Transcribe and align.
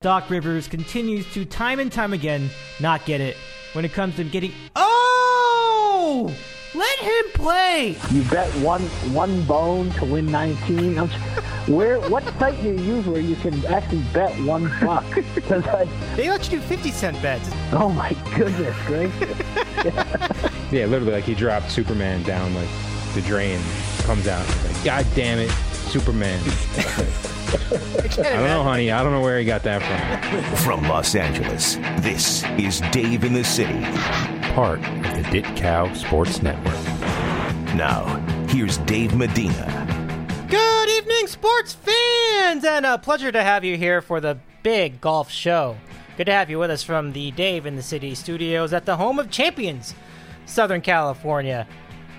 Doc 0.00 0.30
Rivers 0.30 0.68
continues 0.68 1.26
to 1.34 1.44
time 1.44 1.80
and 1.80 1.90
time 1.90 2.12
again 2.12 2.50
not 2.78 3.04
get 3.04 3.20
it 3.20 3.36
when 3.72 3.84
it 3.84 3.92
comes 3.92 4.14
to 4.14 4.22
getting. 4.22 4.52
Oh! 4.76 6.32
Let 6.72 6.98
him 7.00 7.24
play! 7.34 7.96
You 8.12 8.22
bet 8.30 8.48
one 8.62 8.82
one 9.12 9.42
bone 9.42 9.90
to 9.94 10.04
win 10.04 10.26
19. 10.30 10.98
I'm, 11.00 11.08
where? 11.66 11.98
What 12.08 12.22
site 12.38 12.62
do 12.62 12.68
you 12.68 12.78
use 12.80 13.06
where 13.08 13.20
you 13.20 13.34
can 13.34 13.66
actually 13.66 14.04
bet 14.12 14.30
one 14.44 14.68
buck? 14.80 15.04
'Cause 15.48 15.66
I, 15.66 15.88
They 16.14 16.30
let 16.30 16.44
you 16.48 16.60
do 16.60 16.64
50 16.64 16.92
cent 16.92 17.20
bets. 17.20 17.50
oh 17.72 17.88
my 17.88 18.12
goodness 18.36 18.76
gracious! 18.86 19.36
Yeah, 20.70 20.84
literally, 20.86 21.14
like 21.14 21.24
he 21.24 21.34
dropped 21.34 21.72
Superman 21.72 22.22
down 22.22 22.54
like 22.54 22.68
the 23.14 23.22
drain, 23.22 23.58
comes 24.04 24.28
out. 24.28 24.46
He's 24.46 24.64
like, 24.76 24.84
God 24.84 25.06
damn 25.16 25.38
it, 25.38 25.50
Superman. 25.90 26.40
I 27.48 28.22
don't 28.22 28.44
know, 28.44 28.62
honey. 28.62 28.90
I 28.90 29.02
don't 29.02 29.12
know 29.12 29.22
where 29.22 29.38
he 29.38 29.44
got 29.44 29.62
that 29.62 29.82
from. 29.82 30.56
From 30.58 30.88
Los 30.88 31.14
Angeles, 31.14 31.76
this 32.00 32.44
is 32.58 32.80
Dave 32.92 33.24
in 33.24 33.32
the 33.32 33.44
City. 33.44 33.80
Part 34.54 34.80
of 34.80 35.14
the 35.16 35.26
Dit 35.30 35.56
Cow 35.56 35.92
Sports 35.94 36.42
Network. 36.42 36.74
Now, 37.74 38.04
here's 38.48 38.78
Dave 38.78 39.14
Medina. 39.14 39.86
Good 40.48 40.88
evening, 40.90 41.26
sports 41.26 41.72
fans, 41.72 42.64
and 42.64 42.84
a 42.84 42.98
pleasure 42.98 43.32
to 43.32 43.42
have 43.42 43.64
you 43.64 43.76
here 43.76 44.02
for 44.02 44.20
the 44.20 44.38
big 44.62 45.00
golf 45.00 45.30
show. 45.30 45.76
Good 46.16 46.26
to 46.26 46.32
have 46.32 46.50
you 46.50 46.58
with 46.58 46.70
us 46.70 46.82
from 46.82 47.12
the 47.12 47.30
Dave 47.30 47.64
in 47.64 47.76
the 47.76 47.82
City 47.82 48.14
studios 48.14 48.72
at 48.72 48.84
the 48.84 48.96
home 48.96 49.18
of 49.18 49.30
champions, 49.30 49.94
Southern 50.44 50.80
California, 50.80 51.66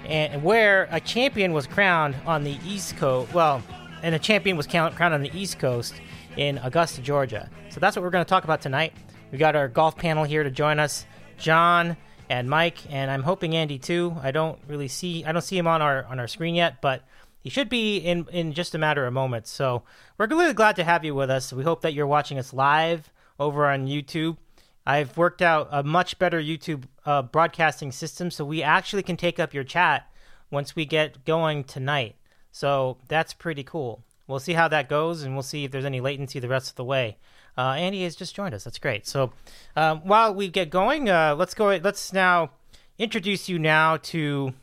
and 0.06 0.42
where 0.42 0.88
a 0.92 1.00
champion 1.00 1.54
was 1.54 1.68
crowned 1.68 2.16
on 2.26 2.44
the 2.44 2.58
East 2.66 2.98
Coast. 2.98 3.34
Well, 3.34 3.62
and 4.02 4.16
a 4.16 4.20
champion 4.20 4.58
was 4.58 4.68
crowned 4.68 5.14
on 5.14 5.22
the 5.22 5.32
East 5.38 5.60
Coast 5.60 5.96
in 6.38 6.58
Augusta, 6.60 7.02
Georgia. 7.02 7.50
So 7.70 7.80
that's 7.80 7.96
what 7.96 8.04
we're 8.04 8.10
going 8.10 8.26
to 8.26 8.30
talk 8.30 8.44
about 8.44 8.62
tonight. 8.62 8.94
We 9.32 9.38
got 9.38 9.56
our 9.56 9.68
golf 9.68 9.96
panel 9.98 10.24
here 10.24 10.44
to 10.44 10.52
join 10.52 10.80
us, 10.80 11.06
John 11.38 11.98
and 12.30 12.50
Mike, 12.50 12.78
and 12.90 13.10
I'm 13.12 13.24
hoping 13.24 13.56
Andy 13.56 13.80
too. 13.80 14.16
I 14.22 14.32
don't 14.32 14.60
really 14.68 14.88
see 14.88 15.26
I 15.26 15.32
don't 15.32 15.42
see 15.42 15.58
him 15.58 15.68
on 15.68 15.82
our 15.82 16.06
on 16.06 16.20
our 16.20 16.28
screen 16.28 16.56
yet, 16.56 16.82
but 16.82 17.04
he 17.42 17.50
should 17.50 17.70
be 17.70 17.98
in 17.98 18.28
in 18.32 18.54
just 18.54 18.76
a 18.76 18.78
matter 18.78 19.06
of 19.06 19.14
moments. 19.14 19.50
So 19.50 19.84
we're 20.18 20.28
really 20.28 20.54
glad 20.54 20.76
to 20.78 20.84
have 20.84 21.04
you 21.04 21.16
with 21.16 21.30
us. 21.30 21.52
We 21.54 21.64
hope 21.64 21.82
that 21.82 21.94
you're 21.94 22.08
watching 22.08 22.38
us 22.38 22.54
live 22.54 23.12
over 23.40 23.68
on 23.68 23.88
YouTube. 23.88 24.38
I've 24.86 25.18
worked 25.18 25.42
out 25.42 25.68
a 25.72 25.84
much 25.84 26.18
better 26.18 26.42
YouTube 26.42 26.86
uh, 27.06 27.22
broadcasting 27.22 27.92
system, 27.92 28.32
so 28.32 28.44
we 28.46 28.64
actually 28.64 29.04
can 29.04 29.18
take 29.18 29.40
up 29.40 29.54
your 29.54 29.64
chat 29.64 30.12
once 30.52 30.76
we 30.76 30.86
get 30.86 31.26
going 31.26 31.64
tonight. 31.64 32.16
So 32.52 32.98
that's 33.08 33.34
pretty 33.34 33.64
cool. 33.64 34.04
We'll 34.28 34.40
see 34.40 34.54
how 34.54 34.68
that 34.68 34.90
goes, 34.90 35.24
and 35.24 35.34
we'll 35.34 35.44
see 35.44 35.64
if 35.66 35.72
there's 35.72 35.86
any 35.86 36.02
latency 36.02 36.40
the 36.40 36.48
rest 36.48 36.70
of 36.70 36.76
the 36.76 36.84
way. 36.84 37.18
Uh, 37.58 37.74
Andy 37.74 38.04
has 38.04 38.16
just 38.16 38.36
joined 38.36 38.54
us. 38.54 38.64
That's 38.64 38.78
great. 38.78 39.08
So 39.08 39.34
um, 39.76 40.02
while 40.02 40.34
we 40.34 40.48
get 40.48 40.70
going, 40.70 41.10
uh, 41.10 41.36
let's 41.36 41.54
go. 41.54 41.76
Let's 41.78 42.14
now 42.14 42.52
introduce 42.98 43.50
you 43.50 43.58
now 43.58 43.98
to 43.98 44.54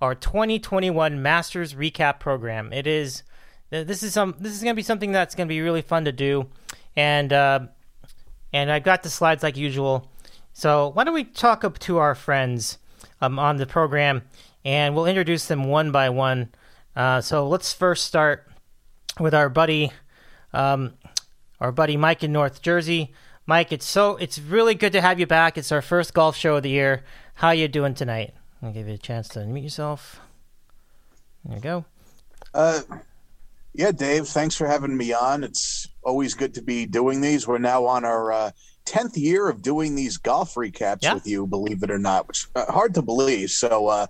our 0.00 0.14
2021 0.14 1.20
Masters 1.20 1.74
Recap 1.74 2.20
Program. 2.20 2.72
It 2.72 2.86
is 2.86 3.22
this 3.70 4.02
is 4.02 4.14
some 4.14 4.34
this 4.38 4.54
is 4.54 4.62
going 4.62 4.74
to 4.74 4.76
be 4.76 4.82
something 4.82 5.12
that's 5.12 5.34
going 5.34 5.46
to 5.46 5.52
be 5.52 5.60
really 5.60 5.82
fun 5.82 6.04
to 6.04 6.12
do, 6.12 6.46
and 6.96 7.32
uh, 7.32 7.60
and 8.52 8.70
I've 8.70 8.84
got 8.84 9.02
the 9.02 9.10
slides 9.10 9.42
like 9.42 9.56
usual. 9.56 10.10
So 10.52 10.90
why 10.94 11.04
don't 11.04 11.14
we 11.14 11.24
talk 11.24 11.64
up 11.64 11.78
to 11.80 11.98
our 11.98 12.14
friends 12.14 12.78
um, 13.20 13.38
on 13.38 13.56
the 13.56 13.66
program, 13.66 14.22
and 14.64 14.94
we'll 14.94 15.06
introduce 15.06 15.46
them 15.46 15.64
one 15.64 15.92
by 15.92 16.08
one. 16.08 16.50
Uh, 16.98 17.20
so 17.20 17.46
let's 17.46 17.72
first 17.72 18.04
start 18.06 18.50
with 19.20 19.32
our 19.32 19.48
buddy, 19.48 19.92
um, 20.52 20.94
our 21.60 21.70
buddy 21.70 21.96
Mike 21.96 22.24
in 22.24 22.32
North 22.32 22.60
Jersey. 22.60 23.12
Mike, 23.46 23.70
it's 23.70 23.86
so 23.86 24.16
it's 24.16 24.40
really 24.40 24.74
good 24.74 24.92
to 24.94 25.00
have 25.00 25.20
you 25.20 25.26
back. 25.26 25.56
It's 25.56 25.70
our 25.70 25.80
first 25.80 26.12
golf 26.12 26.34
show 26.34 26.56
of 26.56 26.64
the 26.64 26.70
year. 26.70 27.04
How 27.34 27.50
you 27.52 27.68
doing 27.68 27.94
tonight? 27.94 28.34
I'll 28.60 28.72
give 28.72 28.88
you 28.88 28.94
a 28.94 28.98
chance 28.98 29.28
to 29.28 29.38
unmute 29.38 29.62
yourself. 29.62 30.18
There 31.44 31.54
you 31.54 31.62
go. 31.62 31.84
Uh, 32.52 32.80
yeah, 33.74 33.92
Dave, 33.92 34.26
thanks 34.26 34.56
for 34.56 34.66
having 34.66 34.96
me 34.96 35.12
on. 35.12 35.44
It's 35.44 35.86
always 36.02 36.34
good 36.34 36.52
to 36.54 36.62
be 36.62 36.84
doing 36.84 37.20
these. 37.20 37.46
We're 37.46 37.58
now 37.58 37.84
on 37.86 38.04
our 38.04 38.32
uh, 38.32 38.50
10th 38.86 39.16
year 39.16 39.48
of 39.48 39.62
doing 39.62 39.94
these 39.94 40.16
golf 40.16 40.54
recaps 40.54 41.02
Yeah. 41.02 41.14
with 41.14 41.28
you, 41.28 41.46
believe 41.46 41.84
it 41.84 41.92
or 41.92 41.98
not, 42.00 42.26
which 42.26 42.48
uh, 42.56 42.66
hard 42.72 42.92
to 42.94 43.02
believe. 43.02 43.50
So, 43.50 43.86
uh, 43.86 44.06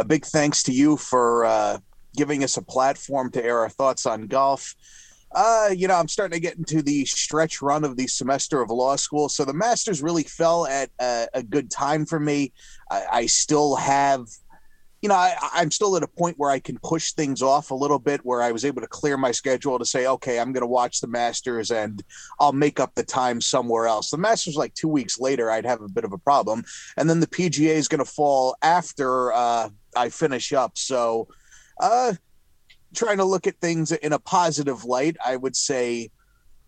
a 0.00 0.04
big 0.04 0.24
thanks 0.26 0.64
to 0.64 0.72
you 0.72 0.96
for 0.96 1.44
uh, 1.44 1.78
giving 2.16 2.44
us 2.44 2.56
a 2.56 2.62
platform 2.62 3.30
to 3.32 3.44
air 3.44 3.60
our 3.60 3.68
thoughts 3.68 4.06
on 4.06 4.26
golf. 4.26 4.74
Uh, 5.34 5.70
you 5.74 5.88
know, 5.88 5.94
I'm 5.94 6.08
starting 6.08 6.36
to 6.36 6.40
get 6.40 6.58
into 6.58 6.82
the 6.82 7.06
stretch 7.06 7.62
run 7.62 7.84
of 7.84 7.96
the 7.96 8.06
semester 8.06 8.60
of 8.60 8.70
law 8.70 8.96
school. 8.96 9.28
So 9.28 9.44
the 9.44 9.54
Masters 9.54 10.02
really 10.02 10.24
fell 10.24 10.66
at 10.66 10.90
a, 11.00 11.26
a 11.32 11.42
good 11.42 11.70
time 11.70 12.04
for 12.04 12.20
me. 12.20 12.52
I, 12.90 13.04
I 13.12 13.26
still 13.26 13.76
have 13.76 14.26
you 15.02 15.08
know, 15.08 15.16
I, 15.16 15.34
I'm 15.52 15.72
still 15.72 15.96
at 15.96 16.04
a 16.04 16.08
point 16.08 16.38
where 16.38 16.50
I 16.50 16.60
can 16.60 16.78
push 16.78 17.12
things 17.12 17.42
off 17.42 17.72
a 17.72 17.74
little 17.74 17.98
bit, 17.98 18.24
where 18.24 18.40
I 18.40 18.52
was 18.52 18.64
able 18.64 18.80
to 18.82 18.86
clear 18.86 19.16
my 19.16 19.32
schedule 19.32 19.76
to 19.78 19.84
say, 19.84 20.06
okay, 20.06 20.38
I'm 20.38 20.52
going 20.52 20.62
to 20.62 20.66
watch 20.68 21.00
the 21.00 21.08
Masters 21.08 21.72
and 21.72 22.02
I'll 22.38 22.52
make 22.52 22.78
up 22.78 22.94
the 22.94 23.02
time 23.02 23.40
somewhere 23.40 23.88
else. 23.88 24.10
The 24.10 24.16
Masters, 24.16 24.54
like 24.54 24.74
two 24.74 24.86
weeks 24.86 25.18
later, 25.18 25.50
I'd 25.50 25.66
have 25.66 25.82
a 25.82 25.88
bit 25.88 26.04
of 26.04 26.12
a 26.12 26.18
problem. 26.18 26.64
And 26.96 27.10
then 27.10 27.18
the 27.18 27.26
PGA 27.26 27.74
is 27.74 27.88
going 27.88 27.98
to 27.98 28.10
fall 28.10 28.56
after 28.62 29.32
uh, 29.32 29.70
I 29.96 30.08
finish 30.08 30.52
up. 30.52 30.78
So, 30.78 31.26
uh, 31.80 32.14
trying 32.94 33.18
to 33.18 33.24
look 33.24 33.46
at 33.46 33.56
things 33.60 33.92
in 33.92 34.12
a 34.12 34.18
positive 34.18 34.84
light, 34.84 35.16
I 35.24 35.36
would 35.36 35.56
say 35.56 36.10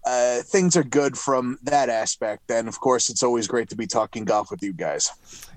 uh, 0.05 0.41
things 0.43 0.77
are 0.77 0.85
good 0.85 1.17
from 1.17 1.59
that 1.63 1.89
aspect. 1.89 2.51
And 2.51 2.69
of 2.69 2.81
course, 2.81 3.11
it's 3.11 3.23
always 3.23 3.49
great 3.49 3.69
to 3.71 3.77
be 3.77 3.87
talking 3.87 4.25
golf 4.25 4.51
with 4.51 4.63
you 4.63 4.73
guys. 4.73 5.11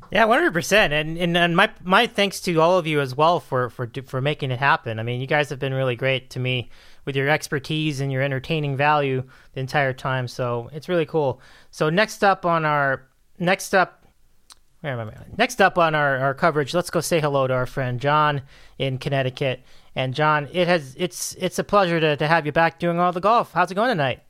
Yeah, 0.09 0.23
one 0.23 0.37
hundred 0.37 0.53
percent, 0.53 0.93
and 0.93 1.17
and 1.35 1.55
my 1.55 1.69
my 1.83 2.07
thanks 2.07 2.39
to 2.41 2.57
all 2.61 2.77
of 2.77 2.87
you 2.87 3.01
as 3.01 3.13
well 3.13 3.41
for 3.41 3.69
for 3.69 3.91
for 4.05 4.21
making 4.21 4.51
it 4.51 4.59
happen. 4.59 4.99
I 4.99 5.03
mean, 5.03 5.19
you 5.19 5.27
guys 5.27 5.49
have 5.49 5.59
been 5.59 5.73
really 5.73 5.97
great 5.97 6.29
to 6.29 6.39
me 6.39 6.69
with 7.03 7.17
your 7.17 7.27
expertise 7.27 7.99
and 7.99 8.09
your 8.09 8.21
entertaining 8.21 8.77
value 8.77 9.23
the 9.53 9.59
entire 9.59 9.91
time. 9.91 10.29
So 10.29 10.69
it's 10.71 10.87
really 10.87 11.05
cool. 11.05 11.41
So 11.71 11.89
next 11.89 12.23
up 12.23 12.45
on 12.45 12.63
our 12.63 13.05
next 13.37 13.75
up? 13.75 13.96
Next 15.37 15.61
up 15.61 15.77
on 15.77 15.95
our 15.95 16.17
our 16.17 16.33
coverage, 16.33 16.73
let's 16.73 16.89
go 16.89 17.01
say 17.01 17.19
hello 17.19 17.47
to 17.47 17.53
our 17.53 17.65
friend 17.65 17.99
John 17.99 18.41
in 18.77 18.97
Connecticut. 18.97 19.61
And 19.95 20.13
John, 20.13 20.47
it 20.51 20.67
has 20.67 20.95
it's 20.97 21.35
it's 21.39 21.57
a 21.57 21.63
pleasure 21.63 21.99
to 21.99 22.15
to 22.15 22.27
have 22.27 22.45
you 22.45 22.51
back 22.51 22.79
doing 22.79 22.99
all 22.99 23.11
the 23.11 23.19
golf. 23.19 23.51
How's 23.53 23.71
it 23.71 23.75
going 23.75 23.89
tonight? 23.89 24.21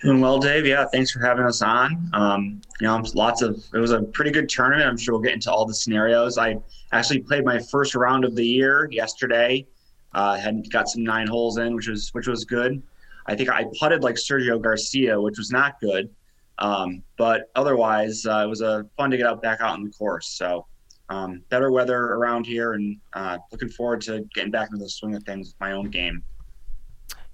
Doing 0.00 0.20
well, 0.20 0.38
Dave. 0.38 0.64
Yeah, 0.64 0.86
thanks 0.92 1.10
for 1.10 1.18
having 1.18 1.44
us 1.44 1.60
on. 1.60 2.08
Um, 2.12 2.62
you 2.80 2.86
know, 2.86 3.02
lots 3.14 3.42
of 3.42 3.60
it 3.74 3.78
was 3.78 3.90
a 3.90 4.02
pretty 4.02 4.30
good 4.30 4.48
tournament. 4.48 4.88
I'm 4.88 4.96
sure 4.96 5.14
we'll 5.14 5.22
get 5.22 5.32
into 5.32 5.50
all 5.50 5.66
the 5.66 5.74
scenarios. 5.74 6.38
I 6.38 6.58
actually 6.92 7.18
played 7.20 7.44
my 7.44 7.58
first 7.58 7.96
round 7.96 8.24
of 8.24 8.36
the 8.36 8.46
year 8.46 8.88
yesterday. 8.92 9.66
Uh, 10.12 10.36
had 10.36 10.70
got 10.70 10.88
some 10.88 11.02
nine 11.02 11.26
holes 11.26 11.58
in, 11.58 11.74
which 11.74 11.88
was 11.88 12.10
which 12.14 12.28
was 12.28 12.44
good. 12.44 12.80
I 13.26 13.34
think 13.34 13.50
I 13.50 13.66
putted 13.80 14.04
like 14.04 14.14
Sergio 14.14 14.62
Garcia, 14.62 15.20
which 15.20 15.36
was 15.36 15.50
not 15.50 15.80
good. 15.80 16.08
Um, 16.58 17.02
but 17.16 17.50
otherwise, 17.54 18.26
uh, 18.26 18.42
it 18.44 18.48
was 18.48 18.60
a 18.60 18.86
fun 18.96 19.10
to 19.10 19.16
get 19.16 19.26
out 19.26 19.42
back 19.42 19.60
out 19.60 19.70
on 19.70 19.84
the 19.84 19.90
course. 19.90 20.28
So 20.28 20.66
um, 21.08 21.42
better 21.48 21.70
weather 21.70 21.98
around 21.98 22.46
here, 22.46 22.74
and 22.74 22.98
uh, 23.14 23.38
looking 23.50 23.68
forward 23.68 24.00
to 24.02 24.20
getting 24.34 24.50
back 24.50 24.68
into 24.72 24.82
the 24.82 24.90
swing 24.90 25.14
of 25.14 25.22
things 25.22 25.48
with 25.48 25.60
my 25.60 25.72
own 25.72 25.90
game. 25.90 26.22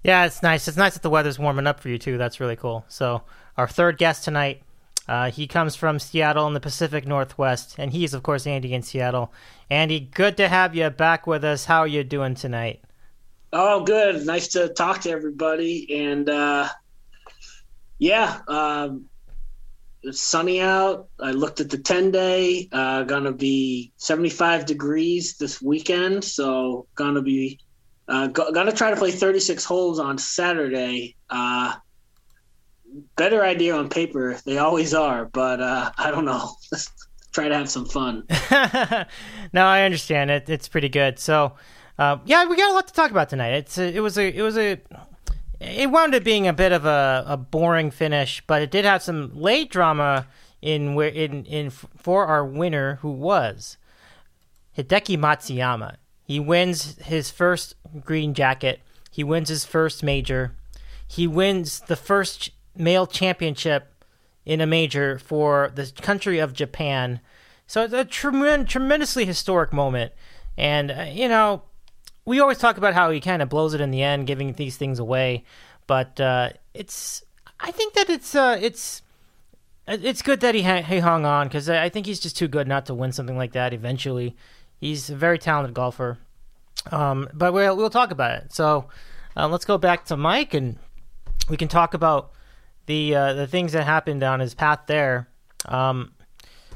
Yeah, 0.03 0.27
it's 0.27 0.43
nice. 0.43 0.69
It's 0.69 0.77
nice 0.77 0.93
that 0.95 1.03
the 1.03 1.11
weather's 1.11 1.39
warming 1.39 1.67
up 1.67 1.81
for 1.81 1.89
you 1.89 1.99
too. 1.99 2.19
That's 2.19 2.39
really 2.39 2.57
cool. 2.57 2.85
So 2.89 3.23
our 3.57 3.67
third 3.67 3.97
guest 3.97 4.25
tonight, 4.25 4.63
uh, 5.09 5.31
he 5.31 5.47
comes 5.47 5.75
from 5.75 5.99
Seattle 5.99 6.47
in 6.47 6.55
the 6.55 6.61
Pacific 6.61 7.07
Northwest, 7.07 7.77
and 7.79 7.93
he's 7.93 8.13
of 8.13 8.23
course 8.23 8.47
Andy 8.47 8.75
in 8.75 8.83
Seattle. 8.83 9.33
Andy, 9.71 10.01
good 10.01 10.37
to 10.37 10.49
have 10.49 10.75
you 10.75 10.91
back 10.91 11.27
with 11.27 11.43
us. 11.43 11.65
How 11.65 11.81
are 11.81 11.87
you 11.87 12.05
doing 12.05 12.35
tonight? 12.35 12.83
Oh, 13.53 13.83
good. 13.85 14.27
Nice 14.27 14.49
to 14.49 14.69
talk 14.69 15.01
to 15.03 15.11
everybody. 15.11 16.05
And 16.05 16.29
uh, 16.29 16.69
yeah, 17.99 18.41
um, 18.49 19.07
it's 20.05 20.21
sunny 20.21 20.61
out. 20.61 21.09
I 21.21 21.33
looked 21.33 21.61
at 21.61 21.71
the 21.71 21.79
10 21.79 22.11
day, 22.11 22.69
uh, 22.73 23.05
gonna 23.05 23.33
be 23.33 23.93
75 23.97 24.67
degrees 24.67 25.37
this 25.37 25.61
weekend. 25.61 26.25
So, 26.25 26.87
gonna 26.95 27.23
be 27.23 27.61
uh, 28.09 28.29
go- 28.29 28.53
gonna 28.53 28.73
try 28.73 28.91
to 28.91 28.97
play 28.97 29.11
36 29.11 29.65
holes 29.65 29.99
on 29.99 30.19
Saturday. 30.19 31.17
Uh, 31.31 31.75
better 33.17 33.45
idea 33.45 33.75
on 33.77 33.89
paper. 33.89 34.39
They 34.45 34.59
always 34.59 34.95
are, 34.95 35.25
but 35.27 35.61
uh, 35.61 35.91
I 35.97 36.11
don't 36.11 36.25
know. 36.25 36.55
try 37.33 37.49
to 37.49 37.55
have 37.55 37.69
some 37.69 37.85
fun. 37.85 38.25
no, 39.53 39.67
I 39.67 39.83
understand 39.83 40.31
it. 40.31 40.49
It's 40.49 40.69
pretty 40.69 40.89
good. 40.89 41.19
So, 41.19 41.55
uh, 41.99 42.19
yeah, 42.25 42.47
we 42.47 42.57
got 42.57 42.71
a 42.71 42.75
lot 42.75 42.87
to 42.87 42.95
talk 42.95 43.11
about 43.11 43.29
tonight. 43.29 43.55
It's 43.55 43.77
a, 43.77 43.95
it 43.95 44.01
was 44.01 44.17
a 44.17 44.35
it 44.35 44.43
was 44.43 44.57
a 44.57 44.81
it 45.65 45.91
wound 45.91 46.15
up 46.15 46.25
being 46.25 46.47
a 46.47 46.53
bit 46.53 46.73
of 46.73 46.85
a, 46.85 47.25
a 47.27 47.37
boring 47.37 47.91
finish, 47.91 48.43
but 48.47 48.63
it 48.63 48.71
did 48.71 48.85
have 48.85 49.03
some 49.03 49.31
late 49.35 49.71
drama 49.71 50.27
in 50.63 50.95
where 50.95 51.09
in 51.09 51.45
in 51.45 51.71
for 51.71 52.27
our 52.27 52.45
winner 52.45 52.97
who 52.97 53.11
was 53.11 53.77
Hideki 54.77 55.19
Matsuyama. 55.19 55.97
He 56.23 56.41
wins 56.41 56.97
his 56.99 57.31
first 57.31 57.75
green 58.01 58.35
jacket. 58.35 58.81
He 59.11 59.23
wins 59.23 59.49
his 59.49 59.65
first 59.65 60.03
major. 60.03 60.55
He 61.07 61.27
wins 61.27 61.81
the 61.81 61.97
first 61.97 62.51
male 62.75 63.07
championship 63.07 64.05
in 64.45 64.61
a 64.61 64.67
major 64.67 65.19
for 65.19 65.71
the 65.75 65.93
country 66.03 66.39
of 66.39 66.53
Japan. 66.53 67.21
So 67.67 67.83
it's 67.85 67.95
a 67.95 68.05
trem- 68.05 68.67
tremendously 68.67 69.25
historic 69.25 69.73
moment. 69.73 70.13
And, 70.57 70.91
uh, 70.91 71.07
you 71.11 71.29
know, 71.29 71.63
we 72.25 72.41
always 72.41 72.59
talk 72.59 72.77
about 72.77 72.95
how 72.95 73.11
he 73.11 73.21
kind 73.21 73.43
of 73.43 73.49
blows 73.49 73.75
it 73.75 73.81
in 73.81 73.91
the 73.91 74.03
end, 74.03 74.27
giving 74.27 74.53
these 74.53 74.77
things 74.77 74.99
away. 74.99 75.45
But 75.87 76.21
uh, 76.21 76.51
it's, 76.73 77.23
I 77.61 77.71
think 77.71 77.95
that 77.95 78.09
it's, 78.09 78.35
uh, 78.35 78.59
it's, 78.61 79.03
it's 79.87 80.23
good 80.23 80.41
that 80.41 80.55
he, 80.55 80.63
ha- 80.63 80.83
he 80.83 80.99
hung 80.99 81.27
on 81.27 81.49
because 81.49 81.69
I 81.69 81.89
think 81.89 82.07
he's 82.07 82.21
just 82.21 82.37
too 82.37 82.49
good 82.49 82.67
not 82.67 82.87
to 82.87 82.95
win 82.95 83.13
something 83.13 83.37
like 83.37 83.53
that 83.53 83.75
eventually. 83.75 84.37
He's 84.81 85.11
a 85.11 85.17
very 85.17 85.39
talented 85.39 85.75
golfer. 85.75 86.19
Um, 86.91 87.29
but 87.33 87.53
we'll, 87.53 87.77
we'll 87.77 87.91
talk 87.91 88.11
about 88.11 88.43
it. 88.43 88.53
So 88.53 88.89
uh, 89.37 89.49
let's 89.49 89.65
go 89.65 89.79
back 89.79 90.07
to 90.07 90.17
Mike 90.17 90.55
and 90.55 90.79
we 91.49 91.57
can 91.57 91.69
talk 91.69 91.95
about 91.95 92.33
the 92.87 93.15
uh, 93.15 93.33
the 93.35 93.47
things 93.47 93.73
that 93.73 93.85
happened 93.85 94.23
on 94.23 94.41
his 94.41 94.55
path 94.55 94.81
there. 94.87 95.29
Um, 95.67 96.13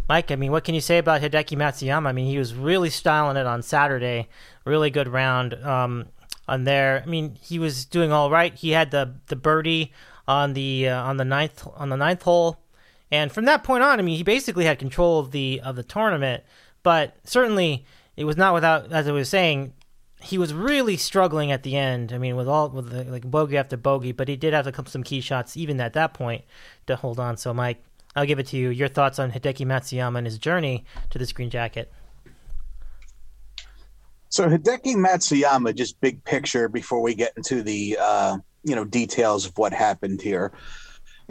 Mike, 0.09 0.31
I 0.31 0.37
mean, 0.37 0.51
what 0.51 0.65
can 0.65 0.75
you 0.75 0.81
say 0.81 0.99
about 0.99 1.21
Hideki 1.21 1.56
Matsuyama? 1.56 2.06
I 2.06 2.12
mean, 2.12 2.27
he 2.27 2.39
was 2.39 2.55
really 2.55 2.89
styling 2.89 3.37
it 3.37 3.47
on 3.47 3.61
Saturday. 3.62 4.29
Really 4.69 4.91
good 4.91 5.09
round 5.09 5.55
um, 5.55 6.06
on 6.47 6.65
there. 6.65 7.03
I 7.05 7.09
mean, 7.09 7.37
he 7.41 7.59
was 7.59 7.85
doing 7.85 8.12
all 8.12 8.31
right. 8.31 8.55
He 8.55 8.70
had 8.70 8.91
the 8.91 9.15
the 9.26 9.37
birdie 9.37 9.93
on 10.26 10.53
the 10.53 10.88
uh, 10.88 11.03
on 11.03 11.17
the 11.17 11.25
ninth 11.25 11.67
on 11.76 11.88
the 11.88 11.97
ninth 11.97 12.23
hole, 12.23 12.59
and 13.11 13.32
from 13.32 13.47
that 13.47 13.65
point 13.65 13.82
on, 13.82 13.99
I 13.99 14.03
mean, 14.03 14.17
he 14.17 14.23
basically 14.23 14.67
had 14.67 14.79
control 14.79 15.19
of 15.19 15.31
the 15.31 15.61
of 15.65 15.75
the 15.76 15.82
tournament. 15.82 16.44
But 16.82 17.17
certainly, 17.25 17.85
it 18.17 18.25
was 18.25 18.37
not 18.37 18.55
without, 18.55 18.93
as 18.93 19.09
I 19.09 19.12
was 19.12 19.29
saying, 19.29 19.73
he 20.20 20.38
was 20.38 20.53
really 20.53 20.97
struggling 20.97 21.53
at 21.53 21.62
the 21.62 21.76
end. 21.76 22.12
I 22.12 22.19
mean, 22.19 22.37
with 22.37 22.49
all 22.49 22.69
with 22.69 22.91
the, 22.91 23.05
like 23.05 23.29
bogey 23.31 23.56
after 23.56 23.76
bogey, 23.76 24.12
but 24.12 24.29
he 24.29 24.37
did 24.37 24.55
have 24.55 24.65
to 24.65 24.73
come 24.73 24.87
some 24.87 25.03
key 25.03 25.20
shots 25.20 25.56
even 25.56 25.81
at 25.81 25.93
that 25.94 26.15
point 26.15 26.44
to 26.87 26.97
hold 26.97 27.20
on. 27.20 27.37
So, 27.37 27.55
Mike, 27.55 27.82
I'll 28.17 28.26
give 28.26 28.38
it 28.38 28.47
to 28.49 28.56
you. 28.56 28.70
Your 28.70 28.88
thoughts 28.88 29.19
on 29.19 29.32
Hideki 29.32 29.67
Matsuyama 29.67 30.19
and 30.19 30.26
his 30.26 30.38
journey 30.38 30.85
to 31.11 31.19
this 31.19 31.32
green 31.32 31.50
jacket? 31.50 31.93
So 34.31 34.49
Hideki 34.49 34.95
Matsuyama, 34.95 35.75
just 35.75 36.01
big 36.01 36.23
picture 36.25 36.69
before 36.69 37.01
we 37.01 37.15
get 37.15 37.33
into 37.37 37.63
the 37.63 37.99
uh, 38.01 38.39
you 38.63 38.75
know 38.75 38.85
details 38.85 39.47
of 39.47 39.57
what 39.57 39.73
happened 39.73 40.21
here. 40.21 40.53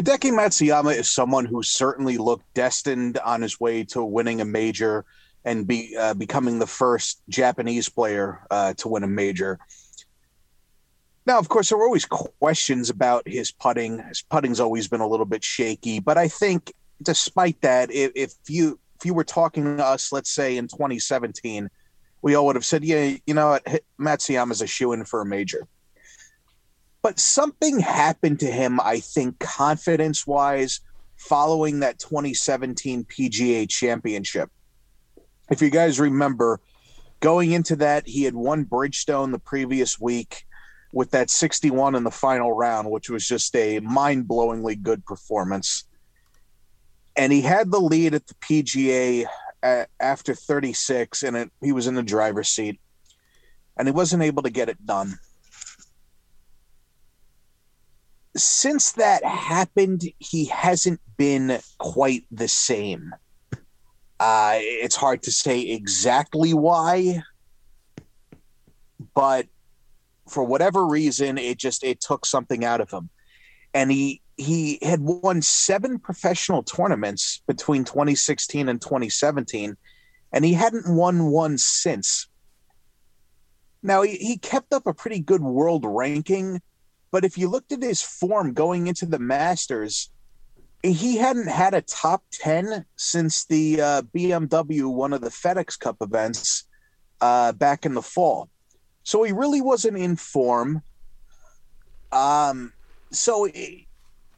Hideki 0.02 0.32
Matsuyama 0.32 0.96
is 0.96 1.12
someone 1.12 1.46
who 1.46 1.64
certainly 1.64 2.18
looked 2.18 2.52
destined 2.54 3.18
on 3.20 3.42
his 3.42 3.60
way 3.60 3.84
to 3.86 4.04
winning 4.04 4.42
a 4.42 4.46
major 4.46 5.06
and 5.46 5.66
be 5.66 5.96
uh, 5.98 6.14
becoming 6.14 6.60
the 6.60 6.68
first 6.68 7.22
Japanese 7.30 7.88
player 7.88 8.46
uh, 8.52 8.74
to 8.76 8.90
win 8.90 9.04
a 9.04 9.08
major. 9.08 9.60
Now, 11.26 11.40
of 11.40 11.50
course, 11.50 11.70
there 11.70 11.78
were 11.78 11.86
always 11.86 12.06
questions 12.06 12.90
about 12.90 13.28
his 13.28 13.52
putting. 13.52 14.00
His 14.00 14.22
putting's 14.22 14.60
always 14.60 14.88
been 14.88 15.02
a 15.02 15.08
little 15.08 15.26
bit 15.26 15.44
shaky, 15.44 16.00
but 16.00 16.18
I 16.18 16.28
think, 16.28 16.74
despite 17.02 17.62
that, 17.62 17.92
if, 17.92 18.12
if 18.16 18.34
you 18.48 18.80
if 19.00 19.06
you 19.06 19.14
were 19.14 19.24
talking 19.24 19.64
to 19.78 19.86
us, 19.86 20.12
let's 20.12 20.32
say 20.32 20.58
in 20.58 20.68
2017, 20.68 21.70
we 22.22 22.36
all 22.36 22.46
would 22.48 22.56
have 22.56 22.66
said, 22.66 22.84
"Yeah, 22.84 23.18
you 23.26 23.34
know, 23.34 23.50
what, 23.50 23.82
Matsuyama's 24.00 24.62
a 24.62 24.68
shoe 24.68 24.94
in 24.94 25.06
for 25.06 25.22
a 25.22 25.26
major." 25.26 25.68
But 27.02 27.20
something 27.20 27.80
happened 27.80 28.40
to 28.42 28.52
him, 28.52 28.80
I 28.82 29.00
think, 29.00 29.40
confidence 29.40 30.28
wise, 30.28 30.82
following 31.16 31.80
that 31.80 32.00
2017 32.00 33.06
PGA 33.06 33.70
Championship 33.70 34.50
if 35.50 35.62
you 35.62 35.70
guys 35.70 36.00
remember, 36.00 36.60
going 37.20 37.52
into 37.52 37.76
that, 37.78 38.08
he 38.08 38.24
had 38.24 38.36
won 38.36 38.66
Bridgestone 38.66 39.32
the 39.32 39.40
previous 39.40 40.00
week 40.00 40.46
with 40.94 41.12
that 41.12 41.30
61 41.30 41.96
in 41.96 42.04
the 42.04 42.12
final 42.12 42.54
round, 42.54 42.90
which 42.90 43.10
was 43.10 43.28
just 43.28 43.56
a 43.56 43.80
mind 43.80 44.28
blowingly 44.28 44.82
good 44.82 45.06
performance. 45.06 45.86
And 47.16 47.32
he 47.34 47.42
had 47.42 47.72
the 47.72 47.80
lead 47.80 48.14
at 48.14 48.28
the 48.28 48.36
PGA 48.36 49.26
after 49.64 50.34
36, 50.34 51.24
and 51.24 51.38
it, 51.38 51.52
he 51.62 51.72
was 51.72 51.88
in 51.88 51.96
the 51.96 52.04
driver's 52.04 52.50
seat, 52.50 52.80
and 53.78 53.88
he 53.88 53.92
wasn't 53.92 54.24
able 54.24 54.44
to 54.44 54.50
get 54.50 54.70
it 54.70 54.86
done. 54.86 55.18
Since 58.36 58.94
that 58.94 59.24
happened, 59.26 60.04
he 60.20 60.46
hasn't 60.46 61.02
been 61.18 61.60
quite 61.80 62.26
the 62.32 62.48
same. 62.48 63.14
Uh, 64.20 64.54
it's 64.60 64.96
hard 64.96 65.24
to 65.24 65.32
say 65.32 65.62
exactly 65.62 66.54
why, 66.54 67.24
but 69.14 69.48
for 70.28 70.44
whatever 70.44 70.86
reason, 70.86 71.38
it 71.38 71.58
just 71.58 71.84
it 71.84 72.02
took 72.02 72.26
something 72.26 72.66
out 72.66 72.82
of 72.82 72.92
him, 72.92 73.10
and 73.74 73.92
he 73.92 74.22
he 74.38 74.78
had 74.82 75.02
won 75.02 75.42
seven 75.42 75.98
professional 75.98 76.64
tournaments 76.64 77.42
between 77.48 77.84
2016 77.84 78.70
and 78.70 78.82
2017, 78.82 79.76
and 80.32 80.46
he 80.46 80.54
hadn't 80.54 80.88
won 80.88 81.26
one 81.26 81.58
since. 81.58 82.28
Now 83.82 84.04
he, 84.04 84.16
he 84.18 84.38
kept 84.38 84.74
up 84.74 84.86
a 84.86 84.94
pretty 84.94 85.20
good 85.20 85.42
world 85.42 85.86
ranking, 85.86 86.62
but 87.12 87.26
if 87.26 87.38
you 87.38 87.50
looked 87.50 87.72
at 87.72 87.82
his 87.82 88.02
form 88.02 88.54
going 88.54 88.88
into 88.88 89.06
the 89.08 89.20
Masters, 89.20 90.12
he 90.84 91.18
hadn't 91.18 91.48
had 91.48 91.74
a 91.74 91.82
top 91.82 92.24
10 92.32 92.86
since 92.96 93.46
the 93.46 93.82
uh, 93.82 94.02
BMW, 94.16 94.94
one 94.94 95.14
of 95.14 95.22
the 95.22 95.30
FedEx 95.30 95.80
Cup 95.80 95.98
events 96.02 96.66
uh, 97.22 97.54
back 97.54 97.86
in 97.86 97.96
the 97.96 98.02
fall. 98.02 98.50
So 99.04 99.24
he 99.24 99.32
really 99.32 99.62
wasn't 99.62 99.98
in 99.98 100.16
form. 100.16 100.84
Um, 102.12 102.74
so 103.12 103.46
he, 103.46 103.87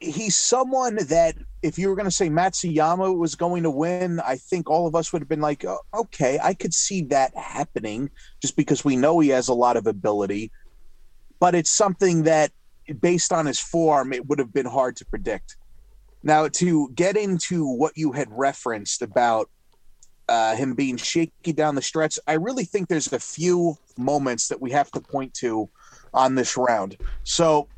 he's 0.00 0.36
someone 0.36 0.96
that 0.96 1.36
if 1.62 1.78
you 1.78 1.88
were 1.88 1.94
going 1.94 2.06
to 2.06 2.10
say 2.10 2.28
Matsuyama 2.28 3.16
was 3.16 3.34
going 3.34 3.62
to 3.62 3.70
win, 3.70 4.18
I 4.20 4.36
think 4.36 4.68
all 4.68 4.86
of 4.86 4.94
us 4.94 5.12
would 5.12 5.20
have 5.20 5.28
been 5.28 5.42
like, 5.42 5.64
oh, 5.64 5.80
okay, 5.94 6.38
I 6.42 6.54
could 6.54 6.72
see 6.72 7.02
that 7.04 7.36
happening 7.36 8.10
just 8.40 8.56
because 8.56 8.84
we 8.84 8.96
know 8.96 9.20
he 9.20 9.28
has 9.28 9.48
a 9.48 9.54
lot 9.54 9.76
of 9.76 9.86
ability. 9.86 10.50
But 11.38 11.54
it's 11.54 11.70
something 11.70 12.24
that, 12.24 12.50
based 13.00 13.32
on 13.32 13.46
his 13.46 13.60
form, 13.60 14.12
it 14.12 14.26
would 14.26 14.38
have 14.38 14.52
been 14.52 14.66
hard 14.66 14.96
to 14.96 15.04
predict. 15.04 15.56
Now, 16.22 16.48
to 16.48 16.90
get 16.94 17.16
into 17.16 17.66
what 17.66 17.96
you 17.96 18.12
had 18.12 18.28
referenced 18.30 19.02
about 19.02 19.50
uh, 20.28 20.54
him 20.54 20.74
being 20.74 20.96
shaky 20.96 21.52
down 21.52 21.74
the 21.74 21.82
stretch, 21.82 22.18
I 22.26 22.34
really 22.34 22.64
think 22.64 22.88
there's 22.88 23.12
a 23.12 23.18
few 23.18 23.76
moments 23.98 24.48
that 24.48 24.60
we 24.60 24.70
have 24.70 24.90
to 24.92 25.00
point 25.00 25.34
to 25.34 25.68
on 26.14 26.34
this 26.34 26.56
round. 26.56 26.96
So, 27.24 27.68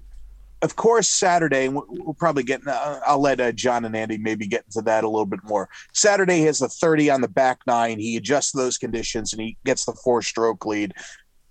of 0.62 0.76
course, 0.76 1.08
Saturday, 1.08 1.68
we'll 1.68 2.14
probably 2.16 2.44
get, 2.44 2.66
uh, 2.66 3.00
I'll 3.04 3.20
let 3.20 3.40
uh, 3.40 3.50
John 3.50 3.84
and 3.84 3.96
Andy 3.96 4.16
maybe 4.16 4.46
get 4.46 4.64
into 4.64 4.80
that 4.82 5.02
a 5.02 5.08
little 5.08 5.26
bit 5.26 5.40
more. 5.42 5.68
Saturday 5.92 6.42
has 6.42 6.60
the 6.60 6.68
30 6.68 7.10
on 7.10 7.20
the 7.20 7.28
back 7.28 7.58
nine. 7.66 7.98
He 7.98 8.16
adjusts 8.16 8.52
those 8.52 8.78
conditions 8.78 9.32
and 9.32 9.42
he 9.42 9.56
gets 9.64 9.84
the 9.84 9.92
four 9.92 10.22
stroke 10.22 10.64
lead. 10.64 10.94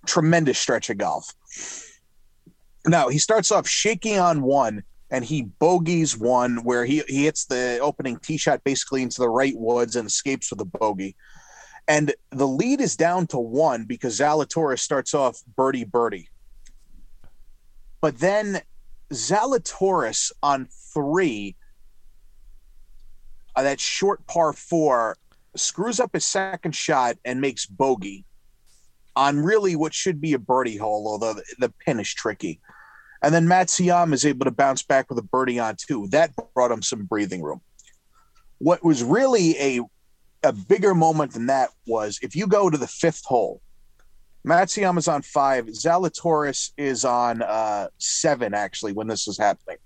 Tremendous 0.06 0.58
stretch 0.58 0.89
of 0.89 0.98
golf. 0.98 1.34
Now, 2.88 3.10
he 3.10 3.20
starts 3.20 3.51
off 3.51 3.68
shaking 3.68 4.18
on 4.18 4.41
one 4.41 4.84
and 5.12 5.25
he 5.25 5.41
bogeys 5.41 6.18
one 6.18 6.63
where 6.63 6.86
he, 6.86 7.03
he 7.10 7.25
hits 7.25 7.46
the 7.46 7.80
opening 7.82 8.18
tee 8.18 8.38
shot 8.38 8.63
basically 8.63 9.03
into 9.03 9.20
the 9.20 9.30
right 9.30 9.53
woods 9.58 9.98
and 9.98 10.08
escapes 10.08 10.50
with 10.50 10.62
a 10.62 10.65
bogey. 10.65 11.18
And 11.86 12.13
the 12.30 12.48
lead 12.48 12.80
is 12.80 12.96
down 12.96 13.27
to 13.27 13.39
one 13.39 13.84
because 13.84 14.20
Zalatoris 14.20 14.80
starts 14.80 15.13
off 15.13 15.41
birdie 15.58 15.84
birdie. 15.84 16.30
But 18.00 18.18
then 18.20 18.62
Zalatoris 19.12 20.32
on 20.41 20.68
three, 20.94 21.56
uh, 23.56 23.63
that 23.63 23.80
short 23.80 24.25
par 24.27 24.53
four, 24.53 25.18
screws 25.56 26.00
up 26.00 26.12
his 26.13 26.25
second 26.25 26.75
shot 26.75 27.18
and 27.25 27.41
makes 27.41 27.65
bogey 27.65 28.25
on 29.15 29.39
really 29.39 29.75
what 29.75 29.94
should 29.94 30.22
be 30.22 30.34
a 30.34 30.39
birdie 30.39 30.77
hole, 30.77 31.08
although 31.08 31.34
the, 31.34 31.44
the 31.60 31.74
pin 31.86 32.00
is 32.00 32.13
tricky. 32.13 32.62
And 33.22 33.34
then 33.34 33.46
Matsuyama 33.46 34.13
is 34.13 34.25
able 34.25 34.46
to 34.46 34.51
bounce 34.51 34.84
back 34.84 35.10
with 35.10 35.20
a 35.20 35.24
birdie 35.24 35.60
on 35.60 35.75
two. 35.75 36.08
That 36.08 36.32
brought 36.53 36.72
him 36.72 36.82
some 36.82 37.06
breathing 37.06 37.41
room. 37.41 37.62
What 38.58 38.84
was 38.84 39.03
really 39.03 39.58
a 39.60 39.82
a 40.44 40.51
bigger 40.51 40.96
moment 40.96 41.34
than 41.34 41.46
that 41.46 41.70
was 41.86 42.18
if 42.24 42.36
you 42.36 42.48
go 42.48 42.70
to 42.70 42.77
the 42.77 42.88
fifth 42.88 43.24
hole, 43.25 43.62
Matsuyama's 44.46 45.08
on 45.08 45.22
five, 45.22 45.68
Zalatoris 45.68 46.72
is 46.78 47.06
on 47.06 47.42
uh, 47.42 47.88
seven, 47.98 48.54
actually, 48.54 48.94
when 48.94 49.08
this 49.08 49.28
is 49.28 49.38
happening. 49.38 49.78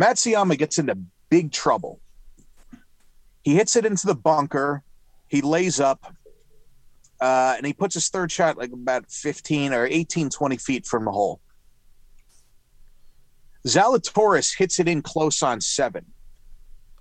Matsuyama 0.00 0.58
gets 0.58 0.78
into 0.78 0.98
big 1.30 1.52
trouble. 1.52 2.00
He 3.42 3.54
hits 3.54 3.76
it 3.76 3.86
into 3.86 4.06
the 4.06 4.14
bunker. 4.14 4.82
He 5.28 5.42
lays 5.42 5.78
up, 5.78 6.12
uh, 7.20 7.54
and 7.56 7.66
he 7.66 7.72
puts 7.72 7.94
his 7.94 8.08
third 8.08 8.32
shot 8.32 8.56
like 8.56 8.72
about 8.72 9.10
15 9.10 9.72
or 9.72 9.86
18, 9.86 10.30
20 10.30 10.56
feet 10.56 10.86
from 10.86 11.04
the 11.04 11.12
hole. 11.12 11.40
Zalatoris 13.66 14.56
hits 14.56 14.80
it 14.80 14.88
in 14.88 15.02
close 15.02 15.42
on 15.42 15.60
seven. 15.60 16.06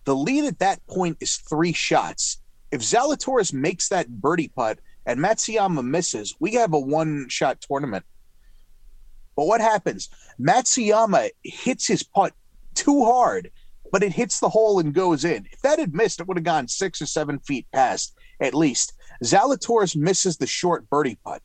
The 0.06 0.16
lead 0.16 0.46
at 0.46 0.60
that 0.60 0.86
point 0.88 1.18
is 1.20 1.38
three 1.38 1.74
shots. 1.74 2.42
If 2.72 2.82
Zalatoris 2.82 3.54
makes 3.54 3.90
that 3.90 4.10
birdie 4.10 4.50
putt 4.50 4.80
and 5.08 5.20
Matsuyama 5.20 5.84
misses, 5.84 6.36
we 6.40 6.54
have 6.56 6.74
a 6.74 6.80
one 6.80 7.28
shot 7.30 7.62
tournament. 7.62 8.06
But 9.38 9.48
what 9.48 9.62
happens? 9.62 10.10
Matsuyama 10.40 11.30
hits 11.44 11.88
his 11.88 12.04
putt 12.04 12.34
too 12.76 13.06
hard, 13.06 13.50
but 13.92 14.04
it 14.04 14.12
hits 14.12 14.42
the 14.42 14.50
hole 14.50 14.80
and 14.80 14.94
goes 14.94 15.24
in. 15.24 15.48
If 15.52 15.62
that 15.62 15.80
had 15.80 15.96
missed, 15.96 16.20
it 16.20 16.28
would 16.28 16.38
have 16.38 16.44
gone 16.44 16.68
six 16.68 17.02
or 17.02 17.06
seven 17.06 17.40
feet 17.40 17.66
past 17.74 18.16
at 18.42 18.54
least. 18.54 18.94
Zalatoris 19.24 19.96
misses 19.96 20.38
the 20.38 20.46
short 20.46 20.90
birdie 20.90 21.18
putt. 21.24 21.42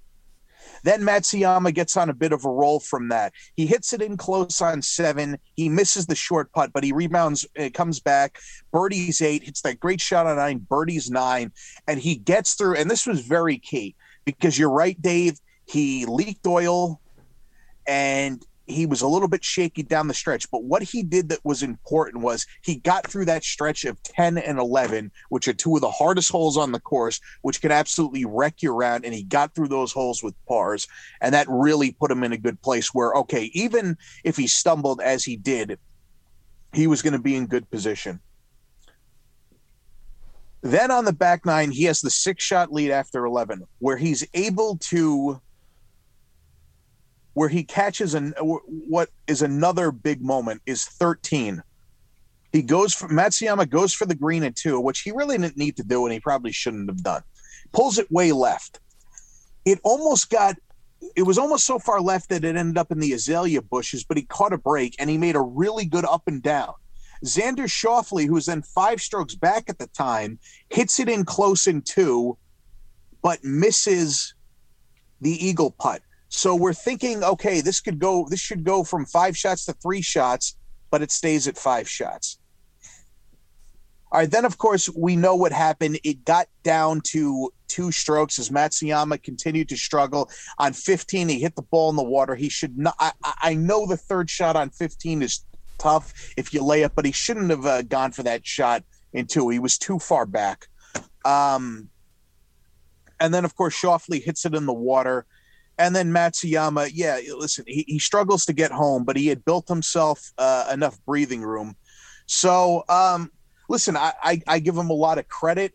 Then 0.82 1.02
Matsuyama 1.02 1.72
gets 1.74 1.96
on 1.96 2.10
a 2.10 2.14
bit 2.14 2.32
of 2.32 2.44
a 2.44 2.50
roll 2.50 2.80
from 2.80 3.08
that. 3.08 3.32
He 3.54 3.66
hits 3.66 3.92
it 3.92 4.02
in 4.02 4.16
close 4.16 4.60
on 4.60 4.82
seven. 4.82 5.38
He 5.54 5.68
misses 5.68 6.06
the 6.06 6.14
short 6.14 6.52
putt, 6.52 6.72
but 6.72 6.84
he 6.84 6.92
rebounds, 6.92 7.46
it 7.54 7.74
comes 7.74 8.00
back. 8.00 8.38
Birdie's 8.72 9.22
eight, 9.22 9.44
hits 9.44 9.62
that 9.62 9.80
great 9.80 10.00
shot 10.00 10.26
on 10.26 10.36
nine. 10.36 10.58
Birdie's 10.58 11.10
nine, 11.10 11.52
and 11.86 12.00
he 12.00 12.16
gets 12.16 12.54
through. 12.54 12.76
And 12.76 12.90
this 12.90 13.06
was 13.06 13.20
very 13.20 13.58
key 13.58 13.94
because 14.24 14.58
you're 14.58 14.70
right, 14.70 15.00
Dave. 15.00 15.40
He 15.64 16.06
leaked 16.06 16.46
oil 16.46 17.00
and 17.86 18.44
he 18.66 18.86
was 18.86 19.02
a 19.02 19.08
little 19.08 19.28
bit 19.28 19.44
shaky 19.44 19.82
down 19.82 20.08
the 20.08 20.14
stretch. 20.14 20.50
But 20.50 20.64
what 20.64 20.82
he 20.82 21.02
did 21.02 21.28
that 21.30 21.44
was 21.44 21.62
important 21.62 22.22
was 22.22 22.46
he 22.62 22.76
got 22.76 23.06
through 23.06 23.24
that 23.26 23.44
stretch 23.44 23.84
of 23.84 24.02
10 24.02 24.38
and 24.38 24.58
11, 24.58 25.10
which 25.30 25.48
are 25.48 25.52
two 25.52 25.74
of 25.74 25.80
the 25.80 25.90
hardest 25.90 26.30
holes 26.30 26.56
on 26.56 26.72
the 26.72 26.80
course, 26.80 27.20
which 27.42 27.60
can 27.60 27.72
absolutely 27.72 28.24
wreck 28.24 28.62
your 28.62 28.74
round. 28.74 29.04
And 29.04 29.14
he 29.14 29.24
got 29.24 29.54
through 29.54 29.68
those 29.68 29.92
holes 29.92 30.22
with 30.22 30.34
pars. 30.46 30.86
And 31.20 31.34
that 31.34 31.46
really 31.48 31.92
put 31.92 32.10
him 32.10 32.22
in 32.24 32.32
a 32.32 32.38
good 32.38 32.60
place 32.62 32.94
where, 32.94 33.12
okay, 33.14 33.50
even 33.54 33.96
if 34.24 34.36
he 34.36 34.46
stumbled 34.46 35.00
as 35.00 35.24
he 35.24 35.36
did, 35.36 35.78
he 36.72 36.86
was 36.86 37.02
going 37.02 37.12
to 37.12 37.18
be 37.18 37.36
in 37.36 37.46
good 37.46 37.68
position. 37.70 38.20
Then 40.62 40.92
on 40.92 41.04
the 41.04 41.12
back 41.12 41.44
nine, 41.44 41.72
he 41.72 41.84
has 41.84 42.00
the 42.00 42.10
six 42.10 42.44
shot 42.44 42.72
lead 42.72 42.92
after 42.92 43.24
11, 43.24 43.66
where 43.80 43.96
he's 43.96 44.24
able 44.32 44.78
to 44.78 45.40
where 47.34 47.48
he 47.48 47.64
catches 47.64 48.14
an 48.14 48.34
what 48.38 49.08
is 49.26 49.42
another 49.42 49.90
big 49.90 50.22
moment 50.22 50.62
is 50.66 50.84
13. 50.84 51.62
He 52.52 52.62
goes 52.62 52.94
for 52.94 53.08
Matsuyama 53.08 53.68
goes 53.68 53.94
for 53.94 54.04
the 54.04 54.14
green 54.14 54.42
at 54.42 54.56
two, 54.56 54.78
which 54.78 55.00
he 55.00 55.10
really 55.10 55.38
didn't 55.38 55.56
need 55.56 55.76
to 55.78 55.82
do, 55.82 56.04
and 56.04 56.12
he 56.12 56.20
probably 56.20 56.52
shouldn't 56.52 56.88
have 56.88 57.02
done. 57.02 57.22
Pulls 57.72 57.98
it 57.98 58.10
way 58.12 58.32
left. 58.32 58.80
It 59.64 59.80
almost 59.82 60.28
got 60.28 60.56
it 61.16 61.22
was 61.22 61.38
almost 61.38 61.64
so 61.64 61.78
far 61.78 62.00
left 62.00 62.28
that 62.28 62.44
it 62.44 62.56
ended 62.56 62.78
up 62.78 62.92
in 62.92 63.00
the 63.00 63.12
azalea 63.12 63.62
bushes, 63.62 64.04
but 64.04 64.16
he 64.16 64.22
caught 64.24 64.52
a 64.52 64.58
break 64.58 64.94
and 64.98 65.08
he 65.08 65.18
made 65.18 65.34
a 65.34 65.40
really 65.40 65.84
good 65.84 66.04
up 66.04 66.22
and 66.26 66.42
down. 66.42 66.74
Xander 67.24 67.68
Schauffele, 67.68 68.26
who 68.26 68.34
was 68.34 68.46
then 68.46 68.62
five 68.62 69.00
strokes 69.00 69.34
back 69.34 69.68
at 69.68 69.78
the 69.78 69.86
time, 69.88 70.38
hits 70.70 70.98
it 70.98 71.08
in 71.08 71.24
close 71.24 71.66
in 71.66 71.82
two, 71.82 72.36
but 73.22 73.42
misses 73.44 74.34
the 75.20 75.30
eagle 75.30 75.70
putt. 75.70 76.02
So 76.34 76.56
we're 76.56 76.72
thinking, 76.72 77.22
okay, 77.22 77.60
this 77.60 77.80
could 77.80 77.98
go, 77.98 78.26
this 78.26 78.40
should 78.40 78.64
go 78.64 78.84
from 78.84 79.04
five 79.04 79.36
shots 79.36 79.66
to 79.66 79.74
three 79.74 80.00
shots, 80.00 80.56
but 80.90 81.02
it 81.02 81.10
stays 81.10 81.46
at 81.46 81.58
five 81.58 81.86
shots. 81.86 82.38
All 84.10 84.18
right, 84.18 84.30
then 84.30 84.46
of 84.46 84.56
course 84.56 84.88
we 84.88 85.14
know 85.14 85.36
what 85.36 85.52
happened. 85.52 85.98
It 86.04 86.24
got 86.24 86.46
down 86.62 87.02
to 87.08 87.52
two 87.68 87.92
strokes 87.92 88.38
as 88.38 88.48
Matsuyama 88.48 89.22
continued 89.22 89.68
to 89.68 89.76
struggle. 89.76 90.30
On 90.58 90.72
15, 90.72 91.28
he 91.28 91.38
hit 91.38 91.54
the 91.54 91.62
ball 91.62 91.90
in 91.90 91.96
the 91.96 92.02
water. 92.02 92.34
He 92.34 92.48
should 92.48 92.78
not. 92.78 92.94
I, 92.98 93.12
I 93.42 93.54
know 93.54 93.86
the 93.86 93.98
third 93.98 94.30
shot 94.30 94.56
on 94.56 94.70
15 94.70 95.20
is 95.20 95.44
tough 95.76 96.32
if 96.38 96.54
you 96.54 96.64
lay 96.64 96.80
it, 96.82 96.92
but 96.94 97.04
he 97.04 97.12
shouldn't 97.12 97.50
have 97.50 97.66
uh, 97.66 97.82
gone 97.82 98.10
for 98.10 98.22
that 98.22 98.46
shot 98.46 98.84
in 99.12 99.26
two. 99.26 99.50
He 99.50 99.58
was 99.58 99.76
too 99.76 99.98
far 99.98 100.24
back. 100.24 100.66
Um, 101.26 101.90
and 103.20 103.34
then 103.34 103.44
of 103.44 103.54
course 103.54 103.78
Schauffele 103.78 104.22
hits 104.22 104.46
it 104.46 104.54
in 104.54 104.64
the 104.64 104.72
water. 104.72 105.26
And 105.78 105.96
then 105.96 106.12
Matsuyama, 106.12 106.90
yeah, 106.92 107.18
listen, 107.36 107.64
he, 107.66 107.84
he 107.88 107.98
struggles 107.98 108.44
to 108.46 108.52
get 108.52 108.70
home, 108.70 109.04
but 109.04 109.16
he 109.16 109.26
had 109.28 109.44
built 109.44 109.68
himself 109.68 110.32
uh, 110.38 110.68
enough 110.72 110.98
breathing 111.06 111.42
room. 111.42 111.76
So, 112.26 112.84
um, 112.88 113.30
listen, 113.68 113.96
I, 113.96 114.12
I, 114.22 114.42
I, 114.46 114.58
give 114.58 114.76
him 114.76 114.90
a 114.90 114.94
lot 114.94 115.18
of 115.18 115.28
credit. 115.28 115.74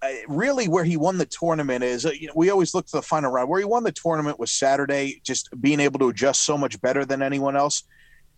Uh, 0.00 0.08
really, 0.28 0.68
where 0.68 0.84
he 0.84 0.96
won 0.96 1.18
the 1.18 1.26
tournament 1.26 1.82
is, 1.82 2.06
uh, 2.06 2.10
you 2.10 2.28
know, 2.28 2.32
we 2.36 2.50
always 2.50 2.74
look 2.74 2.86
to 2.86 2.96
the 2.96 3.02
final 3.02 3.30
round. 3.30 3.48
Where 3.48 3.60
he 3.60 3.64
won 3.64 3.84
the 3.84 3.92
tournament 3.92 4.38
was 4.38 4.50
Saturday, 4.50 5.20
just 5.24 5.48
being 5.60 5.80
able 5.80 5.98
to 5.98 6.08
adjust 6.08 6.44
so 6.44 6.56
much 6.56 6.80
better 6.80 7.04
than 7.04 7.22
anyone 7.22 7.56
else. 7.56 7.82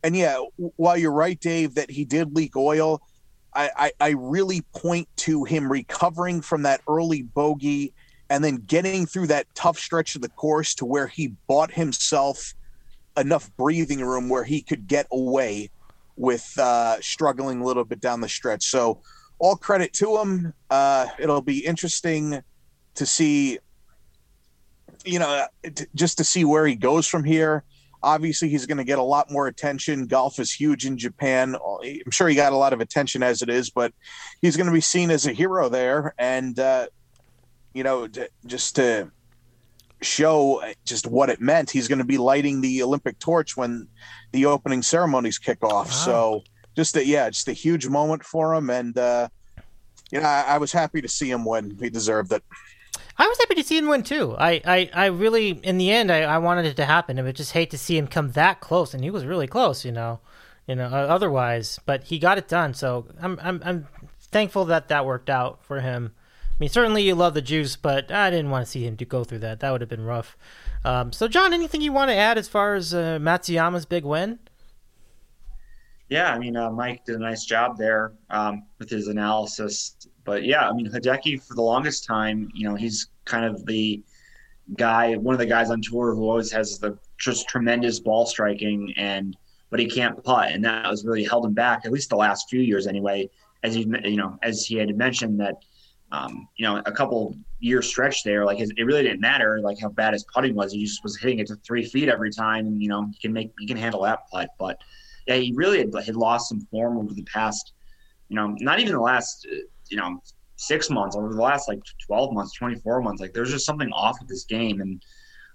And 0.03 0.17
yeah, 0.17 0.39
while 0.57 0.97
you're 0.97 1.13
right, 1.13 1.39
Dave, 1.39 1.75
that 1.75 1.91
he 1.91 2.05
did 2.05 2.35
leak 2.35 2.57
oil, 2.57 3.03
I, 3.55 3.71
I, 3.77 3.93
I 4.01 4.09
really 4.11 4.63
point 4.75 5.09
to 5.19 5.45
him 5.45 5.71
recovering 5.71 6.43
from 6.43 6.63
that 6.63 6.81
early 6.89 7.23
bogey 7.23 7.93
and 8.31 8.43
then 8.43 8.57
getting 8.57 9.07
through 9.07 9.29
that 9.29 9.47
tough 9.55 9.79
stretch 9.79 10.17
of 10.17 10.23
the 10.23 10.29
course 10.31 10.75
to 10.75 10.85
where 10.85 11.07
he 11.07 11.35
bought 11.47 11.71
himself 11.71 12.55
enough 13.17 13.51
breathing 13.57 14.01
room 14.01 14.29
where 14.29 14.45
he 14.45 14.61
could 14.61 14.87
get 14.87 15.07
away 15.11 15.71
with 16.17 16.59
uh, 16.59 17.01
struggling 17.01 17.61
a 17.61 17.65
little 17.65 17.85
bit 17.85 18.01
down 18.01 18.21
the 18.21 18.29
stretch. 18.29 18.65
So, 18.65 19.01
all 19.39 19.57
credit 19.57 19.93
to 19.95 20.17
him. 20.19 20.55
Uh, 20.71 21.07
it'll 21.19 21.43
be 21.43 21.59
interesting 21.59 22.43
to 22.95 23.07
see, 23.07 23.59
you 25.05 25.19
know, 25.19 25.47
t- 25.63 25.85
just 25.95 26.17
to 26.19 26.25
see 26.25 26.45
where 26.45 26.67
he 26.67 26.75
goes 26.75 27.07
from 27.07 27.23
here. 27.23 27.63
Obviously, 28.03 28.49
he's 28.49 28.65
going 28.67 28.79
to 28.79 28.85
get 28.85 28.99
a 28.99 29.03
lot 29.03 29.31
more 29.31 29.47
attention. 29.47 30.07
Golf 30.07 30.39
is 30.39 30.53
huge 30.53 30.87
in 30.87 30.97
Japan. 30.97 31.57
I'm 31.85 32.11
sure 32.11 32.29
he 32.29 32.35
got 32.35 32.53
a 32.53 32.57
lot 32.57 32.73
of 32.73 32.81
attention 32.81 33.23
as 33.23 33.43
it 33.43 33.51
is, 33.51 33.69
but 33.69 33.93
he's 34.41 34.57
going 34.57 34.69
to 34.69 34.73
be 34.73 34.81
seen 34.81 35.11
as 35.11 35.27
a 35.27 35.33
hero 35.33 35.69
there. 35.69 36.15
And 36.19 36.59
uh, 36.59 36.87
you 37.77 37.85
know, 37.85 38.09
to, 38.09 38.29
just 38.47 38.77
to 38.77 39.11
show 40.01 40.63
just 40.87 41.07
what 41.07 41.29
it 41.29 41.41
meant. 41.43 41.71
He's 41.71 41.89
going 41.89 41.99
to 41.99 42.05
be 42.05 42.17
lighting 42.17 42.63
the 42.63 42.83
Olympic 42.83 43.19
torch 43.19 43.55
when 43.55 43.87
the 44.33 44.47
opening 44.47 44.83
ceremonies 44.83 45.39
kick 45.39 45.63
off. 45.63 45.89
Wow. 45.89 45.93
So 45.93 46.43
just 46.75 46.97
a, 46.97 47.05
yeah, 47.05 47.29
just 47.29 47.49
a 47.49 47.53
huge 47.53 47.87
moment 47.87 48.25
for 48.25 48.55
him. 48.55 48.71
And, 48.71 48.97
uh, 48.97 49.29
you 50.11 50.21
know, 50.21 50.27
I, 50.27 50.45
I, 50.49 50.59
was 50.59 50.73
happy 50.73 51.03
to 51.03 51.09
see 51.09 51.31
him 51.31 51.45
win. 51.45 51.77
He 51.79 51.91
deserved 51.91 52.33
it. 52.33 52.43
I 53.19 53.27
was 53.27 53.39
happy 53.41 53.57
to 53.57 53.65
see 53.65 53.77
him 53.77 53.89
win 53.89 54.03
too. 54.03 54.35
I, 54.39 54.63
I, 54.65 54.91
I 54.95 55.07
really, 55.07 55.51
in 55.51 55.77
the 55.77 55.91
end, 55.91 56.11
I, 56.11 56.23
I 56.23 56.39
wanted 56.39 56.65
it 56.65 56.77
to 56.77 56.87
happen. 56.87 57.19
I 57.19 57.23
would 57.23 57.37
just 57.37 57.53
hate 57.53 57.71
to 57.73 57.79
see 57.79 57.99
him 57.99 58.07
come 58.07 58.33
that 58.33 58.61
close, 58.61 58.95
and 58.95 59.05
he 59.05 59.11
was 59.11 59.27
really 59.27 59.47
close, 59.47 59.85
you 59.85 59.93
know, 59.93 60.21
you 60.67 60.75
know. 60.75 60.87
Otherwise, 60.87 61.81
but 61.87 62.05
he 62.05 62.19
got 62.19 62.39
it 62.39 62.49
done. 62.49 62.75
So 62.75 63.07
I'm, 63.21 63.39
I'm, 63.43 63.63
I'm 63.65 63.89
thankful 64.21 64.67
that 64.67 64.89
that 64.89 65.07
worked 65.07 65.31
out 65.31 65.65
for 65.65 65.81
him. 65.81 66.13
I 66.57 66.59
mean, 66.59 66.71
certainly 66.71 67.03
you 67.03 67.15
love 67.15 67.35
the 67.35 67.43
juice, 67.43 67.77
but 67.77 68.11
I 68.11 68.31
didn't 68.31 68.51
want 68.51 68.65
to 68.65 68.71
see 68.71 68.87
him 68.87 68.97
to 68.97 69.05
go 69.05 69.25
through 69.25 69.41
that. 69.41 69.61
That 69.61 69.73
would 69.73 69.83
have 69.83 69.91
been 69.91 70.07
rough. 70.07 70.39
Um, 70.87 71.13
so, 71.13 71.29
John, 71.29 71.53
anything 71.53 71.83
you 71.83 71.93
want 71.93 72.11
to 72.11 72.15
add 72.17 72.39
as 72.39 72.49
far 72.49 72.75
as 72.75 72.95
uh, 72.95 73.19
Matsuyama's 73.21 73.85
big 73.85 74.07
win? 74.07 74.39
Yeah, 76.09 76.33
I 76.33 76.39
mean, 76.39 76.57
uh, 76.57 76.71
Mike 76.71 77.05
did 77.05 77.17
a 77.17 77.19
nice 77.19 77.45
job 77.45 77.77
there 77.77 78.13
um, 78.31 78.65
with 78.79 78.89
his 78.89 79.09
analysis. 79.09 79.97
But 80.25 80.45
yeah, 80.45 80.67
I 80.67 80.73
mean, 80.73 80.91
Hideki 80.91 81.43
for 81.43 81.55
the 81.55 81.63
longest 81.63 82.07
time, 82.07 82.51
you 82.55 82.67
know, 82.67 82.75
he's 82.75 83.09
kind 83.27 83.45
of 83.45 83.67
the 83.67 84.03
guy, 84.79 85.15
one 85.17 85.35
of 85.35 85.39
the 85.39 85.47
guys 85.47 85.71
on 85.71 85.83
tour 85.83 86.15
who 86.15 86.23
always 86.23 86.51
has 86.53 86.79
the 86.79 86.97
just 87.19 87.49
tremendous 87.49 88.01
ball 88.01 88.25
striking 88.25 88.95
and 88.97 89.37
but 89.69 89.81
he 89.81 89.87
can't 89.87 90.23
putt, 90.23 90.53
and 90.53 90.65
that 90.65 90.89
was 90.89 91.05
really 91.05 91.25
held 91.25 91.45
him 91.45 91.53
back 91.53 91.85
at 91.85 91.91
least 91.93 92.09
the 92.09 92.17
last 92.17 92.49
few 92.49 92.61
years 92.61 92.87
anyway. 92.87 93.29
As 93.65 93.75
he, 93.75 93.81
you 94.05 94.17
know, 94.17 94.39
as 94.43 94.65
he 94.65 94.77
had 94.77 94.97
mentioned 94.97 95.41
that 95.41 95.57
um, 96.13 96.49
you 96.57 96.65
know, 96.65 96.83
a 96.87 96.93
couple 96.93 97.37
year 97.59 97.83
stretch 97.83 98.23
there, 98.23 98.45
like 98.45 98.61
it 98.61 98.85
really 98.85 99.03
didn't 99.03 99.21
matter 99.21 99.61
like 99.61 99.79
how 99.81 99.89
bad 99.89 100.13
his 100.13 100.25
putting 100.33 100.55
was. 100.55 100.73
He 100.73 100.85
just 100.85 101.03
was 101.03 101.17
hitting 101.17 101.41
it 101.41 101.49
to 101.49 101.57
three 101.57 101.85
feet 101.85 102.09
every 102.09 102.31
time, 102.31 102.67
and 102.67 102.81
you 102.81 102.89
know 102.89 103.07
he 103.07 103.19
can 103.21 103.33
make 103.33 103.53
he 103.59 103.67
can 103.67 103.77
handle 103.77 104.03
that 104.03 104.29
putt. 104.31 104.51
But 104.59 104.79
yeah, 105.27 105.37
he 105.37 105.53
really 105.55 105.79
had, 105.79 105.93
had 106.05 106.17
lost 106.17 106.49
some 106.49 106.61
form 106.71 106.99
over 106.99 107.13
the 107.13 107.25
past, 107.25 107.73
you 108.29 108.37
know, 108.37 108.55
not 108.61 108.79
even 108.79 108.93
the 108.93 109.01
last, 109.01 109.47
uh, 109.51 109.57
you 109.89 109.97
know, 109.97 110.23
six 110.55 110.91
months, 110.91 111.17
over 111.17 111.33
the 111.33 111.43
last 111.43 111.69
like 111.69 111.81
twelve 112.07 112.33
months, 112.33 112.53
twenty 112.55 112.77
four 112.77 113.03
months. 113.03 113.21
Like 113.21 113.33
there's 113.33 113.51
just 113.51 113.67
something 113.67 113.91
off 113.93 114.17
with 114.21 114.29
this 114.29 114.45
game, 114.45 114.81
and 114.81 115.03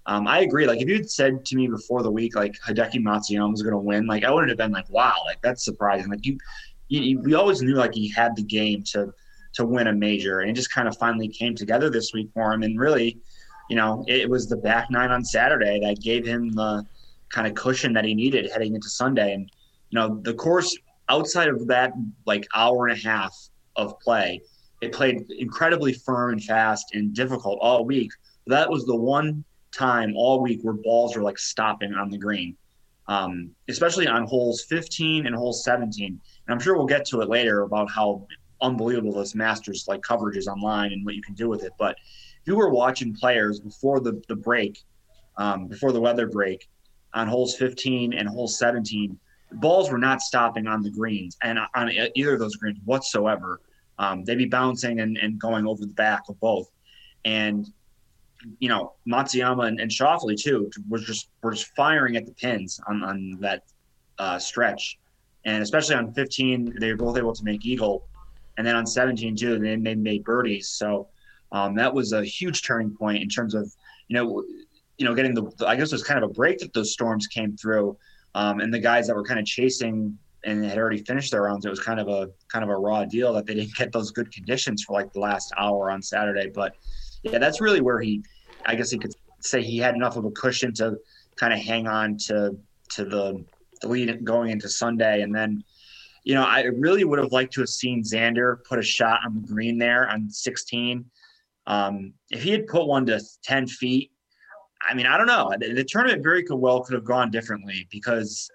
um, 0.06 0.26
I 0.26 0.40
agree. 0.40 0.66
Like 0.66 0.80
if 0.80 0.88
you 0.88 0.94
had 0.94 1.10
said 1.10 1.46
to 1.46 1.56
me 1.56 1.68
before 1.68 2.02
the 2.02 2.10
week, 2.10 2.36
like 2.36 2.54
Hideki 2.66 2.96
Matsuyama 2.96 3.52
was 3.52 3.62
going 3.62 3.72
to 3.72 3.78
win, 3.78 4.06
like 4.06 4.24
I 4.24 4.30
wouldn't 4.30 4.50
have 4.50 4.58
been 4.58 4.72
like, 4.72 4.90
wow, 4.90 5.14
like 5.24 5.40
that's 5.40 5.64
surprising. 5.64 6.10
Like 6.10 6.26
you, 6.26 6.36
you, 6.88 7.20
we 7.20 7.34
always 7.34 7.62
knew 7.62 7.74
like 7.74 7.94
he 7.94 8.10
had 8.10 8.36
the 8.36 8.42
game 8.42 8.82
to 8.92 9.14
to 9.54 9.66
win 9.66 9.86
a 9.88 9.92
major. 9.92 10.40
And 10.40 10.50
it 10.50 10.54
just 10.54 10.72
kind 10.72 10.88
of 10.88 10.96
finally 10.96 11.28
came 11.28 11.54
together 11.54 11.90
this 11.90 12.12
week 12.12 12.30
for 12.34 12.52
him. 12.52 12.62
And 12.62 12.78
really, 12.78 13.18
you 13.68 13.76
know, 13.76 14.04
it 14.08 14.28
was 14.28 14.48
the 14.48 14.56
back 14.56 14.90
nine 14.90 15.10
on 15.10 15.24
Saturday 15.24 15.80
that 15.80 16.00
gave 16.00 16.26
him 16.26 16.50
the 16.52 16.86
kind 17.30 17.46
of 17.46 17.54
cushion 17.54 17.92
that 17.94 18.04
he 18.04 18.14
needed 18.14 18.50
heading 18.50 18.74
into 18.74 18.88
Sunday. 18.88 19.34
And, 19.34 19.50
you 19.90 19.98
know, 19.98 20.20
the 20.22 20.34
course 20.34 20.76
outside 21.08 21.48
of 21.48 21.66
that 21.66 21.92
like 22.26 22.46
hour 22.54 22.86
and 22.86 22.98
a 22.98 23.02
half 23.02 23.34
of 23.76 23.98
play, 24.00 24.40
it 24.80 24.92
played 24.92 25.30
incredibly 25.30 25.92
firm 25.92 26.32
and 26.32 26.44
fast 26.44 26.94
and 26.94 27.14
difficult 27.14 27.58
all 27.60 27.84
week. 27.84 28.10
That 28.46 28.68
was 28.68 28.84
the 28.84 28.96
one 28.96 29.44
time 29.72 30.14
all 30.16 30.42
week 30.42 30.60
where 30.62 30.74
balls 30.74 31.16
were 31.16 31.22
like 31.22 31.38
stopping 31.38 31.94
on 31.94 32.10
the 32.10 32.18
green, 32.18 32.56
um, 33.08 33.50
especially 33.68 34.06
on 34.06 34.26
holes 34.26 34.64
15 34.64 35.26
and 35.26 35.34
hole 35.34 35.52
17. 35.52 36.06
And 36.08 36.20
I'm 36.48 36.60
sure 36.60 36.76
we'll 36.76 36.86
get 36.86 37.06
to 37.06 37.20
it 37.20 37.28
later 37.28 37.62
about 37.62 37.90
how 37.90 38.26
unbelievable 38.62 39.12
this 39.12 39.34
Masters 39.34 39.86
like 39.88 40.02
coverage 40.02 40.36
is 40.36 40.48
online 40.48 40.92
and 40.92 41.04
what 41.04 41.14
you 41.14 41.22
can 41.22 41.34
do 41.34 41.48
with 41.48 41.64
it. 41.64 41.72
But 41.78 41.96
if 42.40 42.46
you 42.46 42.56
were 42.56 42.70
watching 42.70 43.14
players 43.14 43.60
before 43.60 44.00
the 44.00 44.22
the 44.28 44.36
break, 44.36 44.78
um, 45.36 45.66
before 45.66 45.92
the 45.92 46.00
weather 46.00 46.26
break, 46.26 46.68
on 47.14 47.28
holes 47.28 47.56
15 47.56 48.12
and 48.14 48.28
hole 48.28 48.48
17, 48.48 49.18
balls 49.54 49.90
were 49.90 49.98
not 49.98 50.22
stopping 50.22 50.66
on 50.66 50.82
the 50.82 50.90
greens 50.90 51.36
and 51.42 51.58
on 51.74 51.90
either 52.14 52.34
of 52.34 52.40
those 52.40 52.56
greens 52.56 52.78
whatsoever. 52.84 53.60
Um, 53.98 54.24
they'd 54.24 54.38
be 54.38 54.46
bouncing 54.46 55.00
and, 55.00 55.16
and 55.18 55.38
going 55.38 55.66
over 55.66 55.84
the 55.84 55.92
back 55.92 56.22
of 56.28 56.40
both. 56.40 56.70
And, 57.24 57.70
you 58.58 58.68
know, 58.68 58.94
Matsuyama 59.06 59.68
and, 59.68 59.80
and 59.80 59.90
Schauffele 59.90 60.40
too 60.40 60.70
was 60.88 61.04
just 61.04 61.28
were 61.42 61.52
just 61.52 61.74
firing 61.76 62.16
at 62.16 62.26
the 62.26 62.32
pins 62.32 62.80
on, 62.88 63.02
on 63.04 63.38
that 63.40 63.64
uh, 64.18 64.38
stretch. 64.38 64.98
And 65.44 65.62
especially 65.62 65.96
on 65.96 66.12
15, 66.12 66.76
they 66.80 66.90
were 66.90 66.96
both 66.96 67.18
able 67.18 67.34
to 67.34 67.44
make 67.44 67.66
eagle. 67.66 68.06
And 68.56 68.66
then 68.66 68.76
on 68.76 68.86
17 68.86 69.36
too, 69.36 69.58
they, 69.58 69.76
they 69.76 69.94
made 69.94 70.24
birdies. 70.24 70.68
So 70.68 71.08
um, 71.52 71.74
that 71.76 71.92
was 71.92 72.12
a 72.12 72.24
huge 72.24 72.62
turning 72.62 72.94
point 72.94 73.22
in 73.22 73.28
terms 73.28 73.54
of, 73.54 73.72
you 74.08 74.16
know, 74.16 74.44
you 74.98 75.06
know, 75.06 75.14
getting 75.14 75.34
the, 75.34 75.50
I 75.66 75.76
guess 75.76 75.88
it 75.88 75.94
was 75.94 76.02
kind 76.02 76.22
of 76.22 76.30
a 76.30 76.32
break 76.32 76.58
that 76.58 76.72
those 76.72 76.92
storms 76.92 77.26
came 77.26 77.56
through. 77.56 77.96
Um, 78.34 78.60
and 78.60 78.72
the 78.72 78.78
guys 78.78 79.06
that 79.06 79.16
were 79.16 79.24
kind 79.24 79.40
of 79.40 79.46
chasing 79.46 80.18
and 80.44 80.64
had 80.64 80.78
already 80.78 81.02
finished 81.04 81.30
their 81.30 81.42
rounds, 81.42 81.64
it 81.64 81.70
was 81.70 81.80
kind 81.80 82.00
of 82.00 82.08
a 82.08 82.30
kind 82.48 82.64
of 82.64 82.70
a 82.70 82.76
raw 82.76 83.04
deal 83.04 83.32
that 83.34 83.46
they 83.46 83.54
didn't 83.54 83.74
get 83.74 83.92
those 83.92 84.10
good 84.10 84.32
conditions 84.32 84.82
for 84.84 84.92
like 84.94 85.12
the 85.12 85.20
last 85.20 85.52
hour 85.58 85.90
on 85.90 86.02
Saturday. 86.02 86.50
But 86.54 86.74
yeah, 87.22 87.38
that's 87.38 87.60
really 87.60 87.80
where 87.80 88.00
he, 88.00 88.22
I 88.66 88.74
guess 88.74 88.90
he 88.90 88.98
could 88.98 89.12
say 89.40 89.62
he 89.62 89.78
had 89.78 89.94
enough 89.94 90.16
of 90.16 90.24
a 90.24 90.30
cushion 90.30 90.72
to 90.74 90.96
kind 91.36 91.52
of 91.52 91.58
hang 91.58 91.86
on 91.86 92.16
to 92.26 92.56
to 92.90 93.04
the, 93.04 93.44
the 93.80 93.88
lead 93.88 94.24
going 94.24 94.50
into 94.50 94.68
Sunday, 94.68 95.22
and 95.22 95.34
then. 95.34 95.62
You 96.24 96.34
know, 96.34 96.44
I 96.44 96.62
really 96.62 97.04
would 97.04 97.18
have 97.18 97.32
liked 97.32 97.52
to 97.54 97.60
have 97.60 97.68
seen 97.68 98.02
Xander 98.02 98.64
put 98.64 98.78
a 98.78 98.82
shot 98.82 99.20
on 99.24 99.34
the 99.34 99.46
green 99.46 99.78
there 99.78 100.08
on 100.08 100.30
16. 100.30 101.04
Um, 101.66 102.14
if 102.30 102.42
he 102.42 102.50
had 102.50 102.66
put 102.66 102.86
one 102.86 103.06
to 103.06 103.20
10 103.44 103.66
feet, 103.66 104.10
I 104.88 104.94
mean, 104.94 105.06
I 105.06 105.16
don't 105.16 105.26
know. 105.26 105.52
The, 105.58 105.72
the, 105.72 105.84
tournament 105.84 106.22
very 106.22 106.42
could 106.42 106.56
well 106.56 106.82
could 106.82 106.94
have 106.94 107.04
gone 107.04 107.30
differently 107.30 107.86
because 107.90 108.50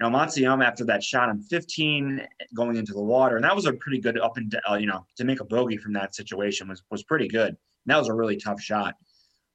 you 0.00 0.08
know 0.08 0.16
Matsuyama 0.16 0.64
after 0.64 0.84
that 0.86 1.02
shot 1.02 1.28
on 1.28 1.40
15 1.40 2.26
going 2.54 2.76
into 2.76 2.92
the 2.92 3.02
water, 3.02 3.36
and 3.36 3.44
that 3.44 3.54
was 3.54 3.66
a 3.66 3.72
pretty 3.74 4.00
good 4.00 4.18
up 4.18 4.36
and 4.36 4.60
uh, 4.68 4.74
you 4.74 4.86
know 4.86 5.06
to 5.16 5.24
make 5.24 5.40
a 5.40 5.44
bogey 5.44 5.76
from 5.76 5.92
that 5.92 6.14
situation 6.14 6.68
was 6.68 6.82
was 6.90 7.04
pretty 7.04 7.28
good. 7.28 7.48
And 7.48 7.58
that 7.86 7.98
was 7.98 8.08
a 8.08 8.14
really 8.14 8.36
tough 8.36 8.60
shot 8.60 8.96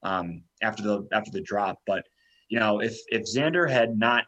um, 0.03 0.43
after 0.61 0.83
the 0.83 1.07
after 1.11 1.31
the 1.31 1.41
drop. 1.41 1.79
But 1.85 2.05
you 2.49 2.59
know, 2.59 2.79
if 2.79 2.97
if 3.09 3.23
Xander 3.23 3.69
had 3.69 3.97
not 3.97 4.25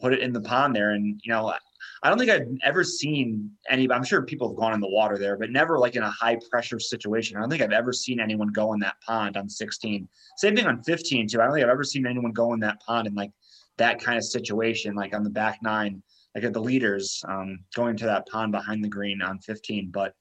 put 0.00 0.12
it 0.12 0.20
in 0.20 0.32
the 0.32 0.40
pond 0.40 0.76
there, 0.76 0.90
and 0.90 1.20
you 1.24 1.32
know, 1.32 1.54
I 2.02 2.08
don't 2.08 2.18
think 2.18 2.30
I've 2.30 2.48
ever 2.62 2.84
seen 2.84 3.50
any. 3.68 3.90
I'm 3.90 4.04
sure 4.04 4.22
people 4.22 4.48
have 4.48 4.56
gone 4.56 4.74
in 4.74 4.80
the 4.80 4.88
water 4.88 5.18
there, 5.18 5.36
but 5.36 5.50
never 5.50 5.78
like 5.78 5.96
in 5.96 6.02
a 6.02 6.10
high 6.10 6.38
pressure 6.50 6.78
situation. 6.78 7.36
I 7.36 7.40
don't 7.40 7.50
think 7.50 7.62
I've 7.62 7.72
ever 7.72 7.92
seen 7.92 8.20
anyone 8.20 8.48
go 8.48 8.72
in 8.74 8.80
that 8.80 8.96
pond 9.00 9.36
on 9.36 9.48
16. 9.48 10.08
Same 10.36 10.56
thing 10.56 10.66
on 10.66 10.82
15 10.82 11.28
too. 11.28 11.40
I 11.40 11.44
don't 11.44 11.54
think 11.54 11.64
I've 11.64 11.70
ever 11.70 11.84
seen 11.84 12.06
anyone 12.06 12.32
go 12.32 12.52
in 12.52 12.60
that 12.60 12.80
pond 12.80 13.06
in 13.06 13.14
like 13.14 13.32
that 13.78 14.00
kind 14.02 14.18
of 14.18 14.24
situation, 14.24 14.94
like 14.94 15.14
on 15.14 15.24
the 15.24 15.30
back 15.30 15.60
nine, 15.62 16.02
like 16.34 16.44
at 16.44 16.52
the 16.52 16.60
leaders 16.60 17.24
um, 17.28 17.60
going 17.74 17.96
to 17.96 18.06
that 18.06 18.28
pond 18.28 18.52
behind 18.52 18.84
the 18.84 18.88
green 18.88 19.22
on 19.22 19.38
15. 19.38 19.90
But 19.90 20.14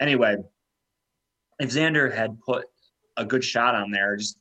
anyway, 0.00 0.36
if 1.60 1.70
Xander 1.70 2.12
had 2.14 2.40
put 2.40 2.66
a 3.16 3.24
good 3.24 3.44
shot 3.44 3.74
on 3.74 3.90
there, 3.90 4.16
just 4.16 4.38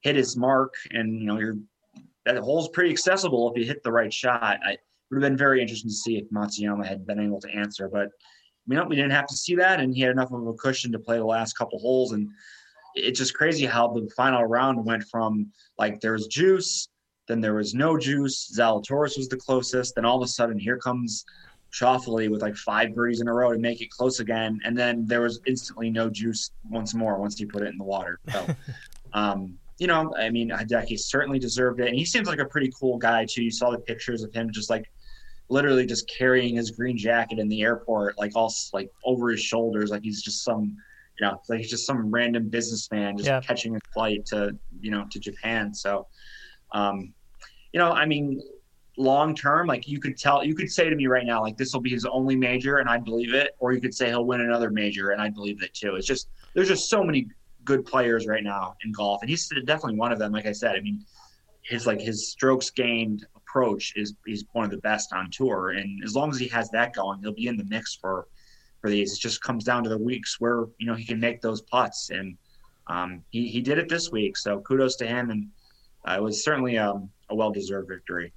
hit 0.00 0.16
his 0.16 0.36
mark, 0.36 0.74
and 0.90 1.18
you 1.18 1.26
know, 1.26 1.38
you're 1.38 1.56
that 2.24 2.36
hole's 2.36 2.68
pretty 2.68 2.90
accessible 2.90 3.50
if 3.50 3.58
you 3.58 3.64
hit 3.64 3.82
the 3.82 3.92
right 3.92 4.12
shot. 4.12 4.58
I, 4.62 4.76
would 5.10 5.22
have 5.22 5.30
been 5.30 5.38
very 5.38 5.60
interesting 5.60 5.90
to 5.90 5.94
see 5.94 6.16
if 6.16 6.30
Matsuyama 6.30 6.86
had 6.86 7.06
been 7.06 7.20
able 7.20 7.40
to 7.40 7.50
answer. 7.50 7.88
But 7.88 8.08
you 8.66 8.76
know, 8.76 8.84
we 8.84 8.96
didn't 8.96 9.12
have 9.12 9.26
to 9.26 9.36
see 9.36 9.54
that, 9.56 9.80
and 9.80 9.94
he 9.94 10.02
had 10.02 10.10
enough 10.10 10.32
of 10.32 10.46
a 10.46 10.52
cushion 10.54 10.92
to 10.92 10.98
play 10.98 11.16
the 11.16 11.24
last 11.24 11.56
couple 11.56 11.78
holes. 11.78 12.12
And 12.12 12.28
it's 12.94 13.18
just 13.18 13.34
crazy 13.34 13.64
how 13.64 13.88
the 13.88 14.08
final 14.16 14.44
round 14.44 14.84
went 14.84 15.04
from 15.04 15.50
like 15.78 16.00
there 16.00 16.12
was 16.12 16.26
juice, 16.26 16.88
then 17.28 17.40
there 17.40 17.54
was 17.54 17.74
no 17.74 17.96
juice. 17.96 18.52
Zalatoris 18.56 19.16
was 19.16 19.28
the 19.28 19.36
closest. 19.36 19.94
Then 19.94 20.04
all 20.04 20.16
of 20.16 20.22
a 20.22 20.28
sudden, 20.28 20.58
here 20.58 20.76
comes 20.76 21.24
Schauffele 21.72 22.30
with 22.30 22.42
like 22.42 22.56
five 22.56 22.94
birdies 22.94 23.20
in 23.20 23.28
a 23.28 23.32
row 23.32 23.52
to 23.52 23.58
make 23.58 23.80
it 23.80 23.90
close 23.90 24.20
again, 24.20 24.58
and 24.64 24.76
then 24.76 25.06
there 25.06 25.22
was 25.22 25.40
instantly 25.46 25.90
no 25.90 26.10
juice 26.10 26.50
once 26.68 26.94
more 26.94 27.18
once 27.18 27.38
he 27.38 27.46
put 27.46 27.62
it 27.62 27.68
in 27.68 27.78
the 27.78 27.84
water. 27.84 28.18
So. 28.30 28.46
um, 29.14 29.58
you 29.78 29.86
know, 29.86 30.12
I 30.18 30.28
mean, 30.28 30.50
Hideki 30.50 30.98
certainly 30.98 31.38
deserved 31.38 31.80
it, 31.80 31.86
and 31.86 31.96
he 31.96 32.04
seems 32.04 32.26
like 32.26 32.40
a 32.40 32.44
pretty 32.44 32.72
cool 32.78 32.98
guy 32.98 33.24
too. 33.24 33.44
You 33.44 33.50
saw 33.50 33.70
the 33.70 33.78
pictures 33.78 34.22
of 34.22 34.32
him 34.32 34.50
just 34.50 34.70
like 34.70 34.90
literally 35.48 35.86
just 35.86 36.08
carrying 36.08 36.56
his 36.56 36.70
green 36.70 36.96
jacket 36.96 37.38
in 37.38 37.48
the 37.48 37.62
airport, 37.62 38.18
like 38.18 38.32
all 38.34 38.52
like 38.72 38.90
over 39.04 39.30
his 39.30 39.40
shoulders, 39.40 39.90
like 39.90 40.02
he's 40.02 40.22
just 40.22 40.44
some, 40.44 40.76
you 41.18 41.26
know, 41.26 41.40
like 41.48 41.60
he's 41.60 41.70
just 41.70 41.86
some 41.86 42.10
random 42.10 42.48
businessman 42.48 43.16
just 43.16 43.28
yeah. 43.28 43.40
catching 43.40 43.76
a 43.76 43.80
flight 43.92 44.24
to, 44.26 44.56
you 44.80 44.90
know, 44.90 45.06
to 45.10 45.18
Japan. 45.18 45.72
So, 45.72 46.06
um, 46.72 47.12
you 47.72 47.80
know, 47.80 47.90
I 47.92 48.04
mean, 48.06 48.42
long 48.98 49.34
term, 49.34 49.66
like 49.66 49.88
you 49.88 50.00
could 50.00 50.18
tell, 50.18 50.44
you 50.44 50.54
could 50.54 50.70
say 50.70 50.90
to 50.90 50.96
me 50.96 51.06
right 51.06 51.24
now, 51.24 51.40
like 51.40 51.56
this 51.56 51.72
will 51.72 51.80
be 51.80 51.90
his 51.90 52.04
only 52.04 52.36
major, 52.36 52.78
and 52.78 52.88
I'd 52.88 53.04
believe 53.04 53.32
it, 53.32 53.56
or 53.58 53.72
you 53.72 53.80
could 53.80 53.94
say 53.94 54.08
he'll 54.08 54.24
win 54.24 54.40
another 54.42 54.70
major, 54.70 55.10
and 55.10 55.22
I'd 55.22 55.34
believe 55.34 55.62
it 55.62 55.72
too. 55.72 55.94
It's 55.94 56.06
just 56.06 56.28
there's 56.54 56.68
just 56.68 56.90
so 56.90 57.02
many 57.02 57.28
good 57.64 57.84
players 57.84 58.26
right 58.26 58.42
now 58.42 58.76
in 58.84 58.92
golf, 58.92 59.22
and 59.22 59.30
he's 59.30 59.48
definitely 59.64 59.96
one 59.96 60.12
of 60.12 60.18
them. 60.18 60.32
Like 60.32 60.46
I 60.46 60.52
said, 60.52 60.76
I 60.76 60.80
mean, 60.80 61.04
his 61.62 61.86
like 61.86 62.00
his 62.00 62.30
strokes 62.30 62.70
gained 62.70 63.26
approach 63.48 63.92
is 63.96 64.14
he's 64.26 64.44
one 64.52 64.64
of 64.64 64.70
the 64.70 64.78
best 64.78 65.12
on 65.12 65.30
tour, 65.30 65.70
and 65.70 66.02
as 66.04 66.14
long 66.14 66.30
as 66.30 66.38
he 66.38 66.48
has 66.48 66.70
that 66.70 66.94
going, 66.94 67.20
he'll 67.20 67.32
be 67.32 67.46
in 67.46 67.56
the 67.56 67.64
mix 67.64 67.94
for 67.94 68.26
for 68.80 68.90
these. 68.90 69.14
It 69.14 69.20
just 69.20 69.42
comes 69.42 69.64
down 69.64 69.82
to 69.84 69.88
the 69.88 69.98
weeks 69.98 70.40
where 70.40 70.66
you 70.78 70.86
know 70.86 70.94
he 70.94 71.04
can 71.04 71.20
make 71.20 71.40
those 71.40 71.62
putts, 71.62 72.10
and 72.10 72.36
um, 72.86 73.22
he 73.30 73.48
he 73.48 73.60
did 73.60 73.78
it 73.78 73.88
this 73.88 74.10
week. 74.10 74.36
So 74.36 74.60
kudos 74.60 74.96
to 74.96 75.06
him, 75.06 75.30
and 75.30 75.48
uh, 76.06 76.16
it 76.18 76.22
was 76.22 76.44
certainly 76.44 76.78
um, 76.78 77.10
a 77.30 77.34
well 77.34 77.50
deserved 77.50 77.88
victory. 77.88 78.32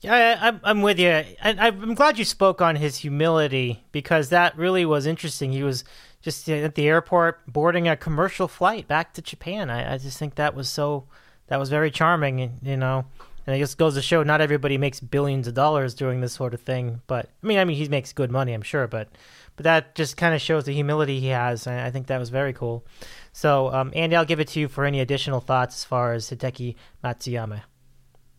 Yeah, 0.00 0.38
I, 0.40 0.70
I'm 0.70 0.82
with 0.82 0.98
you. 0.98 1.08
I, 1.08 1.34
I'm 1.42 1.94
glad 1.94 2.18
you 2.18 2.26
spoke 2.26 2.60
on 2.60 2.76
his 2.76 2.98
humility 2.98 3.84
because 3.90 4.28
that 4.28 4.56
really 4.58 4.84
was 4.84 5.06
interesting. 5.06 5.52
He 5.52 5.62
was 5.62 5.82
just 6.20 6.46
at 6.48 6.74
the 6.74 6.86
airport 6.86 7.46
boarding 7.46 7.88
a 7.88 7.96
commercial 7.96 8.46
flight 8.46 8.86
back 8.86 9.14
to 9.14 9.22
Japan. 9.22 9.70
I, 9.70 9.94
I 9.94 9.98
just 9.98 10.18
think 10.18 10.34
that 10.34 10.54
was 10.54 10.68
so 10.68 11.04
that 11.46 11.58
was 11.58 11.70
very 11.70 11.90
charming. 11.90 12.58
You 12.62 12.76
know, 12.76 13.06
and 13.46 13.54
it 13.54 13.58
just 13.58 13.78
goes 13.78 13.94
to 13.94 14.02
show 14.02 14.22
not 14.22 14.40
everybody 14.40 14.78
makes 14.78 15.00
billions 15.00 15.46
of 15.46 15.54
dollars 15.54 15.94
doing 15.94 16.20
this 16.20 16.32
sort 16.32 16.54
of 16.54 16.60
thing. 16.60 17.02
But 17.06 17.28
I 17.42 17.46
mean, 17.46 17.58
I 17.58 17.64
mean, 17.64 17.76
he 17.76 17.88
makes 17.88 18.12
good 18.12 18.30
money, 18.30 18.52
I'm 18.52 18.62
sure. 18.62 18.86
But 18.86 19.08
but 19.56 19.64
that 19.64 19.94
just 19.94 20.16
kind 20.16 20.34
of 20.34 20.40
shows 20.40 20.64
the 20.64 20.72
humility 20.72 21.20
he 21.20 21.28
has, 21.28 21.66
and 21.66 21.80
I 21.80 21.90
think 21.90 22.08
that 22.08 22.18
was 22.18 22.30
very 22.30 22.52
cool. 22.52 22.84
So, 23.32 23.72
um, 23.72 23.92
Andy, 23.94 24.16
I'll 24.16 24.24
give 24.24 24.40
it 24.40 24.48
to 24.48 24.60
you 24.60 24.68
for 24.68 24.84
any 24.84 25.00
additional 25.00 25.40
thoughts 25.40 25.76
as 25.76 25.84
far 25.84 26.12
as 26.12 26.30
Hideki 26.30 26.76
Matsuyama. 27.02 27.62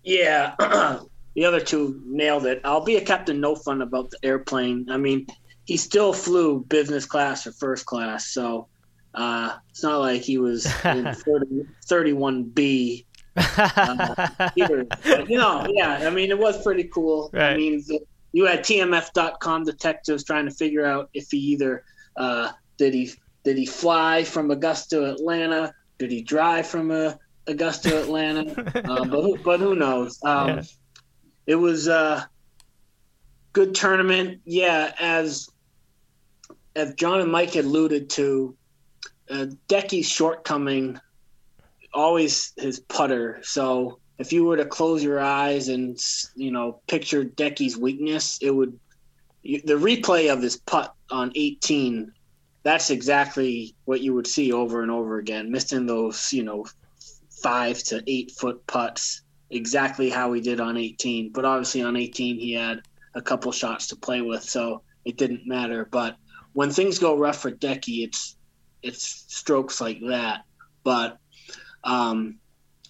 Yeah, 0.04 0.56
the 1.36 1.46
other 1.46 1.60
two 1.60 2.02
nailed 2.06 2.46
it. 2.46 2.62
I'll 2.64 2.84
be 2.84 2.98
a 2.98 3.02
Captain 3.02 3.40
No 3.40 3.56
Fun 3.56 3.82
about 3.82 4.10
the 4.12 4.18
airplane. 4.24 4.88
I 4.90 4.98
mean, 4.98 5.28
he 5.66 5.78
still 5.78 6.14
flew 6.14 6.64
business 6.66 7.06
class 7.06 7.48
or 7.48 7.52
first 7.54 7.86
class, 7.86 8.28
so 8.28 8.68
uh, 9.14 9.56
it's 9.70 9.84
not 9.84 10.00
like 10.00 10.22
he 10.22 10.38
was 10.38 10.66
in 10.84 11.06
30, 11.14 11.66
31B 11.88 13.06
uh. 13.36 14.16
But, 14.38 15.30
you 15.30 15.38
know, 15.38 15.68
yeah, 15.70 16.08
I 16.08 16.10
mean, 16.10 16.30
it 16.30 16.38
was 16.38 16.62
pretty 16.64 16.86
cool. 16.86 17.30
Right. 17.34 17.54
I 17.54 17.58
mean, 17.58 17.84
you 18.32 18.46
had 18.46 18.60
TMF.com 18.60 19.64
detectives 19.64 20.24
trying 20.24 20.46
to 20.46 20.52
figure 20.52 20.86
out 20.86 21.10
if 21.14 21.32
he 21.32 21.38
either 21.38 21.84
uh, 22.18 22.52
did 22.78 22.94
he 22.94 23.12
did 23.44 23.58
he 23.58 23.66
fly 23.66 24.24
from 24.24 24.52
Augusta 24.52 24.98
to 24.98 25.06
Atlanta, 25.12 25.74
did 25.98 26.12
he 26.12 26.22
drive 26.22 26.68
from 26.68 26.92
uh, 26.92 27.14
Augusta 27.48 27.90
to 27.92 28.02
Atlanta, 28.02 28.52
uh, 28.90 29.06
but 29.06 29.22
who, 29.22 29.38
but 29.38 29.60
who 29.60 29.76
knows? 29.76 30.20
Um, 30.24 30.48
yeah. 30.50 30.64
It 31.48 31.56
was 31.56 31.88
a 31.88 31.94
uh, 31.94 32.24
good 33.54 33.76
tournament. 33.76 34.42
Yeah, 34.46 34.94
as 35.00 35.50
as 36.76 36.94
John 36.96 37.22
and 37.22 37.32
Mike 37.32 37.56
alluded 37.56 38.10
to, 38.12 38.56
uh, 39.30 39.46
Decky's 39.68 40.10
shortcoming 40.10 41.00
always 41.96 42.54
his 42.58 42.80
putter. 42.80 43.40
So 43.42 44.00
if 44.20 44.32
you 44.32 44.46
were 44.46 44.58
to 44.58 44.66
close 44.66 45.04
your 45.04 45.20
eyes 45.20 45.70
and 45.70 45.98
you 46.36 46.52
know 46.52 46.82
picture 46.88 47.24
Decky's 47.24 47.78
weakness, 47.78 48.38
it 48.42 48.52
would 48.52 48.78
the 49.44 49.80
replay 49.80 50.32
of 50.32 50.42
his 50.42 50.58
putt 50.58 50.94
on 51.10 51.32
18. 51.36 52.12
That's 52.64 52.90
exactly 52.90 53.76
what 53.86 54.02
you 54.02 54.14
would 54.14 54.28
see 54.28 54.52
over 54.52 54.82
and 54.82 54.92
over 54.92 55.20
again, 55.20 55.52
missing 55.52 55.86
those 55.86 56.32
you 56.32 56.44
know 56.44 56.66
five 57.42 57.82
to 57.84 58.04
eight 58.08 58.32
foot 58.32 58.66
putts. 58.68 59.22
Exactly 59.52 60.10
how 60.10 60.34
he 60.34 60.42
did 60.42 60.60
on 60.60 60.76
18, 60.76 61.32
but 61.32 61.46
obviously 61.46 61.84
on 61.84 61.96
18 61.96 62.40
he 62.40 62.54
had 62.54 62.82
a 63.14 63.22
couple 63.22 63.52
shots 63.52 63.88
to 63.88 63.96
play 63.96 64.22
with, 64.22 64.44
so 64.44 64.82
it 65.06 65.18
didn't 65.18 65.48
matter. 65.48 65.88
But 65.90 66.18
when 66.54 66.72
things 66.72 67.00
go 67.00 67.18
rough 67.18 67.42
for 67.42 67.52
Decky, 67.52 68.04
it's 68.04 68.36
it's 68.82 69.26
strokes 69.28 69.80
like 69.80 70.00
that. 70.08 70.42
But 70.84 71.20
um, 71.86 72.40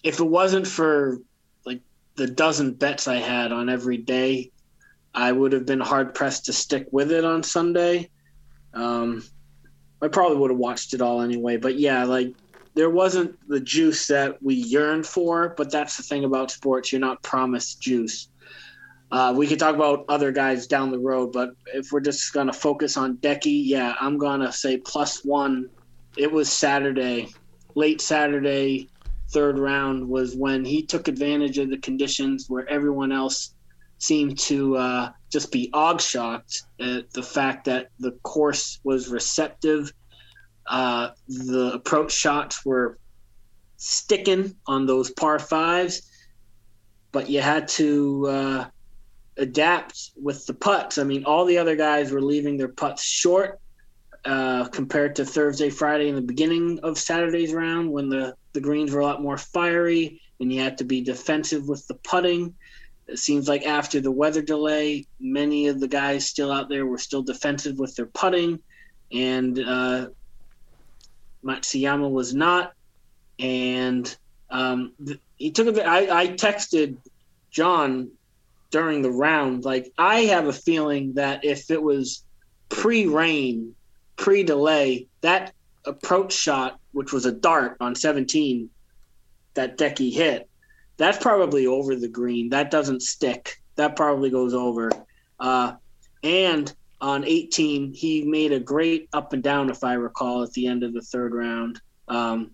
if 0.04 0.20
it 0.20 0.26
wasn't 0.26 0.66
for 0.66 1.20
like 1.66 1.82
the 2.16 2.28
dozen 2.28 2.74
bets 2.74 3.08
I 3.08 3.18
had 3.18 3.52
on 3.52 3.70
every 3.70 3.98
day, 3.98 4.52
I 5.14 5.32
would 5.32 5.54
have 5.54 5.66
been 5.66 5.80
hard 5.82 6.16
pressed 6.16 6.46
to 6.46 6.54
stick 6.54 6.88
with 6.92 7.12
it 7.12 7.24
on 7.26 7.44
Sunday. 7.44 8.10
Um, 8.74 9.24
I 10.02 10.08
probably 10.08 10.38
would 10.38 10.52
have 10.52 10.60
watched 10.60 10.94
it 10.94 11.02
all 11.02 11.22
anyway. 11.22 11.58
But 11.58 11.78
yeah, 11.80 12.04
like 12.06 12.34
there 12.74 12.90
wasn't 12.90 13.38
the 13.48 13.60
juice 13.60 14.08
that 14.08 14.42
we 14.42 14.56
yearned 14.56 15.06
for. 15.06 15.54
But 15.58 15.72
that's 15.72 15.98
the 15.98 16.04
thing 16.04 16.26
about 16.26 16.52
sports; 16.52 16.92
you're 16.92 17.02
not 17.02 17.22
promised 17.24 17.82
juice. 17.82 18.30
uh, 19.12 19.34
we 19.36 19.48
could 19.48 19.60
talk 19.60 19.76
about 19.76 20.06
other 20.10 20.32
guys 20.32 20.68
down 20.68 20.92
the 20.92 21.00
road, 21.00 21.32
but 21.32 21.52
if 21.74 21.92
we're 21.92 22.02
just 22.02 22.34
going 22.34 22.48
to 22.48 22.54
focus 22.54 22.98
on 22.98 23.18
Decky, 23.18 23.62
yeah, 23.66 23.96
I'm 24.00 24.18
going 24.18 24.42
to 24.42 24.52
say 24.52 24.78
plus 24.78 25.24
one. 25.24 25.70
It 26.18 26.32
was 26.32 26.52
Saturday, 26.52 27.34
late 27.76 28.02
Saturday, 28.02 28.90
third 29.30 29.60
round 29.60 30.08
was 30.08 30.36
when 30.36 30.64
he 30.64 30.82
took 30.82 31.08
advantage 31.08 31.58
of 31.58 31.70
the 31.70 31.78
conditions 31.78 32.46
where 32.48 32.68
everyone 32.70 33.12
else 33.12 33.54
seemed 33.98 34.38
to 34.38 34.78
uh, 34.78 35.12
just 35.32 35.52
be 35.52 35.70
og 35.74 36.02
shocked 36.02 36.64
at 36.80 37.12
the 37.12 37.24
fact 37.24 37.66
that 37.66 37.90
the 38.00 38.12
course 38.24 38.80
was 38.84 39.10
receptive. 39.10 39.92
Uh, 40.68 41.10
the 41.28 41.72
approach 41.74 42.12
shots 42.12 42.66
were 42.66 42.98
sticking 43.78 44.56
on 44.68 44.86
those 44.86 45.12
par 45.12 45.40
fives, 45.40 46.10
but 47.12 47.30
you 47.30 47.42
had 47.42 47.68
to 47.68 48.28
uh, 48.28 48.66
adapt 49.38 50.12
with 50.22 50.46
the 50.46 50.54
putts. 50.54 50.98
I 50.98 51.04
mean, 51.04 51.26
all 51.26 51.46
the 51.46 51.58
other 51.58 51.76
guys 51.76 52.12
were 52.12 52.22
leaving 52.22 52.58
their 52.58 52.70
putts 52.70 53.04
short 53.04 53.60
uh, 54.26 54.66
compared 54.66 55.16
to 55.16 55.26
Thursday, 55.26 55.70
Friday, 55.70 56.10
in 56.10 56.16
the 56.16 56.22
beginning 56.22 56.80
of 56.82 56.98
Saturday's 56.98 57.54
round 57.54 57.92
when 57.92 58.10
the, 58.10 58.36
the 58.54 58.62
greens 58.62 58.92
were 58.92 59.02
a 59.02 59.06
lot 59.06 59.22
more 59.22 59.38
fiery 59.38 60.20
and 60.40 60.52
you 60.52 60.62
had 60.62 60.78
to 60.80 60.84
be 60.84 61.02
defensive 61.02 61.68
with 61.68 61.86
the 61.88 61.94
putting. 61.94 62.56
It 63.08 63.20
seems 63.20 63.48
like 63.48 63.66
after 63.66 64.02
the 64.02 64.12
weather 64.12 64.42
delay, 64.42 65.06
many 65.20 65.68
of 65.68 65.80
the 65.80 65.88
guys 65.88 66.28
still 66.28 66.52
out 66.52 66.70
there 66.70 66.86
were 66.86 66.98
still 66.98 67.22
defensive 67.22 67.78
with 67.78 67.96
their 67.96 68.08
putting, 68.08 68.60
and 69.12 69.60
uh, 69.60 70.08
Matsuyama 71.44 72.10
was 72.10 72.34
not. 72.34 72.74
And 73.38 74.16
um, 74.50 74.94
he 75.38 75.52
took 75.52 75.78
a. 75.78 75.86
I, 75.86 76.22
I 76.22 76.28
texted 76.30 76.98
John 77.52 78.10
during 78.72 79.04
the 79.04 79.12
round. 79.12 79.66
Like 79.66 79.92
I 79.98 80.22
have 80.22 80.48
a 80.48 80.54
feeling 80.54 81.14
that 81.14 81.46
if 81.46 81.70
it 81.70 81.82
was 81.82 82.24
pre-rain, 82.70 83.76
pre-delay, 84.16 85.08
that 85.22 85.54
approach 85.86 86.34
shot, 86.34 86.80
which 86.92 87.14
was 87.14 87.26
a 87.26 87.32
dart 87.32 87.78
on 87.80 87.96
17, 87.96 88.70
that 89.54 89.78
Decky 89.78 90.14
hit, 90.14 90.50
that's 90.98 91.18
probably 91.18 91.68
over 91.68 91.96
the 91.96 92.08
green. 92.08 92.50
That 92.50 92.72
doesn't 92.72 93.02
stick. 93.02 93.62
That 93.76 93.96
probably 93.96 94.30
goes 94.30 94.54
over. 94.54 94.92
Uh, 95.40 95.74
and 96.24 96.74
on 97.02 97.24
18, 97.26 97.94
he 97.94 98.24
made 98.24 98.52
a 98.52 98.60
great 98.60 99.10
up 99.14 99.34
and 99.34 99.44
down, 99.44 99.70
if 99.70 99.84
I 99.84 99.94
recall, 99.94 100.44
at 100.44 100.52
the 100.54 100.68
end 100.68 100.84
of 100.84 100.94
the 100.94 101.02
third 101.02 101.34
round. 101.34 101.82
Um, 102.08 102.52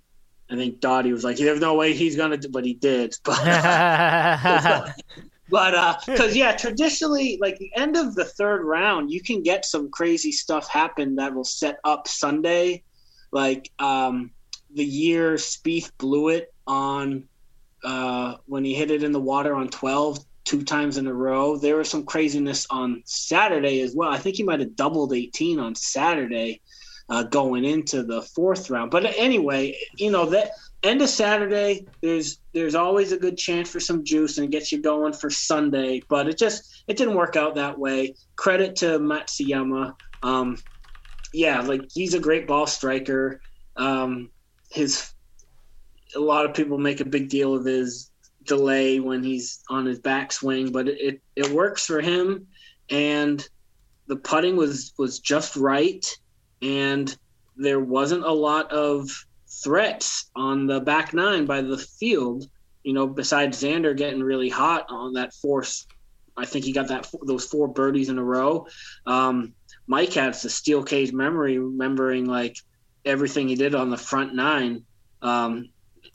I 0.49 0.55
think 0.55 0.81
Dottie 0.81 1.13
was 1.13 1.23
like, 1.23 1.37
"There's 1.37 1.61
no 1.61 1.75
way 1.75 1.93
he's 1.93 2.17
gonna," 2.17 2.35
do, 2.37 2.49
but 2.49 2.65
he 2.65 2.73
did. 2.73 3.15
But, 3.23 4.95
but 5.51 5.99
because 6.05 6.31
uh, 6.31 6.35
yeah, 6.39 6.55
traditionally, 6.55 7.37
like 7.41 7.57
the 7.57 7.71
end 7.75 7.97
of 7.97 8.15
the 8.15 8.25
third 8.25 8.63
round, 8.63 9.11
you 9.11 9.21
can 9.21 9.43
get 9.43 9.65
some 9.65 9.91
crazy 9.91 10.31
stuff 10.31 10.67
happen 10.69 11.15
that 11.15 11.35
will 11.35 11.43
set 11.43 11.77
up 11.83 12.07
Sunday. 12.07 12.83
Like 13.31 13.69
um, 13.77 14.31
the 14.73 14.85
year 14.85 15.33
Spieth 15.33 15.91
blew 15.97 16.29
it 16.29 16.53
on 16.65 17.25
uh, 17.83 18.35
when 18.45 18.63
he 18.63 18.73
hit 18.73 18.91
it 18.91 19.03
in 19.03 19.11
the 19.11 19.19
water 19.19 19.53
on 19.53 19.69
12 19.69 20.19
two 20.43 20.63
times 20.63 20.97
in 20.97 21.07
a 21.07 21.13
row. 21.13 21.57
There 21.57 21.77
was 21.77 21.89
some 21.89 22.05
craziness 22.05 22.65
on 22.69 23.03
Saturday 23.05 23.81
as 23.81 23.95
well. 23.95 24.09
I 24.09 24.17
think 24.17 24.37
he 24.37 24.43
might 24.43 24.59
have 24.59 24.75
doubled 24.75 25.13
18 25.13 25.59
on 25.59 25.75
Saturday 25.75 26.61
uh, 27.09 27.23
going 27.23 27.65
into 27.65 28.03
the 28.03 28.21
fourth 28.21 28.69
round. 28.69 28.89
But 28.89 29.05
anyway, 29.17 29.77
you 29.97 30.11
know 30.11 30.25
that 30.27 30.51
end 30.83 31.01
of 31.01 31.09
Saturday, 31.09 31.87
there's 32.01 32.39
there's 32.53 32.75
always 32.75 33.11
a 33.11 33.17
good 33.17 33.37
chance 33.37 33.69
for 33.69 33.79
some 33.79 34.03
juice 34.03 34.37
and 34.37 34.45
it 34.45 34.51
gets 34.51 34.71
you 34.71 34.81
going 34.81 35.13
for 35.13 35.29
Sunday. 35.29 36.01
But 36.09 36.27
it 36.27 36.37
just 36.37 36.83
it 36.87 36.97
didn't 36.97 37.15
work 37.15 37.35
out 37.35 37.55
that 37.55 37.77
way. 37.77 38.15
Credit 38.35 38.75
to 38.77 38.99
Matsuyama. 38.99 39.93
Um, 40.23 40.57
yeah, 41.33 41.61
like 41.61 41.83
he's 41.93 42.13
a 42.13 42.19
great 42.19 42.47
ball 42.47 42.67
striker. 42.67 43.41
Um, 43.75 44.31
his 44.69 45.11
a 46.15 46.19
lot 46.19 46.45
of 46.45 46.53
people 46.53 46.77
make 46.77 46.99
a 46.99 47.05
big 47.05 47.29
deal 47.29 47.55
of 47.55 47.65
his 47.65 48.11
delay 48.43 48.99
when 48.99 49.23
he's 49.23 49.61
on 49.69 49.85
his 49.85 49.99
backswing, 49.99 50.71
but 50.71 50.87
it, 50.87 51.21
it, 51.35 51.51
works 51.51 51.85
for 51.85 52.01
him. 52.01 52.47
And 52.89 53.47
the 54.07 54.17
putting 54.17 54.57
was 54.57 54.93
was 54.97 55.19
just 55.19 55.55
right, 55.55 56.05
and 56.61 57.15
there 57.55 57.79
wasn't 57.79 58.25
a 58.25 58.31
lot 58.31 58.71
of 58.71 59.09
threats 59.63 60.29
on 60.35 60.67
the 60.67 60.79
back 60.79 61.13
nine 61.13 61.45
by 61.45 61.61
the 61.61 61.77
field. 61.77 62.45
You 62.83 62.93
know, 62.93 63.07
besides 63.07 63.61
Xander 63.61 63.95
getting 63.95 64.23
really 64.23 64.49
hot 64.49 64.87
on 64.89 65.13
that 65.13 65.33
force, 65.33 65.85
I 66.35 66.45
think 66.45 66.65
he 66.65 66.73
got 66.73 66.87
that 66.87 67.07
those 67.25 67.45
four 67.45 67.67
birdies 67.67 68.09
in 68.09 68.17
a 68.17 68.23
row. 68.23 68.67
Um, 69.05 69.53
Mike 69.87 70.13
has 70.13 70.41
the 70.41 70.49
steel 70.49 70.83
cage 70.83 71.11
memory, 71.11 71.59
remembering 71.59 72.25
like 72.25 72.57
everything 73.05 73.47
he 73.47 73.55
did 73.55 73.75
on 73.75 73.89
the 73.89 73.97
front 73.97 74.33
nine. 74.33 74.83
Um, 75.21 75.69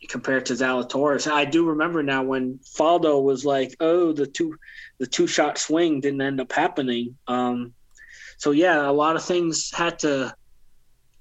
compared 0.08 0.46
to 0.46 0.54
Zalatoris. 0.54 1.30
I 1.30 1.44
do 1.44 1.66
remember 1.66 2.02
now 2.02 2.22
when 2.22 2.58
Faldo 2.58 3.22
was 3.22 3.44
like, 3.44 3.76
"Oh, 3.80 4.12
the 4.12 4.26
two, 4.26 4.56
the 4.98 5.06
two 5.06 5.26
shot 5.26 5.58
swing 5.58 6.00
didn't 6.00 6.20
end 6.20 6.40
up 6.40 6.52
happening." 6.52 7.16
Um, 7.26 7.74
so 8.36 8.50
yeah, 8.50 8.88
a 8.88 8.92
lot 8.92 9.16
of 9.16 9.24
things 9.24 9.70
had 9.72 9.98
to 10.00 10.34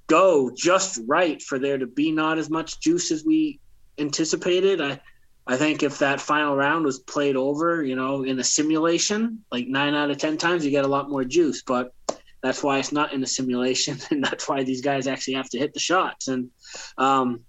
go 0.08 0.52
just 0.56 1.00
right 1.08 1.42
for 1.42 1.60
there 1.60 1.78
to 1.78 1.88
be 1.88 2.12
not 2.12 2.38
as 2.38 2.50
much 2.50 2.80
juice 2.80 3.12
as 3.12 3.26
we 3.26 3.60
anticipated. 3.98 4.82
I 4.82 5.00
I 5.48 5.58
think 5.58 5.84
if 5.84 6.00
that 6.00 6.20
final 6.20 6.56
round 6.56 6.86
was 6.86 7.00
played 7.00 7.36
over, 7.36 7.84
you 7.84 7.96
know, 7.96 8.24
in 8.24 8.40
a 8.40 8.44
simulation, 8.44 9.44
like 9.52 9.68
nine 9.68 9.94
out 9.94 10.10
of 10.10 10.18
ten 10.18 10.38
times, 10.38 10.66
you 10.66 10.72
get 10.72 10.86
a 10.86 10.88
lot 10.88 11.10
more 11.10 11.24
juice. 11.24 11.62
But 11.62 11.94
that's 12.42 12.64
why 12.64 12.80
it's 12.80 12.92
not 12.92 13.14
in 13.14 13.22
a 13.24 13.28
simulation, 13.28 13.98
and 14.10 14.24
that's 14.24 14.48
why 14.48 14.64
these 14.64 14.82
guys 14.82 15.08
actually 15.08 15.36
have 15.36 15.50
to 15.52 15.60
hit 15.60 15.74
the 15.74 15.80
shots. 15.80 16.28
And 16.28 16.50
um, 16.98 17.42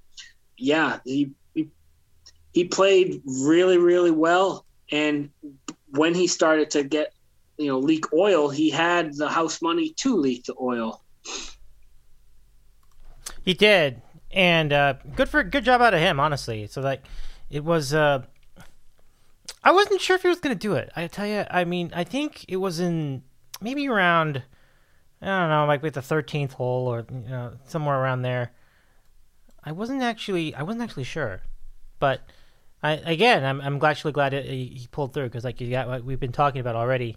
yeah, 0.59 0.99
he, 1.05 1.31
he 1.55 1.69
he 2.53 2.64
played 2.64 3.23
really 3.25 3.79
really 3.79 4.11
well, 4.11 4.66
and 4.92 5.31
when 5.90 6.14
he 6.14 6.27
started 6.27 6.71
to 6.71 6.85
get 6.85 7.14
you 7.57 7.69
know 7.69 7.79
leak 7.79 8.12
oil, 8.12 8.51
he 8.51 8.69
had 8.69 9.14
the 9.14 9.29
house 9.29 9.62
money 9.62 9.90
to 9.99 10.16
leak 10.16 10.45
the 10.45 10.55
oil. 10.61 11.03
He 13.47 13.55
did, 13.55 14.03
and 14.33 14.73
uh, 14.73 14.95
good 15.15 15.29
for 15.29 15.45
good 15.45 15.65
job 15.65 15.81
out 15.81 15.95
of 15.95 16.01
him, 16.01 16.19
honestly. 16.19 16.67
So 16.67 16.81
like, 16.81 17.05
it 17.49 17.65
was. 17.65 17.95
Uh, 17.95 18.25
I 19.63 19.71
wasn't 19.71 20.01
sure 20.01 20.17
if 20.17 20.23
he 20.23 20.29
was 20.29 20.41
going 20.41 20.55
to 20.55 20.59
do 20.59 20.75
it. 20.75 20.91
I 20.97 21.07
tell 21.07 21.29
you, 21.29 21.45
I 21.49 21.65
mean, 21.65 21.93
I 21.95 22.03
think 22.03 22.45
it 22.49 22.57
was 22.57 22.81
in 22.81 23.23
maybe 23.61 23.89
around, 23.89 24.43
I 25.23 25.27
don't 25.27 25.49
know, 25.49 25.65
like 25.67 25.81
with 25.81 25.95
the 25.95 26.03
thirteenth 26.03 26.55
hole 26.55 26.89
or 26.89 27.07
you 27.09 27.31
know 27.31 27.53
somewhere 27.67 27.97
around 27.97 28.23
there. 28.23 28.51
I 29.63 29.71
wasn't 29.71 30.03
actually 30.03 30.53
I 30.53 30.65
wasn't 30.65 30.83
actually 30.83 31.05
sure, 31.05 31.43
but 32.01 32.23
I 32.83 32.95
again 32.95 33.45
I'm 33.45 33.61
I'm 33.61 33.85
actually 33.85 34.13
glad 34.13 34.35
it, 34.35 34.47
he 34.47 34.89
pulled 34.91 35.15
through 35.15 35.27
because 35.27 35.45
like 35.45 35.61
you 35.61 35.71
got 35.71 35.87
what 35.87 36.03
we've 36.03 36.19
been 36.19 36.33
talking 36.33 36.61
about 36.61 36.75
already. 36.75 37.17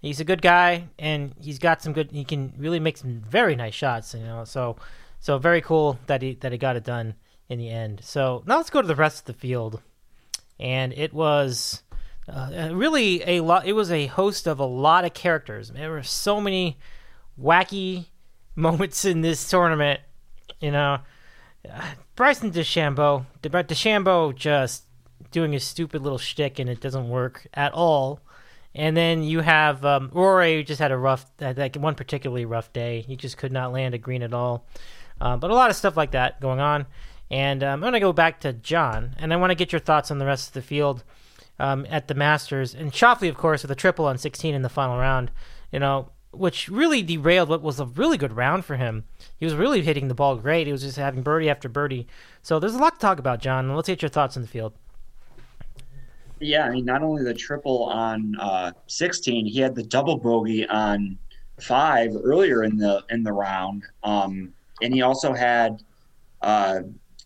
He's 0.00 0.20
a 0.20 0.24
good 0.24 0.40
guy 0.40 0.88
and 0.98 1.34
he's 1.38 1.58
got 1.58 1.82
some 1.82 1.92
good. 1.92 2.12
He 2.12 2.24
can 2.24 2.54
really 2.56 2.80
make 2.80 2.96
some 2.96 3.20
very 3.20 3.54
nice 3.56 3.74
shots. 3.74 4.14
You 4.14 4.20
know, 4.20 4.44
so 4.44 4.76
so 5.26 5.38
very 5.38 5.60
cool 5.60 5.98
that 6.06 6.22
he 6.22 6.34
that 6.36 6.52
he 6.52 6.58
got 6.58 6.76
it 6.76 6.84
done 6.84 7.16
in 7.48 7.58
the 7.58 7.68
end. 7.68 8.00
So 8.04 8.44
now 8.46 8.58
let's 8.58 8.70
go 8.70 8.80
to 8.80 8.86
the 8.86 8.94
rest 8.94 9.18
of 9.18 9.24
the 9.24 9.40
field, 9.40 9.82
and 10.60 10.92
it 10.92 11.12
was. 11.12 11.82
Uh, 12.28 12.70
really 12.72 13.22
a 13.22 13.40
lot 13.40 13.68
it 13.68 13.72
was 13.72 13.92
a 13.92 14.06
host 14.06 14.48
of 14.48 14.58
a 14.58 14.64
lot 14.64 15.04
of 15.04 15.14
characters 15.14 15.70
there 15.70 15.92
were 15.92 16.02
so 16.02 16.40
many 16.40 16.76
wacky 17.40 18.06
moments 18.56 19.04
in 19.04 19.20
this 19.20 19.48
tournament 19.48 20.00
you 20.58 20.72
know 20.72 20.98
Bryson 22.16 22.50
DeChambeau, 22.50 23.26
DeChambeau 23.42 24.34
just 24.34 24.84
doing 25.30 25.52
his 25.52 25.62
stupid 25.62 26.02
little 26.02 26.18
shtick 26.18 26.58
and 26.58 26.68
it 26.68 26.80
doesn't 26.80 27.08
work 27.08 27.46
at 27.54 27.72
all. 27.72 28.20
And 28.74 28.96
then 28.96 29.22
you 29.22 29.40
have 29.40 29.84
um, 29.84 30.10
Rory, 30.12 30.56
who 30.56 30.62
just 30.62 30.80
had 30.80 30.92
a 30.92 30.96
rough, 30.96 31.24
like 31.40 31.76
one 31.76 31.94
particularly 31.94 32.44
rough 32.44 32.72
day. 32.72 33.04
He 33.06 33.16
just 33.16 33.38
could 33.38 33.52
not 33.52 33.72
land 33.72 33.94
a 33.94 33.98
green 33.98 34.22
at 34.22 34.34
all. 34.34 34.66
Uh, 35.20 35.36
but 35.36 35.50
a 35.50 35.54
lot 35.54 35.70
of 35.70 35.76
stuff 35.76 35.96
like 35.96 36.12
that 36.12 36.40
going 36.40 36.60
on. 36.60 36.86
And 37.30 37.62
um, 37.62 37.74
I'm 37.74 37.80
going 37.80 37.92
to 37.94 38.00
go 38.00 38.12
back 38.12 38.40
to 38.40 38.52
John, 38.52 39.16
and 39.18 39.32
I 39.32 39.36
want 39.36 39.50
to 39.50 39.56
get 39.56 39.72
your 39.72 39.80
thoughts 39.80 40.10
on 40.10 40.18
the 40.18 40.26
rest 40.26 40.48
of 40.48 40.54
the 40.54 40.62
field 40.62 41.02
um, 41.58 41.86
at 41.90 42.08
the 42.08 42.14
Masters. 42.14 42.74
And 42.74 42.92
Schauffele, 42.92 43.28
of 43.28 43.36
course, 43.36 43.62
with 43.62 43.70
a 43.70 43.76
triple 43.76 44.06
on 44.06 44.18
16 44.18 44.54
in 44.54 44.62
the 44.62 44.68
final 44.68 44.96
round. 44.96 45.30
You 45.72 45.80
know, 45.80 46.10
which 46.32 46.68
really 46.68 47.02
derailed 47.02 47.48
what 47.48 47.62
was 47.62 47.80
a 47.80 47.86
really 47.86 48.16
good 48.16 48.36
round 48.36 48.64
for 48.64 48.76
him. 48.76 49.04
He 49.38 49.44
was 49.44 49.54
really 49.54 49.82
hitting 49.82 50.08
the 50.08 50.14
ball 50.14 50.36
great. 50.36 50.66
He 50.66 50.72
was 50.72 50.82
just 50.82 50.96
having 50.96 51.22
birdie 51.22 51.50
after 51.50 51.68
birdie. 51.68 52.06
So 52.42 52.58
there's 52.58 52.74
a 52.74 52.78
lot 52.78 52.94
to 52.94 53.00
talk 53.00 53.18
about, 53.18 53.40
John. 53.40 53.74
Let's 53.74 53.88
get 53.88 54.02
your 54.02 54.08
thoughts 54.08 54.36
on 54.36 54.42
the 54.42 54.48
field. 54.48 54.74
Yeah, 56.38 56.66
I 56.66 56.70
mean, 56.70 56.84
not 56.84 57.02
only 57.02 57.24
the 57.24 57.34
triple 57.34 57.84
on 57.84 58.36
uh, 58.38 58.72
16, 58.86 59.46
he 59.46 59.60
had 59.60 59.74
the 59.74 59.82
double 59.82 60.18
bogey 60.18 60.66
on 60.68 61.18
five 61.60 62.14
earlier 62.22 62.62
in 62.62 62.76
the 62.76 63.02
in 63.08 63.22
the 63.22 63.32
round, 63.32 63.84
um, 64.02 64.52
and 64.82 64.94
he 64.94 65.02
also 65.02 65.32
had 65.32 65.82
uh, 66.42 66.80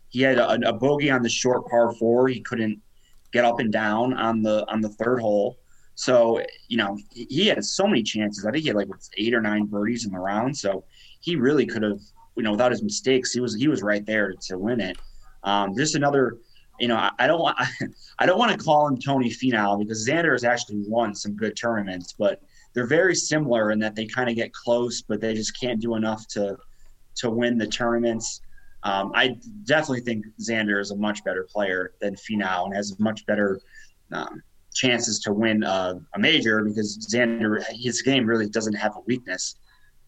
he 0.08 0.22
had 0.22 0.38
a, 0.38 0.68
a 0.68 0.72
bogey 0.72 1.10
on 1.10 1.22
the 1.22 1.28
short 1.28 1.68
par 1.68 1.92
four. 1.94 2.28
He 2.28 2.40
couldn't 2.40 2.80
get 3.32 3.44
up 3.44 3.60
and 3.60 3.72
down 3.72 4.14
on 4.14 4.42
the 4.42 4.68
on 4.70 4.80
the 4.80 4.88
third 4.88 5.20
hole. 5.20 5.58
So, 6.00 6.42
you 6.68 6.78
know, 6.78 6.96
he, 7.10 7.46
had 7.46 7.62
so 7.62 7.86
many 7.86 8.02
chances. 8.02 8.46
I 8.46 8.50
think 8.50 8.62
he 8.62 8.68
had 8.68 8.76
like 8.76 8.88
eight 9.18 9.34
or 9.34 9.42
nine 9.42 9.66
birdies 9.66 10.06
in 10.06 10.12
the 10.12 10.18
round. 10.18 10.56
So 10.56 10.84
he 11.20 11.36
really 11.36 11.66
could 11.66 11.82
have, 11.82 12.00
you 12.36 12.42
know, 12.42 12.52
without 12.52 12.70
his 12.70 12.82
mistakes, 12.82 13.32
he 13.32 13.40
was 13.40 13.54
he 13.54 13.68
was 13.68 13.82
right 13.82 14.06
there 14.06 14.32
to, 14.32 14.58
win 14.58 14.80
it. 14.80 14.96
Um, 15.44 15.76
just 15.76 15.94
another, 15.94 16.38
you 16.78 16.88
know, 16.88 16.96
I, 16.96 17.10
I 17.18 17.26
don't 17.26 17.40
want 17.40 17.58
I 18.18 18.24
don't 18.24 18.38
want 18.38 18.50
to 18.50 18.64
call 18.64 18.88
him 18.88 18.98
Tony 18.98 19.28
Finau 19.28 19.78
because 19.78 20.08
Xander 20.08 20.32
has 20.32 20.42
actually 20.42 20.82
won 20.86 21.14
some 21.14 21.36
good 21.36 21.54
tournaments, 21.54 22.14
but 22.18 22.40
they're 22.72 22.86
very 22.86 23.14
similar 23.14 23.70
in 23.70 23.78
that 23.80 23.94
they 23.94 24.06
kind 24.06 24.30
of 24.30 24.36
get 24.36 24.54
close, 24.54 25.02
but 25.02 25.20
they 25.20 25.34
just 25.34 25.60
can't 25.60 25.80
do 25.80 25.96
enough 25.96 26.26
to 26.28 26.56
to 27.16 27.30
win 27.30 27.58
the 27.58 27.66
tournaments. 27.66 28.40
Um, 28.82 29.12
I 29.14 29.36
definitely 29.64 30.00
think 30.00 30.24
Xander 30.40 30.80
is 30.80 30.90
a 30.90 30.96
much 30.96 31.22
better 31.24 31.46
player 31.50 31.92
than 32.00 32.14
Finau 32.14 32.64
and 32.64 32.74
has 32.74 32.98
much 32.98 33.26
better 33.26 33.60
um, 34.12 34.42
chances 34.72 35.18
to 35.20 35.32
win 35.32 35.62
a 35.62 36.00
major 36.18 36.64
because 36.64 36.98
Xander 37.12 37.62
his 37.70 38.02
game 38.02 38.26
really 38.26 38.48
doesn't 38.48 38.74
have 38.74 38.96
a 38.96 39.00
weakness 39.00 39.56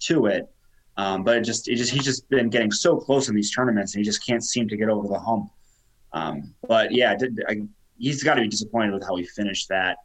to 0.00 0.26
it. 0.26 0.48
Um, 0.96 1.24
but 1.24 1.38
it 1.38 1.40
just 1.42 1.68
it 1.68 1.76
just 1.76 1.90
he's 1.90 2.04
just 2.04 2.28
been 2.28 2.50
getting 2.50 2.70
so 2.70 2.96
close 2.96 3.28
in 3.28 3.34
these 3.34 3.50
tournaments 3.50 3.94
and 3.94 4.00
he 4.00 4.04
just 4.04 4.24
can't 4.26 4.44
seem 4.44 4.68
to 4.68 4.76
get 4.76 4.88
over 4.88 5.08
the 5.08 5.18
hump. 5.18 5.50
Um, 6.12 6.54
but 6.68 6.92
yeah, 6.92 7.16
I, 7.48 7.62
he's 7.96 8.22
got 8.22 8.34
to 8.34 8.42
be 8.42 8.48
disappointed 8.48 8.92
with 8.92 9.02
how 9.02 9.16
he 9.16 9.24
finished 9.24 9.68
that. 9.70 9.98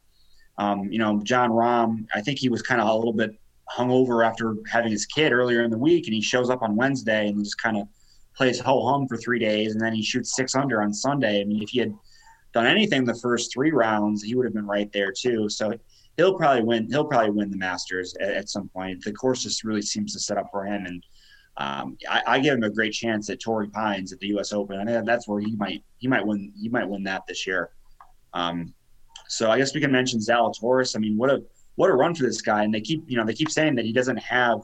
Um, 0.57 0.91
you 0.91 0.97
know, 0.97 1.21
Jon 1.23 1.51
Rahm, 1.51 2.07
I 2.13 2.21
think 2.21 2.39
he 2.39 2.49
was 2.49 2.61
kind 2.61 2.79
of 2.79 2.87
a 2.87 2.93
little 2.93 3.13
bit 3.13 3.37
hungover 3.75 4.25
after 4.25 4.55
having 4.71 4.91
his 4.91 5.05
kid 5.05 5.31
earlier 5.31 5.63
in 5.63 5.71
the 5.71 5.77
week, 5.77 6.05
and 6.07 6.13
he 6.13 6.21
shows 6.21 6.49
up 6.49 6.61
on 6.61 6.75
Wednesday 6.75 7.27
and 7.27 7.43
just 7.43 7.61
kind 7.61 7.77
of 7.77 7.87
plays 8.35 8.59
ho 8.59 8.85
hum 8.85 9.07
for 9.07 9.17
three 9.17 9.39
days, 9.39 9.73
and 9.73 9.81
then 9.81 9.93
he 9.93 10.03
shoots 10.03 10.35
six 10.35 10.55
under 10.55 10.81
on 10.81 10.93
Sunday. 10.93 11.41
I 11.41 11.43
mean, 11.43 11.61
if 11.61 11.69
he 11.69 11.79
had 11.79 11.93
done 12.53 12.67
anything 12.67 13.03
the 13.03 13.15
first 13.15 13.51
three 13.51 13.71
rounds, 13.71 14.23
he 14.23 14.35
would 14.35 14.45
have 14.45 14.53
been 14.53 14.67
right 14.67 14.91
there 14.93 15.11
too. 15.11 15.49
So 15.49 15.73
he'll 16.17 16.35
probably 16.35 16.63
win. 16.63 16.87
He'll 16.89 17.05
probably 17.05 17.31
win 17.31 17.49
the 17.49 17.57
Masters 17.57 18.15
at, 18.21 18.29
at 18.29 18.49
some 18.49 18.69
point. 18.69 19.03
The 19.03 19.13
course 19.13 19.43
just 19.43 19.63
really 19.63 19.81
seems 19.81 20.13
to 20.13 20.19
set 20.19 20.37
up 20.37 20.49
for 20.51 20.65
him, 20.65 20.85
and 20.85 21.03
um, 21.57 21.97
I, 22.09 22.21
I, 22.27 22.39
give 22.39 22.53
him 22.53 22.63
a 22.63 22.69
great 22.69 22.93
chance 22.93 23.31
at 23.31 23.39
Torrey 23.39 23.67
Pines 23.69 24.13
at 24.13 24.19
the 24.19 24.27
U.S. 24.27 24.53
Open. 24.53 24.79
I 24.79 24.85
think 24.85 25.07
that's 25.07 25.27
where 25.27 25.39
he 25.39 25.55
might 25.55 25.83
he 25.97 26.07
might 26.07 26.25
win 26.25 26.53
he 26.55 26.69
might 26.69 26.87
win 26.87 27.03
that 27.03 27.23
this 27.27 27.47
year. 27.47 27.71
Um, 28.33 28.75
so 29.27 29.49
I 29.49 29.57
guess 29.57 29.73
we 29.73 29.81
can 29.81 29.91
mention 29.91 30.19
Zalatoris. 30.19 30.95
I 30.95 30.99
mean, 30.99 31.17
what 31.17 31.31
a 31.31 31.43
what 31.77 31.89
a 31.89 31.93
run 31.93 32.13
for 32.13 32.23
this 32.23 32.41
guy! 32.41 32.63
And 32.63 32.73
they 32.73 32.81
keep 32.81 33.03
you 33.07 33.17
know 33.17 33.25
they 33.25 33.33
keep 33.33 33.49
saying 33.49 33.75
that 33.75 33.85
he 33.85 33.93
doesn't 33.93 34.17
have 34.17 34.61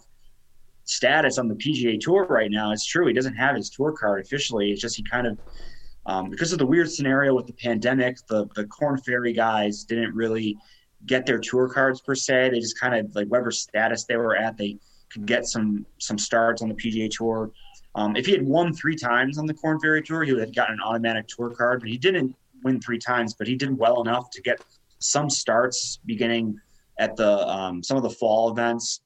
status 0.84 1.38
on 1.38 1.48
the 1.48 1.56
PGA 1.56 2.00
Tour 2.00 2.26
right 2.26 2.52
now. 2.52 2.72
It's 2.72 2.86
true 2.86 3.08
he 3.08 3.14
doesn't 3.14 3.36
have 3.36 3.56
his 3.56 3.70
tour 3.70 3.94
card 3.94 4.22
officially. 4.22 4.72
It's 4.72 4.82
just 4.82 4.98
he 4.98 5.04
kind 5.04 5.28
of 5.28 5.40
um, 6.06 6.30
because 6.30 6.52
of 6.52 6.60
the 6.60 6.66
weird 6.66 6.92
scenario 6.92 7.34
with 7.34 7.48
the 7.48 7.54
pandemic, 7.54 8.18
the 8.28 8.48
the 8.56 8.66
Korn 8.66 8.98
Ferry 8.98 9.32
guys 9.32 9.84
didn't 9.84 10.14
really 10.14 10.58
get 11.06 11.26
their 11.26 11.40
tour 11.40 11.70
cards 11.70 12.02
per 12.02 12.16
se. 12.16 12.50
They 12.50 12.60
just 12.60 12.80
kind 12.80 12.96
of 12.96 13.16
like 13.16 13.28
whatever 13.28 13.52
status 13.52 14.06
they 14.06 14.18
were 14.18 14.36
at, 14.36 14.58
they 14.58 14.78
could 15.12 15.26
get 15.26 15.46
some 15.46 15.86
some 16.00 16.18
starts 16.18 16.62
on 16.62 16.70
the 16.70 16.76
PGA 16.76 17.10
Tour. 17.10 17.52
Um, 17.96 18.16
if 18.16 18.26
he 18.26 18.32
had 18.32 18.46
won 18.46 18.74
three 18.74 18.96
times 18.96 19.38
on 19.38 19.46
the 19.46 19.54
Korn 19.54 19.80
Ferry 19.80 20.02
Tour, 20.02 20.24
he 20.24 20.34
would 20.34 20.42
have 20.42 20.56
gotten 20.56 20.76
an 20.76 20.82
automatic 20.82 21.28
tour 21.28 21.52
card. 21.52 21.80
But 21.80 21.90
he 21.90 21.98
didn't 21.98 22.36
win 22.64 22.82
three 22.82 22.98
times, 22.98 23.36
but 23.36 23.48
he 23.48 23.56
did 23.56 23.78
well 23.78 24.02
enough 24.02 24.32
to 24.32 24.42
get 24.42 24.64
some 25.00 25.30
starts 25.30 26.00
beginning 26.06 26.60
at 27.04 27.16
the 27.18 27.48
um, 27.48 27.84
some 27.84 27.98
of 27.98 28.04
the 28.04 28.10
fall 28.10 28.50
events 28.50 29.02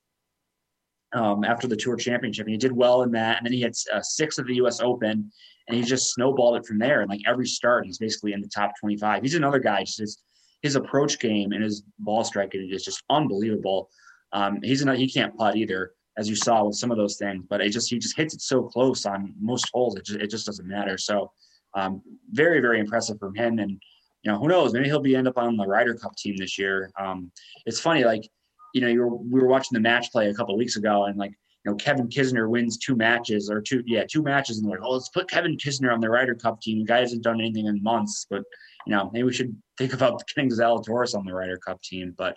um, 1.13 1.43
after 1.43 1.67
the 1.67 1.75
Tour 1.75 1.95
Championship. 1.95 2.45
And 2.45 2.51
he 2.51 2.57
did 2.57 2.71
well 2.71 3.01
in 3.01 3.11
that, 3.11 3.37
and 3.37 3.45
then 3.45 3.53
he 3.53 3.61
had 3.61 3.73
uh, 3.93 4.01
six 4.01 4.37
of 4.37 4.45
the 4.47 4.55
U.S. 4.55 4.79
Open, 4.81 5.31
and 5.67 5.77
he 5.77 5.83
just 5.83 6.13
snowballed 6.13 6.57
it 6.57 6.65
from 6.65 6.77
there. 6.77 7.01
And 7.01 7.09
like 7.09 7.21
every 7.25 7.47
start, 7.47 7.85
he's 7.85 7.97
basically 7.97 8.33
in 8.33 8.41
the 8.41 8.47
top 8.47 8.71
25. 8.79 9.23
He's 9.23 9.35
another 9.35 9.59
guy. 9.59 9.83
Just 9.83 9.99
his, 9.99 10.17
his 10.61 10.75
approach 10.75 11.19
game 11.19 11.51
and 11.51 11.63
his 11.63 11.83
ball 11.99 12.23
striking 12.23 12.69
is 12.71 12.83
just 12.83 13.03
unbelievable. 13.09 13.89
Um, 14.31 14.59
he's 14.61 14.83
not, 14.85 14.97
he 14.97 15.09
can't 15.09 15.35
putt 15.37 15.55
either, 15.55 15.91
as 16.17 16.29
you 16.29 16.35
saw 16.35 16.63
with 16.63 16.75
some 16.75 16.91
of 16.91 16.97
those 16.97 17.17
things. 17.17 17.45
But 17.49 17.61
it 17.61 17.69
just 17.69 17.89
he 17.89 17.97
just 17.97 18.17
hits 18.17 18.33
it 18.33 18.41
so 18.41 18.63
close 18.63 19.05
on 19.05 19.33
most 19.39 19.69
holes. 19.73 19.95
It 19.95 20.05
just, 20.05 20.19
it 20.19 20.29
just 20.29 20.45
doesn't 20.45 20.67
matter. 20.67 20.97
So 20.97 21.31
um, 21.73 22.01
very 22.31 22.59
very 22.59 22.79
impressive 22.79 23.19
from 23.19 23.35
him. 23.35 23.59
And 23.59 23.79
you 24.27 24.33
know 24.33 24.39
who 24.39 24.49
knows? 24.49 24.73
Maybe 24.73 24.87
he'll 24.87 24.99
be 24.99 25.15
end 25.15 25.29
up 25.29 25.37
on 25.37 25.55
the 25.55 25.65
Ryder 25.65 25.95
Cup 25.95 26.13
team 26.17 26.35
this 26.35 26.59
year. 26.59 26.91
Um, 26.99 27.31
it's 27.65 27.79
funny 27.79 28.03
like 28.03 28.27
you 28.73 28.81
know 28.81 28.89
you 28.89 28.99
were, 28.99 29.15
we 29.15 29.39
were 29.39 29.47
watching 29.47 29.69
the 29.71 29.79
match 29.79 30.11
play 30.11 30.27
a 30.27 30.33
couple 30.33 30.57
weeks 30.57 30.75
ago 30.75 31.05
and 31.05 31.17
like 31.17 31.31
you 31.31 31.71
know, 31.71 31.77
Kevin 31.77 32.09
Kisner 32.09 32.49
wins 32.49 32.77
two 32.77 32.93
matches 32.93 33.49
or 33.49 33.61
two, 33.61 33.83
yeah, 33.85 34.03
two 34.05 34.21
matches, 34.21 34.57
and 34.57 34.67
they're 34.67 34.79
like, 34.79 34.85
oh, 34.85 34.91
let's 34.91 35.07
put 35.07 35.29
Kevin 35.29 35.55
Kisner 35.55 35.93
on 35.93 36.01
the 36.01 36.09
Ryder 36.09 36.35
Cup 36.35 36.59
team. 36.61 36.79
The 36.79 36.85
guy 36.85 36.99
hasn't 36.99 37.23
done 37.23 37.39
anything 37.39 37.67
in 37.67 37.81
months, 37.81 38.27
but 38.29 38.43
you 38.85 38.91
know, 38.91 39.09
maybe 39.13 39.23
we 39.23 39.33
should 39.33 39.55
think 39.77 39.93
about 39.93 40.21
getting 40.35 40.51
Zalatoris 40.51 41.15
on 41.15 41.25
the 41.25 41.33
Ryder 41.33 41.57
Cup 41.65 41.81
team. 41.81 42.13
But 42.17 42.35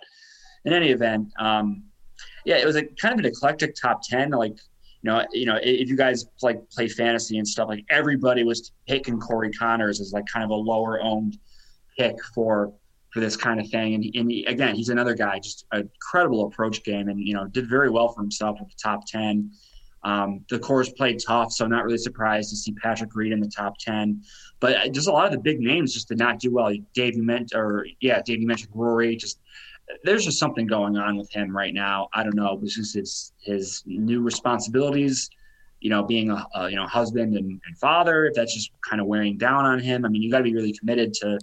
in 0.63 0.71
any 0.71 0.91
event, 0.91 1.27
um, 1.39 1.83
yeah, 2.45 2.55
it 2.55 2.65
was 2.65 2.77
a 2.77 2.83
kind 2.83 3.13
of 3.13 3.19
an 3.19 3.25
eclectic 3.25 3.75
top 3.75 3.99
ten. 4.01 4.29
Like, 4.29 4.55
you 5.01 5.11
know, 5.11 5.25
you 5.33 5.45
know, 5.45 5.59
if 5.61 5.89
you 5.89 5.97
guys 5.97 6.25
like 6.41 6.69
play 6.69 6.87
fantasy 6.87 7.37
and 7.37 7.45
stuff, 7.45 7.67
like 7.67 7.83
everybody 7.89 8.45
was 8.45 8.71
picking 8.87 9.19
Corey 9.19 9.51
Conners 9.51 9.99
as 9.99 10.13
like 10.13 10.25
kind 10.31 10.45
of 10.45 10.51
a 10.51 10.55
lower 10.55 11.01
owned 11.01 11.37
pick 11.97 12.15
for 12.33 12.73
for 13.11 13.19
this 13.19 13.35
kind 13.35 13.59
of 13.59 13.67
thing. 13.69 13.93
And, 13.93 14.05
and 14.15 14.31
he, 14.31 14.45
again, 14.45 14.75
he's 14.75 14.89
another 14.89 15.13
guy, 15.13 15.39
just 15.39 15.65
an 15.71 15.81
incredible 15.81 16.45
approach 16.47 16.83
game, 16.83 17.09
and 17.09 17.19
you 17.19 17.33
know, 17.33 17.45
did 17.45 17.69
very 17.69 17.89
well 17.89 18.09
for 18.09 18.21
himself 18.21 18.57
at 18.61 18.67
the 18.67 18.75
top 18.81 19.05
ten. 19.05 19.51
Um, 20.03 20.43
the 20.49 20.57
course 20.57 20.89
played 20.89 21.21
tough, 21.25 21.51
so 21.51 21.67
not 21.67 21.83
really 21.83 21.97
surprised 21.97 22.49
to 22.49 22.55
see 22.55 22.71
Patrick 22.73 23.13
Reed 23.15 23.31
in 23.31 23.39
the 23.39 23.49
top 23.49 23.77
ten. 23.77 24.23
But 24.59 24.75
uh, 24.77 24.89
just 24.89 25.07
a 25.07 25.11
lot 25.11 25.25
of 25.25 25.31
the 25.31 25.39
big 25.39 25.59
names 25.59 25.93
just 25.93 26.07
did 26.07 26.17
not 26.17 26.39
do 26.39 26.51
well. 26.51 26.73
Dave, 26.93 27.15
you 27.15 27.23
meant, 27.23 27.53
or 27.53 27.85
yeah, 27.99 28.21
Dave, 28.25 28.41
you 28.41 28.47
mentioned 28.47 28.71
Rory. 28.73 29.15
Just 29.15 29.39
there's 30.03 30.25
just 30.25 30.39
something 30.39 30.65
going 30.65 30.97
on 30.97 31.17
with 31.17 31.31
him 31.31 31.55
right 31.55 31.73
now. 31.73 32.07
I 32.13 32.23
don't 32.23 32.35
know. 32.35 32.59
It's 32.63 32.75
just 32.75 32.95
his 32.95 33.33
his 33.41 33.83
new 33.85 34.21
responsibilities. 34.21 35.29
You 35.81 35.89
know, 35.89 36.03
being 36.03 36.31
a, 36.31 36.45
a 36.55 36.69
you 36.69 36.77
know 36.77 36.87
husband 36.87 37.35
and, 37.35 37.61
and 37.65 37.77
father. 37.77 38.25
If 38.25 38.33
that's 38.35 38.53
just 38.53 38.71
kind 38.87 39.01
of 39.01 39.07
wearing 39.07 39.37
down 39.37 39.65
on 39.65 39.79
him. 39.79 40.05
I 40.05 40.09
mean, 40.09 40.21
you 40.21 40.31
got 40.31 40.39
to 40.39 40.43
be 40.43 40.55
really 40.55 40.73
committed 40.73 41.13
to 41.15 41.37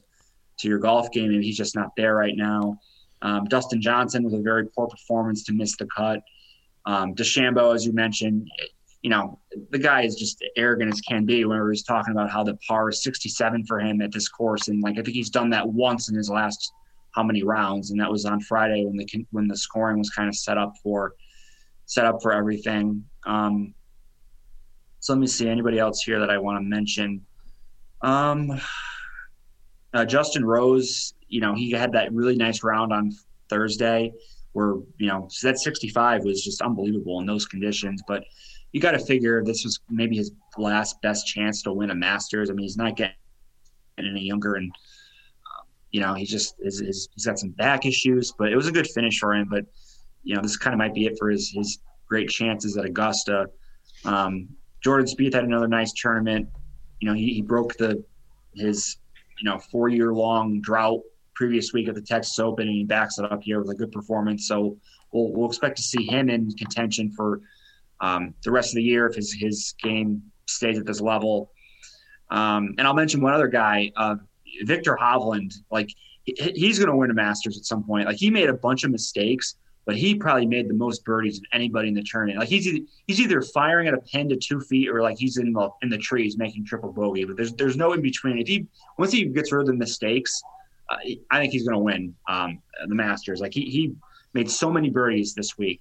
to 0.58 0.68
your 0.68 0.78
golf 0.78 1.10
game, 1.12 1.30
and 1.30 1.42
he's 1.42 1.56
just 1.56 1.74
not 1.74 1.90
there 1.96 2.14
right 2.14 2.36
now. 2.36 2.78
Um, 3.22 3.44
Dustin 3.44 3.80
Johnson 3.80 4.22
with 4.22 4.34
a 4.34 4.40
very 4.40 4.66
poor 4.66 4.86
performance 4.86 5.44
to 5.44 5.52
miss 5.52 5.76
the 5.76 5.86
cut. 5.94 6.22
Um, 6.86 7.14
DeChambeau, 7.14 7.74
as 7.74 7.84
you 7.84 7.92
mentioned, 7.92 8.48
you 9.02 9.10
know, 9.10 9.38
the 9.70 9.78
guy 9.78 10.02
is 10.02 10.16
just 10.16 10.44
arrogant 10.56 10.92
as 10.92 11.00
can 11.00 11.24
be 11.24 11.44
whenever 11.44 11.70
he's 11.70 11.84
talking 11.84 12.12
about 12.12 12.30
how 12.30 12.42
the 12.42 12.56
par 12.66 12.88
is 12.88 13.02
67 13.02 13.64
for 13.66 13.80
him 13.80 14.00
at 14.00 14.12
this 14.12 14.28
course. 14.28 14.68
And 14.68 14.82
like, 14.82 14.98
I 14.98 15.02
think 15.02 15.14
he's 15.14 15.30
done 15.30 15.50
that 15.50 15.68
once 15.68 16.08
in 16.08 16.16
his 16.16 16.30
last 16.30 16.72
how 17.12 17.22
many 17.22 17.42
rounds. 17.42 17.90
And 17.90 18.00
that 18.00 18.10
was 18.10 18.24
on 18.24 18.40
Friday 18.40 18.84
when 18.84 18.96
the, 18.96 19.26
when 19.30 19.46
the 19.46 19.56
scoring 19.56 19.98
was 19.98 20.10
kind 20.10 20.28
of 20.28 20.34
set 20.34 20.58
up 20.58 20.74
for, 20.82 21.14
set 21.86 22.04
up 22.04 22.20
for 22.22 22.32
everything. 22.32 23.04
Um, 23.24 23.74
so 25.00 25.12
let 25.12 25.20
me 25.20 25.26
see 25.26 25.48
anybody 25.48 25.78
else 25.78 26.02
here 26.02 26.18
that 26.18 26.30
I 26.30 26.38
want 26.38 26.58
to 26.58 26.62
mention. 26.62 27.24
Um, 28.02 28.60
uh, 29.94 30.04
Justin 30.04 30.44
Rose, 30.44 31.14
you 31.28 31.40
know, 31.40 31.54
he 31.54 31.70
had 31.70 31.92
that 31.92 32.12
really 32.12 32.36
nice 32.36 32.62
round 32.62 32.92
on 32.92 33.12
Thursday 33.48 34.12
where, 34.52 34.74
you 34.98 35.06
know, 35.06 35.28
that 35.42 35.58
65 35.58 36.24
was 36.24 36.42
just 36.42 36.62
unbelievable 36.62 37.20
in 37.20 37.26
those 37.26 37.46
conditions. 37.46 38.02
But 38.06 38.24
you 38.72 38.80
got 38.80 38.92
to 38.92 38.98
figure 38.98 39.42
this 39.44 39.64
was 39.64 39.80
maybe 39.88 40.16
his 40.16 40.32
last 40.56 41.00
best 41.02 41.26
chance 41.26 41.62
to 41.62 41.72
win 41.72 41.90
a 41.90 41.94
Masters. 41.94 42.50
I 42.50 42.54
mean, 42.54 42.64
he's 42.64 42.76
not 42.76 42.96
getting 42.96 43.14
any 43.98 44.22
younger 44.22 44.54
and, 44.54 44.70
um, 44.70 45.66
you 45.90 46.00
know, 46.00 46.14
he 46.14 46.24
just 46.24 46.54
is, 46.60 46.80
is, 46.80 47.08
he's 47.14 47.26
got 47.26 47.38
some 47.38 47.50
back 47.50 47.86
issues, 47.86 48.32
but 48.38 48.52
it 48.52 48.56
was 48.56 48.68
a 48.68 48.72
good 48.72 48.86
finish 48.86 49.18
for 49.18 49.34
him. 49.34 49.48
But, 49.50 49.64
you 50.22 50.34
know, 50.34 50.42
this 50.42 50.56
kind 50.56 50.74
of 50.74 50.78
might 50.78 50.94
be 50.94 51.06
it 51.06 51.18
for 51.18 51.30
his, 51.30 51.50
his 51.50 51.78
great 52.06 52.28
chances 52.28 52.76
at 52.76 52.84
Augusta. 52.84 53.46
Um, 54.04 54.48
Jordan 54.82 55.06
Spieth 55.06 55.34
had 55.34 55.44
another 55.44 55.68
nice 55.68 55.92
tournament. 55.92 56.48
You 57.00 57.08
know, 57.08 57.14
he, 57.14 57.34
he 57.34 57.42
broke 57.42 57.76
the 57.76 58.02
his 58.54 58.96
you 59.40 59.48
know 59.48 59.58
four 59.58 59.88
year 59.88 60.12
long 60.12 60.60
drought 60.60 61.00
previous 61.34 61.72
week 61.72 61.88
at 61.88 61.94
the 61.94 62.02
Texas 62.02 62.38
Open, 62.38 62.66
and 62.66 62.76
he 62.76 62.84
backs 62.84 63.18
it 63.18 63.30
up 63.30 63.42
here 63.42 63.60
with 63.60 63.70
a 63.70 63.74
good 63.74 63.92
performance. 63.92 64.48
So 64.48 64.76
we'll, 65.12 65.32
we'll 65.32 65.48
expect 65.48 65.76
to 65.76 65.82
see 65.82 66.04
him 66.04 66.28
in 66.28 66.50
contention 66.52 67.12
for 67.12 67.40
um, 68.00 68.34
the 68.42 68.50
rest 68.50 68.72
of 68.72 68.76
the 68.76 68.82
year 68.82 69.06
if 69.06 69.14
his 69.14 69.32
his 69.32 69.74
game 69.82 70.22
stays 70.46 70.78
at 70.78 70.86
this 70.86 71.00
level. 71.00 71.52
Um, 72.30 72.74
and 72.76 72.86
I'll 72.86 72.94
mention 72.94 73.20
one 73.20 73.32
other 73.32 73.48
guy, 73.48 73.90
uh, 73.96 74.16
Viktor 74.64 74.98
Hovland. 75.00 75.54
Like 75.70 75.90
he's 76.24 76.78
going 76.78 76.90
to 76.90 76.96
win 76.96 77.10
a 77.10 77.14
Masters 77.14 77.56
at 77.56 77.64
some 77.64 77.84
point. 77.84 78.06
Like 78.06 78.16
he 78.16 78.30
made 78.30 78.48
a 78.48 78.54
bunch 78.54 78.84
of 78.84 78.90
mistakes, 78.90 79.56
but 79.88 79.96
he 79.96 80.14
probably 80.14 80.44
made 80.44 80.68
the 80.68 80.74
most 80.74 81.02
birdies 81.02 81.38
of 81.38 81.44
anybody 81.50 81.88
in 81.88 81.94
the 81.94 82.02
tournament. 82.02 82.38
Like 82.38 82.50
he's 82.50 82.68
either, 82.68 82.84
he's 83.06 83.20
either 83.22 83.40
firing 83.40 83.88
at 83.88 83.94
a 83.94 83.98
pin 84.02 84.28
to 84.28 84.36
two 84.36 84.60
feet 84.60 84.90
or 84.90 85.00
like 85.00 85.16
he's 85.16 85.38
in 85.38 85.50
the 85.50 85.70
in 85.80 85.88
the 85.88 85.96
trees 85.96 86.36
making 86.36 86.66
triple 86.66 86.92
bogey. 86.92 87.24
But 87.24 87.38
there's 87.38 87.54
there's 87.54 87.78
no 87.78 87.94
in 87.94 88.02
between. 88.02 88.36
If 88.36 88.46
he 88.46 88.66
once 88.98 89.12
he 89.12 89.24
gets 89.24 89.50
rid 89.50 89.62
of 89.62 89.66
the 89.68 89.72
mistakes, 89.72 90.42
uh, 90.90 90.96
I 91.30 91.38
think 91.38 91.54
he's 91.54 91.66
going 91.66 91.72
to 91.72 91.82
win 91.82 92.14
um, 92.28 92.60
the 92.86 92.94
Masters. 92.94 93.40
Like 93.40 93.54
he 93.54 93.62
he 93.62 93.94
made 94.34 94.50
so 94.50 94.70
many 94.70 94.90
birdies 94.90 95.32
this 95.32 95.56
week, 95.56 95.80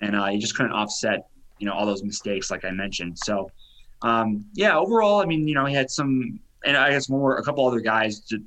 and 0.00 0.16
uh, 0.16 0.26
he 0.26 0.38
just 0.38 0.56
couldn't 0.56 0.72
offset 0.72 1.28
you 1.60 1.68
know 1.68 1.74
all 1.74 1.86
those 1.86 2.02
mistakes 2.02 2.50
like 2.50 2.64
I 2.64 2.72
mentioned. 2.72 3.16
So 3.20 3.52
um, 4.02 4.46
yeah, 4.54 4.76
overall, 4.76 5.22
I 5.22 5.26
mean 5.26 5.46
you 5.46 5.54
know 5.54 5.64
he 5.64 5.74
had 5.76 5.92
some, 5.92 6.40
and 6.64 6.76
I 6.76 6.90
guess 6.90 7.08
more 7.08 7.36
a 7.36 7.42
couple 7.44 7.64
other 7.68 7.78
guys. 7.78 8.18
To, 8.30 8.40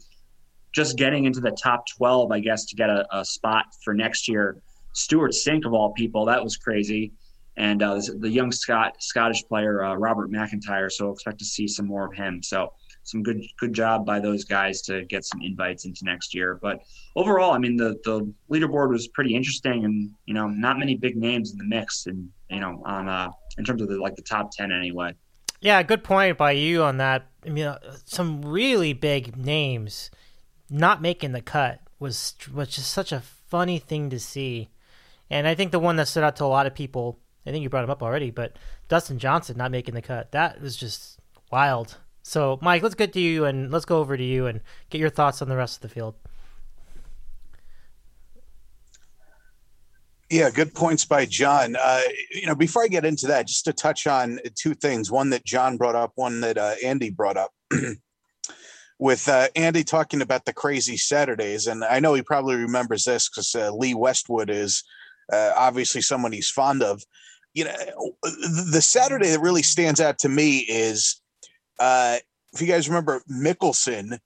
just 0.73 0.97
getting 0.97 1.25
into 1.25 1.39
the 1.39 1.51
top 1.51 1.85
12, 1.97 2.31
I 2.31 2.39
guess, 2.39 2.65
to 2.65 2.75
get 2.75 2.89
a, 2.89 3.07
a 3.11 3.25
spot 3.25 3.65
for 3.83 3.95
next 3.95 4.27
year. 4.27 4.61
Stewart 4.97 5.31
Cink, 5.31 5.65
of 5.65 5.73
all 5.73 5.93
people, 5.93 6.25
that 6.25 6.43
was 6.43 6.57
crazy. 6.57 7.13
And 7.55 7.83
uh, 7.83 8.01
the 8.17 8.29
young 8.29 8.51
Scott 8.51 8.95
Scottish 8.99 9.43
player 9.45 9.83
uh, 9.83 9.95
Robert 9.95 10.31
McIntyre. 10.31 10.91
So 10.91 11.11
expect 11.11 11.39
to 11.39 11.45
see 11.45 11.67
some 11.67 11.85
more 11.85 12.05
of 12.05 12.13
him. 12.13 12.41
So 12.41 12.73
some 13.03 13.23
good 13.23 13.41
good 13.59 13.73
job 13.73 14.05
by 14.05 14.19
those 14.19 14.43
guys 14.43 14.81
to 14.83 15.05
get 15.05 15.23
some 15.23 15.41
invites 15.41 15.85
into 15.85 16.03
next 16.03 16.35
year. 16.35 16.59
But 16.61 16.79
overall, 17.15 17.53
I 17.53 17.57
mean 17.57 17.77
the 17.77 17.95
the 18.03 18.31
leaderboard 18.51 18.89
was 18.89 19.07
pretty 19.07 19.35
interesting, 19.35 19.85
and 19.85 20.11
you 20.25 20.33
know 20.33 20.47
not 20.47 20.77
many 20.77 20.95
big 20.95 21.15
names 21.15 21.51
in 21.51 21.57
the 21.57 21.63
mix, 21.63 22.05
and 22.07 22.29
you 22.49 22.59
know 22.59 22.81
on 22.85 23.07
uh, 23.07 23.31
in 23.57 23.65
terms 23.65 23.81
of 23.81 23.89
the 23.89 23.99
like 23.99 24.15
the 24.15 24.23
top 24.23 24.51
ten 24.51 24.71
anyway. 24.71 25.13
Yeah, 25.61 25.81
good 25.81 26.03
point 26.03 26.37
by 26.37 26.51
you 26.51 26.83
on 26.83 26.97
that. 26.97 27.25
I 27.45 27.49
mean, 27.49 27.65
uh, 27.65 27.79
some 28.05 28.43
really 28.43 28.93
big 28.93 29.35
names 29.35 30.11
not 30.69 31.01
making 31.01 31.31
the 31.31 31.41
cut 31.41 31.79
was 31.99 32.35
was 32.53 32.69
just 32.69 32.91
such 32.91 33.11
a 33.11 33.21
funny 33.21 33.79
thing 33.79 34.09
to 34.09 34.19
see. 34.19 34.69
And 35.29 35.47
I 35.47 35.55
think 35.55 35.71
the 35.71 35.79
one 35.79 35.95
that 35.97 36.07
stood 36.07 36.23
out 36.23 36.35
to 36.37 36.45
a 36.45 36.47
lot 36.47 36.65
of 36.65 36.73
people, 36.73 37.19
I 37.45 37.51
think 37.51 37.63
you 37.63 37.69
brought 37.69 37.83
him 37.83 37.89
up 37.89 38.03
already, 38.03 38.31
but 38.31 38.57
Dustin 38.87 39.19
Johnson 39.19 39.57
not 39.57 39.71
making 39.71 39.95
the 39.95 40.01
cut. 40.01 40.31
That 40.31 40.61
was 40.61 40.75
just 40.75 41.19
wild. 41.51 41.97
So, 42.23 42.59
Mike, 42.61 42.83
let's 42.83 42.95
get 42.95 43.13
to 43.13 43.19
you 43.19 43.45
and 43.45 43.71
let's 43.71 43.85
go 43.85 43.99
over 43.99 44.17
to 44.17 44.23
you 44.23 44.47
and 44.47 44.61
get 44.89 44.99
your 44.99 45.09
thoughts 45.09 45.41
on 45.41 45.49
the 45.49 45.55
rest 45.55 45.77
of 45.77 45.81
the 45.81 45.89
field. 45.89 46.15
Yeah, 50.29 50.49
good 50.49 50.73
points 50.73 51.05
by 51.05 51.25
John. 51.25 51.77
Uh, 51.81 52.01
you 52.31 52.47
know, 52.47 52.55
before 52.55 52.83
I 52.83 52.87
get 52.87 53.05
into 53.05 53.27
that, 53.27 53.47
just 53.47 53.63
to 53.63 53.71
touch 53.71 54.07
on 54.07 54.39
two 54.55 54.73
things: 54.73 55.09
one 55.09 55.29
that 55.29 55.45
John 55.45 55.77
brought 55.77 55.95
up, 55.95 56.11
one 56.15 56.41
that 56.41 56.57
uh, 56.57 56.75
Andy 56.83 57.09
brought 57.09 57.37
up. 57.37 57.53
with 58.99 59.29
uh, 59.29 59.47
Andy 59.55 59.83
talking 59.83 60.21
about 60.21 60.45
the 60.45 60.53
crazy 60.53 60.97
Saturdays, 60.97 61.67
and 61.67 61.83
I 61.83 61.99
know 61.99 62.13
he 62.13 62.23
probably 62.23 62.55
remembers 62.55 63.05
this 63.05 63.29
because 63.29 63.55
uh, 63.55 63.71
Lee 63.71 63.93
Westwood 63.93 64.49
is 64.49 64.83
uh, 65.31 65.51
obviously 65.55 66.01
someone 66.01 66.31
he's 66.31 66.49
fond 66.49 66.83
of. 66.83 67.03
You 67.53 67.65
know, 67.65 67.73
the 68.23 68.81
Saturday 68.81 69.29
that 69.29 69.41
really 69.41 69.63
stands 69.63 69.99
out 69.99 70.19
to 70.19 70.29
me 70.29 70.59
is 70.69 71.19
uh, 71.79 72.17
if 72.53 72.61
you 72.61 72.67
guys 72.67 72.87
remember 72.87 73.23
Mickelson, 73.31 74.19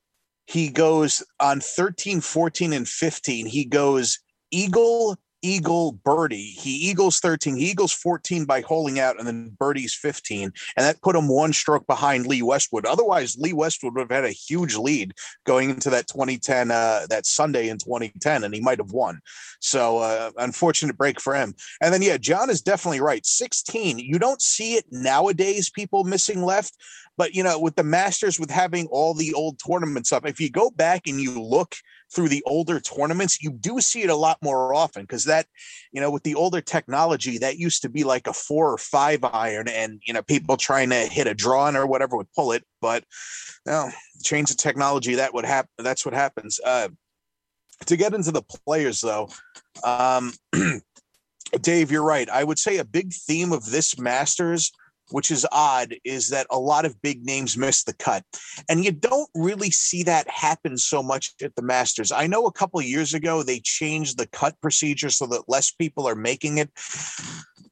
he 0.46 0.70
goes 0.70 1.24
on 1.40 1.62
13, 1.62 2.20
14, 2.22 2.74
and 2.74 2.88
15. 2.88 3.46
He 3.46 3.66
goes 3.66 4.20
eagle, 4.52 5.18
eagle 5.42 5.94
birdie. 5.94 6.56
He 6.58 6.72
eagles 6.90 7.20
13, 7.20 7.56
he 7.56 7.72
eagles 7.72 7.92
14 7.94 8.46
by 8.46 8.62
holding 8.62 9.00
out, 9.00 9.18
and 9.18 9.28
then 9.28 9.56
birdies 9.60 9.94
15. 9.94 10.44
And 10.44 10.86
that 10.86 11.02
put 11.02 11.16
him 11.16 11.28
one 11.28 11.54
stroke 11.54 11.88
behind 11.88 12.26
Lee 12.28 12.42
Westwood. 12.42 12.86
Otherwise, 12.86 13.38
Lee 13.38 13.54
Westwood 13.54 13.96
would 13.96 14.02
have 14.02 14.24
had 14.24 14.26
a 14.26 14.32
huge 14.32 14.76
lead 14.76 15.14
going 15.46 15.70
into 15.70 15.90
that 15.90 16.08
2010, 16.08 16.72
uh, 16.72 17.06
that 17.10 17.26
Sunday 17.26 17.70
in 17.70 17.78
2010, 17.78 18.44
and 18.44 18.54
he 18.54 18.62
might 18.62 18.80
have 18.80 18.92
won. 18.92 19.20
So, 19.60 20.00
uh, 20.00 20.32
unfortunate 20.38 20.98
break 20.98 21.20
for 21.20 21.36
him. 21.36 21.56
And 21.82 21.94
then, 21.94 22.02
yeah, 22.02 22.18
John 22.18 22.50
is 22.50 22.62
definitely 22.62 23.02
right. 23.02 23.26
16, 23.26 24.00
you 24.00 24.20
don't 24.20 24.42
see 24.42 24.76
it 24.76 24.86
nowadays, 24.92 25.70
people 25.70 26.04
missing 26.04 26.44
left. 26.44 26.76
But, 27.18 27.36
you 27.36 27.44
know, 27.44 27.60
with 27.60 27.76
the 27.76 27.84
Masters, 27.84 28.40
with 28.40 28.50
having 28.50 28.88
all 28.88 29.14
the 29.14 29.34
old 29.34 29.60
tournaments 29.60 30.12
up, 30.12 30.26
if 30.26 30.40
you 30.40 30.50
go 30.50 30.72
back 30.72 31.08
and 31.08 31.20
you 31.22 31.42
look, 31.42 31.76
through 32.14 32.30
the 32.30 32.44
older 32.46 32.80
tournaments, 32.80 33.42
you 33.42 33.52
do 33.52 33.80
see 33.80 34.04
it 34.04 34.10
a 34.10 34.16
lot 34.16 34.38
more 34.42 34.74
often 34.74 35.04
because 35.04 35.26
that, 35.26 35.48
you 35.92 36.02
know, 36.02 36.12
with 36.12 36.24
the 36.24 36.36
older 36.36 36.62
technology, 36.62 37.38
that 37.38 37.58
used 37.58 37.82
to 37.84 37.90
be 37.90 38.04
like 38.04 38.28
a 38.28 38.34
four 38.34 38.72
or 38.72 38.78
five 38.78 39.24
iron, 39.24 39.68
and 39.68 40.02
you 40.06 40.14
know, 40.14 40.22
people 40.22 40.58
trying 40.58 40.90
to 40.90 41.06
hit 41.06 41.28
a 41.28 41.34
draw 41.34 41.70
or 41.70 41.86
whatever 41.86 42.18
would 42.18 42.32
pull 42.34 42.52
it. 42.52 42.66
But 42.82 43.04
you 43.66 43.72
know, 43.72 43.90
change 44.24 44.50
the 44.50 44.56
technology, 44.56 45.16
that 45.16 45.34
would 45.34 45.46
happen. 45.46 45.70
That's 45.78 46.06
what 46.06 46.14
happens. 46.14 46.60
Uh, 46.66 46.90
to 47.86 47.98
get 47.98 48.14
into 48.14 48.32
the 48.32 48.44
players, 48.44 49.02
though, 49.02 49.30
um, 49.84 50.34
Dave, 51.62 51.92
you're 51.92 52.04
right. 52.04 52.30
I 52.30 52.44
would 52.44 52.60
say 52.60 52.78
a 52.78 52.86
big 52.86 53.14
theme 53.14 53.52
of 53.52 53.70
this 53.70 54.00
Masters 54.00 54.72
which 55.12 55.32
is 55.32 55.46
odd, 55.52 55.96
is 56.04 56.30
that 56.30 56.48
a 56.50 56.60
lot 56.60 56.86
of 56.86 57.02
big 57.02 57.26
names 57.26 57.58
miss 57.58 57.84
the 57.84 57.94
cut. 57.94 58.24
And 58.70 58.84
you 58.84 58.92
don't 58.92 59.30
really 59.36 59.72
see 59.72 60.04
that 60.04 60.30
happen 60.30 60.78
so 60.78 61.04
much 61.04 61.34
at 61.42 61.56
the 61.56 61.62
Masters. 61.62 62.12
I 62.12 62.28
know 62.28 62.46
a 62.46 62.52
couple 62.52 62.82
years 62.82 63.14
ago 63.14 63.44
they 63.44 63.60
changed 63.60 64.18
the 64.18 64.28
cut 64.28 64.60
procedure 64.62 65.10
so 65.10 65.26
that 65.28 65.48
less 65.48 65.72
people 65.72 66.08
are 66.08 66.16
making 66.16 66.58
it. 66.58 66.70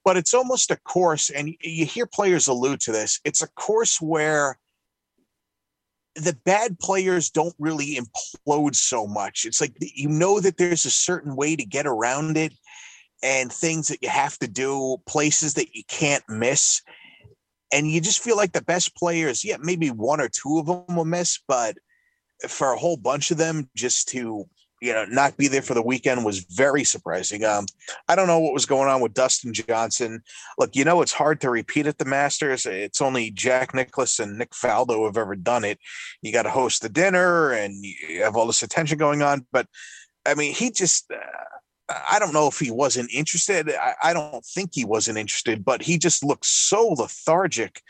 But 0.06 0.18
it's 0.18 0.34
almost 0.34 0.72
a 0.72 0.78
course, 0.78 1.30
and 1.30 1.54
you 1.62 1.86
hear 1.86 2.06
players 2.06 2.48
allude 2.48 2.80
to 2.82 2.92
this. 2.92 3.20
It's 3.26 3.42
a 3.42 3.50
course 3.50 4.00
where 4.02 4.58
the 6.16 6.38
bad 6.46 6.80
players 6.80 7.30
don't 7.30 7.54
really 7.60 7.98
implode 7.98 8.76
so 8.76 9.06
much. 9.06 9.46
It's 9.46 9.62
like 9.62 9.74
you 9.80 10.10
know 10.10 10.40
that 10.40 10.58
there's 10.58 10.86
a 10.86 10.92
certain 10.92 11.36
way 11.36 11.56
to 11.56 11.66
get 11.66 11.86
around 11.86 12.38
it 12.38 12.54
and 13.22 13.52
things 13.52 13.88
that 13.88 14.02
you 14.02 14.10
have 14.10 14.38
to 14.40 14.48
do, 14.48 14.98
places 15.06 15.54
that 15.56 15.76
you 15.76 15.84
can't 15.88 16.24
miss 16.30 16.82
and 17.72 17.90
you 17.90 18.02
just 18.02 18.24
feel 18.24 18.38
like 18.38 18.52
the 18.52 18.62
best 18.62 18.96
players, 18.96 19.44
yeah, 19.44 19.58
maybe 19.60 19.90
one 19.90 20.22
or 20.22 20.30
two 20.30 20.60
of 20.60 20.66
them 20.66 20.96
will 20.96 21.06
miss, 21.06 21.40
but 21.48 21.78
for 22.48 22.72
a 22.72 22.78
whole 22.78 22.98
bunch 22.98 23.32
of 23.32 23.38
them, 23.38 23.70
just 23.76 24.08
to 24.10 24.46
you 24.82 24.94
know 24.94 25.04
not 25.06 25.36
be 25.36 25.50
there 25.50 25.62
for 25.62 25.74
the 25.74 25.82
weekend 25.82 26.24
was 26.24 26.40
very 26.40 26.84
surprising. 26.84 27.44
Um, 27.44 27.66
I 28.08 28.16
don't 28.16 28.28
know 28.28 28.40
what 28.40 28.54
was 28.54 28.66
going 28.66 28.90
on 28.90 29.02
with 29.02 29.14
Dustin 29.14 29.54
Johnson. 29.54 30.22
Look, 30.58 30.76
you 30.76 30.86
know 30.86 31.02
it's 31.02 31.12
hard 31.12 31.42
to 31.42 31.50
repeat 31.50 31.88
at 31.88 31.98
the 31.98 32.06
Masters. 32.06 32.66
It's 32.66 33.02
only 33.02 33.32
Jack 33.32 33.74
Nicklaus 33.74 34.20
and 34.20 34.38
Nick 34.38 34.52
Faldo 34.52 35.06
have 35.06 35.18
ever 35.18 35.36
done 35.36 35.66
it. 35.66 35.80
You 36.22 36.32
got 36.32 36.44
to 36.44 36.50
host 36.50 36.82
the 36.82 36.90
dinner 36.90 37.52
and 37.52 37.74
you 37.84 38.24
have 38.24 38.36
all 38.36 38.48
this 38.48 38.64
attention 38.64 38.98
going 38.98 39.22
on, 39.22 39.46
but 39.52 39.68
I 40.26 40.34
mean, 40.34 40.54
he 40.54 40.72
just. 40.72 41.12
Uh, 41.12 41.18
I 41.90 42.20
don't 42.20 42.34
know 42.34 42.48
if 42.48 42.60
he 42.60 42.72
wasn't 42.72 43.12
interested. 43.12 43.70
I, 43.70 43.94
I, 44.04 44.14
don't 44.14 44.46
think 44.46 44.72
he 44.74 44.86
wasn't 44.86 45.18
interested, 45.18 45.66
but 45.66 45.82
he 45.82 45.98
just 45.98 46.24
looked 46.24 46.46
so 46.46 46.90
lethargic 46.90 47.82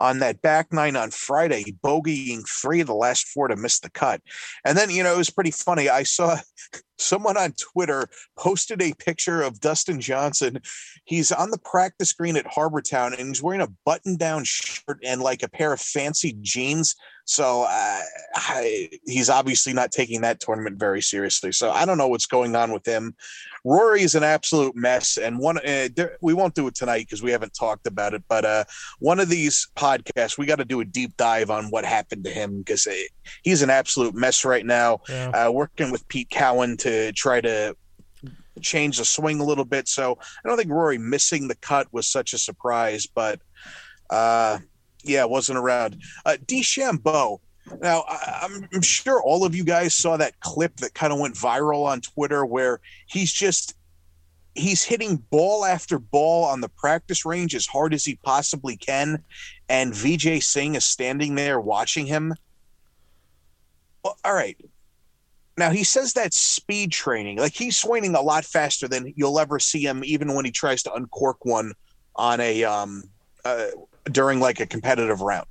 on 0.00 0.20
that 0.20 0.40
back 0.42 0.72
nine 0.72 0.96
on 0.96 1.10
Friday, 1.10 1.74
bogeying 1.84 2.48
three 2.48 2.80
of 2.80 2.86
the 2.86 2.94
last 2.94 3.26
four 3.26 3.48
to 3.48 3.56
miss 3.56 3.80
the 3.80 3.90
cut. 3.90 4.22
And 4.64 4.78
then, 4.78 4.90
you 4.90 5.02
know, 5.02 5.12
it 5.14 5.18
was 5.18 5.30
pretty 5.30 5.50
funny. 5.50 5.88
I 5.88 6.04
saw 6.04 6.36
someone 6.98 7.36
on 7.36 7.52
Twitter 7.52 8.08
posted 8.36 8.80
a 8.80 8.94
picture 8.94 9.42
of 9.42 9.60
Dustin 9.60 10.00
Johnson. 10.00 10.60
He's 11.04 11.32
on 11.32 11.50
the 11.50 11.58
practice 11.58 12.12
green 12.12 12.36
at 12.36 12.46
Harbour 12.46 12.80
Town 12.80 13.12
and 13.12 13.28
he's 13.28 13.42
wearing 13.42 13.60
a 13.60 13.72
button 13.84 14.16
down 14.16 14.44
shirt 14.44 15.00
and 15.04 15.20
like 15.20 15.42
a 15.42 15.48
pair 15.48 15.72
of 15.72 15.80
fancy 15.80 16.36
jeans 16.42 16.94
so 17.28 17.64
uh, 17.68 18.00
I, 18.36 18.88
he's 19.04 19.28
obviously 19.28 19.74
not 19.74 19.92
taking 19.92 20.22
that 20.22 20.40
tournament 20.40 20.78
very 20.78 21.02
seriously. 21.02 21.52
So 21.52 21.70
I 21.70 21.84
don't 21.84 21.98
know 21.98 22.08
what's 22.08 22.24
going 22.24 22.56
on 22.56 22.72
with 22.72 22.86
him. 22.86 23.14
Rory 23.64 24.00
is 24.00 24.14
an 24.14 24.22
absolute 24.22 24.74
mess, 24.74 25.18
and 25.18 25.38
one 25.38 25.58
uh, 25.58 25.88
we 26.22 26.32
won't 26.32 26.54
do 26.54 26.66
it 26.68 26.74
tonight 26.74 27.00
because 27.00 27.22
we 27.22 27.30
haven't 27.30 27.52
talked 27.52 27.86
about 27.86 28.14
it. 28.14 28.22
But 28.30 28.46
uh, 28.46 28.64
one 28.98 29.20
of 29.20 29.28
these 29.28 29.68
podcasts, 29.76 30.38
we 30.38 30.46
got 30.46 30.56
to 30.56 30.64
do 30.64 30.80
a 30.80 30.86
deep 30.86 31.18
dive 31.18 31.50
on 31.50 31.66
what 31.66 31.84
happened 31.84 32.24
to 32.24 32.30
him 32.30 32.60
because 32.60 32.86
uh, 32.86 32.94
he's 33.42 33.60
an 33.60 33.68
absolute 33.68 34.14
mess 34.14 34.46
right 34.46 34.64
now. 34.64 35.00
Yeah. 35.06 35.28
Uh, 35.28 35.50
working 35.50 35.92
with 35.92 36.08
Pete 36.08 36.30
Cowan 36.30 36.78
to 36.78 37.12
try 37.12 37.42
to 37.42 37.76
change 38.62 38.96
the 38.96 39.04
swing 39.04 39.40
a 39.40 39.44
little 39.44 39.66
bit. 39.66 39.86
So 39.86 40.18
I 40.42 40.48
don't 40.48 40.56
think 40.56 40.70
Rory 40.70 40.96
missing 40.96 41.46
the 41.46 41.56
cut 41.56 41.92
was 41.92 42.06
such 42.06 42.32
a 42.32 42.38
surprise, 42.38 43.06
but 43.06 43.38
uh, 44.08 44.60
yeah, 45.02 45.24
wasn't 45.24 45.58
around. 45.58 46.00
Uh, 46.24 46.36
DeChambeau. 46.46 47.38
Now, 47.82 48.04
I'm 48.08 48.80
sure 48.80 49.22
all 49.22 49.44
of 49.44 49.54
you 49.54 49.64
guys 49.64 49.94
saw 49.94 50.16
that 50.16 50.40
clip 50.40 50.76
that 50.76 50.94
kind 50.94 51.12
of 51.12 51.18
went 51.18 51.34
viral 51.34 51.84
on 51.84 52.00
Twitter 52.00 52.46
where 52.46 52.80
he's 53.06 53.32
just 53.32 53.74
he's 54.54 54.82
hitting 54.82 55.16
ball 55.30 55.64
after 55.64 55.98
ball 55.98 56.44
on 56.44 56.60
the 56.60 56.68
practice 56.68 57.24
range 57.24 57.54
as 57.54 57.66
hard 57.66 57.94
as 57.94 58.04
he 58.04 58.16
possibly 58.24 58.76
can, 58.76 59.22
and 59.68 59.92
Vijay 59.92 60.42
Singh 60.42 60.76
is 60.76 60.84
standing 60.84 61.34
there 61.34 61.60
watching 61.60 62.06
him. 62.06 62.34
Well, 64.02 64.16
all 64.24 64.34
right. 64.34 64.56
Now 65.58 65.70
he 65.70 65.84
says 65.84 66.12
that 66.14 66.32
speed 66.32 66.92
training, 66.92 67.38
like 67.38 67.54
he's 67.54 67.76
swinging 67.76 68.14
a 68.14 68.20
lot 68.20 68.44
faster 68.44 68.88
than 68.88 69.12
you'll 69.16 69.40
ever 69.40 69.58
see 69.58 69.82
him, 69.82 70.02
even 70.04 70.34
when 70.34 70.44
he 70.44 70.52
tries 70.52 70.82
to 70.84 70.94
uncork 70.94 71.44
one 71.44 71.72
on 72.14 72.40
a 72.40 72.64
um, 72.64 73.04
uh, 73.44 73.66
during 74.12 74.40
like 74.40 74.60
a 74.60 74.66
competitive 74.66 75.20
round. 75.20 75.46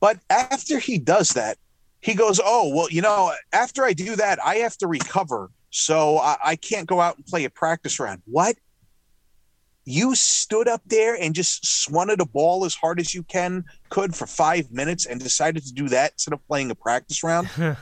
But 0.00 0.18
after 0.30 0.78
he 0.78 0.98
does 0.98 1.30
that, 1.30 1.58
he 2.00 2.14
goes, 2.14 2.40
Oh, 2.42 2.72
well, 2.74 2.90
you 2.90 3.02
know, 3.02 3.32
after 3.52 3.84
I 3.84 3.92
do 3.92 4.16
that, 4.16 4.38
I 4.44 4.56
have 4.56 4.76
to 4.78 4.86
recover. 4.86 5.50
So 5.70 6.18
I, 6.18 6.36
I 6.44 6.56
can't 6.56 6.86
go 6.86 7.00
out 7.00 7.16
and 7.16 7.26
play 7.26 7.44
a 7.44 7.50
practice 7.50 7.98
round. 7.98 8.22
What? 8.26 8.56
You 9.84 10.14
stood 10.14 10.68
up 10.68 10.82
there 10.86 11.16
and 11.20 11.34
just 11.34 11.64
swatted 11.64 12.20
a 12.20 12.26
ball 12.26 12.64
as 12.64 12.74
hard 12.74 12.98
as 12.98 13.14
you 13.14 13.22
can 13.22 13.64
could 13.88 14.14
for 14.16 14.26
five 14.26 14.72
minutes 14.72 15.06
and 15.06 15.20
decided 15.20 15.64
to 15.64 15.72
do 15.72 15.88
that 15.90 16.12
instead 16.12 16.32
of 16.32 16.46
playing 16.48 16.70
a 16.70 16.74
practice 16.74 17.22
round. 17.22 17.48
now 17.58 17.76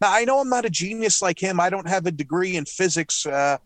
I 0.00 0.24
know 0.24 0.40
I'm 0.40 0.48
not 0.48 0.64
a 0.64 0.70
genius 0.70 1.20
like 1.20 1.38
him. 1.38 1.60
I 1.60 1.68
don't 1.68 1.88
have 1.88 2.06
a 2.06 2.10
degree 2.10 2.56
in 2.56 2.64
physics. 2.64 3.26
Uh, 3.26 3.58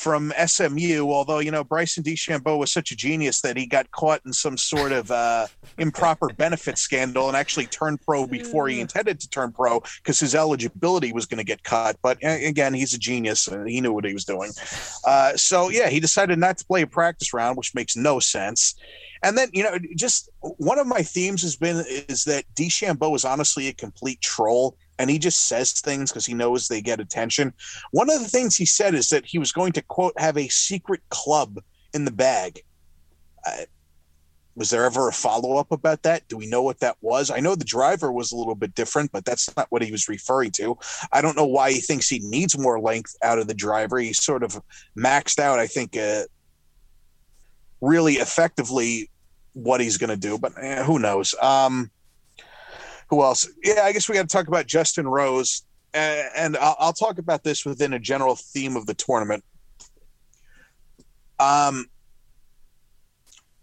from 0.00 0.32
SMU, 0.46 1.10
although 1.10 1.40
you 1.40 1.50
know 1.50 1.62
Bryson 1.62 2.02
DeChambeau 2.02 2.58
was 2.58 2.72
such 2.72 2.90
a 2.90 2.96
genius 2.96 3.42
that 3.42 3.58
he 3.58 3.66
got 3.66 3.90
caught 3.90 4.22
in 4.24 4.32
some 4.32 4.56
sort 4.56 4.92
of 4.92 5.10
uh, 5.10 5.46
improper 5.76 6.28
benefit 6.28 6.78
scandal 6.78 7.28
and 7.28 7.36
actually 7.36 7.66
turned 7.66 8.00
pro 8.00 8.26
before 8.26 8.66
he 8.68 8.80
intended 8.80 9.20
to 9.20 9.28
turn 9.28 9.52
pro 9.52 9.82
because 10.02 10.18
his 10.18 10.34
eligibility 10.34 11.12
was 11.12 11.26
going 11.26 11.36
to 11.36 11.44
get 11.44 11.62
cut. 11.64 11.98
But 12.02 12.16
again, 12.22 12.72
he's 12.72 12.94
a 12.94 12.98
genius 12.98 13.46
and 13.46 13.68
he 13.68 13.82
knew 13.82 13.92
what 13.92 14.06
he 14.06 14.14
was 14.14 14.24
doing. 14.24 14.52
Uh, 15.06 15.36
so 15.36 15.68
yeah, 15.68 15.90
he 15.90 16.00
decided 16.00 16.38
not 16.38 16.56
to 16.56 16.64
play 16.64 16.80
a 16.80 16.86
practice 16.86 17.34
round, 17.34 17.58
which 17.58 17.74
makes 17.74 17.94
no 17.94 18.20
sense. 18.20 18.76
And 19.22 19.36
then 19.36 19.50
you 19.52 19.62
know, 19.62 19.78
just 19.96 20.30
one 20.40 20.78
of 20.78 20.86
my 20.86 21.02
themes 21.02 21.42
has 21.42 21.56
been 21.56 21.84
is 22.08 22.24
that 22.24 22.44
DeChambeau 22.54 23.14
is 23.14 23.26
honestly 23.26 23.68
a 23.68 23.74
complete 23.74 24.22
troll 24.22 24.78
and 25.00 25.08
he 25.08 25.18
just 25.18 25.48
says 25.48 25.72
things 25.72 26.10
because 26.10 26.26
he 26.26 26.34
knows 26.34 26.68
they 26.68 26.82
get 26.82 27.00
attention. 27.00 27.54
One 27.90 28.10
of 28.10 28.20
the 28.20 28.28
things 28.28 28.54
he 28.54 28.66
said 28.66 28.94
is 28.94 29.08
that 29.08 29.24
he 29.24 29.38
was 29.38 29.50
going 29.50 29.72
to 29.72 29.82
quote 29.82 30.12
have 30.18 30.36
a 30.36 30.48
secret 30.48 31.00
club 31.08 31.58
in 31.94 32.04
the 32.04 32.10
bag. 32.10 32.60
Uh, 33.46 33.64
was 34.54 34.68
there 34.68 34.84
ever 34.84 35.08
a 35.08 35.12
follow 35.12 35.56
up 35.56 35.72
about 35.72 36.02
that? 36.02 36.28
Do 36.28 36.36
we 36.36 36.46
know 36.46 36.60
what 36.60 36.80
that 36.80 36.98
was? 37.00 37.30
I 37.30 37.40
know 37.40 37.54
the 37.54 37.64
driver 37.64 38.12
was 38.12 38.30
a 38.30 38.36
little 38.36 38.54
bit 38.54 38.74
different, 38.74 39.10
but 39.10 39.24
that's 39.24 39.56
not 39.56 39.68
what 39.70 39.80
he 39.80 39.90
was 39.90 40.06
referring 40.06 40.50
to. 40.52 40.76
I 41.10 41.22
don't 41.22 41.36
know 41.36 41.46
why 41.46 41.72
he 41.72 41.80
thinks 41.80 42.06
he 42.06 42.18
needs 42.18 42.58
more 42.58 42.78
length 42.78 43.16
out 43.22 43.38
of 43.38 43.48
the 43.48 43.54
driver. 43.54 43.98
He's 43.98 44.22
sort 44.22 44.42
of 44.42 44.60
maxed 44.98 45.38
out, 45.38 45.58
I 45.58 45.66
think, 45.66 45.96
uh, 45.96 46.24
really 47.80 48.14
effectively 48.14 49.10
what 49.54 49.80
he's 49.80 49.96
going 49.96 50.10
to 50.10 50.16
do, 50.16 50.36
but 50.38 50.52
eh, 50.60 50.84
who 50.84 50.98
knows? 50.98 51.34
Um, 51.40 51.90
who 53.10 53.22
else? 53.22 53.48
Yeah, 53.62 53.82
I 53.82 53.92
guess 53.92 54.08
we 54.08 54.14
got 54.14 54.28
to 54.28 54.32
talk 54.32 54.46
about 54.46 54.66
Justin 54.66 55.06
Rose, 55.06 55.64
and, 55.92 56.56
I'll, 56.56 56.76
I'll, 56.78 56.92
talk 56.92 57.18
about 57.18 57.42
this 57.42 57.66
within 57.66 57.92
a 57.92 57.98
general 57.98 58.36
theme 58.36 58.76
of 58.76 58.86
the 58.86 58.94
tournament. 58.94 59.42
Um, 61.40 61.86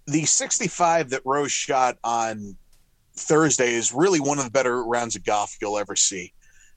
the 0.06 0.26
65 0.26 1.12
that 1.12 1.22
Rose 1.24 1.54
shot 1.54 1.98
on 2.04 2.58
Thursday 3.16 3.74
is 3.74 3.94
really 3.94 4.20
one 4.20 4.38
of 4.38 4.44
the 4.44 4.52
better 4.52 4.84
rounds 4.84 5.16
of 5.16 5.24
golf 5.24 5.56
you'll 5.62 5.78
ever 5.78 5.96
see. 5.96 6.34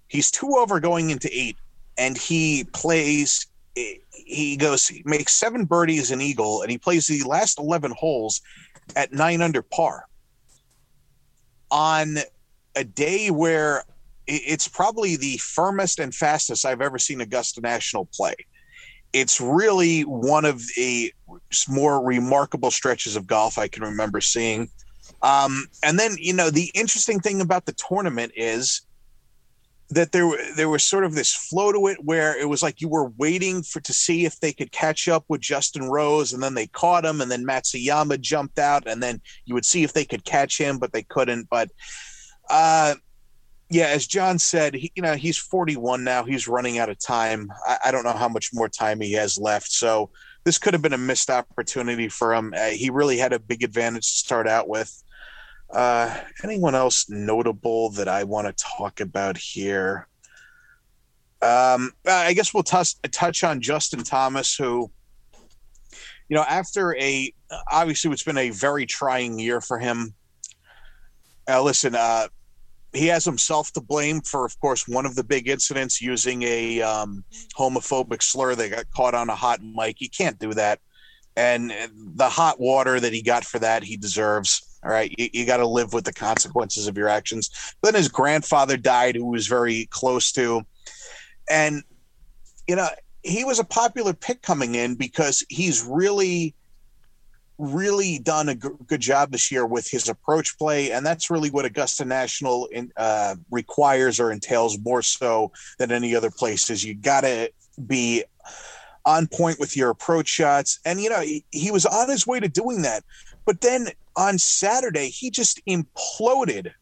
He's 0.07 0.31
two 0.31 0.57
over 0.57 0.79
going 0.79 1.11
into 1.11 1.29
eight, 1.33 1.57
and 1.99 2.16
he 2.16 2.64
plays. 2.73 3.47
He 4.12 4.57
goes, 4.57 4.87
he 4.87 5.03
makes 5.05 5.33
seven 5.33 5.64
birdies 5.64 6.12
and 6.12 6.23
eagle, 6.23 6.62
and 6.62 6.71
he 6.71 6.79
plays 6.79 7.09
the 7.09 7.23
last 7.23 7.59
11 7.59 7.93
holes 7.97 8.43
at 8.95 9.12
nine 9.12 9.41
under 9.43 9.62
par. 9.62 10.07
On 11.73 12.18
a 12.77 12.85
day 12.85 13.31
where 13.31 13.85
it's 14.27 14.68
probably 14.68 15.16
the 15.16 15.39
firmest 15.39 15.99
and 15.99 16.14
fastest 16.14 16.64
I've 16.64 16.81
ever 16.81 16.99
seen 16.99 17.21
Augusta 17.21 17.61
National 17.61 18.09
play. 18.14 18.35
It's 19.12 19.41
really 19.41 20.03
one 20.03 20.45
of 20.45 20.62
the 20.77 21.12
more 21.68 22.05
remarkable 22.05 22.71
stretches 22.71 23.16
of 23.16 23.27
golf 23.27 23.59
I 23.59 23.66
can 23.66 23.83
remember 23.83 24.21
seeing. 24.21 24.68
Um, 25.23 25.66
and 25.83 25.99
then, 25.99 26.16
you 26.18 26.33
know, 26.33 26.51
the 26.51 26.71
interesting 26.75 27.18
thing 27.18 27.41
about 27.41 27.66
the 27.66 27.75
tournament 27.75 28.33
is 28.37 28.83
that 29.91 30.12
there 30.12 30.31
there 30.55 30.68
was 30.68 30.85
sort 30.85 31.05
of 31.05 31.14
this 31.14 31.35
flow 31.35 31.73
to 31.73 31.89
it 31.89 31.99
where 32.05 32.39
it 32.39 32.49
was 32.49 32.62
like 32.62 32.81
you 32.81 32.89
were 32.89 33.11
waiting 33.18 33.62
for 33.62 33.81
to 33.81 33.93
see 33.93 34.25
if 34.25 34.39
they 34.39 34.53
could 34.53 34.71
catch 34.71 35.09
up 35.09 35.25
with 35.29 35.41
Justin 35.41 35.91
Rose, 35.91 36.33
and 36.33 36.43
then 36.43 36.55
they 36.55 36.68
caught 36.68 37.05
him, 37.05 37.21
and 37.21 37.31
then 37.31 37.45
Matsuyama 37.45 38.21
jumped 38.21 38.61
out, 38.61 38.87
and 38.87 39.03
then 39.03 39.21
you 39.45 39.55
would 39.55 39.64
see 39.64 39.83
if 39.83 39.93
they 39.93 40.05
could 40.05 40.25
catch 40.25 40.57
him, 40.57 40.79
but 40.79 40.93
they 40.93 41.03
couldn't. 41.03 41.49
But 41.51 41.71
uh, 42.51 42.94
yeah, 43.70 43.86
as 43.86 44.07
John 44.07 44.38
said, 44.38 44.74
he, 44.74 44.92
you 44.96 45.03
know, 45.03 45.14
he's 45.14 45.38
41 45.38 46.03
now. 46.03 46.24
He's 46.24 46.48
running 46.48 46.78
out 46.78 46.90
of 46.90 46.98
time. 46.98 47.51
I, 47.66 47.78
I, 47.86 47.90
don't 47.92 48.05
know 48.05 48.12
how 48.12 48.28
much 48.28 48.51
more 48.53 48.68
time 48.68 49.01
he 49.01 49.12
has 49.12 49.38
left. 49.38 49.70
So 49.70 50.11
this 50.42 50.59
could 50.59 50.74
have 50.74 50.82
been 50.82 50.92
a 50.92 50.98
missed 50.98 51.30
opportunity 51.30 52.09
for 52.09 52.34
him. 52.34 52.53
Uh, 52.57 52.70
he 52.70 52.90
really 52.90 53.16
had 53.16 53.32
a 53.32 53.38
big 53.38 53.62
advantage 53.62 54.11
to 54.11 54.18
start 54.18 54.48
out 54.48 54.68
with. 54.68 55.03
Uh, 55.72 56.18
anyone 56.42 56.74
else 56.74 57.09
notable 57.09 57.90
that 57.90 58.09
I 58.09 58.24
want 58.24 58.48
to 58.48 58.64
talk 58.76 59.01
about 59.01 59.36
here? 59.36 60.09
Um, 61.42 61.92
I 62.07 62.34
guess 62.34 62.53
we'll 62.53 62.64
touch 62.64 62.96
touch 63.12 63.44
on 63.44 63.61
Justin 63.61 64.03
Thomas, 64.03 64.55
who, 64.57 64.90
you 66.28 66.36
know, 66.36 66.42
after 66.42 66.94
a 66.96 67.32
obviously 67.70 68.11
it's 68.11 68.24
been 68.24 68.36
a 68.36 68.51
very 68.51 68.84
trying 68.84 69.38
year 69.38 69.61
for 69.61 69.78
him. 69.78 70.12
Uh, 71.48 71.62
listen, 71.62 71.94
uh, 71.94 72.26
he 72.93 73.07
has 73.07 73.24
himself 73.24 73.72
to 73.72 73.80
blame 73.80 74.20
for, 74.20 74.45
of 74.45 74.59
course, 74.61 74.88
one 74.88 75.07
of 75.07 75.14
the 75.14 75.24
big 75.24 75.49
incidents 75.49 76.01
using 76.01 76.43
a 76.43 76.82
um, 76.82 77.24
homophobic 77.57 78.22
slur 78.22 78.55
that 78.55 78.70
got 78.70 78.91
caught 78.91 79.14
on 79.14 79.28
a 79.28 79.34
hot 79.34 79.61
mic. 79.62 80.01
You 80.01 80.11
can't 80.11 80.38
do 80.38 80.55
that. 80.55 80.80
And 81.36 81.72
the 82.16 82.28
hot 82.28 82.59
water 82.59 82.99
that 82.99 83.12
he 83.12 83.22
got 83.22 83.45
for 83.45 83.59
that, 83.61 83.84
he 83.84 83.97
deserves. 83.97 84.78
All 84.82 84.91
right. 84.91 85.14
You, 85.16 85.28
you 85.32 85.47
got 85.47 85.59
to 85.59 85.66
live 85.66 85.93
with 85.93 86.05
the 86.05 86.12
consequences 86.12 86.88
of 86.88 86.97
your 86.97 87.09
actions. 87.09 87.51
Then 87.82 87.95
his 87.95 88.09
grandfather 88.09 88.76
died, 88.76 89.14
who 89.14 89.26
was 89.26 89.47
very 89.47 89.86
close 89.91 90.32
to. 90.32 90.62
And, 91.49 91.82
you 92.66 92.76
know, 92.76 92.88
he 93.22 93.45
was 93.45 93.59
a 93.59 93.64
popular 93.64 94.14
pick 94.14 94.43
coming 94.43 94.74
in 94.74 94.97
because 94.97 95.45
he's 95.49 95.84
really 95.84 96.55
really 97.61 98.18
done 98.18 98.48
a 98.48 98.54
g- 98.54 98.68
good 98.86 99.00
job 99.00 99.30
this 99.30 99.52
year 99.52 99.66
with 99.66 99.88
his 99.88 100.08
approach 100.08 100.56
play, 100.58 100.90
and 100.90 101.04
that's 101.04 101.30
really 101.30 101.50
what 101.50 101.64
Augusta 101.64 102.04
National 102.04 102.66
in, 102.66 102.90
uh, 102.96 103.36
requires 103.50 104.18
or 104.18 104.32
entails 104.32 104.78
more 104.78 105.02
so 105.02 105.52
than 105.78 105.92
any 105.92 106.14
other 106.14 106.30
places. 106.30 106.82
You 106.82 106.94
got 106.94 107.20
to 107.20 107.52
be 107.86 108.24
on 109.04 109.26
point 109.26 109.61
with 109.61 109.76
your 109.76 109.90
approach 109.90 110.28
shots, 110.28 110.80
and 110.84 111.00
you 111.00 111.11
know 111.11 111.20
he, 111.20 111.44
he 111.50 111.70
was 111.70 111.84
on 111.84 112.08
his 112.08 112.26
way 112.26 112.40
to 112.40 112.48
doing 112.48 112.82
that, 112.82 113.04
but 113.44 113.61
then 113.61 113.88
on 114.16 114.38
Saturday 114.38 115.08
he 115.08 115.30
just 115.30 115.61
imploded 115.66 116.72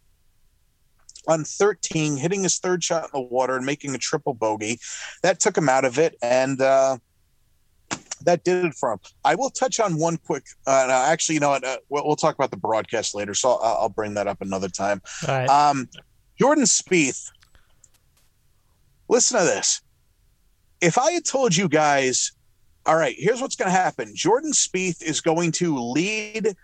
on 1.26 1.44
13, 1.44 2.16
hitting 2.16 2.42
his 2.42 2.58
third 2.58 2.82
shot 2.82 3.04
in 3.04 3.10
the 3.12 3.20
water 3.20 3.56
and 3.56 3.66
making 3.66 3.94
a 3.94 3.98
triple 3.98 4.32
bogey. 4.32 4.78
That 5.22 5.40
took 5.40 5.58
him 5.58 5.68
out 5.68 5.84
of 5.84 5.98
it, 5.98 6.16
and. 6.22 6.60
Uh, 6.60 6.98
that 8.24 8.44
did 8.44 8.64
it 8.64 8.74
for 8.74 8.92
him. 8.92 8.98
I 9.24 9.34
will 9.34 9.50
touch 9.50 9.80
on 9.80 9.98
one 9.98 10.16
quick. 10.16 10.44
Uh, 10.66 10.88
actually, 11.08 11.34
you 11.34 11.40
know 11.40 11.50
what? 11.50 11.64
Uh, 11.64 11.78
we'll, 11.88 12.06
we'll, 12.06 12.16
talk 12.16 12.34
about 12.34 12.50
the 12.50 12.56
broadcast 12.56 13.14
later, 13.14 13.34
so 13.34 13.50
I'll, 13.50 13.78
I'll 13.82 13.88
bring 13.88 14.14
that 14.14 14.26
up 14.26 14.40
another 14.40 14.68
time. 14.68 15.00
Um, 15.48 15.88
Jordan 16.38 16.64
Spieth. 16.64 17.30
Listen 19.08 19.38
to 19.38 19.44
this. 19.44 19.80
If 20.80 20.98
I 20.98 21.12
had 21.12 21.24
told 21.24 21.56
you 21.56 21.68
guys, 21.68 22.32
all 22.86 22.96
right, 22.96 23.16
here's 23.18 23.40
what's 23.40 23.56
going 23.56 23.70
to 23.70 23.76
happen. 23.76 24.12
Jordan 24.14 24.52
Spieth 24.52 25.02
is 25.02 25.20
going 25.20 25.52
to 25.52 25.76
lead 25.78 26.54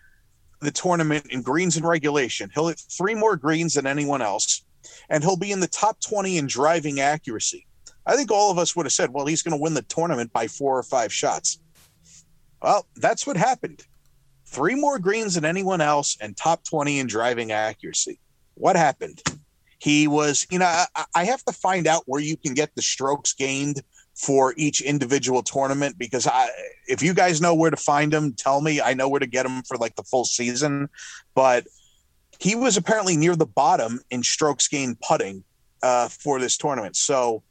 the 0.61 0.71
tournament 0.71 1.27
in 1.31 1.43
greens 1.43 1.77
and 1.77 1.87
regulation. 1.87 2.51
He'll 2.55 2.69
hit 2.69 2.83
three 2.97 3.15
more 3.15 3.37
greens 3.37 3.75
than 3.75 3.87
anyone 3.87 4.23
else, 4.23 4.65
and 5.11 5.23
he'll 5.23 5.37
be 5.37 5.53
in 5.53 5.61
the 5.61 5.69
top 5.69 6.01
20 6.01 6.39
in 6.39 6.47
driving 6.47 7.01
accuracy. 7.01 7.67
I 8.07 8.17
think 8.17 8.31
all 8.31 8.51
of 8.51 8.59
us 8.59 8.77
would 8.77 8.87
have 8.87 8.93
said, 8.93 9.13
well, 9.13 9.27
he's 9.27 9.43
going 9.43 9.57
to 9.57 9.63
win 9.63 9.75
the 9.75 9.83
tournament 9.83 10.33
by 10.33 10.47
four 10.47 10.79
or 10.79 10.83
five 10.83 11.13
shots. 11.13 11.59
Well, 12.63 12.87
that's 12.97 13.27
what 13.27 13.37
happened. 13.37 13.85
Three 14.47 14.75
more 14.75 14.99
greens 14.99 15.35
than 15.35 15.45
anyone 15.45 15.81
else 15.81 16.17
and 16.21 16.37
top 16.37 16.65
20 16.65 17.01
in 17.01 17.07
driving 17.07 17.53
accuracy. 17.53 18.19
What 18.55 18.77
happened? 18.77 19.23
He 19.79 20.07
was, 20.07 20.47
you 20.51 20.59
know, 20.59 20.85
I, 21.15 21.25
have 21.25 21.45
to 21.45 21.53
find 21.53 21.87
out 21.87 22.05
where 22.07 22.21
you 22.21 22.37
can 22.37 22.55
get 22.55 22.75
the 22.75 22.81
strokes 22.81 23.35
gained 23.35 23.83
for 24.15 24.55
each 24.57 24.81
individual 24.81 25.43
tournament 25.43 25.99
because 25.99 26.27
I, 26.27 26.49
if 26.89 27.03
you 27.03 27.13
guys 27.13 27.41
know 27.41 27.55
where 27.55 27.71
to 27.71 27.77
find 27.77 28.13
them, 28.13 28.33
tell 28.33 28.61
me. 28.61 28.81
I 28.81 28.95
know 28.95 29.09
where 29.09 29.21
to 29.21 29.27
get 29.27 29.43
them 29.43 29.63
for 29.63 29.77
like 29.77 29.97
the 29.97 30.05
full 30.05 30.25
season. 30.25 30.89
But 31.35 31.67
he 32.39 32.55
was 32.55 32.77
apparently 32.77 33.17
near 33.17 33.37
the 33.37 33.47
bottom 33.47 34.01
in 34.11 34.23
strokes 34.23 34.69
gained 34.69 35.01
putting 35.01 35.45
uh, 35.83 36.09
for 36.09 36.39
this 36.41 36.57
tournament. 36.57 36.97
So, 36.97 37.43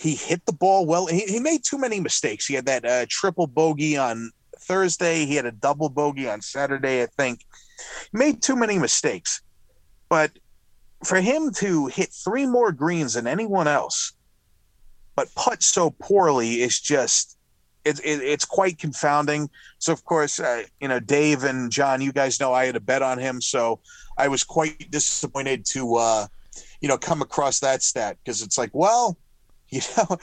he 0.00 0.14
hit 0.14 0.46
the 0.46 0.52
ball 0.52 0.86
well. 0.86 1.06
He, 1.06 1.20
he 1.20 1.40
made 1.40 1.62
too 1.62 1.76
many 1.76 2.00
mistakes. 2.00 2.46
He 2.46 2.54
had 2.54 2.64
that 2.64 2.86
uh, 2.86 3.04
triple 3.10 3.46
bogey 3.46 3.98
on 3.98 4.30
Thursday. 4.58 5.26
He 5.26 5.36
had 5.36 5.44
a 5.44 5.52
double 5.52 5.90
bogey 5.90 6.26
on 6.26 6.40
Saturday, 6.40 7.02
I 7.02 7.06
think. 7.18 7.44
He 8.10 8.18
made 8.18 8.40
too 8.40 8.56
many 8.56 8.78
mistakes. 8.78 9.42
But 10.08 10.32
for 11.04 11.20
him 11.20 11.52
to 11.56 11.88
hit 11.88 12.10
three 12.12 12.46
more 12.46 12.72
greens 12.72 13.12
than 13.12 13.26
anyone 13.26 13.68
else, 13.68 14.14
but 15.16 15.34
putt 15.34 15.62
so 15.62 15.90
poorly 15.90 16.62
is 16.62 16.80
just 16.80 17.36
it's 17.84 18.00
it's 18.02 18.46
quite 18.46 18.78
confounding. 18.78 19.50
So 19.80 19.92
of 19.92 20.04
course, 20.04 20.40
uh, 20.40 20.62
you 20.80 20.88
know, 20.88 21.00
Dave 21.00 21.44
and 21.44 21.70
John, 21.70 22.00
you 22.00 22.12
guys 22.12 22.40
know 22.40 22.54
I 22.54 22.64
had 22.64 22.76
a 22.76 22.80
bet 22.80 23.02
on 23.02 23.18
him, 23.18 23.42
so 23.42 23.80
I 24.16 24.28
was 24.28 24.44
quite 24.44 24.90
disappointed 24.90 25.66
to 25.72 25.96
uh, 25.96 26.26
you 26.80 26.88
know 26.88 26.96
come 26.96 27.20
across 27.20 27.60
that 27.60 27.82
stat 27.82 28.16
because 28.24 28.40
it's 28.40 28.56
like, 28.56 28.70
well, 28.72 29.18
you 29.80 29.80
know, 29.96 30.18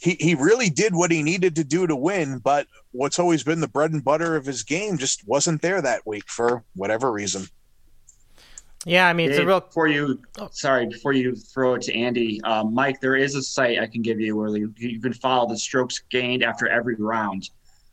he, 0.00 0.16
he 0.20 0.34
really 0.34 0.68
did 0.68 0.94
what 0.94 1.10
he 1.10 1.22
needed 1.22 1.56
to 1.56 1.64
do 1.64 1.86
to 1.86 1.96
win, 1.96 2.38
but 2.38 2.66
what's 2.92 3.18
always 3.18 3.42
been 3.42 3.60
the 3.60 3.68
bread 3.68 3.92
and 3.92 4.04
butter 4.04 4.36
of 4.36 4.44
his 4.44 4.62
game 4.62 4.98
just 4.98 5.26
wasn't 5.26 5.62
there 5.62 5.80
that 5.80 6.06
week 6.06 6.28
for 6.28 6.64
whatever 6.74 7.10
reason. 7.10 7.46
Yeah, 8.86 9.08
I 9.08 9.12
mean, 9.12 9.28
it's 9.28 9.38
Dave, 9.38 9.46
a 9.46 9.48
real. 9.48 9.60
Before 9.60 9.88
you, 9.88 10.20
sorry, 10.52 10.86
before 10.86 11.12
you 11.12 11.34
throw 11.34 11.74
it 11.74 11.82
to 11.82 11.94
Andy, 11.94 12.40
uh, 12.44 12.64
Mike, 12.64 13.00
there 13.00 13.16
is 13.16 13.34
a 13.34 13.42
site 13.42 13.78
I 13.78 13.86
can 13.86 14.00
give 14.00 14.20
you 14.20 14.36
where 14.36 14.56
you, 14.56 14.72
you 14.76 15.00
can 15.00 15.12
follow 15.12 15.48
the 15.48 15.58
strokes 15.58 16.00
gained 16.10 16.42
after 16.42 16.66
every 16.66 16.94
round. 16.94 17.50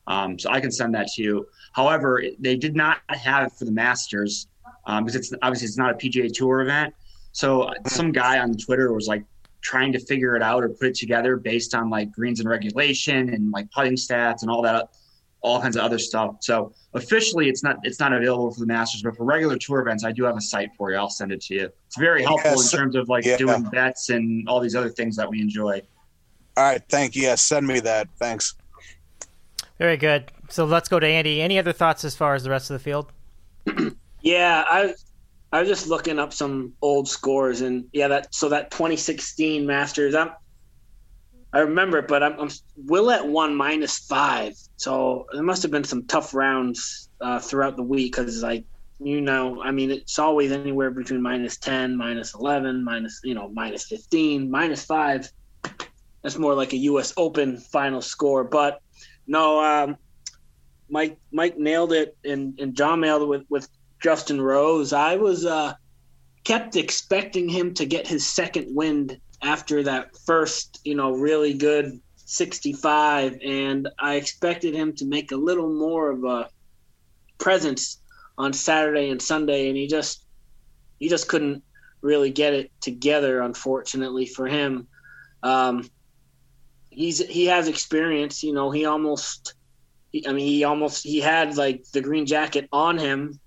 Um, 0.07 0.39
so 0.39 0.49
I 0.49 0.61
can 0.61 0.71
send 0.71 0.95
that 0.95 1.07
to 1.09 1.23
you. 1.23 1.47
However, 1.73 2.23
they 2.39 2.55
did 2.55 2.75
not 2.75 2.99
have 3.09 3.47
it 3.47 3.53
for 3.53 3.65
the 3.65 3.71
Masters 3.71 4.47
um, 4.85 5.03
because 5.03 5.15
it's 5.17 5.33
obviously 5.41 5.67
it's 5.67 5.77
not 5.77 5.91
a 5.91 5.95
PGA 5.95 6.31
Tour 6.33 6.61
event. 6.61 6.93
So 7.33 7.69
some 7.85 8.13
guy 8.13 8.39
on 8.39 8.55
Twitter 8.55 8.93
was 8.93 9.07
like 9.07 9.23
trying 9.67 9.91
to 9.91 9.99
figure 9.99 10.33
it 10.37 10.41
out 10.41 10.63
or 10.63 10.69
put 10.69 10.87
it 10.87 10.95
together 10.95 11.35
based 11.35 11.75
on 11.75 11.89
like 11.89 12.09
greens 12.11 12.39
and 12.39 12.47
regulation 12.47 13.29
and 13.33 13.51
like 13.51 13.69
putting 13.71 13.93
stats 13.95 14.41
and 14.41 14.49
all 14.49 14.61
that 14.61 14.87
all 15.41 15.61
kinds 15.61 15.75
of 15.75 15.83
other 15.83 15.99
stuff. 15.99 16.37
So 16.39 16.73
officially, 16.93 17.47
it's 17.49 17.63
not 17.63 17.75
it's 17.83 17.99
not 17.99 18.11
available 18.13 18.49
for 18.51 18.61
the 18.61 18.65
Masters, 18.65 19.01
but 19.03 19.15
for 19.17 19.25
regular 19.25 19.57
tour 19.57 19.81
events, 19.81 20.03
I 20.05 20.11
do 20.13 20.23
have 20.23 20.37
a 20.37 20.41
site 20.41 20.69
for 20.77 20.89
you. 20.91 20.97
I'll 20.97 21.09
send 21.09 21.31
it 21.33 21.41
to 21.41 21.53
you. 21.53 21.69
It's 21.85 21.97
very 21.97 22.23
helpful 22.23 22.51
Yes. 22.51 22.71
in 22.73 22.79
terms 22.79 22.95
of 22.95 23.07
like 23.09 23.25
Yeah. 23.25 23.37
doing 23.37 23.63
bets 23.63 24.09
and 24.09 24.47
all 24.47 24.59
these 24.61 24.75
other 24.75 24.89
things 24.89 25.15
that 25.17 25.29
we 25.29 25.41
enjoy. 25.41 25.81
All 26.55 26.63
right, 26.63 26.81
thank 26.89 27.15
you. 27.15 27.23
Yes, 27.23 27.41
send 27.43 27.67
me 27.67 27.79
that. 27.81 28.07
Thanks. 28.17 28.55
Very 29.77 29.97
good. 29.97 30.31
So 30.49 30.63
let's 30.65 30.87
go 30.89 30.99
to 30.99 31.05
Andy. 31.05 31.41
Any 31.41 31.59
other 31.59 31.73
thoughts 31.73 32.03
as 32.05 32.15
far 32.15 32.33
as 32.33 32.43
the 32.43 32.49
rest 32.49 32.69
of 32.71 32.75
the 32.75 32.83
field? 32.83 33.11
Yeah, 34.23 34.63
I 34.67 34.93
I 35.51 35.59
was 35.61 35.69
just 35.69 35.87
looking 35.87 36.19
up 36.19 36.33
some 36.33 36.73
old 36.81 37.07
scores, 37.07 37.61
and 37.61 37.85
yeah, 37.93 38.09
that 38.09 38.33
so 38.35 38.49
that 38.49 38.71
2016 38.71 39.65
Masters, 39.65 40.13
I'm 40.13 40.31
I 41.53 41.59
remember 41.59 41.99
it, 41.99 42.07
but 42.07 42.21
I'm, 42.21 42.39
I'm 42.39 42.49
Willett 42.75 43.25
won 43.25 43.55
minus 43.55 43.99
five, 43.99 44.53
so 44.75 45.25
there 45.31 45.43
must 45.43 45.61
have 45.61 45.71
been 45.71 45.85
some 45.85 46.05
tough 46.05 46.33
rounds 46.33 47.09
uh, 47.21 47.39
throughout 47.39 47.77
the 47.77 47.83
week 47.83 48.15
because 48.15 48.43
like 48.43 48.65
you 48.99 49.21
know, 49.21 49.61
I 49.61 49.71
mean, 49.71 49.91
it's 49.91 50.17
always 50.17 50.51
anywhere 50.51 50.89
between 50.89 51.21
minus 51.21 51.57
10, 51.57 51.95
minus 51.95 52.33
11, 52.33 52.83
minus 52.83 53.21
you 53.23 53.35
know, 53.35 53.47
minus 53.47 53.85
15, 53.85 54.49
minus 54.49 54.83
five. 54.83 55.29
That's 56.23 56.37
more 56.37 56.55
like 56.55 56.73
a 56.73 56.77
U.S. 56.77 57.13
Open 57.15 57.57
final 57.57 58.01
score, 58.01 58.43
but 58.43 58.81
no, 59.27 59.63
um, 59.63 59.97
Mike 60.89 61.17
Mike 61.31 61.57
nailed 61.57 61.93
it, 61.93 62.17
and, 62.25 62.59
and 62.59 62.75
John 62.75 63.01
nailed 63.01 63.21
it 63.21 63.27
with 63.27 63.43
with 63.49 63.69
Justin 63.99 64.41
Rose. 64.41 64.93
I 64.93 65.15
was 65.15 65.45
uh, 65.45 65.73
kept 66.43 66.75
expecting 66.75 67.49
him 67.49 67.73
to 67.75 67.85
get 67.85 68.07
his 68.07 68.27
second 68.27 68.73
wind 68.75 69.19
after 69.41 69.83
that 69.83 70.17
first, 70.25 70.79
you 70.83 70.95
know, 70.95 71.11
really 71.11 71.53
good 71.53 71.99
65, 72.25 73.39
and 73.43 73.87
I 73.99 74.15
expected 74.15 74.73
him 74.73 74.93
to 74.95 75.05
make 75.05 75.31
a 75.31 75.37
little 75.37 75.71
more 75.71 76.11
of 76.11 76.23
a 76.25 76.49
presence 77.37 78.01
on 78.37 78.53
Saturday 78.53 79.09
and 79.09 79.21
Sunday, 79.21 79.69
and 79.69 79.77
he 79.77 79.87
just 79.87 80.23
he 80.99 81.09
just 81.09 81.27
couldn't 81.27 81.63
really 82.01 82.31
get 82.31 82.53
it 82.53 82.71
together, 82.81 83.41
unfortunately 83.41 84.25
for 84.25 84.47
him. 84.47 84.87
Um, 85.43 85.89
he's 86.89 87.19
he 87.19 87.45
has 87.45 87.67
experience, 87.67 88.43
you 88.43 88.53
know. 88.53 88.71
He 88.71 88.85
almost, 88.85 89.53
I 90.27 90.33
mean, 90.33 90.47
he 90.47 90.63
almost 90.63 91.03
he 91.03 91.21
had 91.21 91.55
like 91.55 91.83
the 91.93 92.01
green 92.01 92.25
jacket 92.25 92.67
on 92.71 92.97
him 92.97 93.39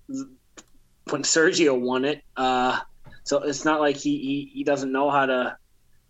when 1.09 1.23
Sergio 1.23 1.79
won 1.79 2.05
it. 2.05 2.23
Uh, 2.37 2.81
so 3.25 3.39
it's 3.43 3.65
not 3.65 3.81
like 3.81 3.97
he, 3.97 4.19
he 4.19 4.51
he 4.55 4.65
doesn't 4.65 4.93
know 4.93 5.11
how 5.11 5.27
to 5.27 5.57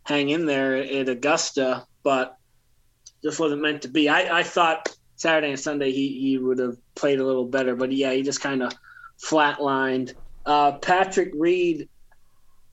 hang 0.05 0.31
in 0.31 0.47
there 0.47 0.77
at 0.77 1.09
Augusta, 1.09 1.87
but 2.03 2.37
just 3.23 3.39
wasn't 3.39 3.63
meant 3.63 3.83
to 3.83 3.89
be. 3.89 4.09
I, 4.09 4.41
I 4.41 4.43
thought 4.43 4.89
Saturday 5.17 5.51
and 5.51 5.61
Sunday 5.61 5.93
he, 5.93 6.19
he 6.19 6.39
would 6.39 6.59
have 6.59 6.77
played 6.95 7.21
a 7.21 7.25
little 7.25 7.45
better, 7.45 7.77
but 7.77 7.93
yeah, 7.93 8.13
he 8.13 8.23
just 8.23 8.41
kind 8.41 8.63
of 8.63 8.73
flatlined. 9.23 10.15
Uh, 10.47 10.73
Patrick 10.79 11.33
Reed, 11.35 11.89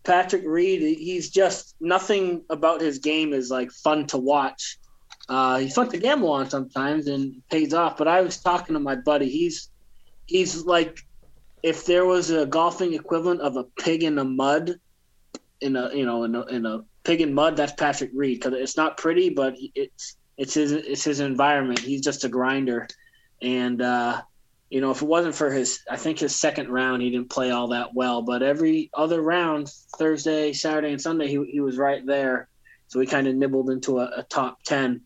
Patrick 0.04 0.44
Reed, 0.46 0.98
he's 0.98 1.30
just 1.30 1.76
nothing 1.82 2.44
about 2.50 2.80
his 2.80 3.00
game 3.00 3.34
is 3.34 3.52
like 3.52 3.72
fun 3.72 4.08
to 4.08 4.18
watch. 4.18 4.78
Uh, 5.28 5.58
he's 5.58 5.74
fun 5.74 5.90
to 5.90 5.98
gamble 5.98 6.32
on 6.32 6.50
sometimes 6.50 7.08
and 7.08 7.42
pays 7.50 7.74
off. 7.74 7.98
But 7.98 8.08
I 8.08 8.22
was 8.22 8.38
talking 8.38 8.74
to 8.76 8.80
my 8.80 8.96
buddy. 8.96 9.30
He's 9.30 9.70
he's 10.26 10.64
like 10.64 11.00
if 11.68 11.86
there 11.86 12.06
was 12.06 12.32
a 12.32 12.46
golfing 12.46 12.94
equivalent 12.94 13.42
of 13.42 13.58
a 13.58 13.66
pig 13.66 14.02
in 14.02 14.16
the 14.16 14.24
mud, 14.24 14.80
in 15.60 15.76
a 15.76 15.94
you 15.94 16.06
know 16.06 16.24
in 16.24 16.34
a, 16.34 16.46
in 16.46 16.66
a 16.66 16.86
pig 17.04 17.20
in 17.20 17.34
mud, 17.34 17.58
that's 17.58 17.74
Patrick 17.74 18.12
Reed 18.14 18.40
because 18.40 18.54
it's 18.54 18.78
not 18.78 18.96
pretty, 18.96 19.32
but 19.32 19.58
it's 19.76 20.16
it's 20.38 20.54
his 20.54 20.72
it's 20.72 21.04
his 21.04 21.20
environment. 21.20 21.80
He's 21.80 22.02
just 22.02 22.24
a 22.24 22.30
grinder, 22.30 22.88
and 23.42 23.82
uh, 23.82 24.22
you 24.70 24.80
know 24.80 24.92
if 24.92 25.02
it 25.02 25.08
wasn't 25.08 25.36
for 25.36 25.52
his, 25.52 25.82
I 25.92 25.98
think 25.98 26.20
his 26.20 26.34
second 26.34 26.70
round 26.70 27.02
he 27.02 27.10
didn't 27.10 27.30
play 27.30 27.52
all 27.52 27.68
that 27.70 27.94
well, 27.94 28.22
but 28.22 28.44
every 28.44 28.90
other 28.94 29.22
round, 29.22 29.70
Thursday, 29.98 30.54
Saturday, 30.54 30.94
and 30.94 31.02
Sunday, 31.02 31.28
he 31.28 31.44
he 31.52 31.60
was 31.60 31.78
right 31.78 32.06
there. 32.06 32.48
So 32.88 33.02
he 33.02 33.08
kind 33.08 33.28
of 33.28 33.36
nibbled 33.36 33.70
into 33.70 34.00
a, 34.00 34.20
a 34.20 34.24
top 34.24 34.64
ten. 34.64 35.02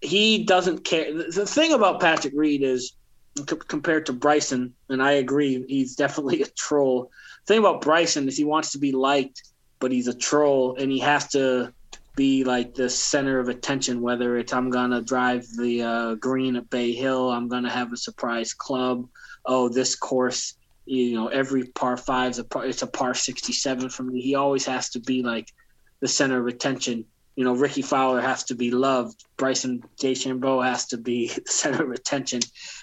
He 0.00 0.44
doesn't 0.44 0.84
care. 0.86 1.12
The 1.12 1.24
the 1.24 1.46
thing 1.46 1.74
about 1.74 2.00
Patrick 2.00 2.32
Reed 2.34 2.62
is 2.62 2.94
c- 3.38 3.44
compared 3.68 4.06
to 4.06 4.12
Bryson, 4.12 4.74
and 4.88 5.02
I 5.02 5.12
agree, 5.12 5.64
he's 5.68 5.96
definitely 5.96 6.42
a 6.42 6.46
troll. 6.46 7.10
The 7.46 7.54
thing 7.54 7.60
about 7.60 7.80
Bryson 7.80 8.28
is 8.28 8.36
he 8.36 8.44
wants 8.44 8.72
to 8.72 8.78
be 8.78 8.92
liked, 8.92 9.42
but 9.80 9.92
he's 9.92 10.08
a 10.08 10.16
troll, 10.16 10.76
and 10.78 10.90
he 10.90 11.00
has 11.00 11.28
to 11.28 11.72
be 12.14 12.44
like 12.44 12.74
the 12.74 12.90
center 12.90 13.38
of 13.38 13.48
attention. 13.48 14.02
Whether 14.02 14.36
it's 14.36 14.52
I'm 14.52 14.70
gonna 14.70 15.02
drive 15.02 15.46
the 15.56 15.82
uh, 15.82 16.14
green 16.16 16.56
at 16.56 16.70
Bay 16.70 16.92
Hill, 16.92 17.30
I'm 17.30 17.48
gonna 17.48 17.70
have 17.70 17.92
a 17.92 17.96
surprise 17.96 18.52
club. 18.54 19.08
Oh, 19.44 19.68
this 19.68 19.96
course, 19.96 20.54
you 20.84 21.14
know, 21.14 21.28
every 21.28 21.64
par 21.64 21.96
five's 21.96 22.38
a 22.38 22.44
par, 22.44 22.66
it's 22.66 22.82
a 22.82 22.86
par 22.86 23.14
67 23.14 23.88
for 23.88 24.02
me. 24.02 24.20
He 24.20 24.34
always 24.34 24.66
has 24.66 24.90
to 24.90 25.00
be 25.00 25.22
like 25.22 25.48
the 26.00 26.08
center 26.08 26.40
of 26.40 26.46
attention. 26.46 27.06
You 27.36 27.44
know, 27.44 27.54
Rickie 27.54 27.82
Fowler 27.82 28.20
has 28.20 28.44
to 28.44 28.54
be 28.54 28.70
loved. 28.70 29.24
Bryson 29.36 29.82
DeChambeau 29.98 30.64
has 30.64 30.86
to 30.86 30.98
be 30.98 31.28
center 31.46 31.84
of 31.84 31.90
attention. 31.90 32.40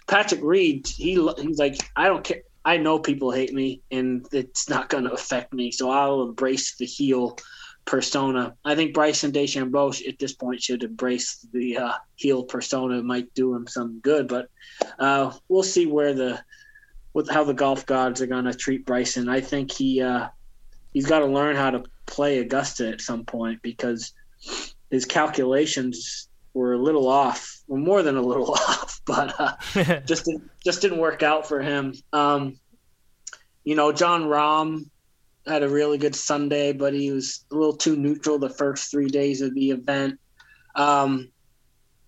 Patrick 0.08 0.42
Reed, 0.44 0.88
he 0.88 1.14
he's 1.38 1.60
like, 1.60 1.78
I 1.96 2.08
don't 2.08 2.24
care. 2.24 2.42
I 2.66 2.78
know 2.78 3.00
people 3.00 3.32
hate 3.32 3.54
me, 3.54 3.82
and 3.92 4.28
it's 4.32 4.70
not 4.70 4.90
going 4.94 5.06
to 5.06 5.12
affect 5.12 5.54
me. 5.54 5.72
So 5.72 5.90
I'll 5.90 6.24
embrace 6.24 6.76
the 6.76 6.86
heel 6.86 7.38
persona. 7.86 8.56
I 8.64 8.76
think 8.76 8.94
Bryson 8.94 9.32
DeChambeau 9.32 10.08
at 10.08 10.20
this 10.20 10.34
point 10.34 10.62
should 10.62 10.84
embrace 10.84 11.46
the 11.52 11.78
uh, 11.78 11.94
heel 12.16 12.44
persona. 12.44 13.00
It 13.00 13.06
might 13.06 13.34
do 13.34 13.56
him 13.56 13.68
some 13.68 14.00
good, 14.00 14.28
but 14.28 14.50
uh, 15.00 15.34
we'll 15.48 15.64
see 15.64 15.86
where 15.86 16.14
the 16.14 16.40
with 17.14 17.30
how 17.30 17.44
the 17.44 17.54
golf 17.54 17.86
gods 17.86 18.22
are 18.22 18.28
going 18.28 18.46
to 18.46 18.54
treat 18.54 18.86
Bryson. 18.86 19.28
I 19.28 19.42
think 19.42 19.72
he 19.72 20.02
uh, 20.02 20.28
he's 20.94 21.08
got 21.08 21.20
to 21.20 21.26
learn 21.26 21.56
how 21.56 21.72
to 21.72 21.84
play 22.06 22.40
Augusta 22.40 22.90
at 22.90 23.02
some 23.02 23.26
point 23.26 23.62
because 23.62 24.14
his 24.90 25.06
calculations 25.06 26.28
were 26.54 26.74
a 26.74 26.78
little 26.78 27.08
off, 27.08 27.62
well, 27.68 27.80
more 27.80 28.04
than 28.04 28.18
a 28.18 28.22
little 28.22 28.52
off, 28.54 29.02
but 29.06 29.40
uh, 29.40 30.02
just 30.06 30.26
didn't, 30.26 30.50
just 30.64 30.82
didn't 30.82 30.98
work 31.00 31.24
out 31.24 31.48
for 31.48 31.62
him. 31.62 31.94
Um, 32.14 32.60
you 33.64 33.76
know, 33.76 33.92
Jon 33.92 34.24
Rahm 34.24 34.90
had 35.46 35.64
a 35.64 35.70
really 35.70 35.98
good 35.98 36.16
Sunday, 36.16 36.74
but 36.74 36.94
he 36.94 37.12
was 37.12 37.46
a 37.52 37.56
little 37.56 37.76
too 37.76 37.96
neutral 37.96 38.40
the 38.40 38.50
first 38.50 38.92
three 38.92 39.10
days 39.10 39.42
of 39.42 39.54
the 39.54 39.72
event. 39.72 40.20
Um, 40.76 41.30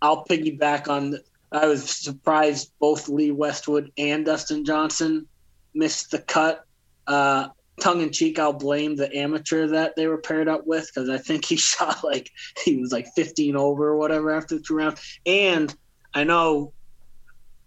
I'll 0.01 0.25
piggyback 0.25 0.87
on. 0.87 1.17
I 1.51 1.67
was 1.67 1.89
surprised 1.89 2.71
both 2.79 3.09
Lee 3.09 3.31
Westwood 3.31 3.91
and 3.97 4.25
Dustin 4.25 4.63
Johnson 4.65 5.27
missed 5.73 6.11
the 6.11 6.19
cut. 6.19 6.65
Uh, 7.05 7.49
tongue 7.79 8.01
in 8.01 8.11
cheek, 8.11 8.39
I'll 8.39 8.53
blame 8.53 8.95
the 8.95 9.15
amateur 9.15 9.67
that 9.67 9.95
they 9.95 10.07
were 10.07 10.17
paired 10.17 10.47
up 10.47 10.65
with 10.65 10.87
because 10.87 11.09
I 11.09 11.17
think 11.17 11.45
he 11.45 11.55
shot 11.57 12.03
like 12.03 12.29
he 12.63 12.77
was 12.77 12.91
like 12.91 13.07
15 13.15 13.55
over 13.55 13.89
or 13.89 13.97
whatever 13.97 14.31
after 14.31 14.55
the 14.55 14.61
two 14.61 14.75
rounds. 14.75 15.19
And 15.25 15.73
I 16.13 16.23
know 16.23 16.73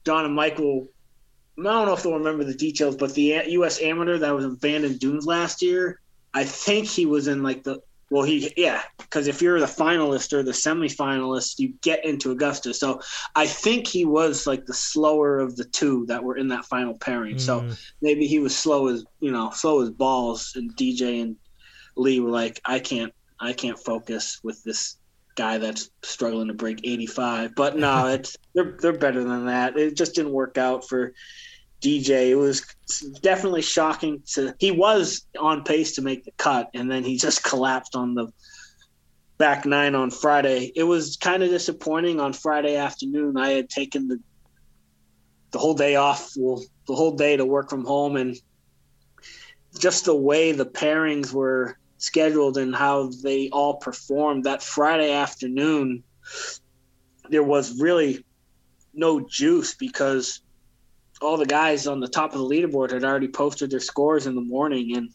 Don 0.04 0.24
and 0.24 0.34
Michael. 0.34 0.88
I 1.58 1.62
don't 1.62 1.86
know 1.86 1.94
if 1.94 2.02
they'll 2.02 2.14
remember 2.14 2.42
the 2.42 2.54
details, 2.54 2.96
but 2.96 3.14
the 3.14 3.42
U.S. 3.46 3.80
amateur 3.80 4.18
that 4.18 4.34
was 4.34 4.44
in 4.44 4.56
Bandon 4.56 4.96
Dunes 4.96 5.24
last 5.24 5.62
year, 5.62 6.00
I 6.32 6.42
think 6.42 6.88
he 6.88 7.06
was 7.06 7.28
in 7.28 7.44
like 7.44 7.62
the 7.62 7.80
well, 8.14 8.22
he 8.22 8.54
yeah, 8.56 8.80
because 8.98 9.26
if 9.26 9.42
you're 9.42 9.58
the 9.58 9.66
finalist 9.66 10.32
or 10.32 10.44
the 10.44 10.52
semifinalist, 10.52 11.58
you 11.58 11.74
get 11.82 12.04
into 12.04 12.30
Augusta. 12.30 12.72
So 12.72 13.00
I 13.34 13.44
think 13.44 13.88
he 13.88 14.04
was 14.04 14.46
like 14.46 14.66
the 14.66 14.72
slower 14.72 15.40
of 15.40 15.56
the 15.56 15.64
two 15.64 16.06
that 16.06 16.22
were 16.22 16.36
in 16.36 16.46
that 16.48 16.64
final 16.66 16.96
pairing. 16.96 17.38
So 17.38 17.62
Mm. 17.62 17.76
maybe 18.02 18.28
he 18.28 18.38
was 18.38 18.56
slow 18.56 18.86
as 18.86 19.04
you 19.18 19.32
know, 19.32 19.50
slow 19.50 19.82
as 19.82 19.90
balls. 19.90 20.52
And 20.54 20.70
DJ 20.76 21.22
and 21.22 21.34
Lee 21.96 22.20
were 22.20 22.30
like, 22.30 22.60
I 22.64 22.78
can't, 22.78 23.12
I 23.40 23.52
can't 23.52 23.80
focus 23.80 24.38
with 24.44 24.62
this 24.62 24.96
guy 25.36 25.58
that's 25.58 25.90
struggling 26.04 26.46
to 26.46 26.54
break 26.54 26.82
85. 26.84 27.56
But 27.56 27.76
no, 27.76 28.06
it's 28.14 28.36
they're 28.54 28.76
they're 28.78 28.96
better 28.96 29.24
than 29.24 29.46
that. 29.46 29.76
It 29.76 29.96
just 29.96 30.14
didn't 30.14 30.30
work 30.30 30.56
out 30.56 30.88
for 30.88 31.14
DJ. 31.84 32.30
It 32.30 32.36
was 32.36 32.62
definitely 33.20 33.62
shocking 33.62 34.22
to. 34.32 34.54
He 34.58 34.70
was 34.70 35.26
on 35.38 35.64
pace 35.64 35.96
to 35.96 36.02
make 36.02 36.24
the 36.24 36.32
cut, 36.38 36.70
and 36.74 36.90
then 36.90 37.04
he 37.04 37.18
just 37.18 37.44
collapsed 37.50 37.94
on 37.94 38.14
the 38.14 38.32
back 39.36 39.66
nine 39.66 39.94
on 39.94 40.10
Friday. 40.10 40.72
It 40.74 40.84
was 40.84 41.16
kind 41.16 41.42
of 41.42 41.50
disappointing 41.50 42.20
on 42.20 42.32
Friday 42.32 42.76
afternoon. 42.76 43.36
I 43.36 43.50
had 43.50 43.68
taken 43.68 44.08
the 44.08 44.18
the 45.50 45.58
whole 45.60 45.74
day 45.74 45.94
off, 45.94 46.32
well, 46.36 46.60
the 46.88 46.96
whole 46.96 47.12
day 47.12 47.36
to 47.36 47.44
work 47.44 47.70
from 47.70 47.84
home, 47.84 48.16
and 48.16 48.36
just 49.78 50.06
the 50.06 50.16
way 50.16 50.52
the 50.52 50.66
pairings 50.66 51.32
were 51.32 51.78
scheduled 51.98 52.56
and 52.56 52.74
how 52.74 53.10
they 53.22 53.50
all 53.50 53.76
performed 53.76 54.44
that 54.44 54.62
Friday 54.62 55.12
afternoon, 55.12 56.02
there 57.30 57.42
was 57.42 57.80
really 57.80 58.24
no 58.92 59.20
juice 59.20 59.74
because 59.74 60.40
all 61.20 61.36
the 61.36 61.46
guys 61.46 61.86
on 61.86 62.00
the 62.00 62.08
top 62.08 62.34
of 62.34 62.38
the 62.38 62.44
leaderboard 62.44 62.90
had 62.90 63.04
already 63.04 63.28
posted 63.28 63.70
their 63.70 63.80
scores 63.80 64.26
in 64.26 64.34
the 64.34 64.40
morning 64.40 64.96
and 64.96 65.10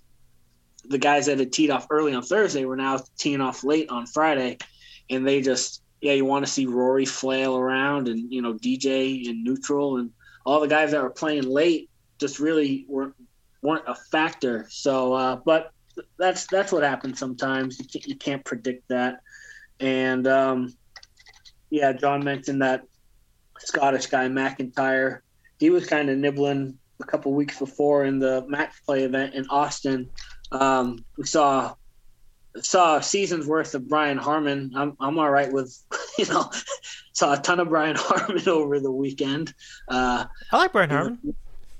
the 0.85 0.97
guys 0.97 1.25
that 1.25 1.39
had 1.39 1.51
teed 1.51 1.69
off 1.69 1.87
early 1.89 2.13
on 2.13 2.23
Thursday 2.23 2.65
were 2.65 2.77
now 2.77 2.99
teeing 3.17 3.41
off 3.41 3.63
late 3.63 3.89
on 3.89 4.05
Friday 4.07 4.57
and 5.09 5.27
they 5.27 5.41
just 5.41 5.81
yeah, 6.01 6.13
you 6.13 6.25
want 6.25 6.45
to 6.45 6.51
see 6.51 6.65
Rory 6.65 7.05
flail 7.05 7.57
around 7.57 8.07
and 8.07 8.31
you 8.31 8.41
know 8.41 8.53
DJ 8.53 9.27
in 9.27 9.43
neutral 9.43 9.97
and 9.97 10.11
all 10.45 10.59
the 10.59 10.67
guys 10.67 10.91
that 10.91 11.03
were 11.03 11.09
playing 11.09 11.43
late 11.43 11.89
just 12.19 12.39
really 12.39 12.85
weren't 12.87 13.15
weren't 13.61 13.83
a 13.87 13.95
factor. 14.11 14.67
So, 14.69 15.13
uh, 15.13 15.35
but 15.37 15.71
that's 16.17 16.47
that's 16.47 16.71
what 16.71 16.83
happens 16.83 17.19
sometimes. 17.19 17.79
You 17.79 17.85
can't, 17.85 18.07
you 18.07 18.15
can't 18.15 18.45
predict 18.45 18.87
that. 18.89 19.19
And 19.79 20.25
um, 20.27 20.73
yeah, 21.69 21.91
John 21.93 22.23
mentioned 22.23 22.61
that 22.61 22.83
Scottish 23.59 24.07
guy 24.07 24.27
MacIntyre. 24.29 25.23
He 25.59 25.69
was 25.69 25.85
kind 25.85 26.09
of 26.09 26.17
nibbling 26.17 26.77
a 27.01 27.05
couple 27.05 27.33
weeks 27.33 27.59
before 27.59 28.05
in 28.05 28.19
the 28.19 28.45
match 28.47 28.73
play 28.85 29.03
event 29.03 29.33
in 29.35 29.47
Austin. 29.49 30.09
Um, 30.51 31.03
we 31.17 31.25
saw 31.25 31.75
saw 32.61 32.97
a 32.97 33.03
season's 33.03 33.45
worth 33.45 33.75
of 33.75 33.87
Brian 33.87 34.17
Harman. 34.17 34.71
I'm 34.75 34.97
I'm 34.99 35.19
all 35.19 35.29
right 35.29 35.51
with 35.51 35.77
you 36.17 36.25
know 36.25 36.49
saw 37.13 37.33
a 37.33 37.37
ton 37.37 37.59
of 37.59 37.69
Brian 37.69 37.95
Harman 37.99 38.47
over 38.47 38.79
the 38.79 38.91
weekend. 38.91 39.53
Uh, 39.87 40.25
I 40.51 40.57
like 40.57 40.71
Brian 40.71 40.89
Harman. 40.89 41.35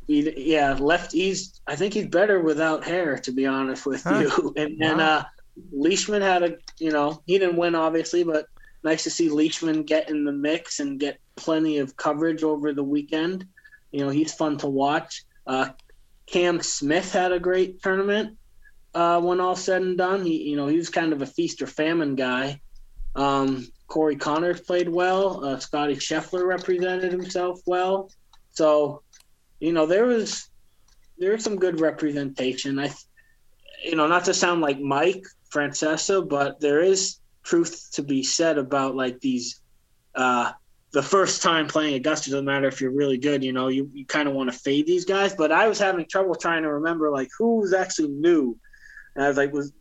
He, 0.08 0.52
yeah, 0.52 0.74
left. 0.74 1.12
He's 1.12 1.62
I 1.68 1.76
think 1.76 1.94
he's 1.94 2.08
better 2.08 2.42
without 2.42 2.84
hair, 2.84 3.18
to 3.20 3.32
be 3.32 3.46
honest 3.46 3.86
with 3.86 4.04
huh. 4.04 4.20
you. 4.20 4.54
And 4.58 4.80
wow. 4.80 4.92
and 4.92 5.02
uh, 5.02 5.24
Leishman 5.72 6.22
had 6.22 6.44
a 6.44 6.58
you 6.78 6.92
know 6.92 7.22
he 7.26 7.38
didn't 7.40 7.58
win 7.58 7.76
obviously, 7.76 8.24
but 8.24 8.46
nice 8.84 9.04
to 9.04 9.10
see 9.10 9.30
Leishman 9.30 9.84
get 9.84 10.10
in 10.10 10.26
the 10.26 10.32
mix 10.32 10.80
and 10.80 11.00
get 11.00 11.20
plenty 11.36 11.80
of 11.80 11.96
coverage 11.98 12.44
over 12.44 12.74
the 12.74 12.84
weekend. 12.84 13.46
You 13.92 14.02
know 14.02 14.10
he's 14.10 14.34
fun 14.34 14.58
to 14.60 14.68
watch. 14.68 15.24
Uh, 15.46 15.70
Cam 16.28 16.62
Smith 16.62 17.12
had 17.12 17.32
a 17.32 17.40
great 17.40 17.82
tournament 17.82 18.38
uh, 18.94 19.20
when 19.22 19.40
all 19.40 19.56
said 19.56 19.82
and 19.82 19.98
done. 19.98 20.24
He, 20.24 20.50
you 20.50 20.56
know, 20.56 20.68
he 20.68 20.78
was 20.78 20.90
kind 20.90 21.14
of 21.14 21.22
a 21.22 21.26
feast 21.26 21.62
or 21.62 21.68
famine 21.68 22.16
guy. 22.16 22.62
Um, 23.16 23.68
Corey 23.88 24.16
Conners 24.16 24.62
played 24.62 24.90
well. 24.90 25.44
Uh, 25.44 25.60
Scotty 25.60 25.96
Scheffler 25.96 26.46
represented 26.46 27.12
himself 27.12 27.60
well. 27.66 28.12
So, 28.52 29.02
you 29.60 29.74
know, 29.74 29.86
there 29.86 30.06
was 30.06 30.50
there 31.18 31.32
was 31.34 31.44
some 31.44 31.58
good 31.58 31.82
representation. 31.82 32.80
I, 32.80 32.94
you 33.84 33.96
know, 33.96 34.08
not 34.08 34.26
to 34.26 34.34
sound 34.34 34.62
like 34.62 34.80
Mike 34.80 35.24
Francesa, 35.54 36.28
but 36.28 36.60
there 36.60 36.82
is 36.82 37.18
truth 37.44 37.90
to 37.94 38.04
be 38.04 38.24
said 38.24 38.58
about 38.58 38.96
like 38.96 39.20
these. 39.20 39.62
Uh, 40.16 40.52
the 40.92 41.04
first 41.04 41.42
time 41.44 41.68
playing 41.68 41.96
Augusta 41.96 42.32
doesn't 42.32 42.46
matter 42.46 42.68
if 42.68 42.82
you're 42.82 42.92
really 42.92 43.18
good. 43.18 43.44
You 43.44 43.54
know, 43.54 43.68
you, 43.68 43.90
you 43.94 44.06
kind 44.06 44.28
of 44.28 44.34
want 44.34 44.52
to 44.52 44.58
fade 44.58 44.88
these 44.88 45.06
guys. 45.06 45.36
But 45.36 45.52
I 45.52 45.68
was 45.68 45.78
having 45.78 46.06
trouble 46.08 46.36
trying 46.36 46.64
to 46.64 46.74
remember 46.74 47.12
like 47.12 47.30
who's 47.38 47.74
actually 47.74 48.10
new 48.10 48.58
and 49.16 49.26
I 49.26 49.28
was 49.28 49.38
like, 49.38 49.54
was 49.54 49.74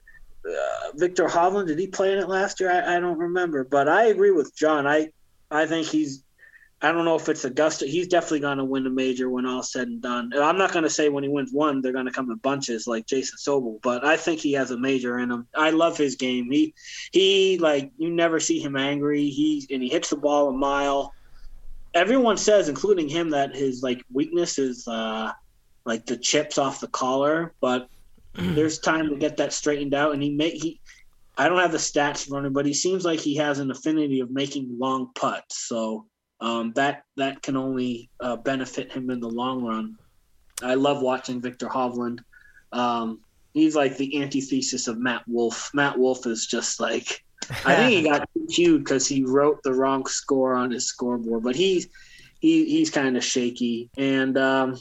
uh, 0.44 0.90
Viktor 0.94 1.26
Hovland? 1.26 1.68
Did 1.68 1.78
he 1.78 1.86
play 1.86 2.12
in 2.12 2.18
it 2.18 2.28
last 2.28 2.58
year? 2.58 2.72
I, 2.72 2.96
I 2.96 3.00
don't 3.00 3.18
remember, 3.18 3.64
but 3.64 3.88
I 3.88 4.06
agree 4.06 4.32
with 4.32 4.54
John. 4.56 4.86
I 4.86 5.10
I 5.50 5.66
think 5.66 5.86
he's. 5.86 6.24
I 6.80 6.92
don't 6.92 7.04
know 7.04 7.16
if 7.16 7.28
it's 7.28 7.44
Augusta. 7.44 7.86
He's 7.86 8.06
definitely 8.06 8.40
going 8.40 8.58
to 8.58 8.64
win 8.64 8.86
a 8.86 8.90
major 8.90 9.28
when 9.28 9.46
all's 9.46 9.72
said 9.72 9.88
and 9.88 10.00
done. 10.00 10.30
I'm 10.32 10.58
not 10.58 10.72
going 10.72 10.84
to 10.84 10.90
say 10.90 11.08
when 11.08 11.24
he 11.24 11.28
wins 11.28 11.52
one, 11.52 11.80
they're 11.80 11.92
going 11.92 12.06
to 12.06 12.12
come 12.12 12.30
in 12.30 12.36
bunches 12.36 12.86
like 12.86 13.06
Jason 13.06 13.36
Sobel, 13.36 13.82
but 13.82 14.04
I 14.04 14.16
think 14.16 14.38
he 14.38 14.52
has 14.52 14.70
a 14.70 14.78
major 14.78 15.18
in 15.18 15.30
him. 15.30 15.48
I 15.56 15.70
love 15.70 15.98
his 15.98 16.14
game. 16.14 16.48
He 16.50 16.74
he 17.10 17.58
like 17.58 17.90
you 17.98 18.10
never 18.10 18.38
see 18.38 18.60
him 18.60 18.76
angry. 18.76 19.28
He 19.28 19.66
and 19.70 19.82
he 19.82 19.88
hits 19.88 20.10
the 20.10 20.16
ball 20.16 20.50
a 20.50 20.52
mile. 20.52 21.12
Everyone 21.94 22.36
says, 22.36 22.68
including 22.68 23.08
him, 23.08 23.30
that 23.30 23.56
his 23.56 23.82
like 23.82 24.04
weakness 24.12 24.58
is 24.58 24.86
uh, 24.86 25.32
like 25.84 26.06
the 26.06 26.16
chips 26.16 26.58
off 26.58 26.80
the 26.80 26.88
collar, 26.88 27.54
but 27.60 27.88
there's 28.34 28.78
time 28.78 29.08
to 29.08 29.16
get 29.16 29.38
that 29.38 29.52
straightened 29.52 29.94
out. 29.94 30.12
And 30.12 30.22
he 30.22 30.30
may 30.30 30.50
he, 30.50 30.80
I 31.36 31.48
don't 31.48 31.58
have 31.58 31.72
the 31.72 31.78
stats 31.78 32.30
running, 32.30 32.52
but 32.52 32.66
he 32.66 32.74
seems 32.74 33.04
like 33.04 33.18
he 33.18 33.34
has 33.36 33.58
an 33.58 33.72
affinity 33.72 34.20
of 34.20 34.30
making 34.30 34.76
long 34.78 35.10
putts. 35.16 35.66
So 35.66 36.06
um, 36.40 36.72
that 36.74 37.04
that 37.16 37.42
can 37.42 37.56
only 37.56 38.10
uh, 38.20 38.36
benefit 38.36 38.92
him 38.92 39.10
in 39.10 39.20
the 39.20 39.28
long 39.28 39.64
run. 39.64 39.96
I 40.62 40.74
love 40.74 41.02
watching 41.02 41.40
Viktor 41.40 41.68
Hovland. 41.68 42.20
Um, 42.72 43.20
he's 43.54 43.74
like 43.74 43.96
the 43.96 44.22
antithesis 44.22 44.88
of 44.88 44.98
Matt 44.98 45.22
Wolff. 45.26 45.70
Matt 45.74 45.98
Wolff 45.98 46.26
is 46.26 46.46
just 46.46 46.80
like 46.80 47.24
I 47.64 47.74
think 47.74 47.90
he 47.90 48.02
got 48.08 48.28
cued 48.52 48.84
because 48.84 49.06
he 49.06 49.24
wrote 49.24 49.62
the 49.62 49.74
wrong 49.74 50.06
score 50.06 50.54
on 50.54 50.70
his 50.70 50.86
scoreboard, 50.86 51.42
but 51.42 51.56
he's 51.56 51.88
he 52.40 52.64
he's 52.66 52.90
kind 52.90 53.16
of 53.16 53.24
shaky 53.24 53.90
and 53.96 54.38
um, 54.38 54.78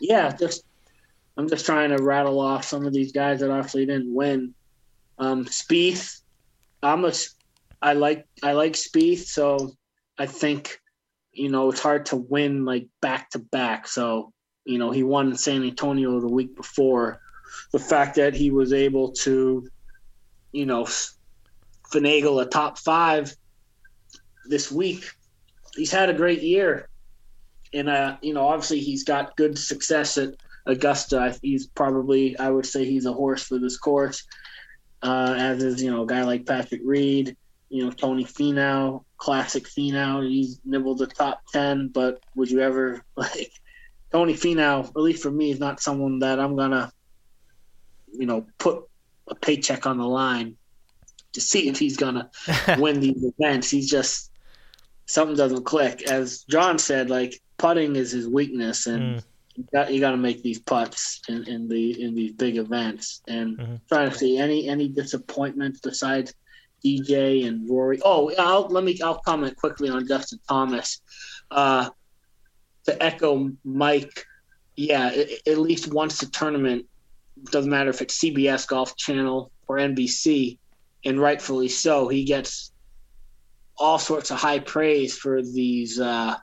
yeah, 0.00 0.34
just 0.34 0.64
I'm 1.36 1.48
just 1.48 1.66
trying 1.66 1.90
to 1.90 2.02
rattle 2.02 2.40
off 2.40 2.64
some 2.64 2.86
of 2.86 2.92
these 2.92 3.12
guys 3.12 3.40
that 3.40 3.50
actually 3.50 3.86
didn't 3.86 4.14
win. 4.14 4.54
Um, 5.18 5.44
Spieth, 5.44 6.20
I'm 6.82 7.04
a, 7.04 7.12
I 7.82 7.92
like 7.92 8.26
I 8.42 8.52
like 8.52 8.72
Spieth, 8.72 9.26
so 9.26 9.74
I 10.20 10.26
think 10.26 10.78
you 11.32 11.48
know 11.48 11.70
it's 11.70 11.80
hard 11.80 12.06
to 12.06 12.16
win 12.16 12.66
like 12.66 12.88
back 13.00 13.30
to 13.30 13.38
back. 13.38 13.88
So 13.88 14.32
you 14.66 14.78
know 14.78 14.90
he 14.90 15.02
won 15.02 15.28
in 15.28 15.36
San 15.36 15.64
Antonio 15.64 16.20
the 16.20 16.28
week 16.28 16.54
before. 16.54 17.20
The 17.72 17.78
fact 17.78 18.16
that 18.16 18.34
he 18.34 18.50
was 18.50 18.72
able 18.72 19.12
to, 19.24 19.68
you 20.52 20.66
know, 20.66 20.84
finagle 21.90 22.42
a 22.42 22.46
top 22.46 22.78
five 22.78 23.34
this 24.46 24.70
week, 24.70 25.10
he's 25.74 25.90
had 25.90 26.10
a 26.10 26.14
great 26.14 26.42
year, 26.42 26.88
and 27.72 27.88
uh, 27.88 28.18
you 28.20 28.34
know 28.34 28.46
obviously 28.46 28.80
he's 28.80 29.04
got 29.04 29.36
good 29.36 29.58
success 29.58 30.18
at 30.18 30.34
Augusta, 30.66 31.36
he's 31.42 31.66
probably 31.66 32.38
I 32.38 32.50
would 32.50 32.66
say 32.66 32.84
he's 32.84 33.06
a 33.06 33.12
horse 33.12 33.42
for 33.42 33.58
this 33.58 33.78
course. 33.78 34.26
Uh, 35.02 35.34
as 35.38 35.62
is 35.62 35.82
you 35.82 35.90
know 35.90 36.02
a 36.02 36.06
guy 36.06 36.24
like 36.24 36.44
Patrick 36.44 36.82
Reed, 36.84 37.36
you 37.70 37.84
know 37.84 37.90
Tony 37.90 38.24
Finau, 38.24 39.04
classic 39.16 39.64
Finau. 39.64 40.28
He's 40.28 40.60
nibbled 40.64 40.98
the 40.98 41.06
top 41.06 41.42
ten, 41.52 41.88
but 41.88 42.22
would 42.34 42.50
you 42.50 42.60
ever 42.60 43.02
like 43.16 43.52
Tony 44.12 44.34
Finau? 44.34 44.86
At 44.86 44.96
least 44.96 45.22
for 45.22 45.30
me, 45.30 45.50
is 45.50 45.60
not 45.60 45.80
someone 45.80 46.18
that 46.18 46.38
I'm 46.38 46.56
gonna 46.56 46.92
you 48.12 48.26
know 48.26 48.46
put 48.58 48.84
a 49.28 49.34
paycheck 49.34 49.86
on 49.86 49.98
the 49.98 50.06
line 50.06 50.56
to 51.32 51.40
see 51.40 51.68
if 51.68 51.78
he's 51.78 51.96
gonna 51.96 52.30
win 52.78 53.00
these 53.00 53.24
events. 53.24 53.70
He's 53.70 53.88
just 53.88 54.30
something 55.06 55.36
doesn't 55.36 55.64
click. 55.64 56.02
As 56.02 56.42
John 56.44 56.78
said, 56.78 57.08
like 57.08 57.40
putting 57.56 57.94
is 57.96 58.10
his 58.10 58.28
weakness, 58.28 58.86
and 58.86 59.20
mm 59.20 59.24
you 59.60 59.66
got 59.72 59.92
you 59.92 60.00
got 60.00 60.12
to 60.12 60.16
make 60.16 60.42
these 60.42 60.58
putts 60.58 61.20
in, 61.28 61.46
in 61.46 61.68
the 61.68 62.02
in 62.02 62.14
these 62.14 62.32
big 62.32 62.56
events 62.56 63.20
and 63.28 63.58
mm-hmm. 63.58 63.74
trying 63.88 64.10
to 64.10 64.16
see 64.16 64.38
any 64.38 64.68
any 64.68 64.88
disappointments 64.88 65.80
besides 65.80 66.34
DJ 66.84 67.46
and 67.46 67.68
Rory. 67.68 68.00
Oh, 68.04 68.32
I'll 68.38 68.68
let 68.68 68.84
me 68.84 68.98
I'll 69.02 69.18
comment 69.18 69.56
quickly 69.56 69.88
on 69.88 70.06
Justin 70.06 70.40
Thomas. 70.48 71.00
Uh, 71.50 71.90
to 72.84 73.02
echo 73.02 73.50
Mike, 73.64 74.24
yeah, 74.76 75.12
at 75.46 75.58
least 75.58 75.92
once 75.92 76.18
the 76.18 76.26
tournament 76.26 76.86
doesn't 77.44 77.70
matter 77.70 77.90
if 77.90 78.00
it's 78.00 78.18
CBS 78.18 78.66
Golf 78.66 78.96
Channel 78.96 79.50
or 79.66 79.76
NBC, 79.76 80.58
and 81.04 81.20
rightfully 81.20 81.68
so, 81.68 82.08
he 82.08 82.24
gets 82.24 82.72
all 83.76 83.98
sorts 83.98 84.30
of 84.30 84.38
high 84.38 84.58
praise 84.58 85.16
for 85.16 85.42
these 85.42 85.98
uh, 85.98 86.36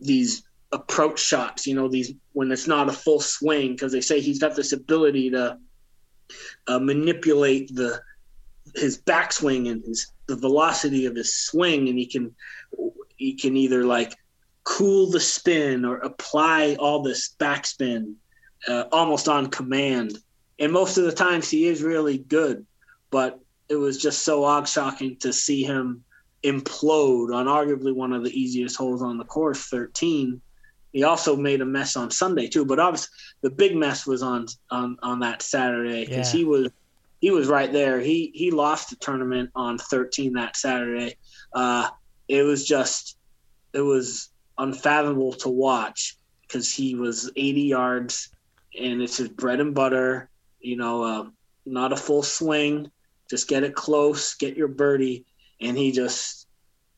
these 0.00 0.44
approach 0.72 1.20
shots, 1.20 1.66
you 1.66 1.74
know, 1.74 1.88
these 1.88 2.12
when 2.32 2.50
it's 2.50 2.66
not 2.66 2.88
a 2.88 2.92
full 2.92 3.20
swing, 3.20 3.72
because 3.72 3.92
they 3.92 4.00
say 4.00 4.20
he's 4.20 4.40
got 4.40 4.56
this 4.56 4.72
ability 4.72 5.30
to 5.30 5.58
uh, 6.66 6.78
manipulate 6.78 7.74
the 7.74 8.00
his 8.74 8.98
backswing 8.98 9.70
and 9.70 9.84
his 9.84 10.10
the 10.26 10.36
velocity 10.36 11.06
of 11.06 11.14
his 11.14 11.34
swing, 11.34 11.88
and 11.88 11.98
he 11.98 12.06
can 12.06 12.34
he 13.16 13.34
can 13.34 13.56
either 13.56 13.84
like 13.84 14.14
cool 14.64 15.10
the 15.10 15.20
spin 15.20 15.84
or 15.84 15.98
apply 15.98 16.76
all 16.78 17.02
this 17.02 17.34
backspin 17.38 18.14
uh, 18.66 18.84
almost 18.90 19.28
on 19.28 19.50
command. 19.50 20.18
And 20.58 20.72
most 20.72 20.96
of 20.98 21.04
the 21.04 21.12
times 21.12 21.50
he 21.50 21.66
is 21.66 21.82
really 21.82 22.18
good, 22.18 22.64
but 23.10 23.40
it 23.68 23.76
was 23.76 23.98
just 23.98 24.22
so 24.22 24.44
og 24.44 24.66
shocking 24.66 25.16
to 25.16 25.32
see 25.32 25.64
him 25.64 26.04
implode 26.44 27.34
on 27.34 27.46
arguably 27.46 27.94
one 27.94 28.12
of 28.12 28.22
the 28.22 28.38
easiest 28.38 28.76
holes 28.76 29.02
on 29.02 29.18
the 29.18 29.24
course, 29.24 29.66
13, 29.68 30.40
he 30.92 31.02
also 31.02 31.36
made 31.36 31.60
a 31.60 31.64
mess 31.64 31.96
on 31.96 32.10
Sunday 32.10 32.46
too, 32.46 32.64
but 32.64 32.78
obviously 32.78 33.10
the 33.40 33.50
big 33.50 33.74
mess 33.76 34.06
was 34.06 34.22
on 34.22 34.46
on 34.70 34.96
on 35.02 35.20
that 35.20 35.42
Saturday 35.42 36.04
because 36.04 36.32
yeah. 36.32 36.38
he 36.38 36.44
was 36.44 36.70
he 37.24 37.30
was 37.30 37.48
right 37.48 37.72
there. 37.72 38.00
He 38.00 38.30
he 38.34 38.50
lost 38.50 38.90
the 38.90 38.96
tournament 38.96 39.48
on 39.54 39.78
13 39.78 40.34
that 40.34 40.58
Saturday. 40.58 41.16
Uh, 41.54 41.88
it 42.28 42.42
was 42.42 42.68
just 42.68 43.16
it 43.72 43.80
was 43.80 44.28
unfathomable 44.58 45.32
to 45.32 45.48
watch 45.48 46.18
because 46.42 46.70
he 46.70 46.96
was 46.96 47.32
80 47.34 47.62
yards 47.62 48.28
and 48.78 49.00
it's 49.00 49.16
his 49.16 49.30
bread 49.30 49.60
and 49.60 49.74
butter. 49.74 50.28
You 50.60 50.76
know, 50.76 51.02
uh, 51.02 51.24
not 51.64 51.94
a 51.94 51.96
full 51.96 52.22
swing, 52.22 52.90
just 53.30 53.48
get 53.48 53.64
it 53.64 53.74
close, 53.74 54.34
get 54.34 54.58
your 54.58 54.68
birdie, 54.68 55.24
and 55.62 55.78
he 55.78 55.92
just 55.92 56.46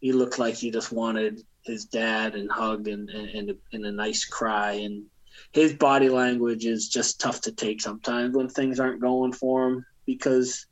he 0.01 0.11
looked 0.11 0.41
like 0.41 0.57
he 0.57 0.73
just 0.73 0.91
wanted 0.91 1.41
his 1.63 1.85
dad 1.85 2.35
and 2.35 2.51
hugged 2.51 2.89
and 2.89 3.11
and, 3.11 3.55
and 3.73 3.87
a 3.87 3.93
nice 3.93 4.25
cry 4.25 4.73
and 4.73 5.05
his 5.53 5.73
body 5.73 6.09
language 6.09 6.67
is 6.67 6.89
just 6.89 7.21
tough 7.21 7.43
to 7.43 7.53
take 7.53 7.81
sometimes 7.81 8.35
when 8.35 8.49
things 8.49 8.81
aren't 8.81 9.01
going 9.01 9.33
for 9.33 9.69
him 9.69 9.87
because 10.07 10.67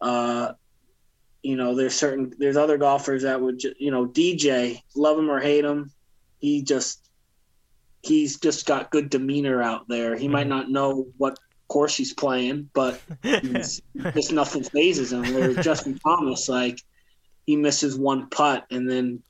uh 0.00 0.52
you 1.42 1.56
know 1.56 1.74
there's 1.74 1.94
certain 1.94 2.32
there's 2.38 2.56
other 2.56 2.78
golfers 2.78 3.22
that 3.22 3.40
would 3.40 3.62
you 3.62 3.90
know 3.90 4.06
DJ 4.06 4.80
love 4.94 5.18
him 5.18 5.30
or 5.30 5.40
hate 5.40 5.64
him 5.64 5.90
he 6.38 6.62
just 6.62 7.08
he's 8.02 8.38
just 8.38 8.66
got 8.66 8.90
good 8.90 9.10
demeanor 9.10 9.62
out 9.62 9.88
there 9.88 10.16
he 10.16 10.24
mm-hmm. 10.24 10.32
might 10.32 10.46
not 10.46 10.70
know 10.70 11.06
what 11.18 11.38
course 11.68 11.96
he's 11.96 12.12
playing 12.12 12.68
but 12.74 13.00
just 13.22 14.32
nothing 14.32 14.62
phases 14.62 15.12
him 15.12 15.34
where 15.34 15.54
Justin 15.54 15.98
Thomas 15.98 16.48
like 16.48 16.80
he 17.46 17.56
misses 17.56 17.98
one 17.98 18.28
putt 18.28 18.66
and 18.70 18.88
then 18.88 19.22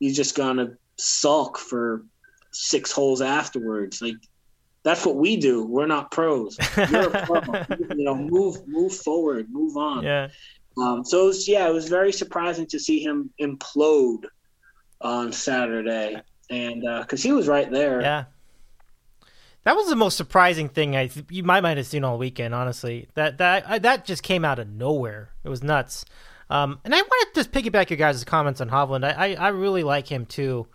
he's 0.00 0.16
just 0.16 0.36
gonna 0.36 0.76
sulk 0.96 1.58
for 1.58 2.04
six 2.52 2.90
holes 2.90 3.20
afterwards. 3.20 4.02
Like 4.02 4.16
that's 4.86 5.04
what 5.04 5.16
we 5.16 5.36
do. 5.36 5.66
We're 5.66 5.88
not 5.88 6.12
pros. 6.12 6.56
You're 6.76 7.08
a 7.08 7.26
pro. 7.26 7.40
you 7.96 8.04
know, 8.04 8.14
move 8.14 8.66
move 8.68 8.94
forward, 8.94 9.50
move 9.50 9.76
on. 9.76 10.04
Yeah. 10.04 10.28
Um, 10.78 11.04
so 11.04 11.24
it 11.24 11.26
was, 11.26 11.48
yeah, 11.48 11.68
it 11.68 11.72
was 11.72 11.88
very 11.88 12.12
surprising 12.12 12.66
to 12.68 12.78
see 12.78 13.02
him 13.02 13.30
implode 13.40 14.26
on 15.00 15.32
Saturday, 15.32 16.22
and 16.50 16.82
because 17.00 17.24
uh, 17.24 17.28
he 17.28 17.32
was 17.32 17.48
right 17.48 17.68
there. 17.68 18.00
Yeah. 18.00 18.24
That 19.64 19.74
was 19.74 19.88
the 19.88 19.96
most 19.96 20.16
surprising 20.16 20.68
thing 20.68 20.94
I 20.94 21.10
you 21.30 21.42
might 21.42 21.62
might 21.62 21.78
have 21.78 21.86
seen 21.88 22.04
all 22.04 22.16
weekend. 22.16 22.54
Honestly, 22.54 23.08
that 23.14 23.38
that 23.38 23.68
I, 23.68 23.80
that 23.80 24.04
just 24.04 24.22
came 24.22 24.44
out 24.44 24.60
of 24.60 24.68
nowhere. 24.68 25.30
It 25.42 25.48
was 25.48 25.64
nuts. 25.64 26.04
Um, 26.48 26.78
and 26.84 26.94
I 26.94 26.98
want 26.98 27.34
to 27.34 27.40
just 27.40 27.50
piggyback 27.50 27.90
your 27.90 27.96
guys' 27.96 28.22
comments 28.22 28.60
on 28.60 28.70
Hovland. 28.70 29.04
I, 29.04 29.32
I, 29.32 29.46
I 29.46 29.48
really 29.48 29.82
like 29.82 30.06
him 30.06 30.26
too. 30.26 30.68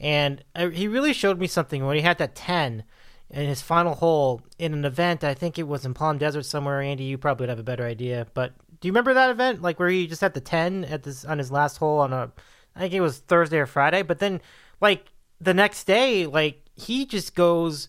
And 0.00 0.42
I, 0.54 0.68
he 0.68 0.88
really 0.88 1.12
showed 1.12 1.38
me 1.38 1.46
something 1.46 1.84
when 1.84 1.96
he 1.96 2.02
had 2.02 2.16
that 2.16 2.34
10 2.34 2.84
in 3.30 3.46
his 3.46 3.62
final 3.62 3.94
hole 3.94 4.42
in 4.58 4.72
an 4.72 4.84
event. 4.84 5.24
I 5.24 5.34
think 5.34 5.58
it 5.58 5.68
was 5.68 5.84
in 5.84 5.94
Palm 5.94 6.18
Desert 6.18 6.44
somewhere. 6.44 6.80
Andy, 6.80 7.04
you 7.04 7.18
probably 7.18 7.44
would 7.44 7.50
have 7.50 7.58
a 7.58 7.64
better 7.64 7.84
idea. 7.84 8.26
But 8.34 8.52
do 8.80 8.88
you 8.88 8.92
remember 8.92 9.14
that 9.14 9.30
event? 9.30 9.62
Like 9.62 9.78
where 9.78 9.88
he 9.88 10.06
just 10.06 10.20
had 10.20 10.34
the 10.34 10.40
10 10.40 10.84
at 10.84 11.02
this 11.02 11.24
on 11.24 11.38
his 11.38 11.52
last 11.52 11.76
hole 11.76 12.00
on 12.00 12.12
a, 12.12 12.32
I 12.74 12.80
think 12.80 12.94
it 12.94 13.00
was 13.00 13.18
Thursday 13.18 13.58
or 13.58 13.66
Friday. 13.66 14.02
But 14.02 14.18
then, 14.18 14.40
like, 14.80 15.06
the 15.40 15.54
next 15.54 15.84
day, 15.84 16.26
like, 16.26 16.62
he 16.74 17.06
just 17.06 17.34
goes 17.34 17.88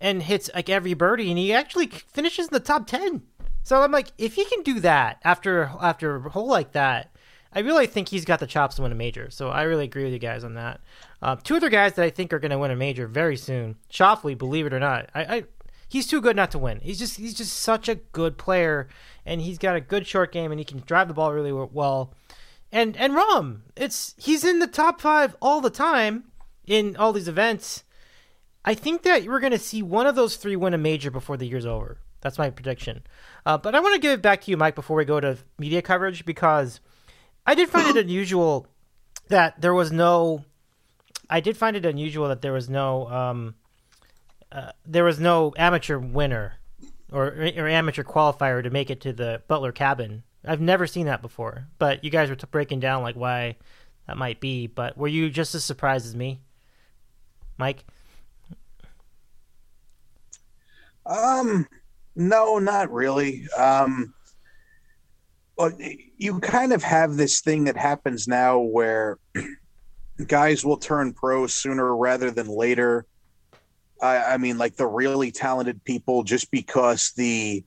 and 0.00 0.22
hits 0.22 0.48
like 0.54 0.68
every 0.68 0.94
birdie 0.94 1.28
and 1.30 1.38
he 1.38 1.52
actually 1.52 1.86
finishes 1.86 2.48
in 2.48 2.54
the 2.54 2.60
top 2.60 2.86
10 2.86 3.22
so 3.62 3.82
I'm 3.82 3.92
like, 3.92 4.08
if 4.18 4.34
he 4.34 4.44
can 4.44 4.62
do 4.62 4.80
that 4.80 5.20
after 5.24 5.70
after 5.80 6.16
a 6.16 6.30
hole 6.30 6.48
like 6.48 6.72
that, 6.72 7.14
I 7.52 7.60
really 7.60 7.86
think 7.86 8.08
he's 8.08 8.24
got 8.24 8.38
the 8.38 8.46
chops 8.46 8.76
to 8.76 8.82
win 8.82 8.92
a 8.92 8.96
major. 8.96 9.30
So 9.30 9.48
I 9.48 9.62
really 9.62 9.84
agree 9.84 10.04
with 10.04 10.12
you 10.12 10.18
guys 10.18 10.44
on 10.44 10.54
that. 10.54 10.80
Uh, 11.20 11.36
two 11.36 11.56
other 11.56 11.68
guys 11.68 11.94
that 11.94 12.04
I 12.04 12.10
think 12.10 12.32
are 12.32 12.38
going 12.38 12.52
to 12.52 12.58
win 12.58 12.70
a 12.70 12.76
major 12.76 13.06
very 13.06 13.36
soon. 13.36 13.76
Schauffele, 13.90 14.38
believe 14.38 14.66
it 14.66 14.72
or 14.72 14.78
not, 14.78 15.10
I, 15.14 15.22
I, 15.22 15.44
he's 15.88 16.06
too 16.06 16.20
good 16.20 16.36
not 16.36 16.50
to 16.52 16.58
win. 16.58 16.80
He's 16.80 16.98
just 16.98 17.16
he's 17.16 17.34
just 17.34 17.58
such 17.58 17.88
a 17.88 17.96
good 17.96 18.38
player, 18.38 18.88
and 19.26 19.40
he's 19.40 19.58
got 19.58 19.76
a 19.76 19.80
good 19.80 20.06
short 20.06 20.32
game, 20.32 20.52
and 20.52 20.58
he 20.60 20.64
can 20.64 20.82
drive 20.86 21.08
the 21.08 21.14
ball 21.14 21.32
really 21.32 21.52
well. 21.52 22.14
And 22.72 22.96
and 22.96 23.14
Rahm, 23.14 23.62
it's 23.76 24.14
he's 24.16 24.44
in 24.44 24.60
the 24.60 24.66
top 24.66 25.00
five 25.00 25.36
all 25.42 25.60
the 25.60 25.70
time 25.70 26.24
in 26.66 26.96
all 26.96 27.12
these 27.12 27.28
events. 27.28 27.84
I 28.64 28.74
think 28.74 29.02
that 29.02 29.24
we're 29.24 29.40
going 29.40 29.52
to 29.52 29.58
see 29.58 29.82
one 29.82 30.06
of 30.06 30.14
those 30.14 30.36
three 30.36 30.54
win 30.54 30.74
a 30.74 30.78
major 30.78 31.10
before 31.10 31.36
the 31.36 31.46
year's 31.46 31.66
over. 31.66 31.98
That's 32.20 32.38
my 32.38 32.50
prediction. 32.50 33.02
Uh, 33.46 33.56
but 33.56 33.74
I 33.74 33.80
want 33.80 33.94
to 33.94 34.00
give 34.00 34.12
it 34.12 34.22
back 34.22 34.42
to 34.42 34.50
you, 34.50 34.58
Mike, 34.58 34.74
before 34.74 34.96
we 34.96 35.06
go 35.06 35.18
to 35.18 35.38
media 35.58 35.80
coverage 35.80 36.26
because 36.26 36.80
I 37.46 37.54
did 37.54 37.68
find 37.68 37.88
it 37.88 37.96
unusual 37.96 38.66
that 39.28 39.60
there 39.60 39.74
was 39.74 39.90
no. 39.90 40.44
I 41.28 41.40
did 41.40 41.56
find 41.56 41.76
it 41.76 41.84
unusual 41.84 42.28
that 42.28 42.42
there 42.42 42.52
was 42.52 42.68
no. 42.68 43.08
Um, 43.08 43.54
uh, 44.52 44.72
there 44.84 45.04
was 45.04 45.20
no 45.20 45.54
amateur 45.56 45.98
winner 45.98 46.54
or 47.12 47.26
or 47.56 47.68
amateur 47.68 48.02
qualifier 48.02 48.62
to 48.62 48.70
make 48.70 48.90
it 48.90 49.00
to 49.02 49.12
the 49.12 49.42
Butler 49.48 49.72
cabin. 49.72 50.22
I've 50.44 50.60
never 50.60 50.86
seen 50.86 51.06
that 51.06 51.22
before. 51.22 51.66
But 51.78 52.04
you 52.04 52.10
guys 52.10 52.30
were 52.30 52.36
t- 52.36 52.46
breaking 52.50 52.80
down 52.80 53.02
like 53.02 53.16
why 53.16 53.56
that 54.06 54.16
might 54.16 54.40
be. 54.40 54.66
But 54.66 54.96
were 54.96 55.08
you 55.08 55.30
just 55.30 55.54
as 55.54 55.64
surprised 55.64 56.06
as 56.06 56.16
me, 56.16 56.40
Mike? 57.58 57.84
Um, 61.06 61.66
no, 62.14 62.58
not 62.58 62.90
really. 62.92 63.46
Um, 63.56 64.14
you 66.16 66.40
kind 66.40 66.72
of 66.72 66.82
have 66.82 67.16
this 67.16 67.40
thing 67.40 67.64
that 67.64 67.76
happens 67.76 68.26
now 68.26 68.58
where 68.58 69.18
guys 70.26 70.64
will 70.64 70.76
turn 70.76 71.12
pro 71.12 71.46
sooner 71.46 71.96
rather 71.96 72.30
than 72.30 72.46
later. 72.46 73.06
I, 74.02 74.34
I 74.34 74.36
mean, 74.38 74.58
like 74.58 74.76
the 74.76 74.86
really 74.86 75.30
talented 75.30 75.84
people, 75.84 76.22
just 76.22 76.50
because 76.50 77.12
the 77.16 77.64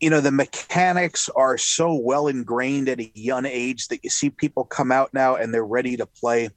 you 0.00 0.10
know 0.10 0.20
the 0.20 0.30
mechanics 0.30 1.28
are 1.34 1.58
so 1.58 1.94
well 1.94 2.28
ingrained 2.28 2.88
at 2.88 3.00
a 3.00 3.10
young 3.14 3.46
age 3.46 3.88
that 3.88 4.04
you 4.04 4.10
see 4.10 4.30
people 4.30 4.64
come 4.64 4.92
out 4.92 5.12
now 5.12 5.34
and 5.34 5.52
they're 5.52 5.64
ready 5.64 5.96
to 5.96 6.06
play 6.06 6.50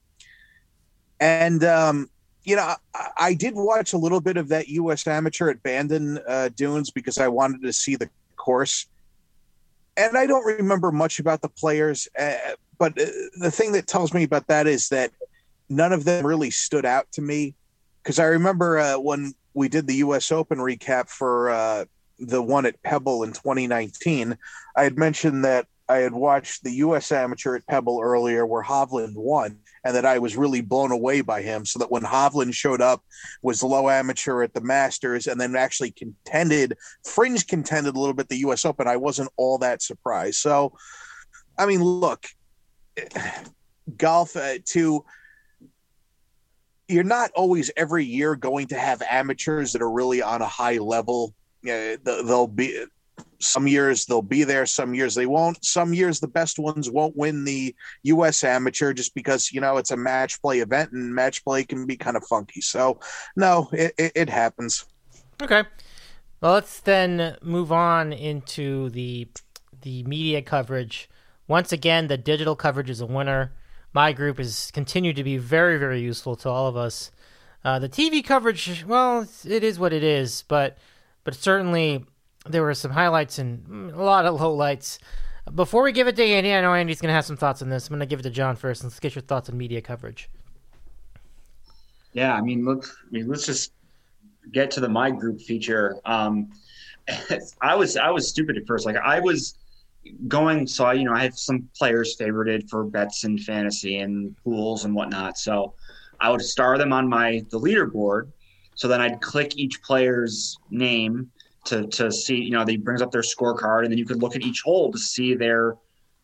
and 1.22 1.64
um, 1.64 2.10
you 2.44 2.56
know, 2.56 2.74
I, 2.96 3.10
I, 3.18 3.34
did 3.36 3.54
watch 3.56 3.94
a 3.94 3.98
little 3.98 4.20
bit 4.20 4.36
of 4.36 4.50
that 4.50 4.68
U.S. 4.70 5.06
Amateur 5.06 5.52
at 5.52 5.62
Bandon 5.62 6.20
uh, 6.28 6.50
Dunes 6.56 6.90
because 6.90 7.20
I 7.20 7.28
wanted 7.28 7.62
to 7.62 7.72
see 7.72 7.96
the 7.96 8.10
course, 8.36 8.88
and 9.98 10.18
I 10.18 10.26
don't 10.26 10.46
remember 10.46 10.92
much 10.92 11.20
about 11.20 11.42
the 11.42 11.50
players. 11.50 12.08
Uh, 12.18 12.34
but 12.78 13.00
uh, 13.00 13.06
the 13.40 13.52
thing 13.52 13.74
that 13.74 13.88
tells 13.88 14.14
me 14.14 14.24
about 14.24 14.48
that 14.48 14.68
is 14.68 14.90
that 14.90 15.12
none 15.70 15.94
of 15.94 16.04
them 16.04 16.26
really 16.26 16.52
stood 16.52 16.86
out 16.86 17.12
to 17.14 17.22
me 17.22 17.56
because 18.02 18.20
I 18.20 18.26
remember 18.26 18.80
uh, 18.80 19.00
when 19.00 19.34
we 19.54 19.70
did 19.70 19.88
the 19.88 19.96
U.S. 19.96 20.32
Open 20.32 20.58
recap 20.58 21.10
for 21.10 21.50
uh, 21.50 21.86
the 22.20 22.42
one 22.42 22.66
at 22.66 22.82
Pebble 22.84 23.24
in 23.24 23.34
2019, 23.34 24.38
I 24.76 24.84
had 24.84 24.98
mentioned 24.98 25.46
that 25.46 25.68
I 25.90 25.98
had 25.98 26.14
watched 26.14 26.64
the 26.64 26.72
U.S. 26.76 27.12
Amateur 27.12 27.56
at 27.56 27.68
Pebble 27.68 28.00
earlier 28.02 28.46
where 28.46 28.64
Hovland 28.64 29.16
won, 29.16 29.60
and 29.84 29.96
that 29.96 30.06
I 30.06 30.20
was 30.20 30.38
really 30.38 30.62
blown 30.62 30.92
away 30.92 31.22
by 31.22 31.42
him. 31.42 31.66
So 31.66 31.80
that 31.80 31.92
when 31.92 32.04
Hovland 32.04 32.54
showed 32.54 32.82
up, 32.82 33.04
was 33.42 33.64
low 33.64 33.90
amateur 33.90 34.44
at 34.44 34.54
the 34.54 34.62
Masters, 34.62 35.28
and 35.28 35.40
then 35.40 35.56
actually 35.56 35.92
contended, 35.92 36.78
fringe 37.04 37.48
contended 37.48 37.96
a 37.96 38.00
little 38.00 38.14
bit 38.14 38.30
the 38.30 38.38
U.S. 38.38 38.66
Open, 38.66 38.88
I 38.88 38.98
wasn't 38.98 39.32
all 39.38 39.58
that 39.60 39.82
surprised. 39.82 40.38
So, 40.38 40.74
I 41.58 41.66
mean, 41.66 41.84
look, 41.84 42.26
golf 43.98 44.36
uh, 44.36 44.60
to 44.66 45.04
you're 46.88 47.04
not 47.04 47.32
always 47.36 47.72
every 47.78 48.06
year 48.06 48.36
going 48.36 48.68
to 48.68 48.78
have 48.78 49.02
amateurs 49.10 49.72
that 49.74 49.82
are 49.82 49.92
really 49.92 50.22
on 50.22 50.42
a 50.42 50.48
high 50.48 50.78
level. 50.78 51.34
Uh, 51.66 51.96
they'll 52.04 52.48
be 52.48 52.86
some 53.40 53.68
years 53.68 54.06
they'll 54.06 54.22
be 54.22 54.44
there 54.44 54.66
some 54.66 54.94
years 54.94 55.16
they 55.16 55.26
won't. 55.26 55.64
Some 55.64 55.94
years 55.94 56.20
the 56.20 56.28
best 56.28 56.60
ones 56.60 56.90
won't 56.90 57.16
win 57.16 57.44
the 57.44 57.76
us 58.04 58.44
amateur 58.44 58.94
just 58.94 59.14
because 59.16 59.52
you 59.52 59.62
know 59.62 59.78
it's 59.78 59.92
a 59.92 59.98
match 59.98 60.42
play 60.42 60.60
event 60.60 60.92
and 60.92 61.14
match 61.14 61.44
play 61.44 61.64
can 61.64 61.86
be 61.86 61.98
kind 61.98 62.18
of 62.18 62.24
funky. 62.26 62.62
So 62.62 63.00
no 63.36 63.70
it, 63.72 63.94
it, 63.98 64.12
it 64.16 64.30
happens. 64.30 64.86
Okay. 65.42 65.64
Well 66.42 66.54
let's 66.54 66.80
then 66.80 67.38
move 67.42 67.72
on 67.72 68.14
into 68.14 68.90
the 68.90 69.28
the 69.82 70.04
media 70.04 70.42
coverage. 70.42 71.10
Once 71.48 71.72
again 71.72 72.08
the 72.08 72.18
digital 72.18 72.56
coverage 72.56 72.90
is 72.90 73.02
a 73.02 73.06
winner. 73.06 73.54
My 73.94 74.14
group 74.14 74.38
has 74.38 74.72
continued 74.72 75.16
to 75.18 75.24
be 75.24 75.38
very 75.38 75.78
very 75.78 76.02
useful 76.02 76.36
to 76.38 76.50
all 76.50 76.68
of 76.68 76.78
us. 76.78 77.12
Uh, 77.64 77.78
the 77.78 77.88
tv 77.88 78.26
coverage 78.26 78.84
well 78.88 79.28
it 79.46 79.64
is 79.64 79.78
what 79.78 79.94
it 79.94 80.04
is 80.04 80.44
but 80.48 80.80
but 81.24 81.36
certainly 81.36 82.04
there 82.48 82.64
were 82.64 82.74
some 82.74 82.92
highlights 82.92 83.40
and 83.40 83.92
a 83.92 84.02
lot 84.02 84.26
of 84.26 84.40
lowlights. 84.40 85.00
Before 85.54 85.84
we 85.84 85.92
give 85.92 86.08
it 86.08 86.16
to 86.16 86.24
Andy, 86.24 86.54
I 86.54 86.62
know 86.62 86.74
Andy's 86.74 87.02
going 87.02 87.10
to 87.10 87.14
have 87.16 87.26
some 87.26 87.38
thoughts 87.38 87.62
on 87.62 87.70
this. 87.70 87.88
I'm 87.88 87.92
going 87.92 88.00
to 88.00 88.06
give 88.06 88.20
it 88.20 88.24
to 88.24 88.30
John 88.30 88.56
first. 88.56 88.84
Let's 88.84 89.00
get 89.00 89.16
your 89.16 89.24
thoughts 89.24 89.50
on 89.50 89.58
media 89.58 89.82
coverage. 89.82 90.30
Yeah, 92.14 92.34
I 92.34 92.42
mean, 92.42 92.66
look, 92.66 92.86
I 92.86 93.12
mean, 93.12 93.28
let's 93.28 93.46
just 93.46 93.74
get 94.52 94.72
to 94.72 94.80
the 94.80 94.90
my 94.90 95.12
group 95.12 95.42
feature. 95.42 96.00
Um, 96.06 96.52
I 97.62 97.76
was 97.76 97.98
I 97.98 98.10
was 98.10 98.30
stupid 98.30 98.58
at 98.58 98.68
first. 98.68 98.86
Like 98.86 98.98
I 98.98 99.20
was 99.20 99.56
going, 100.28 100.68
so 100.68 100.86
I 100.86 100.94
you 100.94 101.06
know 101.06 101.14
I 101.14 101.24
have 101.24 101.38
some 101.38 101.70
players 101.78 102.18
favorited 102.18 102.70
for 102.70 102.84
bets 102.84 103.24
and 103.24 103.40
fantasy 103.40 103.98
and 104.00 104.36
pools 104.44 104.86
and 104.86 104.94
whatnot. 104.94 105.38
So 105.38 105.74
I 106.20 106.30
would 106.30 106.42
star 106.42 106.78
them 106.78 106.94
on 106.94 107.08
my 107.08 107.44
the 107.50 107.60
leaderboard. 107.60 108.32
So 108.76 108.88
then 108.88 109.02
I'd 109.02 109.22
click 109.22 109.58
each 109.58 109.82
player's 109.84 110.58
name 110.70 111.32
to 111.66 111.88
to 111.88 112.12
see 112.12 112.36
you 112.36 112.52
know 112.52 112.66
they 112.66 112.78
brings 112.78 113.02
up 113.02 113.12
their 113.12 113.22
scorecard 113.22 113.84
and 113.84 113.92
then 113.92 113.98
you 113.98 114.06
could 114.06 114.22
look 114.22 114.36
at 114.36 114.42
each 114.42 114.62
hole 114.62 114.92
to 114.92 114.98
see 114.98 115.36
their 115.36 115.76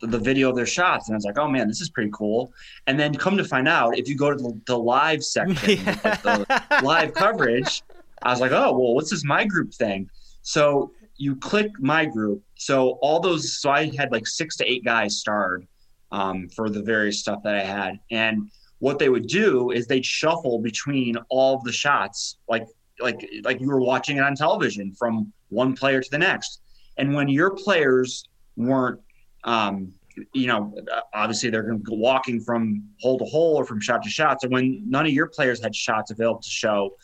the 0.02 0.20
video 0.20 0.50
of 0.50 0.56
their 0.56 0.66
shots 0.66 1.08
and 1.08 1.16
I 1.16 1.18
was 1.18 1.26
like 1.26 1.38
oh 1.38 1.48
man 1.48 1.68
this 1.68 1.82
is 1.82 1.90
pretty 1.90 2.12
cool 2.14 2.54
and 2.86 3.00
then 3.00 3.14
come 3.16 3.38
to 3.38 3.44
find 3.44 3.68
out 3.68 3.98
if 3.98 4.08
you 4.08 4.16
go 4.16 4.32
to 4.32 4.38
the, 4.38 4.60
the 4.66 4.78
live 4.78 5.24
section 5.24 5.70
yeah. 5.86 6.00
like 6.04 6.22
the 6.24 6.80
live 6.84 7.14
coverage 7.14 7.84
I 8.22 8.32
was 8.32 8.40
like, 8.40 8.52
oh 8.52 8.72
well, 8.78 8.94
what's 8.96 9.12
this 9.12 9.24
my 9.24 9.46
group 9.46 9.74
thing? 9.74 10.10
So 10.42 10.92
you 11.18 11.36
click 11.36 11.72
my 11.80 12.06
group. 12.06 12.44
So 12.56 13.00
all 13.02 13.20
those, 13.20 13.60
so 13.60 13.70
I 13.70 13.92
had 13.96 14.12
like 14.12 14.28
six 14.28 14.56
to 14.58 14.66
eight 14.66 14.84
guys 14.84 15.18
starred 15.18 15.68
um, 16.12 16.48
for 16.50 16.70
the 16.70 16.82
various 16.82 17.20
stuff 17.20 17.44
that 17.44 17.56
I 17.56 17.64
had, 17.64 18.00
and 18.12 18.50
what 18.80 19.00
they 19.00 19.10
would 19.10 19.28
do 19.28 19.72
is 19.72 19.88
they'd 19.88 20.06
shuffle 20.06 20.60
between 20.60 21.18
all 21.30 21.56
of 21.56 21.64
the 21.64 21.72
shots, 21.72 22.38
like 22.48 22.68
like 23.00 23.28
like 23.44 23.60
you 23.62 23.68
were 23.68 23.82
watching 23.82 24.18
it 24.18 24.22
on 24.22 24.36
television 24.36 24.94
from 24.94 25.32
one 25.50 25.76
player 25.76 26.02
to 26.02 26.10
the 26.10 26.18
next. 26.18 26.62
And 26.98 27.14
when 27.14 27.28
your 27.28 27.52
players 27.52 28.28
weren't, 28.56 29.00
um, 29.44 29.94
you 30.34 30.48
know, 30.48 30.76
obviously 31.14 31.50
they're 31.50 31.64
going 31.64 31.78
to 31.78 31.84
go 31.84 31.96
walking 31.96 32.40
from 32.40 32.84
hole 33.00 33.20
to 33.20 33.26
hole 33.26 33.56
or 33.56 33.66
from 33.66 33.80
shot 33.80 34.02
to 34.04 34.10
shot. 34.10 34.42
So 34.42 34.50
when 34.50 34.84
none 34.90 35.06
of 35.06 35.12
your 35.12 35.28
players 35.28 35.62
had 35.62 35.76
shots 35.76 36.10
available 36.10 36.42
to 36.42 36.50
show, 36.50 36.98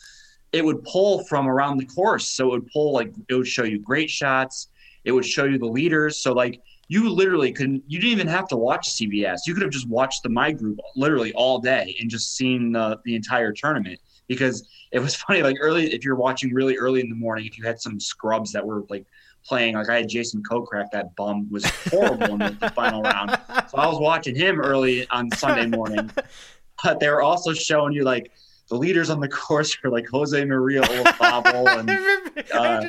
it 0.52 0.64
would 0.64 0.82
pull 0.84 1.24
from 1.24 1.48
around 1.48 1.78
the 1.78 1.86
course. 1.86 2.28
So 2.28 2.48
it 2.48 2.50
would 2.50 2.70
pull 2.72 2.92
like 2.92 3.12
it 3.28 3.34
would 3.34 3.46
show 3.46 3.64
you 3.64 3.78
great 3.78 4.10
shots. 4.10 4.68
It 5.04 5.12
would 5.12 5.24
show 5.24 5.44
you 5.44 5.58
the 5.58 5.66
leaders. 5.66 6.18
So 6.18 6.32
like 6.32 6.60
you 6.88 7.08
literally 7.08 7.52
couldn't 7.52 7.82
you 7.86 8.00
didn't 8.00 8.12
even 8.12 8.28
have 8.28 8.48
to 8.48 8.56
watch 8.56 8.90
CBS. 8.90 9.40
You 9.46 9.54
could 9.54 9.62
have 9.62 9.72
just 9.72 9.88
watched 9.88 10.22
the 10.22 10.28
my 10.28 10.52
group 10.52 10.78
literally 10.96 11.32
all 11.34 11.58
day 11.58 11.96
and 12.00 12.10
just 12.10 12.36
seen 12.36 12.72
the, 12.72 12.98
the 13.04 13.14
entire 13.14 13.52
tournament 13.52 14.00
because 14.26 14.68
it 14.92 14.98
was 14.98 15.14
funny 15.26 15.42
like 15.42 15.56
early 15.60 15.92
if 15.92 16.04
you're 16.04 16.16
watching 16.16 16.52
really 16.52 16.76
early 16.76 17.00
in 17.00 17.08
the 17.08 17.14
morning 17.14 17.46
if 17.46 17.58
you 17.58 17.64
had 17.64 17.80
some 17.80 17.98
scrubs 18.00 18.52
that 18.52 18.64
were 18.64 18.84
like 18.88 19.06
playing 19.44 19.74
like 19.74 19.88
I 19.88 19.96
had 19.96 20.08
Jason 20.08 20.42
Kokrak 20.42 20.90
that 20.92 21.14
bum 21.16 21.50
was 21.50 21.64
horrible 21.90 22.32
in 22.32 22.38
the, 22.38 22.56
the 22.60 22.70
final 22.70 23.02
round. 23.02 23.38
So 23.68 23.78
I 23.78 23.86
was 23.86 23.98
watching 24.00 24.34
him 24.34 24.60
early 24.60 25.08
on 25.10 25.30
Sunday 25.32 25.66
morning. 25.66 26.10
But 26.82 27.00
they 27.00 27.08
were 27.08 27.22
also 27.22 27.54
showing 27.54 27.94
you 27.94 28.02
like 28.04 28.30
the 28.68 28.76
leaders 28.76 29.10
on 29.10 29.20
the 29.20 29.28
course 29.28 29.76
are 29.84 29.90
like 29.90 30.08
Jose 30.08 30.44
Maria 30.44 30.82
Olazabal 30.82 31.80
and 31.80 31.90
uh, 32.52 32.84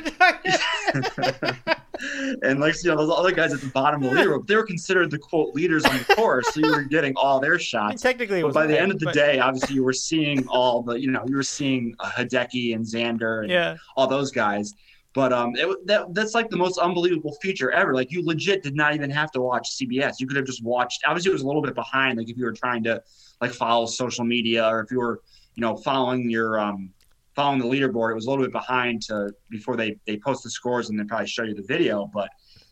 and 2.42 2.60
like 2.60 2.74
you 2.82 2.90
know 2.90 2.96
those 2.96 3.16
other 3.16 3.32
guys 3.32 3.52
at 3.52 3.60
the 3.60 3.68
bottom 3.68 4.02
of 4.02 4.10
the 4.10 4.16
leaderboard, 4.16 4.46
they 4.46 4.56
were 4.56 4.64
considered 4.64 5.10
the 5.10 5.18
quote 5.18 5.54
leaders 5.54 5.84
on 5.84 5.96
the 5.98 6.14
course, 6.14 6.46
so 6.52 6.60
you 6.60 6.70
were 6.70 6.82
getting 6.82 7.14
all 7.16 7.40
their 7.40 7.58
shots. 7.58 8.02
technically, 8.02 8.42
but 8.42 8.54
by 8.54 8.66
the 8.66 8.78
end 8.78 8.90
of 8.92 8.98
the 8.98 9.06
but... 9.06 9.14
day, 9.14 9.38
obviously 9.38 9.74
you 9.74 9.84
were 9.84 9.92
seeing 9.92 10.46
all 10.48 10.82
the 10.82 10.98
you 10.98 11.10
know 11.10 11.24
you 11.26 11.36
were 11.36 11.42
seeing 11.42 11.94
uh, 12.00 12.10
Hideki 12.10 12.74
and 12.74 12.84
Xander 12.84 13.42
and 13.42 13.50
yeah. 13.50 13.76
all 13.96 14.06
those 14.06 14.30
guys. 14.30 14.72
But 15.12 15.32
um, 15.32 15.56
it, 15.56 15.86
that, 15.86 16.12
that's 16.12 16.34
like 16.34 16.50
the 16.50 16.58
most 16.58 16.76
unbelievable 16.76 17.34
feature 17.40 17.70
ever. 17.70 17.94
Like 17.94 18.12
you 18.12 18.22
legit 18.22 18.62
did 18.62 18.76
not 18.76 18.94
even 18.94 19.08
have 19.08 19.30
to 19.30 19.40
watch 19.40 19.70
CBS. 19.70 20.16
You 20.20 20.26
could 20.26 20.36
have 20.36 20.44
just 20.44 20.62
watched. 20.62 21.04
Obviously, 21.06 21.30
it 21.30 21.32
was 21.32 21.40
a 21.40 21.46
little 21.46 21.62
bit 21.62 21.74
behind. 21.74 22.18
Like 22.18 22.28
if 22.28 22.36
you 22.36 22.44
were 22.44 22.52
trying 22.52 22.82
to 22.84 23.02
like 23.40 23.52
follow 23.52 23.86
social 23.86 24.26
media 24.26 24.68
or 24.68 24.80
if 24.80 24.90
you 24.90 24.98
were 24.98 25.22
you 25.56 25.62
know 25.62 25.76
following 25.76 26.30
your 26.30 26.60
um, 26.60 26.90
following 27.34 27.58
the 27.58 27.66
leaderboard, 27.66 28.12
it 28.12 28.14
was 28.14 28.26
a 28.26 28.30
little 28.30 28.44
bit 28.44 28.52
behind 28.52 29.02
to 29.02 29.32
before 29.50 29.76
they 29.76 29.96
they 30.06 30.16
post 30.16 30.42
the 30.42 30.50
scores 30.50 30.90
and 30.90 30.98
then 30.98 31.08
probably 31.08 31.26
show 31.26 31.42
you 31.42 31.54
the 31.54 31.62
video. 31.62 32.10
But 32.12 32.30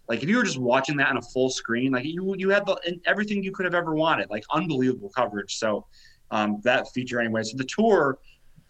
like 0.09 0.23
if 0.23 0.29
you 0.29 0.37
were 0.37 0.45
just 0.45 0.59
watching 0.59 0.97
that 0.99 1.09
on 1.09 1.17
a 1.17 1.23
full 1.23 1.51
screen, 1.51 1.93
like 1.93 2.05
you 2.05 2.35
you 2.39 2.51
had 2.51 2.67
the, 2.67 3.01
everything 3.07 3.43
you 3.43 3.53
could 3.53 3.65
have 3.65 3.75
ever 3.75 3.95
wanted, 3.95 4.31
like 4.31 4.45
unbelievable 4.53 5.11
coverage. 5.11 5.57
So 5.57 5.87
um, 6.31 6.61
that 6.65 6.89
feature 6.93 7.21
anyway. 7.21 7.43
So 7.43 7.57
the 7.57 7.65
tour, 7.65 8.19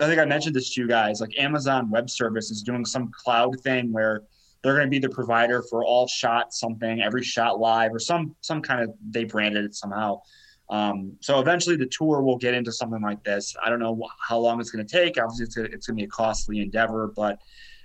I 0.00 0.06
think 0.06 0.20
I 0.20 0.24
mentioned 0.24 0.54
this 0.54 0.74
to 0.74 0.80
you 0.80 0.88
guys. 0.88 1.20
Like 1.20 1.38
Amazon 1.38 1.90
Web 1.90 2.10
Service 2.10 2.50
is 2.50 2.62
doing 2.62 2.84
some 2.84 3.10
cloud 3.12 3.60
thing 3.60 3.92
where 3.92 4.22
they're 4.62 4.74
going 4.74 4.86
to 4.86 4.90
be 4.90 4.98
the 4.98 5.08
provider 5.08 5.62
for 5.62 5.84
all 5.84 6.06
shot 6.06 6.54
something, 6.54 7.02
every 7.02 7.22
shot 7.22 7.60
live, 7.60 7.94
or 7.94 7.98
some 7.98 8.34
some 8.40 8.62
kind 8.62 8.82
of 8.82 8.94
they 9.10 9.24
branded 9.24 9.64
it 9.64 9.74
somehow. 9.74 10.20
Um, 10.70 11.16
so 11.20 11.40
eventually 11.40 11.76
the 11.76 11.86
tour 11.86 12.22
will 12.22 12.38
get 12.38 12.54
into 12.54 12.72
something 12.72 13.02
like 13.02 13.22
this. 13.22 13.54
I 13.62 13.68
don't 13.68 13.80
know 13.80 14.08
how 14.26 14.38
long 14.38 14.60
it's 14.60 14.70
going 14.70 14.84
to 14.84 14.90
take. 14.90 15.22
Obviously, 15.22 15.44
it's, 15.44 15.56
it's 15.56 15.86
going 15.86 15.96
to 15.96 16.02
be 16.02 16.04
a 16.04 16.08
costly 16.08 16.60
endeavor, 16.60 17.12
but 17.14 17.38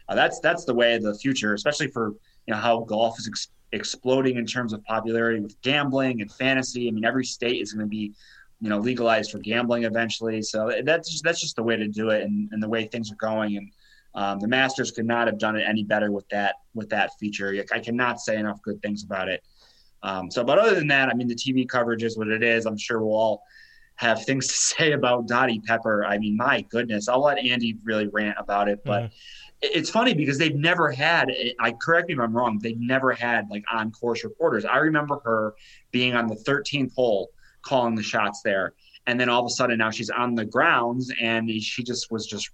uh, 0.07 0.15
that's 0.15 0.39
that's 0.39 0.65
the 0.65 0.73
way 0.73 0.95
of 0.95 1.03
the 1.03 1.13
future, 1.15 1.53
especially 1.53 1.88
for 1.88 2.13
you 2.47 2.53
know 2.53 2.57
how 2.57 2.80
golf 2.82 3.19
is 3.19 3.27
ex- 3.27 3.49
exploding 3.73 4.38
in 4.38 4.45
terms 4.45 4.73
of 4.73 4.84
popularity 4.86 5.39
with 5.39 5.61
gambling 5.61 6.21
and 6.21 6.32
fantasy. 6.32 6.88
I 6.88 6.91
mean, 6.91 7.05
every 7.05 7.25
state 7.25 7.61
is 7.61 7.73
going 7.73 7.86
to 7.86 7.89
be 7.89 8.13
you 8.61 8.69
know 8.69 8.80
legalized 8.80 9.32
for 9.32 9.39
gambling 9.39 9.84
eventually. 9.84 10.41
So 10.41 10.71
that's 10.84 11.11
just, 11.11 11.23
that's 11.23 11.41
just 11.41 11.57
the 11.57 11.63
way 11.63 11.75
to 11.75 11.88
do 11.88 12.09
it, 12.09 12.23
and, 12.23 12.49
and 12.51 12.63
the 12.63 12.69
way 12.69 12.88
things 12.88 13.11
are 13.11 13.15
going. 13.15 13.57
And 13.57 13.71
um, 14.15 14.39
the 14.39 14.47
Masters 14.47 14.91
could 14.91 15.05
not 15.05 15.27
have 15.27 15.38
done 15.38 15.55
it 15.55 15.63
any 15.67 15.84
better 15.84 16.11
with 16.11 16.27
that 16.30 16.55
with 16.73 16.89
that 16.89 17.11
feature. 17.19 17.63
I 17.73 17.80
cannot 17.80 18.21
say 18.21 18.38
enough 18.38 18.61
good 18.61 18.82
things 18.82 19.03
about 19.03 19.27
it. 19.27 19.43
Um, 20.04 20.32
so, 20.32 20.43
but 20.43 20.58
other 20.58 20.76
than 20.76 20.88
that, 20.88 21.10
I 21.10 21.14
mean, 21.14 21.28
the 21.28 21.36
TV 21.36 21.68
coverage 21.68 22.04
is 22.04 22.18
what 22.18 22.28
it 22.28 22.43
is. 22.43 22.66
I'm 22.66 22.78
sure 22.78 23.02
we'll 23.02 23.16
all 23.16 23.43
have 23.95 24.24
things 24.26 24.47
to 24.47 24.54
say 24.54 24.91
about 24.93 25.28
Dottie 25.28 25.60
Pepper. 25.60 26.06
I 26.06 26.18
mean, 26.18 26.38
my 26.38 26.62
goodness, 26.70 27.08
I'll 27.08 27.24
let 27.24 27.38
Andy 27.38 27.78
really 27.84 28.08
rant 28.08 28.38
about 28.39 28.70
it, 28.70 28.84
but. 28.84 29.04
Mm. 29.04 29.12
It's 29.62 29.89
funny 29.89 30.14
because 30.14 30.38
they've 30.38 30.56
never 30.56 30.89
had. 30.89 31.30
I 31.60 31.74
correct 31.74 32.08
me 32.08 32.14
if 32.14 32.20
I'm 32.22 32.34
wrong. 32.34 32.60
They've 32.64 32.80
never 32.80 33.12
had 33.12 33.50
like 33.50 33.66
on 33.70 33.91
course 33.91 34.24
reporters. 34.24 34.64
I 34.64 34.78
remember 34.78 35.20
her 35.26 35.54
being 35.91 36.16
on 36.16 36.28
the 36.28 36.36
13th 36.36 36.95
hole, 36.95 37.32
calling 37.62 37.93
the 37.93 38.02
shots 38.02 38.39
there, 38.41 38.74
and 39.10 39.20
then 39.20 39.28
all 39.28 39.39
of 39.39 39.45
a 39.47 39.50
sudden 39.50 39.80
now 39.80 39.89
she's 39.89 40.12
on 40.12 40.36
the 40.36 40.45
grounds 40.45 41.12
and 41.20 41.50
she 41.62 41.84
just 41.84 42.12
was 42.12 42.28
just 42.28 42.52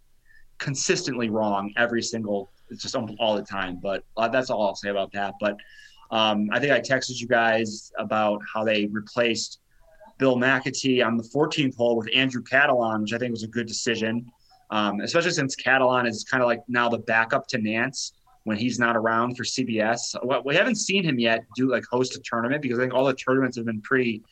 consistently 0.57 1.29
wrong 1.29 1.73
every 1.75 2.01
single 2.01 2.49
it's 2.69 2.81
just 2.81 2.95
all 2.95 3.35
the 3.35 3.43
time 3.43 3.77
but 3.81 4.03
uh, 4.15 4.27
that's 4.29 4.49
all 4.49 4.65
i'll 4.65 4.75
say 4.75 4.89
about 4.89 5.11
that 5.11 5.33
but 5.41 5.57
um, 6.11 6.49
I 6.51 6.59
think 6.59 6.71
I 6.71 6.79
texted 6.79 7.19
you 7.19 7.27
guys 7.27 7.91
about 7.97 8.41
how 8.51 8.63
they 8.63 8.85
replaced 8.87 9.59
Bill 10.17 10.37
Macatee 10.37 11.05
on 11.05 11.17
the 11.17 11.23
14th 11.23 11.75
hole 11.75 11.97
with 11.97 12.09
Andrew 12.13 12.41
Catalon, 12.41 13.01
which 13.01 13.13
I 13.13 13.17
think 13.17 13.31
was 13.31 13.43
a 13.43 13.47
good 13.47 13.67
decision, 13.67 14.31
um, 14.69 15.01
especially 15.01 15.31
since 15.31 15.55
Catalon 15.55 16.07
is 16.07 16.23
kind 16.23 16.41
of 16.41 16.47
like 16.47 16.61
now 16.67 16.89
the 16.89 16.99
backup 16.99 17.47
to 17.47 17.57
Nance 17.57 18.13
when 18.43 18.57
he's 18.57 18.79
not 18.79 18.95
around 18.95 19.35
for 19.35 19.43
CBS. 19.43 20.15
We 20.45 20.55
haven't 20.55 20.75
seen 20.75 21.03
him 21.03 21.19
yet 21.19 21.43
do 21.55 21.69
like 21.69 21.83
host 21.89 22.15
a 22.15 22.21
tournament 22.23 22.61
because 22.61 22.79
I 22.79 22.83
think 22.83 22.93
all 22.93 23.05
the 23.05 23.13
tournaments 23.13 23.57
have 23.57 23.65
been 23.65 23.81
pretty 23.81 24.23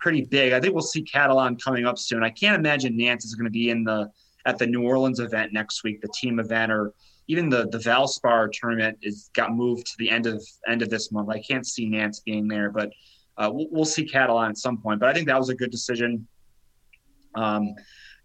pretty 0.00 0.22
big. 0.22 0.54
I 0.54 0.60
think 0.60 0.72
we'll 0.72 0.82
see 0.82 1.02
Catalon 1.02 1.62
coming 1.62 1.84
up 1.86 1.98
soon. 1.98 2.24
I 2.24 2.30
can't 2.30 2.56
imagine 2.56 2.96
Nance 2.96 3.26
is 3.26 3.34
going 3.34 3.44
to 3.44 3.50
be 3.50 3.68
in 3.68 3.84
the 3.84 4.10
at 4.46 4.58
the 4.58 4.66
New 4.66 4.82
Orleans 4.82 5.20
event 5.20 5.52
next 5.52 5.84
week, 5.84 6.00
the 6.00 6.08
team 6.18 6.40
event, 6.40 6.72
or 6.72 6.94
even 7.30 7.48
the 7.48 7.68
the 7.68 7.78
Valspar 7.78 8.50
tournament 8.52 8.98
is 9.02 9.30
got 9.34 9.54
moved 9.54 9.86
to 9.86 9.92
the 9.98 10.10
end 10.10 10.26
of 10.26 10.44
end 10.66 10.82
of 10.82 10.90
this 10.90 11.12
month. 11.12 11.28
I 11.28 11.40
can't 11.40 11.64
see 11.66 11.86
Nance 11.86 12.20
being 12.20 12.48
there, 12.48 12.70
but 12.70 12.90
uh, 13.36 13.48
we'll, 13.52 13.68
we'll, 13.70 13.84
see 13.84 14.04
Catalon 14.04 14.50
at 14.50 14.58
some 14.58 14.76
point. 14.76 14.98
But 14.98 15.08
I 15.08 15.14
think 15.14 15.28
that 15.28 15.38
was 15.38 15.48
a 15.48 15.54
good 15.54 15.70
decision. 15.70 16.26
Um, 17.36 17.74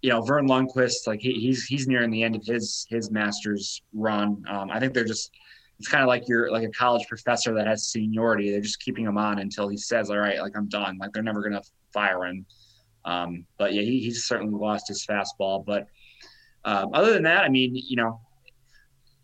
you 0.01 0.09
know, 0.09 0.21
Verne 0.21 0.47
Lundquist, 0.47 1.05
like 1.05 1.21
he, 1.21 1.33
he's 1.33 1.65
he's 1.65 1.87
nearing 1.87 2.09
the 2.09 2.23
end 2.23 2.35
of 2.35 2.43
his 2.43 2.87
his 2.89 3.11
Masters 3.11 3.83
run. 3.93 4.43
Um, 4.49 4.71
I 4.71 4.79
think 4.79 4.93
they're 4.93 5.05
just 5.05 5.31
it's 5.77 5.87
kind 5.87 6.01
of 6.01 6.07
like 6.07 6.23
you're 6.27 6.51
like 6.51 6.63
a 6.63 6.71
college 6.71 7.07
professor 7.07 7.53
that 7.53 7.67
has 7.67 7.89
seniority. 7.89 8.49
They're 8.49 8.61
just 8.61 8.79
keeping 8.79 9.05
him 9.05 9.19
on 9.19 9.37
until 9.37 9.67
he 9.67 9.77
says, 9.77 10.09
"All 10.09 10.17
right, 10.17 10.39
like 10.39 10.57
I'm 10.57 10.67
done." 10.67 10.97
Like 10.97 11.11
they're 11.13 11.23
never 11.23 11.43
gonna 11.43 11.61
fire 11.93 12.25
him. 12.25 12.45
Um, 13.05 13.45
but 13.59 13.73
yeah, 13.73 13.83
he, 13.83 13.99
he's 13.99 14.25
certainly 14.25 14.57
lost 14.59 14.87
his 14.87 15.05
fastball. 15.05 15.63
But 15.63 15.87
um, 16.65 16.89
other 16.93 17.13
than 17.13 17.23
that, 17.23 17.43
I 17.43 17.49
mean, 17.49 17.75
you 17.75 17.95
know, 17.95 18.19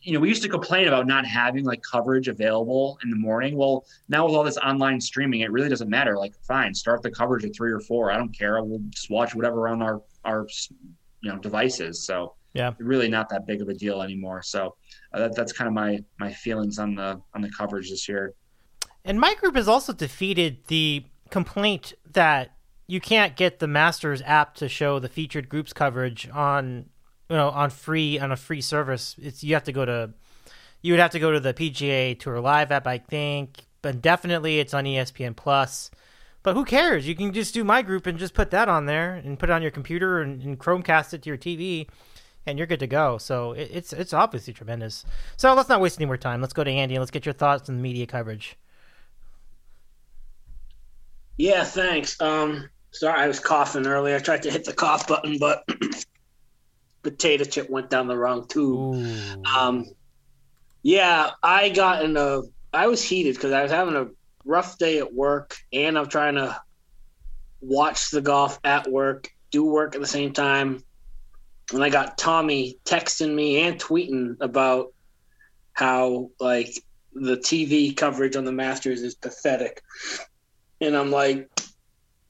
you 0.02 0.14
know, 0.14 0.20
we 0.20 0.30
used 0.30 0.42
to 0.44 0.50
complain 0.50 0.88
about 0.88 1.06
not 1.06 1.26
having 1.26 1.64
like 1.64 1.82
coverage 1.84 2.28
available 2.28 2.98
in 3.04 3.10
the 3.10 3.16
morning. 3.16 3.56
Well, 3.56 3.86
now 4.10 4.26
with 4.26 4.36
all 4.36 4.44
this 4.44 4.58
online 4.58 5.00
streaming, 5.00 5.42
it 5.42 5.52
really 5.52 5.70
doesn't 5.70 5.90
matter. 5.90 6.18
Like, 6.18 6.34
fine, 6.44 6.74
start 6.74 7.04
the 7.04 7.12
coverage 7.12 7.46
at 7.46 7.56
three 7.56 7.72
or 7.72 7.80
four. 7.80 8.12
I 8.12 8.18
don't 8.18 8.36
care. 8.36 8.62
We'll 8.64 8.80
just 8.90 9.10
watch 9.10 9.36
whatever 9.36 9.68
on 9.68 9.82
our 9.82 10.02
our 10.26 10.48
you 11.22 11.32
know 11.32 11.38
devices. 11.38 12.06
So 12.06 12.34
yeah, 12.54 12.74
really 12.80 13.10
not 13.10 13.30
that 13.30 13.46
big 13.46 13.62
of 13.62 13.70
a 13.70 13.74
deal 13.74 14.02
anymore. 14.02 14.42
So 14.42 14.76
uh, 15.14 15.20
that, 15.20 15.36
that's 15.36 15.54
kind 15.54 15.68
of 15.68 15.74
my 15.74 16.00
my 16.20 16.34
feelings 16.34 16.80
on 16.80 16.96
the 16.96 17.22
on 17.36 17.42
the 17.42 17.50
coverage 17.50 17.90
this 17.90 18.10
year. 18.10 18.34
And 19.06 19.20
my 19.20 19.36
group 19.36 19.56
has 19.56 19.68
also 19.68 19.94
defeated 19.94 20.66
the 20.68 21.06
complaint 21.30 21.94
that 22.12 22.52
you 22.88 23.00
can't 23.00 23.36
get 23.36 23.60
the 23.60 23.68
Masters 23.68 24.22
app 24.26 24.54
to 24.56 24.68
show 24.68 25.00
the 25.00 25.08
featured 25.08 25.48
groups 25.48 25.74
coverage 25.74 26.28
on 26.30 26.88
you 27.32 27.38
know 27.38 27.50
on 27.50 27.70
free 27.70 28.20
on 28.20 28.32
a 28.32 28.36
free 28.36 28.60
service. 28.60 29.16
It's 29.18 29.42
you 29.42 29.54
have 29.54 29.64
to 29.64 29.72
go 29.72 29.86
to 29.86 30.12
you 30.82 30.92
would 30.92 31.00
have 31.00 31.12
to 31.12 31.20
go 31.20 31.32
to 31.32 31.40
the 31.40 31.54
PGA 31.54 32.20
Tour 32.20 32.42
Live 32.42 32.72
app, 32.72 32.86
I 32.86 32.98
think, 32.98 33.66
but 33.82 34.02
definitely 34.02 34.60
it's 34.60 34.74
on 34.74 34.84
ESPN 34.84 35.36
Plus. 35.36 35.90
But 36.44 36.56
who 36.56 36.66
cares? 36.66 37.08
You 37.08 37.16
can 37.16 37.32
just 37.32 37.54
do 37.54 37.64
my 37.64 37.84
group 37.84 38.06
and 38.06 38.18
just 38.18 38.34
put 38.34 38.52
that 38.52 38.68
on 38.68 38.86
there 38.86 39.14
and 39.14 39.40
put 39.40 39.50
it 39.50 39.54
on 39.54 39.62
your 39.62 39.72
computer 39.72 40.22
and, 40.22 40.42
and 40.42 40.60
Chromecast 40.60 41.14
it 41.14 41.22
to 41.22 41.30
your 41.30 41.38
TV, 41.38 41.88
and 42.46 42.58
you're 42.58 42.68
good 42.68 42.80
to 42.80 42.88
go. 42.88 43.18
So 43.18 43.54
it, 43.54 43.70
it's 43.72 43.94
it's 43.94 44.12
obviously 44.12 44.52
tremendous. 44.52 45.06
So 45.38 45.54
let's 45.54 45.70
not 45.70 45.80
waste 45.80 46.00
any 46.00 46.08
more 46.08 46.18
time. 46.18 46.42
Let's 46.42 46.54
go 46.54 46.66
to 46.66 46.72
Andy 46.72 46.96
and 46.96 47.02
let's 47.02 47.12
get 47.12 47.26
your 47.26 47.34
thoughts 47.34 47.70
on 47.70 47.78
the 47.78 47.82
media 47.82 48.08
coverage. 48.08 48.58
Yeah, 51.38 51.64
thanks. 51.64 52.20
Um, 52.20 52.70
sorry, 52.92 53.22
I 53.22 53.28
was 53.28 53.40
coughing 53.40 53.88
earlier. 53.88 54.18
I 54.18 54.20
tried 54.20 54.44
to 54.44 54.52
hit 54.52 54.66
the 54.66 54.74
cough 54.74 55.08
button, 55.08 55.38
but 55.38 55.64
potato 57.04 57.44
chip 57.44 57.70
went 57.70 57.90
down 57.90 58.08
the 58.08 58.18
wrong 58.18 58.48
tube. 58.48 58.96
Um, 59.46 59.86
yeah, 60.84 61.32
I 61.42 61.70
got 61.70 62.04
in 62.04 62.18
a. 62.18 62.42
I 62.74 62.88
was 62.88 63.04
heated 63.04 63.36
because 63.36 63.52
I 63.52 63.64
was 63.64 63.72
having 63.72 63.96
a 63.96 64.08
rough 64.46 64.78
day 64.78 65.00
at 65.00 65.14
work, 65.14 65.56
and 65.72 65.98
I'm 65.98 66.08
trying 66.08 66.36
to 66.36 66.60
watch 67.62 68.10
the 68.10 68.22
golf 68.22 68.60
at 68.64 68.90
work, 68.90 69.30
do 69.52 69.66
work 69.66 69.96
at 69.96 70.02
the 70.02 70.08
same 70.08 70.34
time. 70.34 70.84
and 71.74 71.84
I 71.84 71.90
got 71.90 72.18
Tommy 72.18 72.78
texting 72.86 73.34
me 73.34 73.62
and 73.62 73.80
tweeting 73.80 74.38
about 74.42 74.94
how 75.74 76.32
like 76.40 76.74
the 77.14 77.38
TV 77.38 77.96
coverage 77.96 78.36
on 78.36 78.46
the 78.46 78.52
Masters 78.52 79.02
is 79.02 79.16
pathetic, 79.16 79.82
and 80.80 80.96
I'm 80.96 81.12
like, 81.12 81.50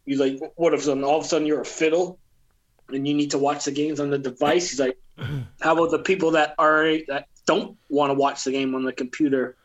he's 0.05 0.19
like, 0.19 0.39
what 0.55 0.74
if 0.74 0.88
all 0.88 1.19
of 1.19 1.26
a 1.26 1.28
sudden 1.28 1.47
you're 1.47 1.61
a 1.61 1.65
fiddle, 1.65 2.19
and 2.94 3.08
you 3.08 3.14
need 3.14 3.32
to 3.32 3.38
watch 3.38 3.66
the 3.66 3.72
games 3.72 4.00
on 4.00 4.10
the 4.10 4.18
device? 4.18 4.70
He's 4.70 4.80
like, 4.80 4.98
how 5.62 5.74
about 5.74 5.92
the 5.92 6.00
people 6.00 6.32
that 6.32 6.56
are 6.58 6.98
that 7.08 7.28
don't 7.46 7.78
want 7.89 8.10
to 8.10 8.14
watch 8.14 8.44
the 8.44 8.52
game 8.52 8.76
on 8.76 8.84
the 8.84 8.94
computer? 8.94 9.56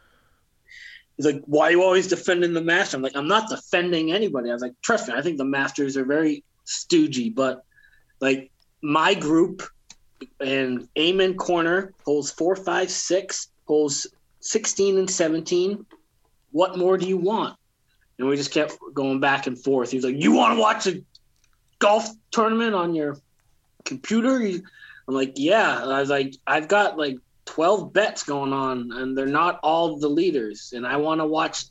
He's 1.16 1.27
like, 1.27 1.43
why 1.47 1.68
are 1.68 1.70
you 1.70 1.83
always 1.83 2.09
defending 2.09 2.53
the 2.53 2.61
Masters? 2.61 2.95
I'm 2.95 3.03
like, 3.03 3.16
I'm 3.16 3.29
not 3.29 3.49
defending 3.49 4.12
anybody. 4.12 4.51
I 4.51 4.53
was 4.53 4.62
like, 4.62 4.74
trust 4.83 5.09
me, 5.09 5.14
I 5.14 5.22
think 5.22 5.39
the 5.39 5.45
Masters 5.45 5.97
are 5.97 6.05
very 6.05 6.45
stoogey, 6.66 7.35
but 7.35 7.64
like 8.20 8.51
my 8.83 9.14
group 9.14 9.62
and 10.41 10.89
Amen 10.99 11.35
Corner 11.35 11.95
holds 12.05 12.31
four, 12.31 12.55
five, 12.55 12.91
six, 12.91 13.49
holes 13.66 14.07
16 14.41 14.99
and 14.99 15.11
17. 15.11 15.87
What 16.53 16.79
more 16.79 16.97
do 16.99 17.07
you 17.07 17.16
want? 17.16 17.57
And 18.18 18.29
we 18.29 18.37
just 18.37 18.51
kept 18.51 18.77
going 18.95 19.20
back 19.20 19.47
and 19.47 19.59
forth. 19.59 19.91
He's 19.91 20.05
like, 20.05 20.16
You 20.16 20.33
want 20.33 20.55
to 20.55 20.61
watch 20.61 20.87
a 20.87 21.03
golf 21.79 22.09
tournament 22.31 22.74
on 22.74 22.95
your 22.95 23.16
computer? 23.85 24.37
I'm 25.09 25.14
like, 25.14 25.35
Yeah. 25.37 25.85
I 25.85 26.01
was 26.01 26.11
like, 26.11 26.37
I've 26.47 26.68
got 26.68 26.99
like 26.99 27.18
12 27.47 27.93
bets 27.93 28.22
going 28.24 28.53
on, 28.53 28.93
and 28.93 29.16
they're 29.16 29.27
not 29.27 29.61
all 29.62 29.99
the 29.99 30.09
leaders. 30.09 30.72
And 30.74 30.87
I 30.87 30.97
want 30.97 31.20
to 31.20 31.27
watch 31.27 31.64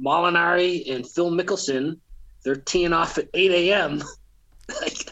Molinari 0.00 0.94
and 0.94 1.06
Phil 1.06 1.30
Mickelson. 1.30 1.98
They're 2.44 2.56
teeing 2.56 2.92
off 2.92 3.16
at 3.18 3.28
8 3.32 3.50
a.m. 3.50 4.02
like, 4.82 5.10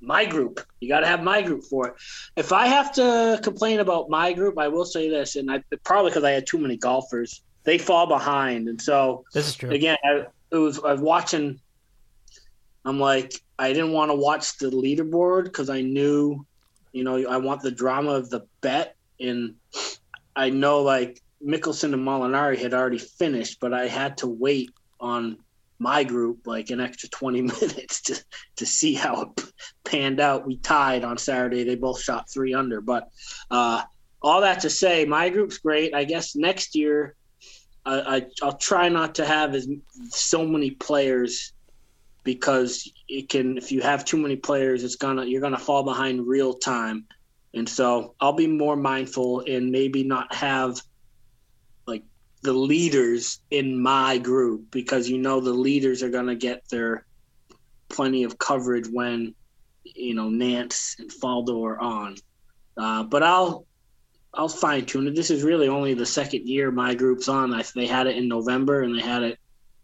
my 0.00 0.24
group. 0.24 0.60
You 0.80 0.88
got 0.88 1.00
to 1.00 1.06
have 1.06 1.22
my 1.22 1.42
group 1.42 1.64
for 1.64 1.88
it. 1.88 1.94
If 2.36 2.52
I 2.52 2.66
have 2.66 2.92
to 2.94 3.38
complain 3.42 3.80
about 3.80 4.08
my 4.08 4.32
group, 4.32 4.58
I 4.58 4.68
will 4.68 4.84
say 4.84 5.08
this, 5.10 5.36
and 5.36 5.50
I 5.50 5.62
probably 5.84 6.10
because 6.10 6.24
I 6.24 6.30
had 6.30 6.46
too 6.46 6.58
many 6.58 6.76
golfers, 6.76 7.42
they 7.64 7.78
fall 7.78 8.06
behind, 8.06 8.68
and 8.68 8.80
so 8.80 9.24
this 9.34 9.48
is 9.48 9.54
true. 9.56 9.70
Again, 9.70 9.96
I, 10.04 10.26
it 10.50 10.56
was 10.56 10.78
I 10.80 10.92
was 10.92 11.00
watching. 11.00 11.60
I'm 12.84 12.98
like, 12.98 13.32
I 13.58 13.72
didn't 13.72 13.92
want 13.92 14.10
to 14.10 14.14
watch 14.14 14.58
the 14.58 14.70
leaderboard 14.70 15.44
because 15.44 15.68
I 15.68 15.82
knew, 15.82 16.46
you 16.92 17.04
know, 17.04 17.28
I 17.28 17.36
want 17.36 17.60
the 17.62 17.70
drama 17.70 18.12
of 18.12 18.30
the 18.30 18.46
bet, 18.62 18.96
and 19.20 19.56
I 20.34 20.50
know 20.50 20.82
like 20.82 21.20
Mickelson 21.44 21.92
and 21.92 22.06
Molinari 22.06 22.58
had 22.58 22.74
already 22.74 22.98
finished, 22.98 23.58
but 23.60 23.74
I 23.74 23.86
had 23.86 24.18
to 24.18 24.26
wait 24.26 24.70
on 24.98 25.38
my 25.78 26.04
group 26.04 26.46
like 26.46 26.70
an 26.70 26.80
extra 26.80 27.08
20 27.08 27.42
minutes 27.60 28.02
to 28.02 28.24
to 28.56 28.66
see 28.66 28.94
how 28.94 29.22
it 29.22 29.44
panned 29.84 30.20
out. 30.20 30.46
We 30.46 30.56
tied 30.56 31.04
on 31.04 31.18
Saturday. 31.18 31.64
They 31.64 31.74
both 31.74 32.00
shot 32.00 32.30
three 32.30 32.54
under, 32.54 32.80
but 32.80 33.08
uh, 33.50 33.82
all 34.22 34.42
that 34.42 34.60
to 34.60 34.70
say, 34.70 35.04
my 35.04 35.30
group's 35.30 35.58
great. 35.58 35.94
I 35.94 36.04
guess 36.04 36.36
next 36.36 36.74
year, 36.74 37.14
I, 37.84 38.00
I 38.00 38.26
will 38.42 38.52
try 38.52 38.88
not 38.88 39.16
to 39.16 39.26
have 39.26 39.54
as 39.54 39.68
so 40.10 40.46
many 40.46 40.70
players 40.72 41.52
because 42.24 42.90
it 43.08 43.28
can. 43.28 43.56
If 43.56 43.72
you 43.72 43.80
have 43.80 44.04
too 44.04 44.18
many 44.18 44.36
players, 44.36 44.84
it's 44.84 44.96
gonna 44.96 45.24
you're 45.24 45.40
gonna 45.40 45.58
fall 45.58 45.82
behind 45.82 46.26
real 46.26 46.54
time. 46.54 47.06
And 47.54 47.68
so 47.68 48.14
I'll 48.20 48.32
be 48.32 48.46
more 48.46 48.76
mindful 48.76 49.40
and 49.40 49.72
maybe 49.72 50.04
not 50.04 50.32
have 50.34 50.80
like 51.86 52.04
the 52.42 52.52
leaders 52.52 53.40
in 53.50 53.80
my 53.80 54.18
group 54.18 54.70
because 54.70 55.08
you 55.08 55.18
know 55.18 55.40
the 55.40 55.52
leaders 55.52 56.02
are 56.02 56.10
to 56.10 56.36
get 56.36 56.68
their 56.68 57.04
plenty 57.88 58.22
of 58.22 58.38
coverage 58.38 58.86
when 58.88 59.34
you 59.84 60.14
know 60.14 60.28
Nantz 60.28 60.98
and 60.98 61.10
Faldo 61.10 61.64
are 61.66 61.80
on. 61.80 62.16
Uh, 62.76 63.02
but 63.02 63.22
I'll 63.22 63.66
I'll 64.32 64.48
fine 64.48 64.86
tune 64.86 65.08
it. 65.08 65.16
This 65.16 65.30
is 65.30 65.42
really 65.42 65.68
only 65.68 65.94
the 65.94 66.06
second 66.06 66.46
year 66.46 66.70
my 66.70 66.94
group's 66.94 67.28
on. 67.28 67.52
I, 67.52 67.64
they 67.74 67.86
had 67.86 68.06
it 68.06 68.16
in 68.16 68.28
November 68.28 68.82
and 68.82 68.96
they 68.96 69.02
had 69.02 69.22
it 69.22 69.38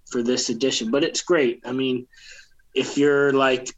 for 0.06 0.22
this 0.22 0.48
edition, 0.48 0.90
but 0.90 1.04
it's 1.04 1.22
great. 1.22 1.60
I 1.64 1.72
mean, 1.72 2.06
if 2.74 2.96
you're 2.96 3.32
like 3.32 3.70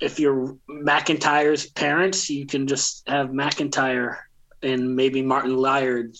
if 0.00 0.20
you're 0.20 0.56
MacIntyre's 0.68 1.66
parents, 1.70 2.30
you 2.30 2.46
can 2.46 2.66
just 2.66 3.08
have 3.08 3.32
MacIntyre 3.32 4.28
and 4.62 4.94
maybe 4.94 5.22
Martin 5.22 5.56
Laird 5.56 6.16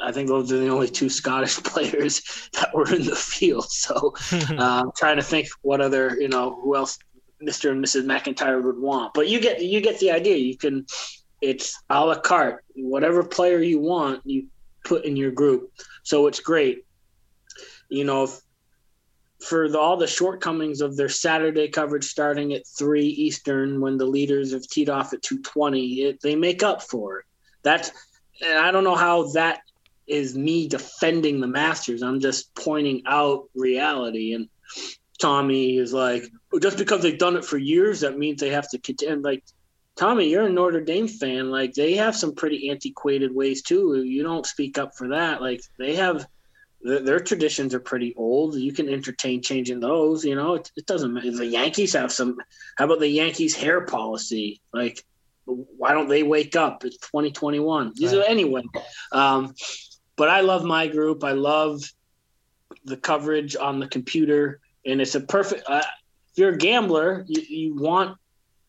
I 0.00 0.12
think 0.12 0.28
those 0.28 0.52
are 0.52 0.58
the 0.58 0.68
only 0.68 0.88
two 0.88 1.08
Scottish 1.08 1.56
players 1.62 2.48
that 2.54 2.74
were 2.74 2.92
in 2.92 3.04
the 3.04 3.16
field. 3.16 3.70
So 3.70 4.14
uh, 4.32 4.54
I'm 4.58 4.92
trying 4.96 5.16
to 5.16 5.22
think 5.22 5.48
what 5.62 5.80
other, 5.80 6.16
you 6.20 6.28
know, 6.28 6.58
who 6.62 6.76
else 6.76 6.98
Mr. 7.42 7.70
and 7.70 7.84
Mrs. 7.84 8.04
MacIntyre 8.04 8.60
would 8.60 8.78
want. 8.78 9.14
But 9.14 9.28
you 9.28 9.40
get 9.40 9.62
you 9.62 9.80
get 9.80 9.98
the 10.00 10.10
idea. 10.10 10.36
You 10.36 10.56
can 10.56 10.86
it's 11.40 11.80
a 11.90 12.04
la 12.04 12.18
carte. 12.18 12.64
Whatever 12.74 13.22
player 13.22 13.60
you 13.60 13.78
want, 13.80 14.22
you 14.24 14.46
put 14.84 15.04
in 15.04 15.16
your 15.16 15.30
group. 15.30 15.70
So 16.02 16.26
it's 16.26 16.40
great. 16.40 16.84
You 17.88 18.04
know, 18.04 18.30
for 19.40 19.68
the, 19.68 19.78
all 19.78 19.96
the 19.96 20.06
shortcomings 20.06 20.80
of 20.80 20.96
their 20.96 21.08
Saturday 21.08 21.68
coverage 21.68 22.04
starting 22.04 22.52
at 22.54 22.66
three 22.66 23.06
Eastern 23.06 23.80
when 23.80 23.96
the 23.96 24.06
leaders 24.06 24.52
have 24.52 24.62
teed 24.62 24.90
off 24.90 25.12
at 25.12 25.22
two 25.22 25.40
twenty, 25.42 26.16
they 26.22 26.36
make 26.36 26.62
up 26.62 26.82
for 26.82 27.20
it. 27.20 27.24
That's 27.62 27.90
and 28.46 28.58
I 28.58 28.70
don't 28.70 28.84
know 28.84 28.94
how 28.94 29.30
that 29.32 29.60
is 30.06 30.36
me 30.36 30.68
defending 30.68 31.40
the 31.40 31.46
Masters. 31.46 32.02
I'm 32.02 32.20
just 32.20 32.54
pointing 32.54 33.02
out 33.06 33.48
reality. 33.54 34.32
And 34.32 34.48
Tommy 35.18 35.76
is 35.76 35.92
like, 35.92 36.24
oh, 36.52 36.58
just 36.58 36.78
because 36.78 37.02
they've 37.02 37.18
done 37.18 37.36
it 37.36 37.44
for 37.44 37.58
years, 37.58 38.00
that 38.00 38.16
means 38.16 38.40
they 38.40 38.50
have 38.50 38.70
to 38.70 38.78
contend. 38.78 39.22
Like, 39.22 39.44
Tommy, 39.96 40.30
you're 40.30 40.46
a 40.46 40.48
Notre 40.48 40.80
Dame 40.80 41.08
fan. 41.08 41.50
Like, 41.50 41.74
they 41.74 41.94
have 41.94 42.16
some 42.16 42.34
pretty 42.34 42.70
antiquated 42.70 43.34
ways 43.34 43.62
too. 43.62 44.02
You 44.02 44.22
don't 44.22 44.46
speak 44.46 44.78
up 44.78 44.96
for 44.96 45.08
that. 45.08 45.42
Like, 45.42 45.60
they 45.78 45.96
have 45.96 46.26
their, 46.82 47.00
their 47.00 47.20
traditions 47.20 47.74
are 47.74 47.80
pretty 47.80 48.14
old. 48.16 48.54
You 48.54 48.72
can 48.72 48.88
entertain 48.88 49.42
changing 49.42 49.80
those. 49.80 50.24
You 50.24 50.34
know, 50.34 50.54
it, 50.54 50.70
it 50.76 50.86
doesn't 50.86 51.12
matter. 51.12 51.30
The 51.30 51.46
Yankees 51.46 51.92
have 51.94 52.12
some. 52.12 52.38
How 52.76 52.86
about 52.86 53.00
the 53.00 53.08
Yankees 53.08 53.56
hair 53.56 53.82
policy? 53.82 54.60
Like, 54.72 55.04
why 55.44 55.92
don't 55.92 56.08
they 56.08 56.22
wake 56.22 56.56
up? 56.56 56.84
It's 56.84 56.98
2021. 56.98 57.94
Right. 58.00 58.24
Anyway, 58.28 58.62
um, 59.12 59.54
but 60.16 60.28
I 60.28 60.42
love 60.42 60.64
my 60.64 60.86
group. 60.86 61.24
I 61.24 61.32
love 61.32 61.82
the 62.84 62.96
coverage 62.96 63.56
on 63.56 63.80
the 63.80 63.88
computer, 63.88 64.60
and 64.84 65.00
it's 65.00 65.14
a 65.14 65.20
perfect. 65.20 65.64
Uh, 65.68 65.82
if 66.32 66.38
you're 66.38 66.54
a 66.54 66.58
gambler, 66.58 67.24
you, 67.26 67.42
you 67.42 67.74
want 67.74 68.16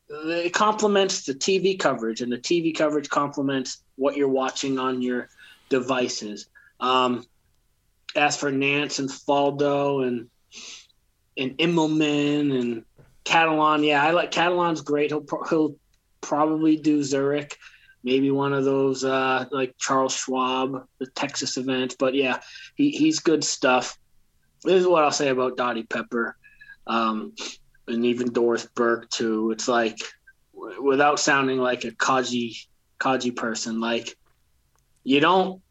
it 0.10 0.53
complements 0.53 1.26
the 1.26 1.36
TV 1.36 1.78
coverage, 1.78 2.22
and 2.22 2.32
the 2.32 2.38
TV 2.38 2.76
coverage 2.76 3.10
complements 3.10 3.84
what 3.95 4.18
you're 4.18 4.28
watching 4.28 4.80
on 4.80 5.01
your 5.01 5.30
devices. 5.70 6.47
Um, 6.80 7.26
as 8.16 8.38
for 8.38 8.51
Nantz 8.51 8.99
and 8.99 9.10
Faldo 9.10 10.07
and 10.07 10.30
and 11.38 11.57
Immelman 11.57 12.60
and 12.60 12.86
Catalon. 13.24 13.86
yeah, 13.86 14.03
I 14.03 14.12
like 14.12 14.32
Catalon's 14.32 14.82
great. 14.82 15.12
He'll 15.12 15.26
he'll 15.49 15.76
probably 16.22 16.76
do 16.76 17.03
Zurich 17.03 17.57
maybe 18.03 18.32
one 18.32 18.53
of 18.53 18.66
those 18.66 19.03
uh, 19.03 19.45
like 19.51 19.76
Charles 19.78 20.16
Schwab, 20.16 20.88
the 20.99 21.07
Texas 21.07 21.57
event. 21.57 21.95
But 21.99 22.16
yeah, 22.16 22.39
he, 22.76 22.91
he's 22.91 23.20
good 23.20 23.43
stuff. 23.43 23.97
This 24.64 24.82
is 24.82 24.88
what 24.88 25.03
I'll 25.03 25.12
say 25.12 25.30
about 25.30 25.57
Dottie 25.57 25.84
Pepper, 25.84 26.36
um, 26.88 27.34
and 27.88 28.05
even 28.05 28.32
Doris 28.32 28.68
Burke 28.76 29.10
too. 29.10 29.51
It's 29.51 29.68
like 29.68 29.97
without 30.82 31.20
sounding 31.20 31.60
like 31.60 31.86
a 31.86 31.91
Kaji 31.91 32.68
Kaji 32.99 33.36
person, 33.36 33.80
like 33.80 34.18
you 35.03 35.20
don't 35.20 35.62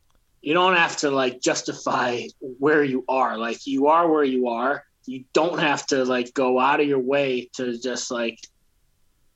you 0.40 0.54
don't 0.54 0.76
have 0.76 0.96
to 0.98 1.10
like 1.10 1.40
justify 1.40 2.22
where 2.40 2.84
you 2.84 3.04
are. 3.08 3.36
Like 3.36 3.66
you 3.66 3.88
are 3.88 4.10
where 4.10 4.24
you 4.24 4.48
are. 4.48 4.84
You 5.06 5.24
don't 5.32 5.58
have 5.58 5.86
to 5.88 6.04
like 6.04 6.34
go 6.34 6.58
out 6.58 6.80
of 6.80 6.86
your 6.86 7.00
way 7.00 7.48
to 7.54 7.78
just 7.78 8.10
like 8.10 8.38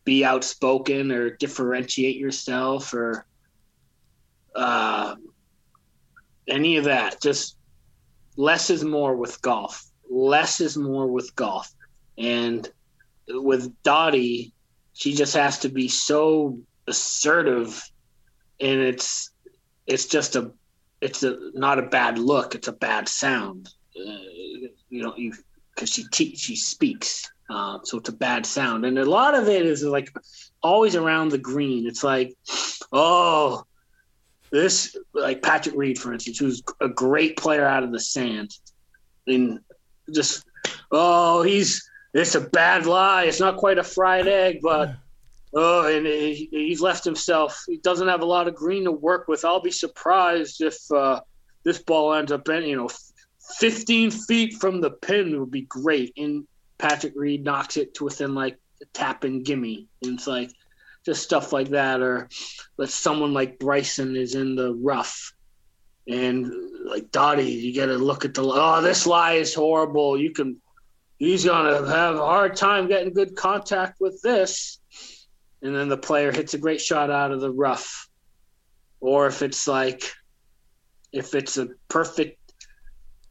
be 0.05 0.25
outspoken 0.25 1.11
or 1.13 1.31
differentiate 1.31 2.17
yourself 2.17 2.93
or 2.93 3.25
uh, 4.55 5.15
any 6.49 6.77
of 6.77 6.85
that. 6.85 7.21
Just 7.21 7.57
less 8.37 8.71
is 8.71 8.85
more 8.85 9.17
with 9.17 9.41
golf. 9.43 9.85
Less 10.11 10.61
is 10.61 10.77
more 10.77 11.07
with 11.07 11.35
golf. 11.35 11.73
And 12.19 12.69
with 13.29 13.73
Dottie, 13.83 14.53
she 14.93 15.15
just 15.15 15.35
has 15.35 15.61
to 15.61 15.69
be 15.69 15.89
so 15.89 16.59
assertive, 16.87 17.83
and 18.61 18.81
it's 18.81 19.31
it's 19.87 20.07
just 20.07 20.37
a 20.37 20.53
it's 21.03 21.23
a 21.23 21.37
not 21.53 21.79
a 21.79 21.83
bad 21.83 22.19
look. 22.19 22.55
It's 22.55 22.69
a 22.69 22.73
bad 22.73 23.09
sound. 23.09 23.69
Uh, 23.95 24.71
you 24.89 25.03
know, 25.03 25.15
you 25.17 25.35
because 25.75 25.91
she 25.91 26.05
te- 26.11 26.37
she 26.37 26.57
speaks. 26.57 27.31
Uh, 27.51 27.79
so 27.83 27.99
it's 27.99 28.09
a 28.09 28.13
bad 28.13 28.47
sound. 28.47 28.87
And 28.87 28.99
a 28.99 29.05
lot 29.05 29.35
of 29.35 29.49
it 29.49 29.67
is 29.67 29.83
like 29.83 30.11
always 30.63 30.97
around 30.97 31.31
the 31.31 31.39
green. 31.39 31.87
It's 31.87 32.03
like, 32.03 32.35
oh, 32.93 33.65
this, 34.51 34.97
like 35.13 35.43
Patrick 35.43 35.75
Reed, 35.77 35.99
for 35.99 36.15
instance, 36.15 36.39
who's 36.39 36.63
a 36.81 36.89
great 36.89 37.37
player 37.37 37.67
out 37.67 37.83
of 37.83 37.93
the 37.93 38.01
sand. 38.01 38.57
And 39.27 39.61
just, 40.15 40.47
oh, 40.91 41.43
he's, 41.43 41.87
it's 42.15 42.35
a 42.37 42.41
bad 42.41 42.87
lie. 42.87 43.25
It's 43.25 43.41
not 43.41 43.57
quite 43.57 43.79
a 43.79 43.85
fried 43.85 44.29
egg, 44.29 44.61
but 44.63 44.95
Oh, 45.55 45.87
and 45.87 46.07
he, 46.07 46.49
he's 46.51 46.81
left 46.81 47.05
himself. 47.05 47.65
He 47.69 47.77
doesn't 47.77 48.09
have 48.09 48.23
a 48.23 48.27
lot 48.27 48.49
of 48.49 48.55
green 48.55 48.85
to 48.85 48.93
work 48.93 49.29
with. 49.29 49.45
I'll 49.45 49.61
be 49.61 49.71
surprised 49.71 50.63
if 50.63 50.77
uh, 50.91 51.21
this 51.63 51.79
ball 51.79 52.15
ends 52.15 52.33
up 52.33 52.49
in, 52.49 52.65
you 52.65 52.77
know, 52.77 52.89
15 53.59 54.11
feet 54.11 54.55
from 54.55 54.81
the 54.81 54.91
pin 54.91 55.39
would 55.39 55.51
be 55.51 55.63
great. 55.63 56.15
And 56.17 56.47
Patrick 56.79 57.13
Reed 57.17 57.45
knocks 57.45 57.77
it 57.77 57.95
to 57.95 58.05
within 58.05 58.35
like 58.35 58.57
a 58.81 58.87
tap 58.95 59.25
and 59.25 59.45
gimme. 59.45 59.89
And 60.03 60.15
it's 60.15 60.27
like 60.27 60.51
just 61.05 61.23
stuff 61.23 61.53
like 61.53 61.71
that. 61.71 62.01
Or 62.01 62.31
let 62.79 62.89
someone 62.89 63.35
like 63.35 63.59
Bryson 63.59 64.17
is 64.17 64.35
in 64.35 64.57
the 64.57 64.73
rough. 64.75 65.35
And 66.09 66.51
like 66.87 67.11
Dottie, 67.11 67.45
you 67.45 67.77
got 67.77 67.87
to 67.87 67.99
look 67.99 68.25
at 68.25 68.33
the, 68.33 68.43
oh, 68.43 68.81
this 68.81 69.07
lie 69.07 69.35
is 69.35 69.55
horrible. 69.55 70.19
You 70.19 70.33
can, 70.33 70.63
he's 71.19 71.45
going 71.45 71.67
to 71.67 71.87
have 71.91 72.15
a 72.15 72.25
hard 72.25 72.57
time 72.57 72.89
getting 72.89 73.13
good 73.13 73.37
contact 73.37 74.01
with 74.01 74.21
this 74.23 74.79
and 75.63 75.75
then 75.75 75.89
the 75.89 75.97
player 75.97 76.33
hits 76.33 76.55
a 76.55 76.59
great 76.59 76.81
shot 76.81 77.11
out 77.11 77.31
of 77.31 77.41
the 77.41 77.51
rough. 77.51 78.09
Or 79.01 79.29
if 79.29 79.43
it's 79.43 79.69
like, 79.69 80.13
if 81.13 81.35
it's 81.35 81.57
a 81.57 81.69
perfect 81.89 82.39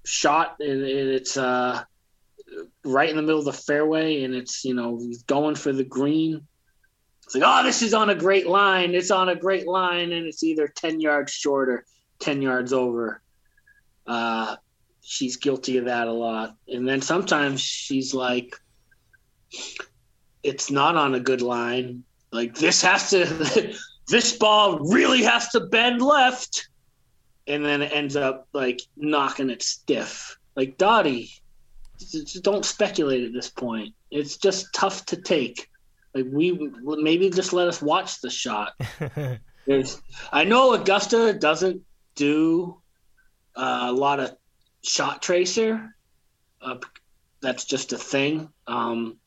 shot 0.05 0.55
and, 0.59 0.81
it's 0.81 1.35
uh, 1.35 1.83
right 2.85 3.09
in 3.09 3.17
the 3.17 3.21
middle 3.21 3.39
of 3.39 3.45
the 3.45 3.53
fairway 3.53 4.23
and 4.23 4.33
it's, 4.33 4.63
you 4.63 4.73
know, 4.73 5.01
going 5.27 5.55
for 5.55 5.73
the 5.73 5.83
green. 5.83 6.41
It's 7.25 7.35
like, 7.35 7.43
oh, 7.45 7.63
this 7.63 7.81
is 7.81 7.93
on 7.93 8.09
a 8.09 8.15
great 8.15 8.47
line. 8.47 8.95
It's 8.95 9.11
on 9.11 9.29
a 9.29 9.35
great 9.35 9.67
line. 9.67 10.13
And 10.13 10.25
it's 10.25 10.43
either 10.43 10.67
10 10.67 11.01
yards 11.01 11.33
short 11.33 11.69
or 11.69 11.85
10 12.19 12.41
yards 12.41 12.71
over. 12.71 13.21
Uh, 14.07 14.55
she's 15.01 15.35
guilty 15.35 15.77
of 15.77 15.85
that 15.85 16.07
a 16.07 16.13
lot. 16.13 16.55
And 16.67 16.87
then 16.87 17.01
sometimes 17.01 17.59
she's 17.61 18.13
like, 18.13 18.55
it's 20.43 20.71
not 20.71 20.95
on 20.95 21.13
a 21.13 21.19
good 21.19 21.41
line 21.41 22.03
like 22.31 22.55
this 22.55 22.81
has 22.81 23.09
to, 23.11 23.75
this 24.07 24.37
ball 24.37 24.79
really 24.79 25.23
has 25.23 25.49
to 25.49 25.61
bend 25.61 26.01
left, 26.01 26.69
and 27.47 27.63
then 27.65 27.81
it 27.81 27.91
ends 27.93 28.15
up 28.15 28.47
like 28.53 28.81
knocking 28.95 29.49
it 29.49 29.61
stiff. 29.61 30.37
Like 30.55 30.77
Dottie, 30.77 31.31
just 31.97 32.43
don't 32.43 32.65
speculate 32.65 33.23
at 33.23 33.33
this 33.33 33.49
point. 33.49 33.93
It's 34.09 34.37
just 34.37 34.73
tough 34.73 35.05
to 35.07 35.17
take. 35.17 35.69
Like 36.13 36.25
we 36.29 36.71
maybe 36.83 37.29
just 37.29 37.53
let 37.53 37.67
us 37.67 37.81
watch 37.81 38.21
the 38.21 38.29
shot. 38.29 38.73
There's, 39.67 40.01
I 40.31 40.43
know 40.43 40.73
Augusta 40.73 41.33
doesn't 41.33 41.83
do 42.15 42.81
uh, 43.55 43.87
a 43.89 43.91
lot 43.91 44.19
of 44.19 44.35
shot 44.83 45.21
tracer. 45.21 45.95
Uh, 46.61 46.77
that's 47.41 47.65
just 47.65 47.93
a 47.93 47.97
thing. 47.97 48.49
Um, 48.67 49.17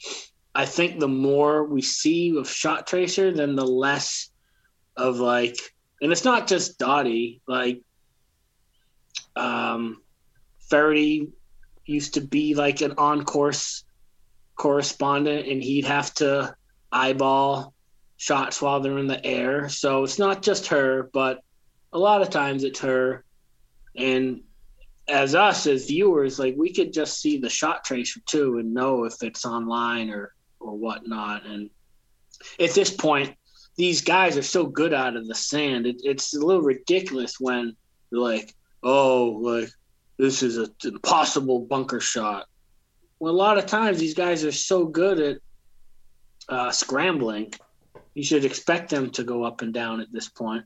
I 0.55 0.67
think 0.67 1.01
the 1.01 1.09
more 1.09 1.65
we 1.65 1.83
see 1.83 2.37
of 2.37 2.49
shot 2.49 2.87
tracer, 2.87 3.33
then 3.33 3.57
the 3.57 3.67
less 3.67 4.31
of 4.97 5.19
like, 5.19 5.59
and 6.01 6.13
it's 6.13 6.25
not 6.25 6.47
just 6.47 6.79
Dottie. 6.79 7.41
Like, 7.49 7.83
um, 9.35 10.01
Feherty 10.71 11.29
used 11.87 12.15
to 12.15 12.21
be 12.21 12.55
like 12.55 12.81
an 12.81 12.95
on 12.99 13.25
course 13.25 13.85
correspondent, 14.57 15.49
and 15.49 15.63
he'd 15.63 15.87
have 15.87 16.15
to 16.15 16.55
eyeball 16.93 17.75
shots 18.17 18.63
while 18.63 18.81
they're 18.81 18.99
in 18.99 19.09
the 19.09 19.25
air. 19.25 19.69
So 19.69 20.05
it's 20.05 20.19
not 20.19 20.43
just 20.43 20.69
her, 20.69 21.11
but 21.13 21.41
a 21.93 21.99
lot 21.99 22.23
of 22.23 22.31
times 22.31 22.65
it's 22.65 22.81
her. 22.81 23.25
And 23.97 24.43
as 25.09 25.35
us 25.35 25.67
as 25.67 25.87
viewers, 25.87 26.39
like 26.39 26.55
we 26.57 26.73
could 26.73 26.93
just 26.93 27.21
see 27.21 27.39
the 27.39 27.51
shot 27.51 27.85
tracer 27.85 28.21
too 28.25 28.59
and 28.59 28.73
know 28.73 29.05
if 29.05 29.23
it's 29.23 29.45
online 29.45 30.11
or 30.11 30.34
or 30.65 30.77
whatnot. 30.77 31.47
And 31.47 31.71
at 32.59 32.73
this 32.73 32.91
point, 32.91 33.37
these 33.77 34.01
guys 34.01 34.37
are 34.37 34.43
so 34.43 34.67
good 34.67 34.95
out 34.95 35.17
of 35.17 35.27
the 35.27 35.35
sand. 35.35 35.87
It, 35.87 35.97
it's 36.03 36.35
a 36.35 36.41
little 36.41 36.63
ridiculous 36.63 37.39
when 37.39 37.77
they're 38.11 38.21
like, 38.21 38.55
"Oh, 38.83 39.39
like 39.43 39.71
this 40.19 40.43
is 40.43 40.59
an 40.59 40.73
impossible 40.85 41.61
bunker 41.61 42.01
shot." 42.01 42.47
Well, 43.19 43.33
a 43.33 43.37
lot 43.37 43.59
of 43.59 43.67
times 43.67 43.99
these 43.99 44.15
guys 44.15 44.45
are 44.45 44.53
so 44.53 44.87
good 44.87 45.21
at 45.21 45.39
uh, 46.49 46.71
scrambling. 46.71 47.53
You 48.15 48.23
should 48.23 48.45
expect 48.45 48.91
them 48.91 49.11
to 49.11 49.25
go 49.25 49.43
up 49.45 49.63
and 49.63 49.73
down 49.75 50.01
at 50.01 50.13
this 50.13 50.29
point. 50.29 50.65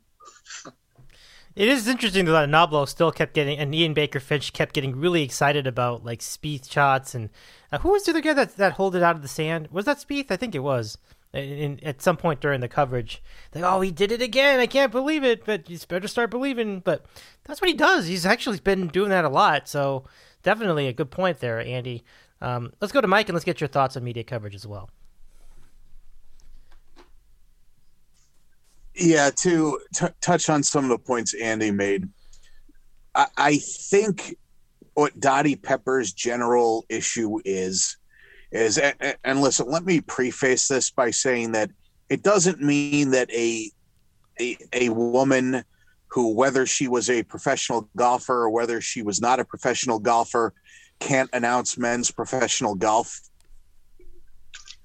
It 1.59 1.67
is 1.67 1.89
interesting 1.89 2.27
that 2.27 2.49
Nobilo 2.49 2.87
still 2.87 3.11
kept 3.11 3.35
getting, 3.35 3.59
and 3.59 3.75
Ian 3.75 3.93
Baker 3.93 4.21
Finch 4.21 4.53
kept 4.53 4.75
getting 4.75 4.95
really 4.95 5.25
excited 5.25 5.67
about 5.67 6.05
like 6.05 6.21
Spieth 6.21 6.71
shots. 6.71 7.17
And 7.17 7.31
uh, 7.73 7.79
who 7.79 7.91
was 7.91 8.05
the 8.05 8.13
other 8.13 8.21
guy 8.21 8.33
that 8.35 8.57
that 8.59 8.75
hold 8.75 8.95
it 8.95 9.03
out 9.03 9.17
of 9.17 9.23
the 9.23 9.29
sand? 9.29 9.67
Was 9.73 9.85
that 9.87 9.99
Spieth? 9.99 10.31
I 10.31 10.37
think 10.37 10.55
it 10.55 10.61
was. 10.61 10.99
In, 11.33 11.43
in, 11.43 11.81
at 11.85 12.01
some 12.01 12.17
point 12.17 12.41
during 12.41 12.61
the 12.61 12.69
coverage, 12.69 13.21
like, 13.53 13.65
oh, 13.65 13.81
he 13.81 13.91
did 13.91 14.13
it 14.13 14.23
again! 14.23 14.61
I 14.61 14.69
can't 14.69 14.93
believe 14.93 15.25
it, 15.25 15.45
but 15.45 15.69
you 15.69 15.77
better 15.89 16.07
start 16.07 16.31
believing. 16.31 16.79
But 16.79 17.05
that's 17.43 17.61
what 17.61 17.69
he 17.69 17.75
does. 17.75 18.07
He's 18.07 18.25
actually 18.25 18.61
been 18.61 18.87
doing 18.87 19.11
that 19.11 19.25
a 19.25 19.29
lot. 19.29 19.69
So 19.69 20.05
definitely 20.45 20.87
a 20.87 20.93
good 20.93 21.11
point 21.11 21.41
there, 21.41 21.59
Andy. 21.59 22.05
Um, 22.41 22.73
let's 22.81 22.93
go 22.93 23.01
to 23.01 23.09
Mike 23.09 23.29
and 23.29 23.35
let's 23.35 23.45
get 23.45 23.61
your 23.61 23.67
thoughts 23.67 23.97
on 23.97 24.05
media 24.05 24.23
coverage 24.23 24.55
as 24.55 24.65
well. 24.65 24.91
Yeah, 28.99 29.31
to 29.43 29.79
t- 29.95 30.07
touch 30.21 30.51
on 30.51 30.65
some 30.65 30.85
of 30.85 30.91
the 30.91 30.99
points 30.99 31.33
Andy 31.33 31.71
made, 31.71 32.09
I, 33.15 33.27
I 33.37 33.57
think 33.59 34.37
what 34.95 35.21
Dottie 35.21 35.55
Pepper's 35.55 36.13
general 36.13 36.85
issue 36.89 37.39
is 37.45 37.97
is 38.51 38.79
and, 39.25 39.41
listen, 39.41 39.69
let 39.69 39.85
me 39.85 40.01
preface 40.01 40.67
this 40.67 40.91
by 40.91 41.11
saying 41.11 41.53
that 41.53 41.71
it 42.09 42.23
doesn't 42.23 42.61
mean 42.61 43.13
that 43.13 43.31
a 43.31 43.71
a, 44.41 44.57
a 44.73 44.89
woman 44.89 45.63
who 46.09 46.35
whether 46.35 46.67
she 46.67 46.89
was 46.89 47.09
a 47.09 47.23
professional 47.23 47.89
golfer 47.97 48.35
or 48.35 48.51
whether 48.51 48.81
she 48.81 49.03
was 49.03 49.21
not 49.21 49.39
a 49.39 49.45
professional 49.45 50.01
golfer 50.01 50.53
can't 50.99 51.31
announce 51.33 51.79
men's 51.79 52.11
professional 52.11 52.75
golf. 52.75 53.21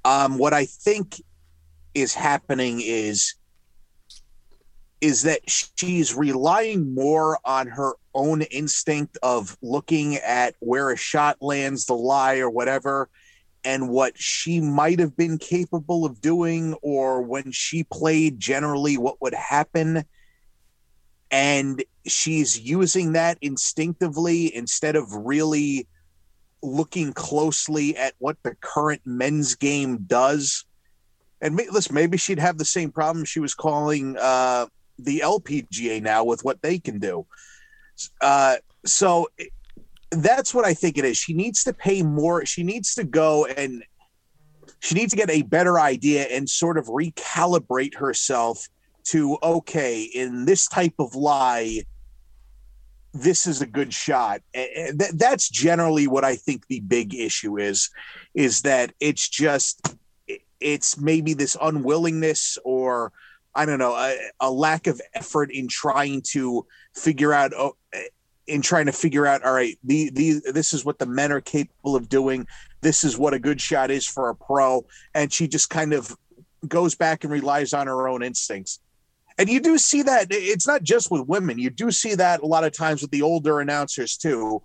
Um, 0.05 0.37
what 0.37 0.53
I 0.53 0.65
think 0.65 1.19
is 1.95 2.13
happening 2.13 2.81
is 2.81 3.33
is 5.03 5.23
that 5.23 5.41
she's 5.49 6.15
relying 6.15 6.95
more 6.95 7.37
on 7.43 7.67
her 7.67 7.91
own 8.15 8.41
instinct 8.43 9.17
of 9.21 9.57
looking 9.61 10.15
at 10.15 10.55
where 10.61 10.91
a 10.91 10.97
shot 10.97 11.35
lands, 11.41 11.85
the 11.87 11.93
lie, 11.93 12.37
or 12.37 12.49
whatever, 12.49 13.09
and 13.65 13.89
what 13.89 14.17
she 14.17 14.61
might 14.61 14.99
have 14.99 15.13
been 15.17 15.37
capable 15.37 16.05
of 16.05 16.21
doing, 16.21 16.73
or 16.75 17.21
when 17.21 17.51
she 17.51 17.83
played, 17.83 18.39
generally 18.39 18.97
what 18.97 19.21
would 19.21 19.33
happen. 19.33 20.05
And 21.31 21.83
she's 22.07 22.57
using 22.57 23.11
that 23.11 23.37
instinctively 23.41 24.55
instead 24.55 24.95
of 24.95 25.11
really 25.11 25.85
looking 26.61 27.11
closely 27.11 27.97
at 27.97 28.13
what 28.19 28.37
the 28.43 28.55
current 28.61 29.01
men's 29.03 29.55
game 29.55 29.97
does. 30.07 30.63
And 31.41 31.57
listen, 31.57 31.93
maybe 31.93 32.17
she'd 32.17 32.39
have 32.39 32.57
the 32.57 32.63
same 32.63 32.89
problem 32.89 33.25
she 33.25 33.41
was 33.41 33.53
calling 33.53 34.15
uh, 34.17 34.67
the 34.99 35.19
LPGA 35.19 36.01
now 36.01 36.23
with 36.23 36.43
what 36.43 36.61
they 36.61 36.79
can 36.79 36.99
do. 36.99 37.25
Uh, 38.21 38.55
so 38.85 39.27
that's 40.11 40.53
what 40.53 40.65
I 40.65 40.73
think 40.73 40.97
it 40.97 41.05
is. 41.05 41.17
She 41.17 41.33
needs 41.33 41.63
to 41.63 41.73
pay 41.73 42.01
more. 42.01 42.45
She 42.45 42.63
needs 42.63 42.95
to 42.95 43.03
go 43.03 43.45
and 43.45 43.83
she 44.79 44.95
needs 44.95 45.11
to 45.11 45.17
get 45.17 45.29
a 45.29 45.43
better 45.43 45.79
idea 45.79 46.23
and 46.23 46.49
sort 46.49 46.77
of 46.77 46.87
recalibrate 46.87 47.95
herself 47.95 48.67
to 49.05 49.37
okay, 49.41 50.03
in 50.03 50.45
this 50.45 50.67
type 50.67 50.93
of 50.99 51.15
lie, 51.15 51.83
this 53.13 53.45
is 53.45 53.61
a 53.61 53.65
good 53.65 53.93
shot. 53.93 54.41
That's 55.13 55.49
generally 55.49 56.07
what 56.07 56.23
I 56.23 56.35
think 56.35 56.67
the 56.67 56.79
big 56.79 57.13
issue 57.13 57.57
is, 57.57 57.89
is 58.33 58.61
that 58.63 58.93
it's 58.99 59.27
just 59.29 59.95
it's 60.59 60.97
maybe 60.97 61.33
this 61.33 61.57
unwillingness 61.61 62.57
or 62.63 63.11
I 63.55 63.65
don't 63.65 63.79
know, 63.79 63.93
a, 63.93 64.17
a, 64.39 64.51
lack 64.51 64.87
of 64.87 64.99
effort 65.13 65.51
in 65.51 65.67
trying 65.67 66.23
to 66.31 66.65
figure 66.95 67.33
out, 67.33 67.53
oh, 67.53 67.75
in 68.47 68.61
trying 68.61 68.87
to 68.87 68.91
figure 68.91 69.25
out, 69.25 69.43
all 69.43 69.53
right, 69.53 69.77
the, 69.83 70.09
the, 70.09 70.51
this 70.51 70.73
is 70.73 70.83
what 70.83 70.99
the 70.99 71.05
men 71.05 71.31
are 71.31 71.41
capable 71.41 71.95
of 71.95 72.09
doing. 72.09 72.47
This 72.81 73.03
is 73.03 73.17
what 73.17 73.33
a 73.33 73.39
good 73.39 73.61
shot 73.61 73.91
is 73.91 74.05
for 74.05 74.29
a 74.29 74.35
pro. 74.35 74.85
And 75.13 75.31
she 75.31 75.47
just 75.47 75.69
kind 75.69 75.93
of 75.93 76.15
goes 76.67 76.95
back 76.95 77.23
and 77.23 77.31
relies 77.31 77.73
on 77.73 77.87
her 77.87 78.07
own 78.07 78.23
instincts. 78.23 78.79
And 79.37 79.49
you 79.49 79.59
do 79.59 79.77
see 79.77 80.03
that 80.03 80.27
it's 80.29 80.67
not 80.67 80.83
just 80.83 81.09
with 81.09 81.27
women. 81.27 81.57
You 81.57 81.69
do 81.69 81.91
see 81.91 82.15
that 82.15 82.41
a 82.41 82.45
lot 82.45 82.63
of 82.63 82.71
times 82.71 83.01
with 83.01 83.11
the 83.11 83.21
older 83.21 83.59
announcers 83.59 84.17
too. 84.17 84.61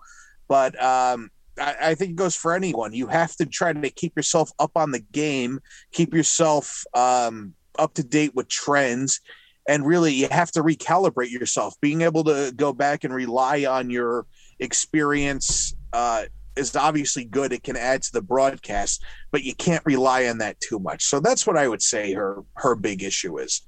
But 0.47 0.81
um, 0.83 1.31
I, 1.59 1.77
I 1.81 1.95
think 1.95 2.11
it 2.11 2.17
goes 2.17 2.37
for 2.37 2.55
anyone. 2.55 2.93
You 2.93 3.07
have 3.07 3.35
to 3.37 3.47
try 3.47 3.73
to 3.73 3.91
keep 3.91 4.17
yourself 4.17 4.51
up 4.59 4.73
on 4.77 4.91
the 4.91 5.01
game, 5.01 5.61
keep 5.93 6.13
yourself 6.15 6.85
um, 6.95 7.55
up 7.79 7.95
to 7.95 8.03
date 8.03 8.35
with 8.35 8.49
trends 8.49 9.21
and 9.69 9.87
really 9.87 10.13
you 10.13 10.29
have 10.31 10.51
to 10.53 10.63
recalibrate 10.63 11.31
yourself 11.31 11.75
being 11.81 12.01
able 12.01 12.25
to 12.25 12.53
go 12.57 12.73
back 12.73 13.05
and 13.05 13.15
rely 13.15 13.65
on 13.67 13.91
your 13.91 14.27
experience 14.59 15.75
uh, 15.93 16.25
is 16.57 16.75
obviously 16.75 17.25
good. 17.25 17.53
It 17.53 17.63
can 17.63 17.77
add 17.77 18.03
to 18.03 18.13
the 18.13 18.23
broadcast, 18.23 19.05
but 19.31 19.45
you 19.45 19.55
can't 19.55 19.85
rely 19.87 20.27
on 20.27 20.39
that 20.39 20.59
too 20.61 20.79
much. 20.79 21.05
So 21.05 21.21
that's 21.21 21.47
what 21.47 21.57
I 21.57 21.69
would 21.69 21.83
say 21.83 22.13
her 22.15 22.43
her 22.55 22.75
big 22.75 23.03
issue 23.03 23.39
is. 23.39 23.63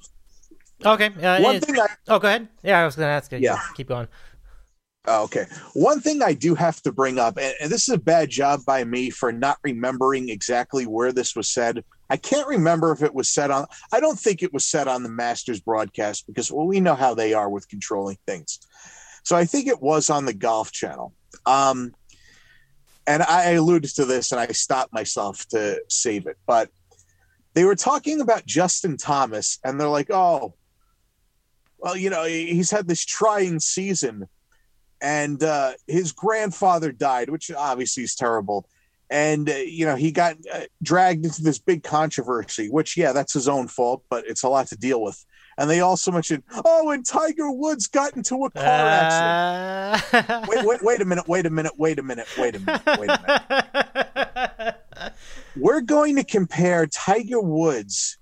Okay. 0.85 1.11
Uh, 1.23 1.41
One 1.41 1.61
thing 1.61 1.78
I, 1.78 1.87
oh, 2.09 2.19
go 2.19 2.28
ahead. 2.28 2.49
Yeah, 2.62 2.81
I 2.81 2.85
was 2.87 2.97
going 2.97 3.07
to 3.07 3.12
ask. 3.12 3.31
you. 3.32 3.39
Yeah. 3.39 3.61
Keep 3.74 3.89
going. 3.89 4.09
Oh, 5.07 5.24
okay. 5.24 5.47
One 5.74 6.01
thing 6.01 6.23
I 6.23 6.32
do 6.35 6.55
have 6.55 6.81
to 6.82 6.93
bring 6.93 7.19
up, 7.19 7.39
and, 7.39 7.55
and 7.61 7.70
this 7.70 7.89
is 7.89 7.95
a 7.95 7.99
bad 7.99 8.31
job 8.31 8.61
by 8.66 8.85
me 8.85 9.11
for 9.11 9.32
not 9.32 9.59
remembering 9.62 10.28
exactly 10.28 10.87
where 10.87 11.12
this 11.12 11.37
was 11.37 11.49
said. 11.49 11.85
I 12.11 12.16
can't 12.16 12.49
remember 12.49 12.93
if 12.93 13.03
it 13.03 13.15
was 13.15 13.28
said 13.28 13.51
on. 13.51 13.66
I 13.93 14.01
don't 14.01 14.19
think 14.19 14.43
it 14.43 14.53
was 14.53 14.66
said 14.66 14.89
on 14.89 15.03
the 15.03 15.09
Masters 15.09 15.61
broadcast 15.61 16.27
because 16.27 16.51
well, 16.51 16.66
we 16.66 16.81
know 16.81 16.95
how 16.95 17.15
they 17.15 17.32
are 17.32 17.49
with 17.49 17.69
controlling 17.69 18.19
things. 18.27 18.59
So 19.24 19.37
I 19.37 19.45
think 19.45 19.69
it 19.69 19.81
was 19.81 20.11
on 20.11 20.24
the 20.24 20.35
Golf 20.35 20.73
Channel. 20.73 21.15
Um, 21.47 21.95
and 23.07 23.23
I 23.23 23.53
alluded 23.53 23.95
to 23.95 24.05
this, 24.05 24.32
and 24.32 24.41
I 24.41 24.49
stopped 24.49 24.93
myself 24.93 25.47
to 25.49 25.81
save 25.89 26.27
it, 26.27 26.37
but 26.47 26.70
they 27.55 27.65
were 27.65 27.77
talking 27.77 28.20
about 28.20 28.47
Justin 28.47 28.97
Thomas, 28.97 29.59
and 29.65 29.81
they're 29.81 29.89
like, 29.89 30.11
"Oh, 30.11 30.55
well, 31.78 31.97
you 31.97 32.11
know, 32.11 32.24
he's 32.24 32.70
had 32.70 32.87
this 32.87 33.05
trying 33.05 33.59
season." 33.61 34.28
and 35.01 35.43
uh, 35.43 35.73
his 35.87 36.12
grandfather 36.12 36.93
died, 36.93 37.31
which 37.31 37.51
obviously 37.51 38.03
is 38.03 38.15
terrible. 38.15 38.69
And 39.11 39.51
uh, 39.51 39.55
you 39.55 39.87
know 39.87 39.97
he 39.97 40.12
got 40.12 40.37
uh, 40.53 40.61
dragged 40.82 41.24
into 41.24 41.43
this 41.43 41.59
big 41.59 41.82
controversy, 41.82 42.69
which 42.69 42.97
yeah, 42.97 43.12
that's 43.12 43.32
his 43.32 43.49
own 43.49 43.66
fault, 43.66 44.05
but 44.09 44.24
it's 44.27 44.45
a 44.45 44.49
lot 44.49 44.69
to 44.69 44.77
deal 44.77 45.03
with. 45.03 45.24
And 45.59 45.69
they 45.69 45.81
also 45.81 46.11
mentioned, 46.11 46.43
oh, 46.65 46.91
and 46.91 47.05
Tiger 47.05 47.51
Woods 47.51 47.87
got 47.87 48.16
into 48.16 48.45
a 48.47 48.51
car 48.51 48.65
accident. 48.65 50.31
Uh... 50.31 50.47
Wait, 50.49 50.65
wait, 50.65 50.82
wait 50.82 51.01
a 51.03 51.05
minute, 51.05 51.28
wait 51.28 51.45
a 51.45 51.51
minute, 51.51 51.73
wait 51.77 51.99
a 51.99 52.03
minute, 52.03 52.27
wait 52.39 52.57
a 52.57 52.61
minute, 52.61 52.82
wait 52.99 53.11
a 53.11 54.41
minute. 54.57 54.77
We're 55.57 55.82
going 55.82 56.16
to 56.16 56.24
compare 56.24 56.87
Tiger 56.87 57.41
Woods, 57.41 58.16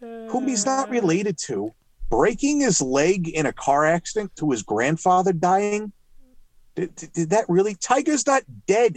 whom 0.00 0.48
he's 0.48 0.64
not 0.64 0.88
related 0.88 1.36
to, 1.46 1.74
breaking 2.08 2.60
his 2.60 2.80
leg 2.80 3.28
in 3.28 3.46
a 3.46 3.52
car 3.52 3.84
accident 3.84 4.34
to 4.36 4.50
his 4.50 4.62
grandfather 4.62 5.32
dying. 5.32 5.92
Did, 6.74 6.94
did, 6.94 7.12
did 7.12 7.30
that 7.30 7.44
really? 7.48 7.74
Tiger's 7.74 8.26
not 8.26 8.44
dead. 8.66 8.96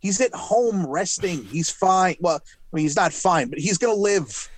He's 0.00 0.20
at 0.20 0.34
home 0.34 0.86
resting. 0.86 1.44
He's 1.44 1.70
fine. 1.70 2.16
Well, 2.20 2.40
I 2.44 2.76
mean, 2.76 2.84
he's 2.84 2.96
not 2.96 3.12
fine, 3.12 3.48
but 3.48 3.58
he's 3.58 3.78
going 3.78 3.94
to 3.94 4.00
live. 4.00 4.48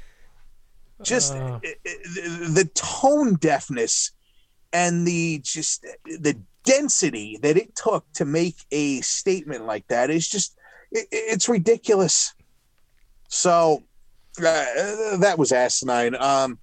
Just 1.02 1.34
Uh. 1.34 1.36
uh, 1.36 1.60
the 1.64 2.50
the 2.52 2.70
tone 2.74 3.34
deafness 3.36 4.10
and 4.72 5.06
the 5.06 5.40
just 5.42 5.86
the 6.04 6.36
density 6.64 7.38
that 7.42 7.56
it 7.56 7.74
took 7.74 8.04
to 8.12 8.24
make 8.24 8.56
a 8.70 9.00
statement 9.00 9.64
like 9.64 9.86
that 9.88 10.10
is 10.10 10.28
just 10.28 10.56
it, 10.92 11.08
it's 11.10 11.48
ridiculous. 11.48 12.34
So 13.28 13.82
uh, 14.38 15.16
that 15.18 15.36
was 15.38 15.52
asinine. 15.52 16.14
Um, 16.16 16.58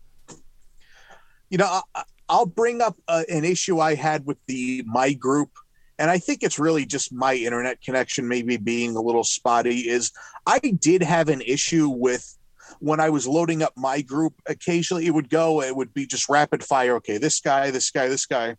you 1.50 1.58
know, 1.58 1.82
I, 1.96 2.04
I'll 2.30 2.46
bring 2.46 2.82
up 2.82 2.98
uh, 3.08 3.24
an 3.30 3.44
issue 3.44 3.80
I 3.80 3.96
had 3.96 4.26
with 4.26 4.38
the 4.48 4.84
my 4.86 5.14
group, 5.14 5.50
and 6.00 6.12
I 6.12 6.20
think 6.20 6.44
it's 6.44 6.60
really 6.60 6.86
just 6.86 7.12
my 7.12 7.34
internet 7.34 7.82
connection 7.82 8.28
maybe 8.28 8.58
being 8.58 8.96
a 8.96 9.02
little 9.02 9.24
spotty. 9.24 9.90
Is 9.90 10.12
I 10.46 10.60
did 10.60 11.02
have 11.02 11.30
an 11.30 11.42
issue 11.42 11.90
with 11.90 12.38
when 12.80 13.00
I 13.00 13.10
was 13.10 13.28
loading 13.28 13.64
up 13.64 13.74
my 13.76 14.02
group. 14.02 14.34
Occasionally, 14.46 15.08
it 15.08 15.14
would 15.14 15.30
go, 15.30 15.62
it 15.62 15.76
would 15.76 15.94
be 15.94 16.06
just 16.06 16.30
rapid 16.30 16.64
fire. 16.64 16.96
Okay, 16.96 17.18
this 17.18 17.40
guy, 17.40 17.72
this 17.72 17.90
guy, 17.90 18.08
this 18.08 18.26
guy. 18.26 18.56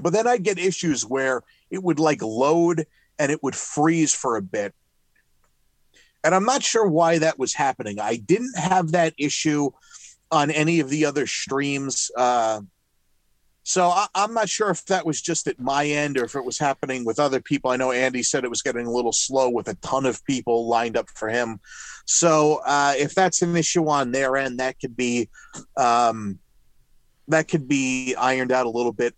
But 0.00 0.12
then 0.12 0.26
I'd 0.26 0.42
get 0.42 0.58
issues 0.58 1.04
where 1.04 1.42
it 1.70 1.82
would 1.82 1.98
like 1.98 2.22
load 2.22 2.86
and 3.18 3.30
it 3.30 3.42
would 3.42 3.54
freeze 3.54 4.12
for 4.12 4.36
a 4.36 4.42
bit. 4.42 4.74
And 6.24 6.34
I'm 6.34 6.44
not 6.44 6.62
sure 6.62 6.86
why 6.86 7.18
that 7.18 7.38
was 7.38 7.52
happening. 7.52 8.00
I 8.00 8.16
didn't 8.16 8.58
have 8.58 8.92
that 8.92 9.14
issue 9.18 9.70
on 10.30 10.50
any 10.50 10.80
of 10.80 10.88
the 10.88 11.04
other 11.04 11.26
streams. 11.26 12.10
Uh, 12.16 12.62
so 13.64 13.88
I, 13.88 14.06
I'm 14.14 14.34
not 14.34 14.50
sure 14.50 14.68
if 14.68 14.84
that 14.86 15.06
was 15.06 15.22
just 15.22 15.46
at 15.46 15.58
my 15.58 15.86
end 15.86 16.18
or 16.18 16.24
if 16.24 16.34
it 16.34 16.44
was 16.44 16.58
happening 16.58 17.04
with 17.04 17.18
other 17.18 17.40
people. 17.40 17.70
I 17.70 17.76
know 17.76 17.92
Andy 17.92 18.22
said 18.22 18.44
it 18.44 18.50
was 18.50 18.60
getting 18.60 18.86
a 18.86 18.90
little 18.90 19.12
slow 19.12 19.48
with 19.48 19.68
a 19.68 19.74
ton 19.76 20.04
of 20.04 20.22
people 20.26 20.68
lined 20.68 20.98
up 20.98 21.08
for 21.08 21.30
him. 21.30 21.60
So 22.04 22.60
uh, 22.66 22.92
if 22.96 23.14
that's 23.14 23.40
an 23.40 23.56
issue 23.56 23.88
on 23.88 24.12
their 24.12 24.36
end, 24.36 24.60
that 24.60 24.78
could 24.78 24.94
be 24.94 25.30
um, 25.78 26.38
that 27.28 27.48
could 27.48 27.66
be 27.66 28.14
ironed 28.16 28.52
out 28.52 28.66
a 28.66 28.70
little 28.70 28.92
bit. 28.92 29.14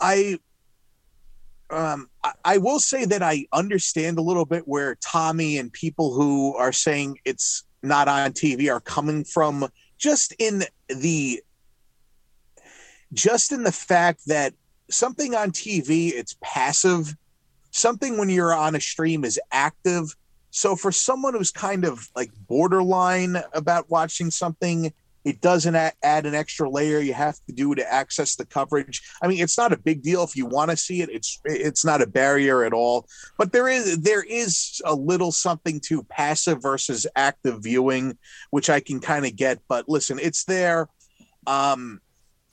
I 0.00 0.38
um, 1.70 2.08
I, 2.22 2.32
I 2.44 2.58
will 2.58 2.78
say 2.78 3.04
that 3.04 3.22
I 3.22 3.46
understand 3.52 4.18
a 4.18 4.22
little 4.22 4.44
bit 4.44 4.68
where 4.68 4.94
Tommy 4.96 5.58
and 5.58 5.72
people 5.72 6.14
who 6.14 6.54
are 6.54 6.72
saying 6.72 7.18
it's 7.24 7.64
not 7.82 8.06
on 8.06 8.30
TV 8.32 8.72
are 8.72 8.80
coming 8.80 9.24
from 9.24 9.66
just 9.98 10.34
in 10.38 10.62
the 10.88 11.42
just 13.12 13.52
in 13.52 13.62
the 13.62 13.72
fact 13.72 14.20
that 14.26 14.54
something 14.90 15.34
on 15.34 15.50
TV 15.50 16.12
it's 16.12 16.36
passive. 16.42 17.14
Something 17.70 18.18
when 18.18 18.28
you're 18.28 18.54
on 18.54 18.74
a 18.74 18.80
stream 18.80 19.24
is 19.24 19.40
active. 19.50 20.14
So 20.50 20.76
for 20.76 20.92
someone 20.92 21.34
who's 21.34 21.50
kind 21.50 21.84
of 21.84 22.08
like 22.14 22.30
borderline 22.46 23.36
about 23.54 23.90
watching 23.90 24.30
something 24.30 24.92
it 25.24 25.40
doesn't 25.40 25.76
add 25.76 26.26
an 26.26 26.34
extra 26.34 26.68
layer. 26.68 26.98
You 26.98 27.14
have 27.14 27.38
to 27.46 27.52
do 27.52 27.74
to 27.74 27.92
access 27.92 28.34
the 28.34 28.44
coverage. 28.44 29.02
I 29.22 29.28
mean 29.28 29.40
it's 29.40 29.56
not 29.56 29.72
a 29.72 29.76
big 29.76 30.02
deal 30.02 30.24
if 30.24 30.36
you 30.36 30.46
want 30.46 30.70
to 30.70 30.76
see 30.76 31.00
it. 31.00 31.10
It's 31.10 31.40
it's 31.44 31.84
not 31.84 32.02
a 32.02 32.06
barrier 32.06 32.64
at 32.64 32.72
all. 32.72 33.06
But 33.38 33.52
there 33.52 33.68
is 33.68 34.00
there 34.00 34.24
is 34.24 34.82
a 34.84 34.94
little 34.94 35.32
something 35.32 35.80
to 35.84 36.02
passive 36.04 36.60
versus 36.60 37.06
active 37.14 37.62
viewing 37.62 38.18
which 38.50 38.68
i 38.68 38.80
can 38.80 39.00
kind 39.00 39.24
of 39.24 39.36
get. 39.36 39.60
But 39.68 39.88
listen 39.88 40.18
it's 40.20 40.44
there. 40.44 40.88
Um 41.46 42.00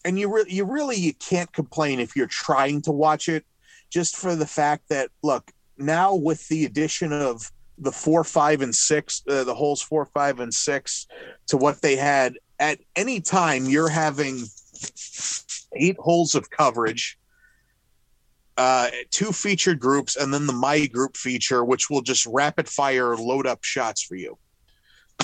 and 0.09 0.17
you 0.17 0.27
really 0.27 0.51
you 0.51 0.65
really 0.65 0.95
you 0.95 1.13
can't 1.13 1.53
complain 1.53 1.99
if 1.99 2.15
you're 2.15 2.25
trying 2.25 2.81
to 2.81 2.91
watch 2.91 3.29
it 3.29 3.45
just 3.91 4.15
for 4.17 4.35
the 4.35 4.47
fact 4.47 4.89
that 4.89 5.11
look 5.21 5.51
now 5.77 6.15
with 6.15 6.47
the 6.47 6.65
addition 6.65 7.13
of 7.13 7.51
the 7.77 7.91
four 7.91 8.23
five 8.23 8.61
and 8.61 8.73
six 8.73 9.21
uh, 9.29 9.43
the 9.43 9.53
holes 9.53 9.83
four 9.83 10.05
five 10.05 10.39
and 10.39 10.51
six 10.51 11.05
to 11.45 11.57
what 11.57 11.83
they 11.83 11.95
had 11.95 12.33
at 12.59 12.79
any 12.95 13.21
time 13.21 13.65
you're 13.65 13.87
having 13.87 14.41
eight 15.75 15.97
holes 15.99 16.33
of 16.33 16.49
coverage 16.49 17.19
uh, 18.57 18.87
two 19.11 19.31
featured 19.31 19.79
groups 19.79 20.15
and 20.15 20.33
then 20.33 20.47
the 20.47 20.53
my 20.53 20.87
group 20.87 21.17
feature 21.17 21.63
which 21.63 21.87
will 21.87 22.01
just 22.01 22.25
rapid 22.25 22.67
fire 22.67 23.15
load 23.15 23.45
up 23.45 23.63
shots 23.63 24.01
for 24.01 24.15
you 24.15 24.39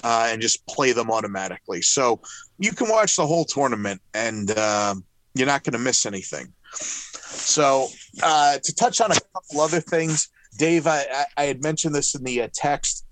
uh, 0.04 0.28
and 0.32 0.42
just 0.42 0.66
play 0.68 0.92
them 0.92 1.10
automatically 1.12 1.82
so 1.82 2.20
you 2.60 2.72
can 2.72 2.90
watch 2.90 3.16
the 3.16 3.26
whole 3.26 3.46
tournament 3.46 4.02
and 4.14 4.52
uh, 4.58 4.94
you're 5.34 5.48
not 5.48 5.64
going 5.64 5.74
to 5.74 5.80
miss 5.80 6.06
anything 6.06 6.52
so 6.74 7.88
uh, 8.24 8.58
to 8.64 8.76
touch 8.76 9.02
on 9.02 9.12
a 9.12 9.16
couple 9.34 9.62
other 9.62 9.80
things 9.82 10.30
dave 10.58 10.88
i, 10.88 11.06
I- 11.38 11.44
had 11.46 11.64
mentioned 11.64 11.94
this 11.96 12.16
in 12.16 12.24
the 12.24 12.42
uh, 12.44 12.48
text 12.54 13.06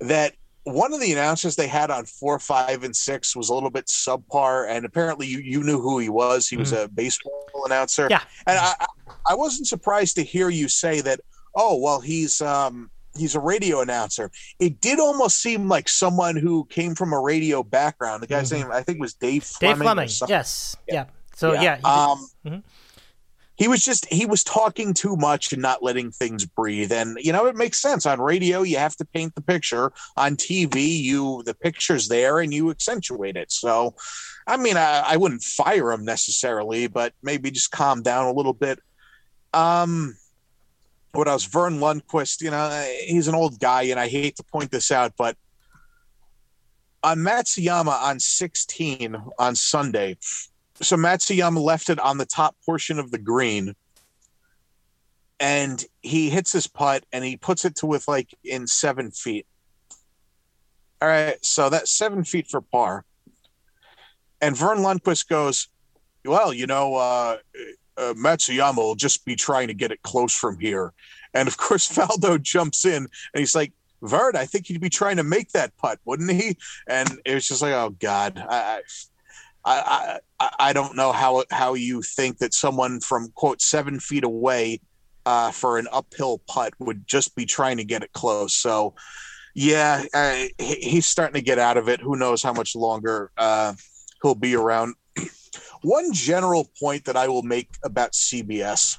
that 0.00 0.34
one 0.64 0.92
of 0.94 1.00
the 1.00 1.10
announcers 1.12 1.56
they 1.56 1.66
had 1.66 1.90
on 1.90 2.04
four, 2.06 2.38
five, 2.38 2.84
and 2.84 2.94
six 2.94 3.34
was 3.34 3.48
a 3.48 3.54
little 3.54 3.68
bit 3.68 3.86
subpar, 3.86 4.68
and 4.70 4.84
apparently 4.84 5.26
you, 5.26 5.40
you 5.40 5.64
knew 5.64 5.80
who 5.80 5.98
he 5.98 6.08
was. 6.08 6.46
He 6.46 6.56
was 6.56 6.70
a 6.72 6.86
baseball 6.86 7.44
announcer. 7.66 8.06
Yeah. 8.08 8.20
and 8.46 8.60
I, 8.60 8.72
I- 8.80 8.86
I 9.30 9.34
wasn't 9.34 9.66
surprised 9.66 10.14
to 10.16 10.22
hear 10.22 10.50
you 10.50 10.68
say 10.68 11.00
that. 11.00 11.18
Oh 11.56 11.76
well, 11.78 12.00
he's 12.00 12.40
um 12.40 12.92
he's 13.16 13.34
a 13.34 13.40
radio 13.40 13.80
announcer. 13.80 14.30
It 14.58 14.80
did 14.80 14.98
almost 14.98 15.40
seem 15.40 15.68
like 15.68 15.88
someone 15.88 16.36
who 16.36 16.64
came 16.66 16.94
from 16.94 17.12
a 17.12 17.20
radio 17.20 17.62
background. 17.62 18.22
The 18.22 18.26
guy's 18.26 18.50
Mhm. 18.50 18.60
name 18.60 18.72
I 18.72 18.82
think 18.82 19.00
was 19.00 19.14
Dave 19.14 19.44
Fleming. 19.44 19.78
Dave 19.78 19.84
Fleming. 19.84 20.10
Yes. 20.28 20.76
Yeah. 20.88 21.04
So 21.36 21.52
yeah. 21.52 21.60
he 21.60 21.76
did- 21.76 21.84
um, 21.84 22.28
Mhm. 22.46 22.62
he 23.56 23.68
was 23.68 23.84
just 23.84 24.06
he 24.06 24.26
was 24.26 24.42
talking 24.42 24.94
too 24.94 25.16
much 25.16 25.52
and 25.52 25.60
not 25.62 25.82
letting 25.82 26.10
things 26.10 26.44
breathe. 26.46 26.90
And 26.92 27.18
you 27.20 27.32
know, 27.32 27.46
it 27.46 27.56
makes 27.56 27.80
sense. 27.80 28.06
On 28.06 28.20
radio, 28.20 28.62
you 28.62 28.78
have 28.78 28.96
to 28.96 29.04
paint 29.04 29.34
the 29.34 29.42
picture. 29.42 29.92
On 30.16 30.36
TV, 30.36 31.00
you 31.02 31.42
the 31.44 31.54
picture's 31.54 32.08
there 32.08 32.40
and 32.40 32.52
you 32.52 32.70
accentuate 32.70 33.36
it. 33.36 33.52
So, 33.52 33.94
I 34.46 34.56
mean, 34.56 34.76
I, 34.76 35.00
I 35.06 35.16
wouldn't 35.16 35.42
fire 35.42 35.92
him 35.92 36.04
necessarily, 36.04 36.86
but 36.86 37.12
maybe 37.22 37.50
just 37.50 37.70
calm 37.70 38.02
down 38.02 38.26
a 38.26 38.32
little 38.32 38.54
bit. 38.54 38.78
Um. 39.54 40.16
What 41.12 41.28
else? 41.28 41.44
Verne 41.44 41.78
Lundquist, 41.78 42.40
you 42.40 42.50
know, 42.50 42.86
he's 43.06 43.28
an 43.28 43.34
old 43.34 43.60
guy, 43.60 43.82
and 43.82 44.00
I 44.00 44.08
hate 44.08 44.36
to 44.36 44.42
point 44.42 44.70
this 44.70 44.90
out, 44.90 45.12
but 45.16 45.36
on 47.02 47.18
Matsuyama 47.18 48.02
on 48.02 48.18
16 48.20 49.16
on 49.38 49.54
Sunday, 49.54 50.16
so 50.80 50.96
Matsuyama 50.96 51.60
left 51.60 51.90
it 51.90 51.98
on 51.98 52.18
the 52.18 52.24
top 52.24 52.56
portion 52.64 52.98
of 52.98 53.10
the 53.10 53.18
green 53.18 53.74
and 55.42 55.84
he 56.02 56.30
hits 56.30 56.52
his 56.52 56.68
putt 56.68 57.04
and 57.12 57.24
he 57.24 57.36
puts 57.36 57.64
it 57.64 57.74
to 57.74 57.86
with 57.86 58.06
like 58.06 58.32
in 58.44 58.66
seven 58.68 59.10
feet. 59.10 59.44
All 61.00 61.08
right, 61.08 61.44
so 61.44 61.68
that's 61.68 61.90
seven 61.90 62.22
feet 62.22 62.46
for 62.46 62.60
par. 62.60 63.04
And 64.40 64.56
Verne 64.56 64.78
Lundquist 64.78 65.28
goes, 65.28 65.68
Well, 66.24 66.52
you 66.52 66.68
know, 66.68 66.94
uh, 66.94 67.38
uh, 67.96 68.14
Matsuyama 68.14 68.76
will 68.76 68.94
just 68.94 69.24
be 69.24 69.36
trying 69.36 69.68
to 69.68 69.74
get 69.74 69.92
it 69.92 70.02
close 70.02 70.34
from 70.34 70.58
here. 70.58 70.92
And 71.34 71.48
of 71.48 71.56
course, 71.58 71.88
Faldo 71.88 72.40
jumps 72.40 72.84
in 72.84 72.96
and 73.04 73.08
he's 73.34 73.54
like, 73.54 73.72
Vard, 74.02 74.34
I 74.34 74.46
think 74.46 74.66
he'd 74.66 74.80
be 74.80 74.90
trying 74.90 75.16
to 75.16 75.24
make 75.24 75.52
that 75.52 75.76
putt, 75.76 76.00
wouldn't 76.04 76.30
he? 76.30 76.56
And 76.88 77.20
it 77.24 77.34
was 77.34 77.46
just 77.46 77.62
like, 77.62 77.72
oh 77.72 77.94
God, 78.00 78.44
I, 78.48 78.80
I, 79.64 80.18
I, 80.40 80.50
I 80.58 80.72
don't 80.72 80.96
know 80.96 81.12
how 81.12 81.44
how 81.50 81.74
you 81.74 82.02
think 82.02 82.38
that 82.38 82.52
someone 82.52 83.00
from 83.00 83.30
quote 83.34 83.62
seven 83.62 84.00
feet 84.00 84.24
away 84.24 84.80
uh, 85.24 85.52
for 85.52 85.78
an 85.78 85.86
uphill 85.92 86.42
putt 86.48 86.74
would 86.80 87.06
just 87.06 87.36
be 87.36 87.44
trying 87.44 87.76
to 87.76 87.84
get 87.84 88.02
it 88.02 88.12
close. 88.12 88.54
So, 88.54 88.94
yeah, 89.54 90.02
uh, 90.12 90.46
he, 90.58 90.74
he's 90.74 91.06
starting 91.06 91.34
to 91.34 91.42
get 91.42 91.58
out 91.58 91.76
of 91.76 91.88
it. 91.88 92.00
Who 92.00 92.16
knows 92.16 92.42
how 92.42 92.52
much 92.52 92.74
longer 92.74 93.30
uh, 93.38 93.74
he'll 94.22 94.34
be 94.34 94.56
around? 94.56 94.96
One 95.82 96.12
general 96.12 96.70
point 96.80 97.04
that 97.06 97.16
I 97.16 97.28
will 97.28 97.42
make 97.42 97.68
about 97.84 98.12
CBS 98.12 98.98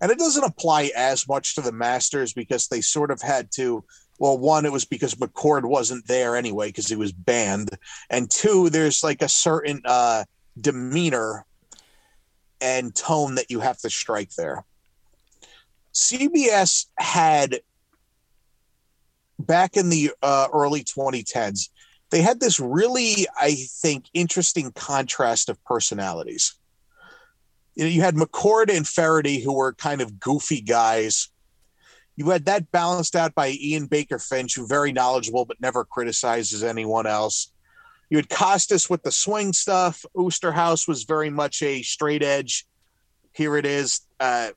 and 0.00 0.10
it 0.10 0.18
doesn't 0.18 0.44
apply 0.44 0.90
as 0.96 1.28
much 1.28 1.54
to 1.54 1.60
the 1.60 1.72
Masters 1.72 2.32
because 2.32 2.68
they 2.68 2.80
sort 2.80 3.10
of 3.10 3.20
had 3.20 3.50
to. 3.52 3.84
Well, 4.18 4.38
one, 4.38 4.66
it 4.66 4.72
was 4.72 4.84
because 4.84 5.14
McCord 5.14 5.64
wasn't 5.64 6.06
there 6.06 6.36
anyway 6.36 6.68
because 6.68 6.88
he 6.88 6.96
was 6.96 7.12
banned, 7.12 7.70
and 8.08 8.30
two, 8.30 8.70
there's 8.70 9.02
like 9.02 9.22
a 9.22 9.28
certain 9.28 9.80
uh, 9.84 10.24
demeanor 10.60 11.46
and 12.60 12.94
tone 12.94 13.36
that 13.36 13.50
you 13.50 13.60
have 13.60 13.78
to 13.78 13.90
strike 13.90 14.30
there. 14.36 14.64
CBS 15.94 16.86
had 16.98 17.60
back 19.38 19.76
in 19.78 19.88
the 19.88 20.12
uh, 20.22 20.48
early 20.52 20.84
2010s, 20.84 21.70
they 22.10 22.22
had 22.22 22.40
this 22.40 22.60
really, 22.60 23.26
I 23.38 23.54
think, 23.54 24.06
interesting 24.14 24.72
contrast 24.72 25.48
of 25.48 25.62
personalities 25.64 26.54
you 27.74 27.84
know, 27.84 27.90
you 27.90 28.02
had 28.02 28.14
McCord 28.14 28.74
and 28.74 28.86
Feherty, 28.86 29.40
who 29.40 29.54
were 29.54 29.72
kind 29.72 30.00
of 30.00 30.20
goofy 30.20 30.60
guys. 30.60 31.28
You 32.16 32.28
had 32.30 32.44
that 32.46 32.70
balanced 32.70 33.16
out 33.16 33.34
by 33.34 33.56
Ian 33.58 33.86
Baker 33.86 34.18
Finch, 34.18 34.54
who 34.54 34.66
very 34.66 34.92
knowledgeable 34.92 35.44
but 35.44 35.60
never 35.60 35.84
criticizes 35.84 36.62
anyone 36.62 37.06
else. 37.06 37.52
You 38.10 38.18
had 38.18 38.28
Kostis 38.28 38.90
with 38.90 39.02
the 39.02 39.12
swing 39.12 39.52
stuff. 39.52 40.04
Oosterhuis 40.16 40.88
was 40.88 41.04
very 41.04 41.30
much 41.30 41.62
a 41.62 41.82
straight 41.82 42.22
edge, 42.22 42.66
here 43.32 43.56
it 43.56 43.64
is 43.64 44.00
uh, 44.18 44.50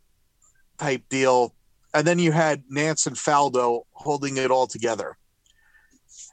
type 0.79 1.03
deal. 1.09 1.55
And 1.93 2.07
then 2.07 2.17
you 2.17 2.31
had 2.31 2.63
Nantz 2.67 3.05
and 3.05 3.15
Faldo 3.15 3.83
holding 3.91 4.37
it 4.37 4.49
all 4.49 4.65
together. 4.65 5.15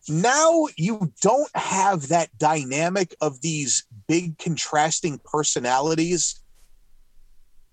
Now 0.09 0.67
you 0.77 1.13
don't 1.21 1.55
have 1.55 2.09
that 2.09 2.37
dynamic 2.39 3.15
of 3.21 3.41
these 3.43 3.85
big 4.09 4.39
contrasting 4.39 5.21
personalities 5.25 6.41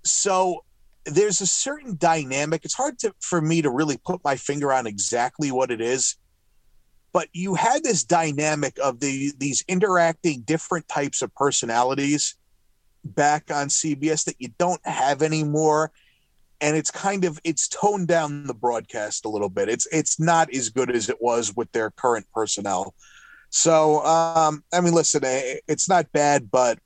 so 0.08 0.64
there's 1.06 1.42
a 1.42 1.48
certain 1.48 1.96
dynamic. 1.98 2.66
It's 2.66 2.74
hard 2.74 3.00
to 3.00 3.14
for 3.20 3.42
me 3.42 3.62
to 3.62 3.70
really 3.70 3.98
put 3.98 4.24
my 4.24 4.36
finger 4.36 4.74
on 4.74 4.88
exactly 4.88 5.52
what 5.52 5.72
it 5.72 5.82
is, 5.82 6.16
but 7.14 7.28
you 7.34 7.56
had 7.56 7.84
this 7.84 8.04
dynamic 8.04 8.78
of 8.84 9.00
the 9.00 9.32
these 9.38 9.64
interacting 9.68 10.42
different 10.42 10.88
types 10.88 11.22
of 11.22 11.34
personalities 11.36 12.36
back 13.04 13.52
on 13.52 13.68
CBS 13.68 14.26
that 14.26 14.36
you 14.40 14.50
don't 14.58 14.86
have 14.86 15.22
anymore 15.22 15.92
and 16.62 16.76
it's 16.76 16.92
kind 16.92 17.26
of 17.26 17.40
it's 17.44 17.68
toned 17.68 18.08
down 18.08 18.46
the 18.46 18.54
broadcast 18.54 19.26
a 19.26 19.30
little 19.30 19.50
bit. 19.50 19.70
It's 19.70 19.88
it's 19.92 20.20
not 20.20 20.54
as 20.54 20.70
good 20.70 20.92
as 20.92 21.10
it 21.10 21.22
was 21.22 21.56
with 21.56 21.72
their 21.72 21.92
current 21.92 22.26
personnel. 22.34 22.94
So 23.50 24.04
um 24.06 24.64
I 24.74 24.82
mean 24.82 24.94
listen, 24.94 25.24
eh, 25.24 25.58
it's 25.68 25.88
not 25.88 26.12
bad 26.12 26.50
but 26.52 26.80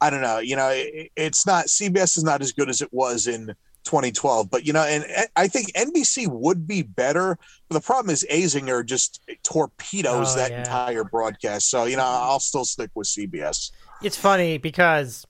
I 0.00 0.10
don't 0.10 0.22
know. 0.22 0.38
You 0.38 0.56
know, 0.56 0.68
it, 0.68 1.10
it's 1.16 1.46
not 1.46 1.66
CBS 1.66 2.16
is 2.16 2.24
not 2.24 2.42
as 2.42 2.52
good 2.52 2.68
as 2.68 2.82
it 2.82 2.92
was 2.92 3.26
in 3.26 3.54
2012, 3.84 4.50
but 4.50 4.66
you 4.66 4.72
know, 4.72 4.82
and 4.82 5.04
I 5.36 5.48
think 5.48 5.72
NBC 5.72 6.28
would 6.28 6.66
be 6.66 6.82
better. 6.82 7.38
But 7.68 7.74
the 7.74 7.80
problem 7.80 8.12
is 8.12 8.26
Azinger 8.30 8.84
just 8.84 9.22
torpedoes 9.42 10.34
oh, 10.34 10.36
that 10.36 10.50
yeah. 10.50 10.58
entire 10.58 11.04
broadcast. 11.04 11.70
So 11.70 11.84
you 11.84 11.96
know, 11.96 12.04
I'll 12.04 12.40
still 12.40 12.64
stick 12.64 12.90
with 12.94 13.06
CBS. 13.06 13.70
It's 14.02 14.16
funny 14.16 14.58
because 14.58 15.26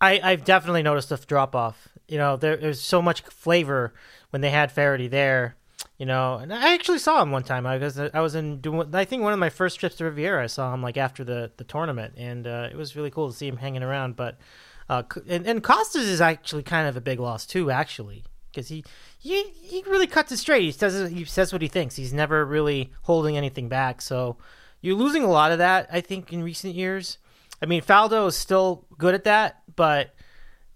I, 0.00 0.20
I've 0.22 0.44
definitely 0.44 0.82
noticed 0.82 1.10
a 1.10 1.16
drop 1.16 1.56
off. 1.56 1.88
You 2.14 2.18
know, 2.20 2.36
there, 2.36 2.56
there's 2.56 2.80
so 2.80 3.02
much 3.02 3.22
flavor 3.22 3.92
when 4.30 4.40
they 4.40 4.50
had 4.50 4.70
Feherty 4.70 5.08
there 5.08 5.56
you 5.98 6.06
know, 6.06 6.36
and 6.36 6.52
I 6.52 6.74
actually 6.74 6.98
saw 6.98 7.22
him 7.22 7.30
one 7.30 7.44
time. 7.44 7.66
I 7.66 7.76
was 7.78 7.98
I 7.98 8.20
was 8.20 8.34
in 8.34 8.60
I 8.92 9.04
think 9.04 9.22
one 9.22 9.32
of 9.32 9.38
my 9.38 9.50
first 9.50 9.78
trips 9.78 9.96
to 9.96 10.04
Riviera. 10.04 10.42
I 10.42 10.46
saw 10.46 10.74
him 10.74 10.82
like 10.82 10.96
after 10.96 11.22
the 11.22 11.52
the 11.56 11.64
tournament, 11.64 12.14
and 12.16 12.46
uh, 12.46 12.68
it 12.70 12.76
was 12.76 12.96
really 12.96 13.10
cool 13.10 13.30
to 13.30 13.36
see 13.36 13.46
him 13.46 13.58
hanging 13.58 13.82
around. 13.82 14.16
But 14.16 14.38
uh, 14.88 15.04
and, 15.28 15.46
and 15.46 15.62
Kostis 15.62 16.02
is 16.02 16.20
actually 16.20 16.64
kind 16.64 16.88
of 16.88 16.96
a 16.96 17.00
big 17.00 17.20
loss 17.20 17.46
too, 17.46 17.70
actually, 17.70 18.24
because 18.50 18.68
he 18.68 18.84
he 19.18 19.44
he 19.50 19.84
really 19.86 20.08
cuts 20.08 20.32
it 20.32 20.38
straight. 20.38 20.62
He 20.62 20.72
says 20.72 21.10
he 21.10 21.24
says 21.24 21.52
what 21.52 21.62
he 21.62 21.68
thinks. 21.68 21.94
He's 21.94 22.12
never 22.12 22.44
really 22.44 22.92
holding 23.02 23.36
anything 23.36 23.68
back. 23.68 24.02
So 24.02 24.36
you're 24.80 24.96
losing 24.96 25.22
a 25.22 25.30
lot 25.30 25.52
of 25.52 25.58
that, 25.58 25.88
I 25.92 26.00
think, 26.00 26.32
in 26.32 26.42
recent 26.42 26.74
years. 26.74 27.18
I 27.62 27.66
mean, 27.66 27.82
Faldo 27.82 28.26
is 28.26 28.36
still 28.36 28.84
good 28.98 29.14
at 29.14 29.24
that, 29.24 29.62
but 29.76 30.13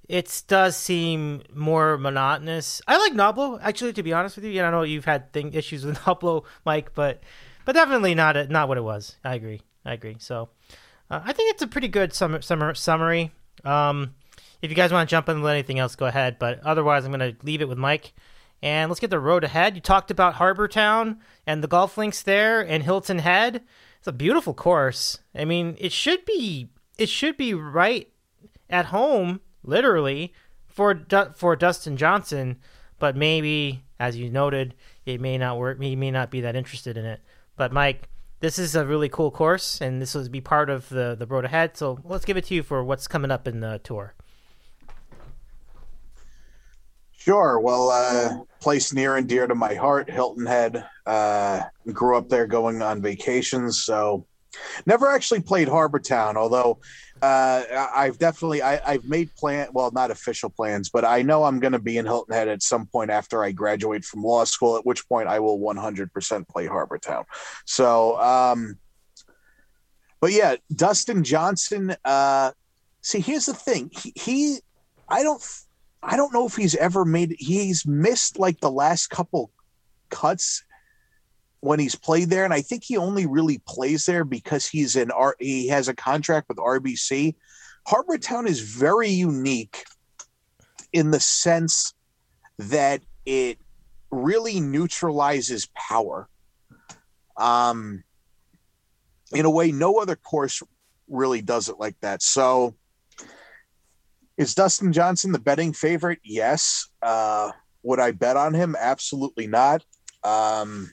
it 0.08 0.42
does 0.48 0.76
seem 0.76 1.42
more 1.54 1.98
monotonous. 1.98 2.80
I 2.88 2.96
like 2.96 3.12
Nobilo 3.12 3.58
actually, 3.62 3.92
to 3.92 4.02
be 4.02 4.12
honest 4.12 4.36
with 4.36 4.46
you. 4.46 4.62
I 4.62 4.70
know 4.70 4.82
you've 4.82 5.04
had 5.04 5.32
thing 5.32 5.52
issues 5.52 5.84
with 5.84 5.98
Nobilo, 6.06 6.44
Mike, 6.64 6.94
but 6.94 7.22
but 7.64 7.74
definitely 7.74 8.14
not 8.14 8.36
a, 8.36 8.46
not 8.48 8.68
what 8.68 8.78
it 8.78 8.84
was. 8.84 9.16
I 9.22 9.34
agree. 9.34 9.60
I 9.84 9.92
agree. 9.92 10.16
So 10.18 10.48
uh, 11.10 11.20
I 11.22 11.32
think 11.32 11.52
it's 11.52 11.62
a 11.62 11.66
pretty 11.66 11.88
good 11.88 12.14
summer, 12.14 12.40
summary. 12.74 13.30
Um, 13.64 14.14
if 14.62 14.70
you 14.70 14.76
guys 14.76 14.92
want 14.92 15.08
to 15.08 15.10
jump 15.10 15.28
in 15.28 15.42
with 15.42 15.52
anything 15.52 15.78
else, 15.78 15.94
go 15.94 16.06
ahead. 16.06 16.38
But 16.38 16.60
otherwise, 16.64 17.04
I'm 17.04 17.12
going 17.12 17.34
to 17.34 17.44
leave 17.44 17.60
it 17.60 17.68
with 17.68 17.78
Mike. 17.78 18.14
And 18.62 18.90
let's 18.90 19.00
get 19.00 19.10
the 19.10 19.20
road 19.20 19.44
ahead. 19.44 19.76
You 19.76 19.80
talked 19.80 20.10
about 20.10 20.34
Harbour 20.34 20.66
Town 20.66 21.20
and 21.46 21.62
the 21.62 21.68
golf 21.68 21.96
links 21.96 22.22
there 22.22 22.60
and 22.60 22.82
Hilton 22.82 23.20
Head. 23.20 23.62
It's 23.98 24.08
a 24.08 24.12
beautiful 24.12 24.52
course. 24.52 25.18
I 25.34 25.44
mean, 25.44 25.76
it 25.78 25.92
should 25.92 26.24
be 26.24 26.70
it 26.96 27.08
should 27.08 27.36
be 27.36 27.54
right 27.54 28.10
at 28.68 28.86
home 28.86 29.40
literally 29.68 30.32
for 30.66 30.94
du- 30.94 31.32
for 31.36 31.54
Dustin 31.56 31.96
Johnson, 31.96 32.58
but 32.98 33.16
maybe 33.16 33.84
as 34.00 34.16
you 34.16 34.30
noted, 34.30 34.74
it 35.06 35.20
may 35.20 35.38
not 35.38 35.58
work. 35.58 35.80
He 35.80 35.96
may 35.96 36.10
not 36.10 36.30
be 36.30 36.40
that 36.40 36.56
interested 36.56 36.96
in 36.96 37.04
it. 37.04 37.20
But 37.56 37.72
Mike, 37.72 38.08
this 38.40 38.58
is 38.58 38.76
a 38.76 38.86
really 38.86 39.08
cool 39.08 39.30
course, 39.30 39.80
and 39.80 40.00
this 40.00 40.14
will 40.14 40.28
be 40.28 40.40
part 40.40 40.70
of 40.70 40.88
the 40.88 41.16
the 41.18 41.26
road 41.26 41.44
ahead. 41.44 41.76
So 41.76 41.98
let's 42.04 42.24
give 42.24 42.36
it 42.36 42.44
to 42.46 42.54
you 42.54 42.62
for 42.62 42.84
what's 42.84 43.08
coming 43.08 43.30
up 43.30 43.48
in 43.48 43.60
the 43.60 43.80
tour. 43.82 44.14
Sure. 47.12 47.60
Well, 47.60 47.90
uh, 47.90 48.44
place 48.60 48.92
near 48.94 49.16
and 49.16 49.28
dear 49.28 49.46
to 49.46 49.54
my 49.54 49.74
heart, 49.74 50.08
Hilton 50.08 50.46
Head. 50.46 50.86
Uh, 51.04 51.62
grew 51.92 52.16
up 52.16 52.28
there, 52.28 52.46
going 52.46 52.80
on 52.80 53.02
vacations, 53.02 53.84
so 53.84 54.24
never 54.86 55.10
actually 55.10 55.42
played 55.42 55.68
Harbour 55.68 55.98
Town. 55.98 56.36
Although 56.36 56.78
uh, 57.22 57.88
I've 57.94 58.18
definitely 58.18 58.62
I, 58.62 58.92
have 58.92 59.04
made 59.04 59.34
plan 59.36 59.68
well 59.72 59.90
not 59.90 60.10
official 60.10 60.50
plans, 60.50 60.88
but 60.88 61.04
I 61.04 61.22
know 61.22 61.44
I'm 61.44 61.60
going 61.60 61.72
to 61.72 61.78
be 61.78 61.98
in 61.98 62.06
Hilton 62.06 62.34
Head 62.34 62.48
at 62.48 62.62
some 62.62 62.86
point 62.86 63.10
after 63.10 63.42
I 63.42 63.52
graduate 63.52 64.04
from 64.04 64.22
law 64.22 64.44
school. 64.44 64.76
At 64.76 64.86
which 64.86 65.08
point 65.08 65.28
I 65.28 65.40
will 65.40 65.58
100% 65.58 66.48
play 66.48 66.66
Harbour 66.66 66.98
Town. 66.98 67.24
So, 67.64 68.20
um, 68.20 68.78
but 70.20 70.32
yeah, 70.32 70.56
Dustin 70.74 71.24
Johnson. 71.24 71.94
Uh, 72.04 72.52
see, 73.00 73.20
here's 73.20 73.46
the 73.46 73.54
thing. 73.54 73.90
He, 73.92 74.12
he, 74.16 74.58
I 75.08 75.22
don't, 75.22 75.42
I 76.02 76.16
don't 76.16 76.32
know 76.32 76.46
if 76.46 76.56
he's 76.56 76.74
ever 76.76 77.04
made. 77.04 77.36
He's 77.38 77.86
missed 77.86 78.38
like 78.38 78.60
the 78.60 78.70
last 78.70 79.08
couple 79.08 79.50
cuts 80.10 80.62
when 81.60 81.80
he's 81.80 81.94
played 81.94 82.30
there, 82.30 82.44
and 82.44 82.54
I 82.54 82.60
think 82.60 82.84
he 82.84 82.96
only 82.96 83.26
really 83.26 83.60
plays 83.66 84.06
there 84.06 84.24
because 84.24 84.66
he's 84.66 84.96
in 84.96 85.10
R. 85.10 85.36
He 85.38 85.68
has 85.68 85.88
a 85.88 85.94
contract 85.94 86.48
with 86.48 86.58
RBC. 86.58 87.34
Harbour 87.86 88.18
Town 88.18 88.46
is 88.46 88.60
very 88.60 89.08
unique 89.08 89.84
in 90.92 91.10
the 91.10 91.20
sense 91.20 91.94
that 92.58 93.02
it 93.26 93.58
really 94.10 94.60
neutralizes 94.60 95.68
power. 95.74 96.28
Um, 97.36 98.04
in 99.32 99.44
a 99.44 99.50
way, 99.50 99.72
no 99.72 99.98
other 99.98 100.16
course 100.16 100.62
really 101.08 101.42
does 101.42 101.68
it 101.68 101.78
like 101.78 101.96
that. 102.00 102.22
So, 102.22 102.74
is 104.36 104.54
Dustin 104.54 104.92
Johnson 104.92 105.32
the 105.32 105.38
betting 105.38 105.72
favorite? 105.72 106.20
Yes. 106.22 106.88
Uh, 107.02 107.50
would 107.82 108.00
I 108.00 108.12
bet 108.12 108.36
on 108.36 108.54
him? 108.54 108.76
Absolutely 108.78 109.46
not. 109.46 109.84
Um, 110.22 110.90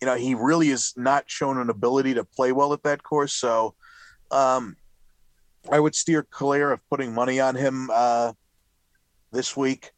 you 0.00 0.06
know, 0.06 0.16
he 0.16 0.34
really 0.34 0.68
has 0.68 0.92
not 0.96 1.24
shown 1.26 1.58
an 1.58 1.70
ability 1.70 2.14
to 2.14 2.24
play 2.24 2.52
well 2.52 2.72
at 2.72 2.82
that 2.82 3.02
course. 3.02 3.32
So 3.32 3.74
um, 4.30 4.76
I 5.70 5.80
would 5.80 5.94
steer 5.94 6.22
clear 6.22 6.72
of 6.72 6.86
putting 6.88 7.14
money 7.14 7.40
on 7.40 7.54
him 7.54 7.90
uh, 7.92 8.32
this 9.32 9.56
week. 9.56 9.92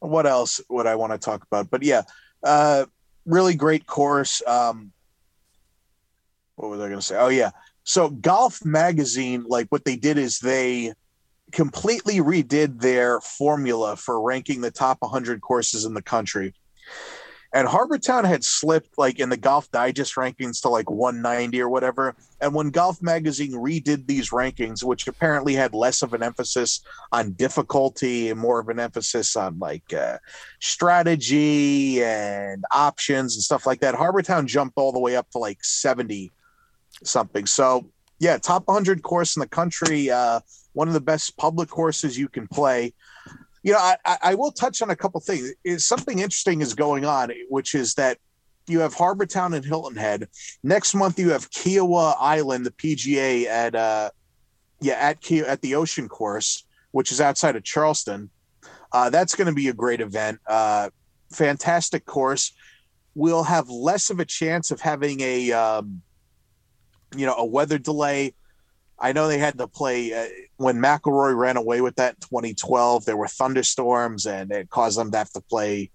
What 0.00 0.26
else 0.26 0.60
would 0.68 0.86
I 0.86 0.96
want 0.96 1.12
to 1.12 1.18
talk 1.18 1.42
about? 1.44 1.70
But 1.70 1.82
yeah, 1.82 2.02
uh, 2.42 2.86
really 3.24 3.54
great 3.54 3.86
course. 3.86 4.42
Um, 4.46 4.92
what 6.56 6.70
was 6.70 6.80
I 6.80 6.88
going 6.88 6.98
to 6.98 7.02
say? 7.02 7.16
Oh, 7.16 7.28
yeah. 7.28 7.50
So 7.84 8.10
Golf 8.10 8.64
Magazine, 8.64 9.44
like 9.48 9.68
what 9.68 9.84
they 9.84 9.96
did 9.96 10.18
is 10.18 10.38
they 10.38 10.92
completely 11.52 12.16
redid 12.16 12.80
their 12.80 13.20
formula 13.20 13.96
for 13.96 14.20
ranking 14.20 14.60
the 14.60 14.70
top 14.70 14.98
100 15.00 15.40
courses 15.40 15.84
in 15.84 15.94
the 15.94 16.02
country. 16.02 16.54
And 17.54 17.68
Harbour 17.68 17.98
Town 17.98 18.24
had 18.24 18.42
slipped 18.42 18.98
like 18.98 19.20
in 19.20 19.28
the 19.28 19.36
Golf 19.36 19.70
Digest 19.70 20.16
rankings 20.16 20.60
to 20.62 20.68
like 20.68 20.90
190 20.90 21.60
or 21.62 21.68
whatever. 21.68 22.16
And 22.40 22.52
when 22.52 22.70
Golf 22.70 23.00
Magazine 23.00 23.52
redid 23.52 24.08
these 24.08 24.30
rankings, 24.30 24.82
which 24.82 25.06
apparently 25.06 25.54
had 25.54 25.72
less 25.72 26.02
of 26.02 26.14
an 26.14 26.22
emphasis 26.24 26.80
on 27.12 27.30
difficulty 27.34 28.28
and 28.28 28.40
more 28.40 28.58
of 28.58 28.68
an 28.70 28.80
emphasis 28.80 29.36
on 29.36 29.60
like 29.60 29.94
uh, 29.94 30.18
strategy 30.58 32.02
and 32.02 32.64
options 32.72 33.36
and 33.36 33.44
stuff 33.44 33.66
like 33.66 33.78
that, 33.80 33.94
Harbour 33.94 34.22
Town 34.22 34.48
jumped 34.48 34.76
all 34.76 34.90
the 34.90 34.98
way 34.98 35.14
up 35.14 35.30
to 35.30 35.38
like 35.38 35.62
70 35.62 36.32
something. 37.04 37.46
So 37.46 37.88
yeah, 38.18 38.36
top 38.36 38.66
100 38.66 39.04
course 39.04 39.36
in 39.36 39.40
the 39.40 39.48
country, 39.48 40.10
uh, 40.10 40.40
one 40.72 40.88
of 40.88 40.94
the 40.94 41.00
best 41.00 41.36
public 41.36 41.68
courses 41.68 42.18
you 42.18 42.28
can 42.28 42.48
play 42.48 42.94
you 43.64 43.72
know, 43.72 43.78
I, 43.78 43.96
I 44.22 44.34
will 44.34 44.52
touch 44.52 44.82
on 44.82 44.90
a 44.90 44.96
couple 44.96 45.20
things. 45.20 45.54
Is 45.64 45.86
something 45.86 46.18
interesting 46.18 46.60
is 46.60 46.74
going 46.74 47.06
on, 47.06 47.32
which 47.48 47.74
is 47.74 47.94
that 47.94 48.18
you 48.68 48.80
have 48.80 48.92
Harbour 48.92 49.24
Town 49.24 49.54
and 49.54 49.64
Hilton 49.64 49.96
Head. 49.96 50.28
Next 50.62 50.94
month 50.94 51.18
you 51.18 51.30
have 51.30 51.50
Kiawah 51.50 52.14
Island, 52.20 52.66
the 52.66 52.70
PGA 52.70 53.46
at 53.46 53.74
uh 53.74 54.10
yeah, 54.80 54.94
at 54.94 55.22
Kia 55.22 55.46
at 55.46 55.62
the 55.62 55.76
Ocean 55.76 56.08
Course, 56.08 56.66
which 56.90 57.10
is 57.10 57.22
outside 57.22 57.56
of 57.56 57.64
Charleston. 57.64 58.28
Uh, 58.92 59.08
that's 59.08 59.34
going 59.34 59.48
to 59.48 59.54
be 59.54 59.68
a 59.68 59.72
great 59.72 60.00
event. 60.00 60.38
Uh, 60.46 60.90
fantastic 61.32 62.04
course. 62.04 62.52
We'll 63.14 63.44
have 63.44 63.68
less 63.68 64.10
of 64.10 64.20
a 64.20 64.24
chance 64.24 64.70
of 64.70 64.80
having 64.80 65.20
a 65.20 65.52
um, 65.52 66.02
you 67.16 67.24
know 67.24 67.34
a 67.34 67.44
weather 67.46 67.78
delay 67.78 68.34
I 68.98 69.12
know 69.12 69.26
they 69.26 69.38
had 69.38 69.58
to 69.58 69.66
play 69.66 70.12
uh, 70.12 70.28
when 70.56 70.76
McIlroy 70.76 71.36
ran 71.36 71.56
away 71.56 71.80
with 71.80 71.96
that 71.96 72.14
in 72.14 72.20
2012. 72.20 73.04
There 73.04 73.16
were 73.16 73.26
thunderstorms, 73.26 74.26
and 74.26 74.52
it 74.52 74.70
caused 74.70 74.98
them 74.98 75.10
to 75.10 75.18
have 75.18 75.30
to 75.32 75.40
play, 75.40 75.90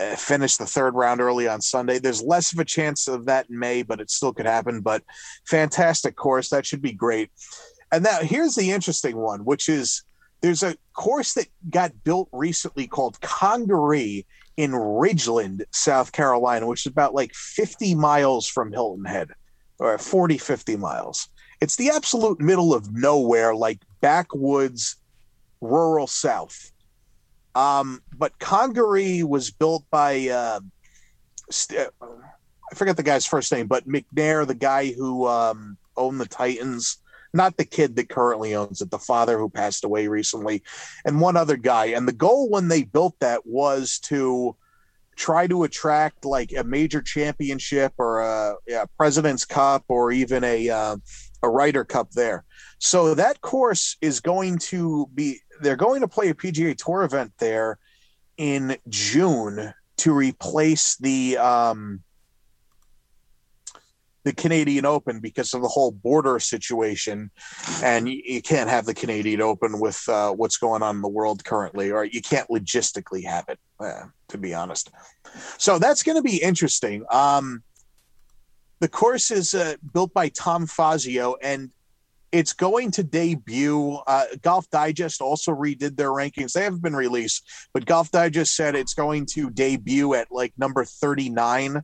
uh, 0.00 0.16
finish 0.16 0.56
the 0.56 0.66
third 0.66 0.94
round 0.94 1.20
early 1.20 1.46
on 1.46 1.60
Sunday. 1.60 1.98
There's 1.98 2.22
less 2.22 2.52
of 2.52 2.58
a 2.58 2.64
chance 2.64 3.06
of 3.06 3.26
that 3.26 3.50
in 3.50 3.58
May, 3.58 3.82
but 3.82 4.00
it 4.00 4.10
still 4.10 4.32
could 4.32 4.46
happen. 4.46 4.80
But 4.80 5.02
fantastic 5.46 6.16
course, 6.16 6.48
that 6.48 6.64
should 6.64 6.82
be 6.82 6.92
great. 6.92 7.30
And 7.92 8.04
now 8.04 8.20
here's 8.20 8.54
the 8.54 8.70
interesting 8.70 9.16
one, 9.16 9.44
which 9.44 9.68
is 9.68 10.02
there's 10.40 10.62
a 10.62 10.76
course 10.94 11.34
that 11.34 11.48
got 11.68 12.04
built 12.04 12.28
recently 12.32 12.86
called 12.86 13.20
Congaree 13.20 14.26
in 14.56 14.72
Ridgeland, 14.72 15.62
South 15.70 16.12
Carolina, 16.12 16.66
which 16.66 16.86
is 16.86 16.90
about 16.90 17.14
like 17.14 17.34
50 17.34 17.94
miles 17.94 18.46
from 18.46 18.72
Hilton 18.72 19.04
Head, 19.04 19.30
or 19.78 19.98
40, 19.98 20.38
50 20.38 20.76
miles 20.76 21.28
it's 21.60 21.76
the 21.76 21.90
absolute 21.90 22.40
middle 22.40 22.74
of 22.74 22.92
nowhere, 22.92 23.54
like 23.54 23.80
backwoods, 24.00 24.96
rural 25.60 26.06
South. 26.06 26.72
Um, 27.54 28.02
but 28.16 28.38
Congaree 28.38 29.24
was 29.24 29.50
built 29.50 29.84
by 29.90 30.28
uh, 30.28 30.60
st- 31.50 31.88
I 32.70 32.74
forget 32.74 32.96
the 32.96 33.02
guy's 33.02 33.26
first 33.26 33.50
name, 33.50 33.66
but 33.66 33.88
McNair, 33.88 34.46
the 34.46 34.54
guy 34.54 34.92
who 34.92 35.26
um, 35.26 35.76
owned 35.96 36.20
the 36.20 36.26
Titans, 36.26 36.98
not 37.32 37.56
the 37.56 37.64
kid 37.64 37.96
that 37.96 38.08
currently 38.08 38.54
owns 38.54 38.80
it, 38.82 38.90
the 38.90 38.98
father 38.98 39.38
who 39.38 39.48
passed 39.48 39.84
away 39.84 40.06
recently, 40.08 40.62
and 41.04 41.20
one 41.20 41.36
other 41.36 41.56
guy. 41.56 41.86
And 41.86 42.06
the 42.06 42.12
goal 42.12 42.48
when 42.50 42.68
they 42.68 42.84
built 42.84 43.16
that 43.20 43.46
was 43.46 43.98
to 44.04 44.54
try 45.16 45.46
to 45.46 45.64
attract 45.64 46.24
like 46.24 46.52
a 46.52 46.62
major 46.62 47.02
championship 47.02 47.92
or 47.98 48.20
a, 48.20 48.54
a 48.72 48.86
President's 48.96 49.44
Cup 49.44 49.84
or 49.88 50.12
even 50.12 50.44
a 50.44 50.70
uh, 50.70 50.96
a 51.42 51.48
Ryder 51.48 51.84
Cup 51.84 52.10
there. 52.12 52.44
So 52.78 53.14
that 53.14 53.40
course 53.40 53.96
is 54.00 54.20
going 54.20 54.58
to 54.58 55.08
be 55.14 55.40
they're 55.60 55.76
going 55.76 56.02
to 56.02 56.08
play 56.08 56.28
a 56.28 56.34
PGA 56.34 56.76
Tour 56.76 57.02
event 57.02 57.32
there 57.38 57.78
in 58.36 58.76
June 58.88 59.72
to 59.98 60.12
replace 60.12 60.96
the 60.96 61.36
um 61.38 62.02
the 64.24 64.34
Canadian 64.34 64.84
Open 64.84 65.20
because 65.20 65.54
of 65.54 65.62
the 65.62 65.68
whole 65.68 65.90
border 65.90 66.38
situation, 66.38 67.30
and 67.82 68.08
you, 68.08 68.20
you 68.24 68.42
can't 68.42 68.68
have 68.68 68.84
the 68.84 68.92
Canadian 68.92 69.40
Open 69.40 69.80
with 69.80 70.06
uh, 70.06 70.32
what's 70.32 70.58
going 70.58 70.82
on 70.82 70.96
in 70.96 71.02
the 71.02 71.08
world 71.08 71.44
currently, 71.44 71.90
or 71.90 72.04
you 72.04 72.20
can't 72.20 72.48
logistically 72.50 73.24
have 73.24 73.48
it, 73.48 73.58
uh, 73.80 74.02
to 74.28 74.36
be 74.36 74.52
honest. 74.52 74.90
So 75.56 75.78
that's 75.78 76.02
going 76.02 76.16
to 76.16 76.22
be 76.22 76.42
interesting. 76.42 77.06
Um, 77.10 77.62
the 78.80 78.88
course 78.88 79.30
is 79.30 79.54
uh, 79.54 79.74
built 79.92 80.12
by 80.14 80.28
Tom 80.28 80.66
Fazio, 80.66 81.36
and 81.42 81.70
it's 82.30 82.52
going 82.52 82.90
to 82.92 83.02
debut. 83.02 83.98
Uh, 84.06 84.24
Golf 84.42 84.68
Digest 84.70 85.20
also 85.20 85.52
redid 85.52 85.96
their 85.96 86.10
rankings. 86.10 86.52
They 86.52 86.64
haven't 86.64 86.82
been 86.82 86.96
released, 86.96 87.48
but 87.72 87.86
Golf 87.86 88.10
Digest 88.10 88.54
said 88.54 88.74
it's 88.74 88.94
going 88.94 89.26
to 89.26 89.50
debut 89.50 90.14
at 90.14 90.30
like 90.30 90.52
number 90.58 90.84
39 90.84 91.82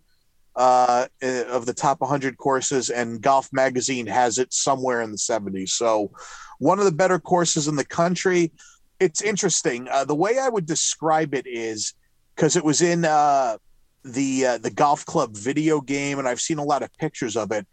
uh, 0.56 1.06
of 1.22 1.66
the 1.66 1.74
top 1.74 2.00
100 2.00 2.36
courses, 2.36 2.90
and 2.90 3.20
Golf 3.20 3.48
Magazine 3.52 4.06
has 4.06 4.38
it 4.38 4.52
somewhere 4.52 5.02
in 5.02 5.10
the 5.10 5.18
70s. 5.18 5.70
So, 5.70 6.12
one 6.58 6.78
of 6.78 6.84
the 6.84 6.92
better 6.92 7.18
courses 7.18 7.66
in 7.66 7.76
the 7.76 7.84
country. 7.84 8.52
It's 9.00 9.22
interesting. 9.22 9.88
Uh, 9.90 10.04
the 10.04 10.14
way 10.14 10.38
I 10.38 10.48
would 10.48 10.66
describe 10.66 11.34
it 11.34 11.46
is 11.48 11.94
because 12.34 12.54
it 12.54 12.64
was 12.64 12.80
in 12.80 13.04
uh, 13.04 13.58
the 14.05 14.47
uh, 14.47 14.59
the 14.59 14.70
golf 14.70 15.05
club 15.06 15.36
video 15.36 15.81
game, 15.81 16.18
and 16.18 16.28
I've 16.28 16.40
seen 16.40 16.59
a 16.59 16.64
lot 16.64 16.82
of 16.82 16.93
pictures 16.98 17.36
of 17.36 17.52
it. 17.52 17.66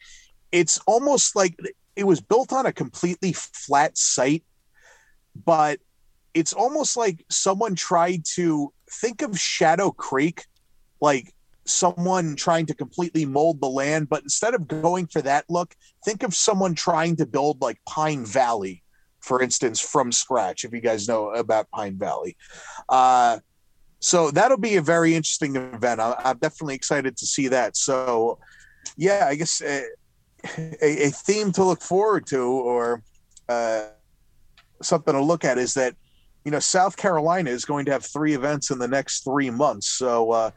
It's 0.52 0.80
almost 0.88 1.36
like 1.36 1.58
it 1.96 2.06
was 2.06 2.22
built 2.22 2.54
on 2.54 2.66
a 2.66 2.74
completely 2.74 3.34
flat 3.34 3.98
site, 3.98 4.44
but 5.46 5.80
it's 6.34 6.54
almost 6.54 6.96
like 6.96 7.26
someone 7.30 7.76
tried 7.76 8.24
to 8.36 8.74
think 9.02 9.22
of 9.22 9.40
Shadow 9.40 9.92
Creek, 9.92 10.46
like 11.02 11.34
someone 11.66 12.36
trying 12.36 12.66
to 12.68 12.74
completely 12.74 13.26
mold 13.26 13.62
the 13.62 13.70
land, 13.70 14.10
but 14.10 14.24
instead 14.24 14.54
of 14.54 14.68
going 14.68 15.08
for 15.08 15.22
that 15.22 15.46
look, 15.50 15.76
think 16.06 16.24
of 16.24 16.36
someone 16.36 16.76
trying 16.76 17.16
to 17.18 17.26
build 17.26 17.62
like 17.62 17.80
Pine 17.88 18.26
Valley, 18.26 18.84
for 19.20 19.42
instance, 19.42 19.80
from 19.80 20.12
scratch. 20.12 20.64
If 20.64 20.74
you 20.74 20.82
guys 20.82 21.08
know 21.08 21.30
about 21.32 21.70
Pine 21.72 21.98
Valley, 21.98 22.38
uh, 22.90 23.40
so 24.02 24.32
that'll 24.32 24.58
be 24.58 24.78
a 24.78 24.82
very 24.82 25.14
interesting 25.14 25.56
event. 25.56 26.02
I, 26.02 26.16
am 26.26 26.38
definitely 26.40 26.74
excited 26.74 27.16
to 27.18 27.26
see 27.28 27.48
that. 27.50 27.78
So, 27.78 28.40
yeah, 28.98 29.28
I 29.28 29.36
guess 29.36 29.62
a, 29.62 29.86
a, 30.58 31.06
a 31.06 31.10
theme 31.12 31.52
to 31.54 31.64
look 31.64 31.84
forward 31.84 32.26
to 32.28 32.42
or 32.42 33.04
uh, 33.48 33.90
something 34.82 35.14
to 35.14 35.22
look 35.22 35.46
at 35.46 35.60
is 35.60 35.76
that 35.76 35.96
you 36.44 36.50
know 36.50 36.60
South 36.60 36.98
Carolina 36.98 37.52
is 37.52 37.64
going 37.64 37.86
to 37.86 37.92
have 37.92 38.04
three 38.04 38.34
events 38.34 38.72
in 38.72 38.80
the 38.80 38.88
next 38.88 39.24
three 39.24 39.52
months. 39.52 39.88
So, 39.88 40.32
uh, 40.32 40.52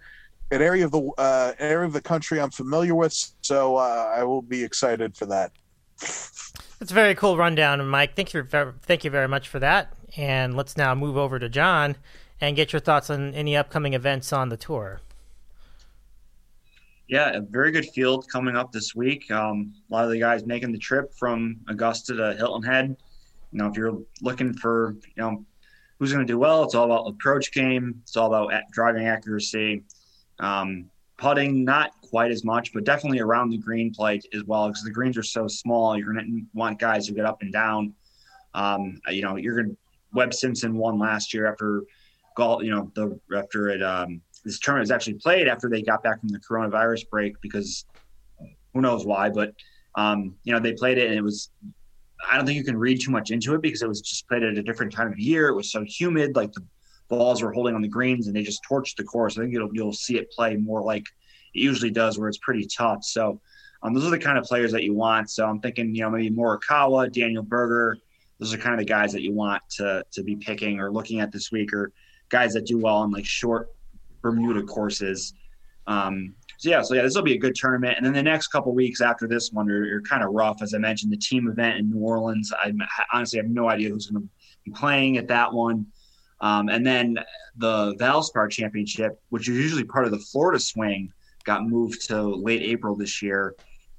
an 0.51 0.63
area 0.63 0.87
of 0.87 0.93
the 0.93 1.11
uh, 1.19 1.53
area 1.59 1.87
of 1.87 1.93
the 1.93 2.01
country 2.01 2.41
I'm 2.41 2.51
familiar 2.51 2.95
with, 2.95 3.13
so 3.43 3.77
uh, 3.77 4.15
I 4.17 4.25
will 4.25 4.43
be 4.43 4.65
excited 4.65 5.19
for 5.19 5.27
that. 5.27 5.53
That's 5.99 6.91
a 6.91 6.95
very 6.95 7.15
cool 7.15 7.37
rundown, 7.37 7.87
Mike. 7.87 8.17
Thank 8.17 8.33
you, 8.33 8.43
thank 8.45 9.05
you 9.05 9.11
very 9.11 9.29
much 9.29 9.49
for 9.49 9.59
that. 9.59 9.93
And 10.17 10.57
let's 10.57 10.79
now 10.79 10.95
move 10.95 11.19
over 11.19 11.39
to 11.39 11.49
John 11.51 11.97
and 12.41 12.57
get 12.57 12.73
your 12.73 12.81
thoughts 12.81 13.11
on 13.11 13.35
any 13.35 13.57
upcoming 13.57 13.95
events 13.95 14.33
on 14.33 14.49
the 14.49 14.57
tour. 14.57 15.01
Yeah, 17.07 17.31
a 17.31 17.41
very 17.41 17.71
good 17.71 17.87
field 17.91 18.27
coming 18.31 18.57
up 18.57 18.73
this 18.73 18.95
week. 18.95 19.31
Um, 19.31 19.75
a 19.91 19.93
lot 19.93 20.05
of 20.05 20.11
the 20.11 20.19
guys 20.19 20.47
making 20.47 20.73
the 20.73 20.79
trip 20.79 21.13
from 21.15 21.57
Augusta 21.69 22.15
to 22.15 22.35
Hilton 22.35 22.63
Head. 22.63 22.97
You 23.53 23.59
know, 23.59 23.67
if 23.69 23.77
you're 23.77 23.99
looking 24.23 24.55
for, 24.55 24.97
you 25.05 25.23
know, 25.23 25.45
who's 25.99 26.13
going 26.13 26.27
to 26.27 26.31
do 26.31 26.39
well, 26.39 26.65
it's 26.65 26.75
all 26.75 26.87
about 26.87 27.07
approach 27.07 27.53
game. 27.53 28.01
It's 28.03 28.17
all 28.17 28.35
about 28.35 28.53
driving 28.73 29.07
accuracy. 29.07 29.85
Um, 30.39 30.91
putting, 31.17 31.65
not 31.65 31.93
quite 32.01 32.31
as 32.31 32.43
much, 32.43 32.73
but 32.73 32.85
definitely 32.85 33.21
around 33.21 33.51
the 33.51 33.59
green 33.59 33.93
plate 33.95 34.27
as 34.35 34.43
well, 34.45 34.69
because 34.69 34.83
the 34.83 34.91
greens 34.91 35.17
are 35.17 35.23
so 35.23 35.47
small. 35.47 35.97
You're 35.97 36.13
going 36.13 36.27
to 36.27 36.59
want 36.59 36.81
guys 36.81 37.07
who 37.07 37.15
get 37.15 37.27
up 37.27 37.43
and 37.43 37.53
down. 37.53 37.95
Um, 38.55 39.01
you 39.09 39.23
know, 39.23 39.37
you're 39.37 39.57
going 39.57 39.71
to, 39.71 39.77
Webb 40.13 40.33
Simpson 40.33 40.77
won 40.77 40.99
last 40.99 41.35
year 41.35 41.47
after 41.47 41.83
you 42.39 42.71
know, 42.71 42.91
the 42.95 43.19
after 43.37 43.69
it 43.69 43.83
um, 43.83 44.21
this 44.45 44.59
tournament 44.59 44.85
was 44.85 44.91
actually 44.91 45.15
played 45.15 45.49
after 45.49 45.69
they 45.69 45.83
got 45.83 46.03
back 46.03 46.21
from 46.21 46.29
the 46.29 46.41
coronavirus 46.41 47.09
break 47.11 47.41
because 47.41 47.85
who 48.73 48.81
knows 48.81 49.07
why, 49.07 49.31
but 49.31 49.53
um, 49.95 50.35
you 50.45 50.53
know 50.53 50.61
they 50.61 50.73
played 50.73 50.99
it 50.99 51.09
and 51.09 51.17
it 51.17 51.23
was. 51.23 51.51
I 52.31 52.37
don't 52.37 52.47
think 52.47 52.57
you 52.57 52.65
can 52.65 52.79
read 52.79 53.03
too 53.03 53.11
much 53.11 53.31
into 53.31 53.55
it 53.55 53.61
because 53.61 53.83
it 53.83 53.89
was 53.89 54.01
just 54.01 54.27
played 54.29 54.43
at 54.43 54.57
a 54.57 54.63
different 54.63 54.93
time 54.93 55.09
of 55.09 55.19
year. 55.19 55.49
It 55.49 55.55
was 55.55 55.71
so 55.71 55.85
humid, 55.87 56.35
like 56.37 56.53
the 56.53 56.65
balls 57.09 57.43
were 57.43 57.53
holding 57.53 57.75
on 57.75 57.83
the 57.83 57.89
greens 57.89 58.27
and 58.27 58.35
they 58.35 58.43
just 58.43 58.63
torched 58.69 58.97
the 58.97 59.05
course. 59.05 59.37
I 59.37 59.43
think 59.43 59.53
you'll 59.53 59.71
you'll 59.73 59.93
see 59.93 60.17
it 60.17 60.31
play 60.31 60.57
more 60.57 60.83
like 60.83 61.05
it 61.55 61.61
usually 61.61 61.91
does, 61.91 62.19
where 62.19 62.29
it's 62.29 62.39
pretty 62.39 62.67
tough. 62.67 63.05
So 63.05 63.41
um, 63.83 63.93
those 63.93 64.07
are 64.07 64.11
the 64.11 64.19
kind 64.19 64.39
of 64.39 64.45
players 64.45 64.73
that 64.73 64.85
you 64.85 64.95
want. 64.95 65.31
So 65.31 65.47
I'm 65.47 65.61
thinking, 65.61 65.95
you 65.95 66.03
know, 66.03 66.11
maybe 66.11 66.31
Morikawa, 66.31 67.13
Daniel 67.13 67.43
Berger. 67.43 67.99
Those 68.41 68.55
are 68.55 68.59
kind 68.59 68.75
of 68.75 68.81
the 68.81 68.87
guys 68.87 69.13
that 69.13 69.23
you 69.23 69.33
want 69.33 69.63
to 69.77 70.05
to 70.13 70.23
be 70.23 70.37
picking 70.37 70.81
or 70.81 70.91
looking 70.91 71.21
at 71.21 71.31
this 71.31 71.53
week, 71.53 71.73
or 71.73 71.93
guys 72.29 72.53
that 72.55 72.67
do 72.67 72.79
well 72.79 72.97
on 72.97 73.11
like 73.11 73.25
short 73.25 73.69
Bermuda 74.23 74.63
courses. 74.63 75.35
Um, 75.87 76.35
so 76.59 76.71
yeah, 76.71 76.83
so 76.83 76.95
yeah, 76.95 77.03
this 77.03 77.15
will 77.15 77.23
be 77.23 77.35
a 77.35 77.39
good 77.39 77.55
tournament. 77.55 77.97
And 77.97 78.07
then 78.07 78.13
the 78.13 78.23
next 78.23 78.49
couple 78.49 78.75
weeks 78.75 79.01
after 79.01 79.27
this 79.29 79.53
one 79.53 79.71
are, 79.71 79.97
are 79.97 80.01
kind 80.03 80.23
of 80.23 80.33
rough. 80.33 80.63
As 80.63 80.73
I 80.75 80.79
mentioned, 80.79 81.13
the 81.13 81.17
team 81.17 81.49
event 81.49 81.79
in 81.79 81.91
New 81.91 82.01
Orleans. 82.01 82.53
I 82.53 82.73
honestly 83.13 83.39
have 83.39 83.49
no 83.49 83.69
idea 83.69 83.91
who's 83.91 84.07
going 84.07 84.23
to 84.23 84.29
be 84.65 84.71
playing 84.71 85.19
at 85.19 85.29
that 85.29 85.53
one. 85.53 85.87
Um, 86.41 86.69
and 86.69 86.87
then 86.87 87.19
the 87.57 87.95
Valspar 87.97 88.51
Championship, 88.51 89.21
which 89.31 89.49
is 89.49 89.57
usually 89.57 89.85
part 89.85 90.05
of 90.05 90.11
the 90.11 90.19
Florida 90.19 90.59
swing, 90.59 91.13
got 91.45 91.67
moved 91.67 92.07
to 92.09 92.23
late 92.23 92.63
April 92.63 92.97
this 92.97 93.23
year. 93.23 93.55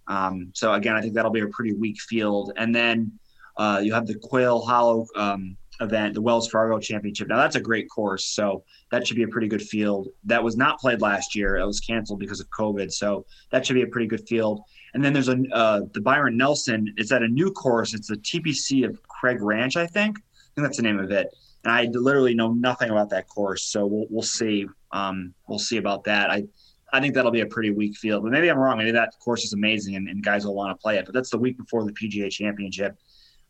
Um, 0.08 0.52
so 0.54 0.74
again, 0.74 0.96
I 0.96 1.02
think 1.02 1.14
that'll 1.14 1.32
be 1.32 1.42
a 1.42 1.48
pretty 1.48 1.74
weak 1.74 2.00
field. 2.00 2.52
And 2.58 2.74
then 2.76 3.12
uh, 3.58 3.82
you 3.84 3.94
have 3.94 4.08
the 4.08 4.16
Quail 4.16 4.62
Hollow 4.62 5.08
um, 5.16 5.56
event, 5.82 6.14
the 6.14 6.22
Wells 6.22 6.50
Fargo 6.50 6.80
Championship. 6.80 7.28
Now 7.28 7.38
that's 7.38 7.56
a 7.56 7.62
great 7.62 7.90
course, 7.90 8.26
so 8.26 8.64
that 8.92 9.06
should 9.06 9.18
be 9.18 9.24
a 9.24 9.28
pretty 9.28 9.48
good 9.48 9.62
field. 9.62 10.08
That 10.24 10.44
was 10.44 10.58
not 10.58 10.80
played 10.80 11.02
last 11.02 11.36
year; 11.36 11.58
it 11.58 11.66
was 11.66 11.80
canceled 11.80 12.20
because 12.20 12.40
of 12.40 12.50
COVID. 12.50 12.92
So 12.92 13.26
that 13.52 13.66
should 13.66 13.74
be 13.74 13.84
a 13.84 13.88
pretty 13.88 14.08
good 14.08 14.28
field. 14.28 14.62
And 14.94 15.04
then 15.04 15.14
there's 15.14 15.30
a 15.30 15.38
uh, 15.52 15.82
the 15.94 16.02
Byron 16.02 16.38
Nelson. 16.38 16.94
It's 16.98 17.12
at 17.12 17.24
a 17.24 17.28
new 17.28 17.52
course. 17.52 17.94
It's 17.94 18.08
the 18.08 18.18
TPC 18.18 18.88
of 18.88 19.02
Craig 19.08 19.42
Ranch, 19.42 19.76
I 19.78 19.88
think. 19.88 20.18
I 20.18 20.48
think 20.56 20.68
that's 20.68 20.78
the 20.78 20.84
name 20.84 21.00
of 21.00 21.12
it. 21.12 21.28
And 21.64 21.74
I 21.74 21.86
literally 21.92 22.36
know 22.36 22.54
nothing 22.54 22.92
about 22.92 23.10
that 23.10 23.28
course, 23.28 23.64
so 23.64 23.86
we'll 23.86 24.06
we'll 24.10 24.24
see. 24.24 24.68
Um, 24.92 25.34
we'll 25.48 25.60
see 25.60 25.78
about 25.78 26.06
that. 26.06 26.32
I 26.32 26.46
I 26.94 27.02
think 27.02 27.14
that'll 27.14 27.32
be 27.32 27.42
a 27.42 27.46
pretty 27.46 27.72
weak 27.72 27.98
field, 27.98 28.24
but 28.24 28.32
maybe 28.32 28.50
I'm 28.50 28.58
wrong. 28.58 28.78
Maybe 28.78 28.92
that 28.92 29.14
course 29.20 29.44
is 29.44 29.54
amazing 29.54 29.96
and, 29.96 30.08
and 30.08 30.24
guys 30.24 30.46
will 30.46 30.56
want 30.56 30.78
to 30.78 30.82
play 30.82 30.98
it. 30.98 31.06
But 31.06 31.14
that's 31.14 31.30
the 31.30 31.38
week 31.38 31.58
before 31.58 31.84
the 31.84 31.92
PGA 31.92 32.32
Championship 32.32 32.98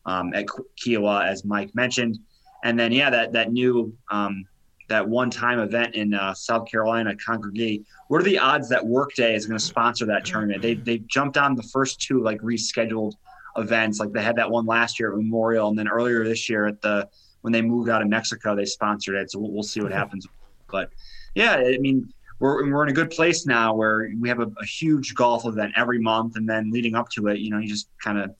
um, 0.06 0.32
at 0.34 0.46
Kiawah, 0.46 1.26
as 1.26 1.44
Mike 1.44 1.74
mentioned. 1.74 2.18
And 2.64 2.78
then, 2.78 2.92
yeah, 2.92 3.10
that 3.10 3.32
that 3.32 3.52
new 3.52 3.92
um, 4.10 4.44
that 4.88 5.06
one-time 5.06 5.58
event 5.58 5.94
in 5.94 6.14
uh, 6.14 6.32
South 6.32 6.68
Carolina, 6.70 7.14
Congaree. 7.16 7.84
What 8.08 8.20
are 8.20 8.24
the 8.24 8.38
odds 8.38 8.68
that 8.68 8.84
Workday 8.84 9.34
is 9.34 9.46
going 9.46 9.58
to 9.58 9.64
sponsor 9.64 10.06
that 10.06 10.24
tournament? 10.24 10.62
They 10.62 10.74
they 10.74 10.98
jumped 10.98 11.36
on 11.36 11.54
the 11.54 11.62
first 11.64 12.00
two 12.00 12.22
like 12.22 12.40
rescheduled 12.40 13.14
events. 13.56 14.00
Like 14.00 14.12
they 14.12 14.22
had 14.22 14.36
that 14.36 14.50
one 14.50 14.64
last 14.64 14.98
year 14.98 15.12
at 15.12 15.16
Memorial, 15.16 15.68
and 15.68 15.78
then 15.78 15.88
earlier 15.88 16.24
this 16.24 16.48
year 16.48 16.66
at 16.66 16.80
the 16.80 17.08
when 17.42 17.52
they 17.52 17.62
moved 17.62 17.90
out 17.90 18.02
of 18.02 18.08
Mexico, 18.08 18.56
they 18.56 18.64
sponsored 18.64 19.16
it. 19.16 19.30
So 19.30 19.38
we'll, 19.38 19.52
we'll 19.52 19.62
see 19.62 19.80
what 19.80 19.92
happens. 19.92 20.26
But 20.70 20.90
yeah, 21.34 21.56
I 21.56 21.78
mean, 21.78 22.12
we're, 22.38 22.70
we're 22.70 22.82
in 22.82 22.88
a 22.88 22.94
good 22.94 23.10
place 23.10 23.46
now 23.46 23.74
where 23.74 24.10
we 24.18 24.28
have 24.28 24.40
a, 24.40 24.50
a, 24.60 24.64
huge 24.64 25.14
golf 25.14 25.46
event 25.46 25.72
every 25.76 25.98
month 25.98 26.36
and 26.36 26.48
then 26.48 26.70
leading 26.70 26.94
up 26.94 27.08
to 27.10 27.28
it 27.28 27.38
you 27.38 27.50
know 27.50 27.58
you 27.58 27.68
just 27.68 27.88
kind 28.02 28.18
of 28.18 28.34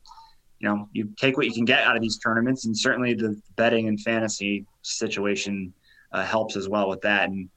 you 0.58 0.68
know 0.68 0.88
you 0.92 1.08
take 1.16 1.36
what 1.36 1.46
you 1.46 1.52
can 1.52 1.64
get 1.64 1.84
out 1.84 1.96
of 1.96 2.02
these 2.02 2.18
tournaments 2.18 2.64
and 2.64 2.76
certainly 2.76 3.14
the 3.14 3.40
betting 3.56 3.88
and 3.88 4.00
fantasy 4.00 4.64
situation 4.82 5.72
uh, 6.12 6.24
helps 6.24 6.56
as 6.56 6.68
well 6.68 6.88
with 6.88 7.00
that 7.02 7.28
and 7.28 7.48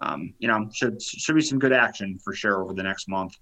um, 0.00 0.32
you 0.38 0.48
know 0.48 0.68
should 0.72 1.00
should 1.02 1.34
be 1.34 1.42
some 1.42 1.58
good 1.58 1.72
action 1.72 2.18
for 2.18 2.34
sure 2.34 2.62
over 2.62 2.74
the 2.74 2.82
next 2.82 3.08
month 3.08 3.36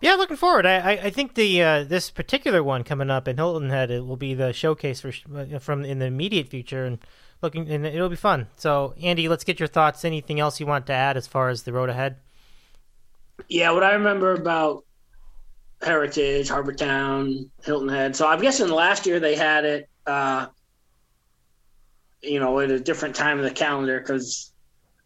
yeah, 0.00 0.14
looking 0.14 0.36
forward. 0.36 0.64
I 0.64 0.92
I, 0.92 1.10
think 1.10 1.34
the 1.34 1.62
uh, 1.62 1.84
this 1.84 2.10
particular 2.10 2.62
one 2.62 2.84
coming 2.84 3.10
up 3.10 3.26
in 3.26 3.36
Hilton 3.36 3.70
Head 3.70 3.90
it 3.90 4.06
will 4.06 4.16
be 4.16 4.32
the 4.32 4.52
showcase 4.52 5.00
for 5.00 5.12
uh, 5.34 5.58
from 5.58 5.84
in 5.84 5.98
the 5.98 6.06
immediate 6.06 6.48
future, 6.48 6.84
and 6.84 6.98
looking 7.42 7.68
and 7.68 7.84
it'll 7.84 8.08
be 8.08 8.16
fun. 8.16 8.46
So, 8.56 8.94
Andy, 9.02 9.28
let's 9.28 9.44
get 9.44 9.58
your 9.58 9.66
thoughts. 9.66 10.04
Anything 10.04 10.38
else 10.38 10.60
you 10.60 10.66
want 10.66 10.86
to 10.86 10.92
add 10.92 11.16
as 11.16 11.26
far 11.26 11.48
as 11.48 11.64
the 11.64 11.72
road 11.72 11.90
ahead? 11.90 12.16
Yeah, 13.48 13.72
what 13.72 13.82
I 13.82 13.92
remember 13.92 14.34
about 14.34 14.84
Heritage, 15.82 16.48
Harbour 16.48 16.72
Town, 16.72 17.50
Hilton 17.64 17.88
Head. 17.88 18.16
So 18.16 18.26
I'm 18.26 18.40
guessing 18.40 18.68
last 18.68 19.06
year 19.06 19.20
they 19.20 19.36
had 19.36 19.64
it, 19.64 19.88
uh, 20.06 20.46
you 22.22 22.40
know, 22.40 22.58
at 22.60 22.70
a 22.70 22.80
different 22.80 23.14
time 23.14 23.38
of 23.38 23.44
the 23.44 23.50
calendar 23.50 23.98
because 24.00 24.52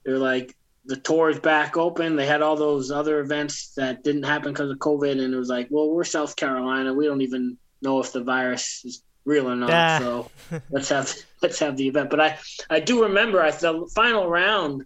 they're 0.05 0.19
like 0.19 0.57
the 0.85 0.97
tour 0.97 1.31
is 1.31 1.39
back 1.39 1.77
open. 1.77 2.17
They 2.17 2.27
had 2.27 2.43
all 2.43 2.57
those 2.57 2.91
other 2.91 3.21
events 3.21 3.75
that 3.77 4.03
didn't 4.03 4.25
happen 4.25 4.53
because 4.53 4.71
of 4.71 4.79
COVID, 4.79 5.23
and 5.23 5.33
it 5.33 5.37
was 5.37 5.49
like, 5.49 5.69
well, 5.71 5.91
we're 5.91 6.05
South 6.05 6.35
Carolina. 6.37 6.93
We 6.93 7.07
don't 7.07 7.23
even 7.23 7.59
know 7.83 8.01
if 8.01 8.13
the 8.13 8.23
virus 8.23 8.83
is 8.85 9.03
real 9.25 9.51
or 9.51 9.57
not. 9.57 9.71
Ah. 9.71 9.99
So 10.01 10.31
let's 10.71 10.89
have 10.89 11.15
let's 11.43 11.59
have 11.59 11.77
the 11.77 11.89
event. 11.89 12.11
But 12.11 12.21
I 12.21 12.39
I 12.71 12.81
do 12.81 13.03
remember 13.03 13.43
I 13.43 13.51
the 13.51 13.89
final 13.95 14.29
round, 14.29 14.85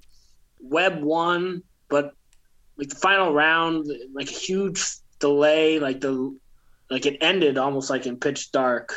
Webb 0.61 1.03
won, 1.03 1.63
but 1.89 2.13
like 2.77 2.89
the 2.89 2.97
final 2.97 3.33
round, 3.33 3.87
like 4.13 4.29
a 4.29 4.35
huge 4.35 4.85
delay, 5.21 5.79
like 5.79 6.01
the 6.01 6.37
like 6.91 7.07
it 7.07 7.19
ended 7.21 7.59
almost 7.59 7.91
like 7.91 8.07
in 8.07 8.19
pitch 8.19 8.53
dark. 8.53 8.95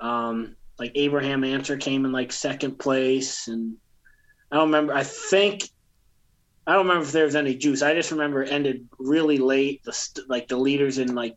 Um, 0.00 0.56
like 0.78 0.92
Abraham 0.94 1.44
Ancer 1.44 1.76
came 1.76 2.04
in 2.04 2.12
like 2.12 2.32
second 2.32 2.78
place, 2.78 3.48
and 3.48 3.76
I 4.50 4.56
don't 4.56 4.68
remember. 4.68 4.94
I 4.94 5.04
think 5.04 5.62
I 6.66 6.72
don't 6.72 6.86
remember 6.86 7.06
if 7.06 7.12
there 7.12 7.24
was 7.24 7.36
any 7.36 7.54
juice. 7.54 7.82
I 7.82 7.94
just 7.94 8.10
remember 8.10 8.42
it 8.42 8.52
ended 8.52 8.88
really 8.98 9.38
late. 9.38 9.82
The 9.84 10.24
like 10.28 10.48
the 10.48 10.56
leaders 10.56 10.98
in 10.98 11.14
like 11.14 11.36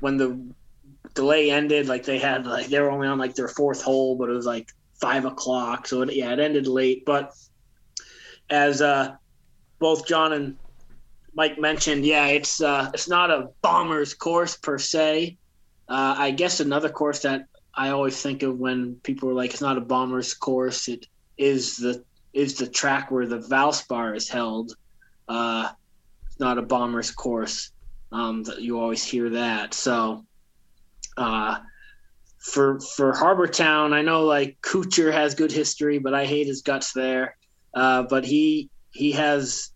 when 0.00 0.16
the 0.16 0.54
delay 1.14 1.50
ended, 1.50 1.88
like 1.88 2.04
they 2.04 2.18
had 2.18 2.46
like 2.46 2.66
they 2.66 2.80
were 2.80 2.90
only 2.90 3.08
on 3.08 3.18
like 3.18 3.34
their 3.34 3.48
fourth 3.48 3.82
hole, 3.82 4.16
but 4.16 4.28
it 4.28 4.34
was 4.34 4.46
like 4.46 4.68
five 5.00 5.24
o'clock. 5.24 5.86
So 5.86 6.02
it, 6.02 6.14
yeah, 6.14 6.32
it 6.32 6.38
ended 6.38 6.66
late. 6.66 7.04
But 7.04 7.32
as 8.50 8.80
uh, 8.80 9.14
both 9.78 10.06
John 10.06 10.32
and 10.32 10.56
Mike 11.38 11.56
mentioned, 11.56 12.04
yeah, 12.04 12.26
it's 12.26 12.60
uh, 12.60 12.90
it's 12.92 13.08
not 13.08 13.30
a 13.30 13.50
bomber's 13.62 14.12
course 14.12 14.56
per 14.56 14.76
se. 14.76 15.36
Uh, 15.88 16.16
I 16.18 16.32
guess 16.32 16.58
another 16.58 16.88
course 16.88 17.20
that 17.20 17.46
I 17.72 17.90
always 17.90 18.20
think 18.20 18.42
of 18.42 18.58
when 18.58 18.96
people 19.04 19.28
are 19.28 19.34
like, 19.34 19.52
it's 19.52 19.60
not 19.60 19.78
a 19.78 19.80
bomber's 19.80 20.34
course. 20.34 20.88
It 20.88 21.06
is 21.36 21.76
the 21.76 22.02
is 22.32 22.58
the 22.58 22.66
track 22.66 23.12
where 23.12 23.28
the 23.28 23.38
Valspar 23.38 24.16
is 24.16 24.28
held. 24.28 24.74
Uh, 25.28 25.68
it's 26.26 26.40
not 26.40 26.58
a 26.58 26.62
bomber's 26.62 27.12
course. 27.12 27.70
Um, 28.10 28.44
you 28.58 28.80
always 28.80 29.04
hear 29.04 29.30
that. 29.30 29.74
So, 29.74 30.26
uh, 31.16 31.60
for 32.40 32.80
for 32.80 33.14
Harbour 33.14 33.46
Town, 33.46 33.92
I 33.92 34.02
know 34.02 34.24
like 34.24 34.58
Kuchar 34.60 35.12
has 35.12 35.36
good 35.36 35.52
history, 35.52 36.00
but 36.00 36.14
I 36.14 36.26
hate 36.26 36.48
his 36.48 36.62
guts 36.62 36.92
there. 36.94 37.36
Uh, 37.72 38.02
but 38.02 38.24
he 38.24 38.70
he 38.90 39.12
has 39.12 39.70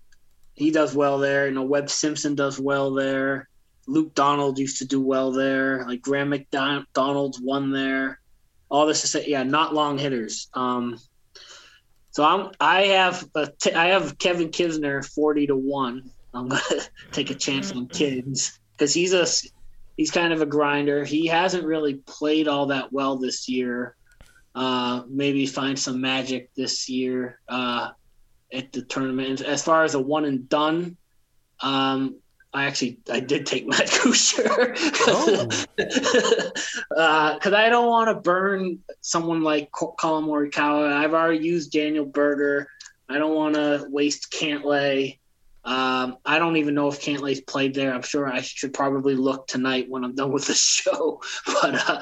he 0.54 0.70
does 0.70 0.94
well 0.94 1.18
there. 1.18 1.46
You 1.46 1.54
know, 1.54 1.62
Webb 1.62 1.90
Simpson 1.90 2.34
does 2.34 2.58
well 2.58 2.92
there. 2.92 3.48
Luke 3.86 4.14
Donald 4.14 4.58
used 4.58 4.78
to 4.78 4.84
do 4.84 5.00
well 5.00 5.32
there. 5.32 5.84
Like 5.86 6.02
Graeme 6.02 6.30
McDowell's 6.30 7.40
won 7.40 7.72
there. 7.72 8.20
All 8.68 8.86
this 8.86 9.02
to 9.02 9.06
say, 9.06 9.24
yeah, 9.26 9.42
not 9.42 9.74
long 9.74 9.98
hitters. 9.98 10.48
Um, 10.54 10.98
so 12.10 12.24
I'm 12.24 12.52
I 12.60 12.82
have 12.86 13.26
a 13.34 13.46
t- 13.46 13.72
I 13.72 13.86
have 13.86 14.18
Kevin 14.18 14.50
Kisner 14.50 15.04
forty 15.04 15.46
to 15.46 15.56
one. 15.56 16.10
I'm 16.34 16.48
gonna 16.48 16.62
take 17.12 17.30
a 17.30 17.34
chance 17.34 17.72
on 17.72 17.88
kids 17.88 18.58
because 18.72 18.94
he's 18.94 19.12
a 19.12 19.26
he's 19.96 20.10
kind 20.10 20.32
of 20.32 20.42
a 20.42 20.46
grinder. 20.46 21.04
He 21.04 21.26
hasn't 21.26 21.64
really 21.64 21.94
played 21.94 22.48
all 22.48 22.66
that 22.66 22.92
well 22.92 23.16
this 23.16 23.48
year. 23.48 23.96
Uh, 24.54 25.02
maybe 25.08 25.46
find 25.46 25.78
some 25.78 26.00
magic 26.00 26.50
this 26.54 26.88
year. 26.88 27.40
Uh, 27.48 27.90
at 28.52 28.72
the 28.72 28.82
tournament. 28.82 29.40
As 29.40 29.62
far 29.62 29.84
as 29.84 29.94
a 29.94 30.00
one 30.00 30.24
and 30.24 30.48
done, 30.48 30.96
um, 31.60 32.16
I 32.54 32.64
actually 32.66 32.98
I 33.10 33.20
did 33.20 33.46
take 33.46 33.66
Matt 33.68 33.86
Kuchar 33.86 34.74
because 34.74 35.66
oh. 35.78 36.96
uh, 36.96 37.38
I 37.42 37.68
don't 37.68 37.88
want 37.88 38.08
to 38.10 38.20
burn 38.20 38.80
someone 39.00 39.42
like 39.42 39.70
Collin 39.72 40.26
Morikawa. 40.26 40.92
I've 40.92 41.14
already 41.14 41.44
used 41.44 41.72
Daniel 41.72 42.04
Berger. 42.04 42.68
I 43.08 43.18
don't 43.18 43.34
want 43.34 43.54
to 43.54 43.86
waste 43.88 44.32
Cantlay. 44.32 45.18
Um, 45.64 46.16
I 46.24 46.38
don't 46.38 46.56
even 46.56 46.74
know 46.74 46.88
if 46.88 47.00
Cantlay's 47.00 47.40
played 47.40 47.74
there. 47.74 47.94
I'm 47.94 48.02
sure 48.02 48.26
I 48.26 48.40
should 48.40 48.74
probably 48.74 49.14
look 49.14 49.46
tonight 49.46 49.86
when 49.88 50.04
I'm 50.04 50.14
done 50.14 50.32
with 50.32 50.46
the 50.46 50.54
show. 50.54 51.22
But 51.46 51.88
uh, 51.88 52.00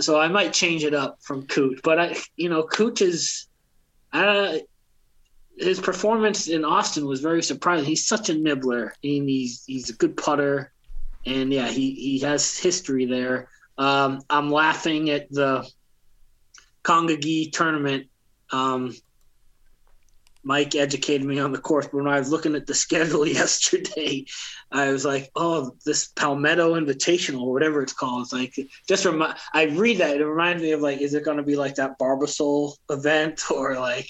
so 0.00 0.18
I 0.18 0.28
might 0.28 0.52
change 0.52 0.84
it 0.84 0.94
up 0.94 1.18
from 1.22 1.46
Cooch. 1.46 1.80
But 1.82 1.98
I, 1.98 2.16
you 2.36 2.48
know, 2.48 2.64
Cooch 2.64 3.00
is. 3.00 3.46
Uh, 4.12 4.58
his 5.62 5.80
performance 5.80 6.48
in 6.48 6.64
Austin 6.64 7.06
was 7.06 7.20
very 7.20 7.42
surprising. 7.42 7.86
He's 7.86 8.06
such 8.06 8.28
a 8.28 8.34
nibbler, 8.34 8.94
and 9.02 9.28
he's 9.28 9.64
he's 9.66 9.90
a 9.90 9.94
good 9.94 10.16
putter, 10.16 10.72
and 11.24 11.52
yeah, 11.52 11.68
he 11.68 11.92
he 11.92 12.18
has 12.20 12.58
history 12.58 13.06
there. 13.06 13.48
Um, 13.78 14.20
I'm 14.28 14.50
laughing 14.50 15.10
at 15.10 15.30
the 15.30 15.68
Conga 16.84 17.50
tournament. 17.52 18.08
Um, 18.50 18.94
Mike 20.44 20.74
educated 20.74 21.26
me 21.26 21.38
on 21.38 21.52
the 21.52 21.58
course, 21.58 21.86
but 21.86 21.98
when 21.98 22.08
I 22.08 22.18
was 22.18 22.30
looking 22.30 22.56
at 22.56 22.66
the 22.66 22.74
schedule 22.84 23.26
yesterday, 23.26 24.26
I 24.70 24.90
was 24.90 25.04
like, 25.04 25.30
"Oh, 25.36 25.76
this 25.84 26.08
Palmetto 26.08 26.74
Invitational, 26.74 27.42
or 27.42 27.52
whatever 27.52 27.82
it's 27.82 27.92
called." 27.92 28.22
It's 28.22 28.32
like 28.32 28.58
just 28.88 29.04
remind. 29.04 29.36
I 29.54 29.64
read 29.64 29.98
that 29.98 30.16
it 30.16 30.26
reminds 30.26 30.62
me 30.62 30.72
of 30.72 30.80
like, 30.80 31.00
is 31.00 31.14
it 31.14 31.24
going 31.24 31.36
to 31.36 31.42
be 31.42 31.56
like 31.56 31.76
that 31.76 31.98
Barbasol 31.98 32.76
event, 32.90 33.44
or 33.50 33.78
like 33.78 34.08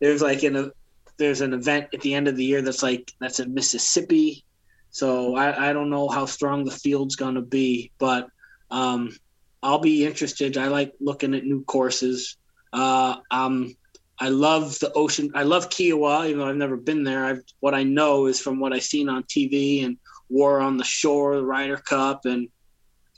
there's 0.00 0.22
like 0.22 0.42
in 0.42 0.56
a 0.56 0.70
there's 1.18 1.40
an 1.40 1.52
event 1.52 1.88
at 1.94 2.00
the 2.00 2.14
end 2.14 2.28
of 2.28 2.36
the 2.36 2.44
year 2.44 2.62
that's 2.62 2.82
like 2.82 3.12
that's 3.20 3.40
in 3.40 3.54
Mississippi. 3.54 4.44
So 4.90 5.36
I, 5.36 5.70
I 5.70 5.72
don't 5.72 5.90
know 5.90 6.08
how 6.08 6.26
strong 6.26 6.64
the 6.64 6.70
field's 6.70 7.16
gonna 7.16 7.42
be, 7.42 7.92
but 7.98 8.28
um, 8.70 9.16
I'll 9.62 9.78
be 9.78 10.06
interested. 10.06 10.56
I 10.56 10.68
like 10.68 10.94
looking 11.00 11.34
at 11.34 11.44
new 11.44 11.64
courses. 11.64 12.36
Uh, 12.72 13.16
I'm 13.30 13.76
I 14.18 14.30
love 14.30 14.78
the 14.78 14.92
ocean. 14.92 15.30
I 15.34 15.42
love 15.42 15.68
Kiawah, 15.68 16.26
even 16.26 16.38
though 16.38 16.48
I've 16.48 16.56
never 16.56 16.76
been 16.76 17.04
there. 17.04 17.24
I've, 17.24 17.42
what 17.60 17.74
I 17.74 17.82
know 17.82 18.26
is 18.26 18.40
from 18.40 18.58
what 18.58 18.72
I've 18.72 18.82
seen 18.82 19.08
on 19.08 19.24
TV 19.24 19.84
and 19.84 19.98
War 20.30 20.60
on 20.60 20.78
the 20.78 20.84
Shore, 20.84 21.36
the 21.36 21.44
Ryder 21.44 21.76
Cup, 21.76 22.24
and 22.24 22.48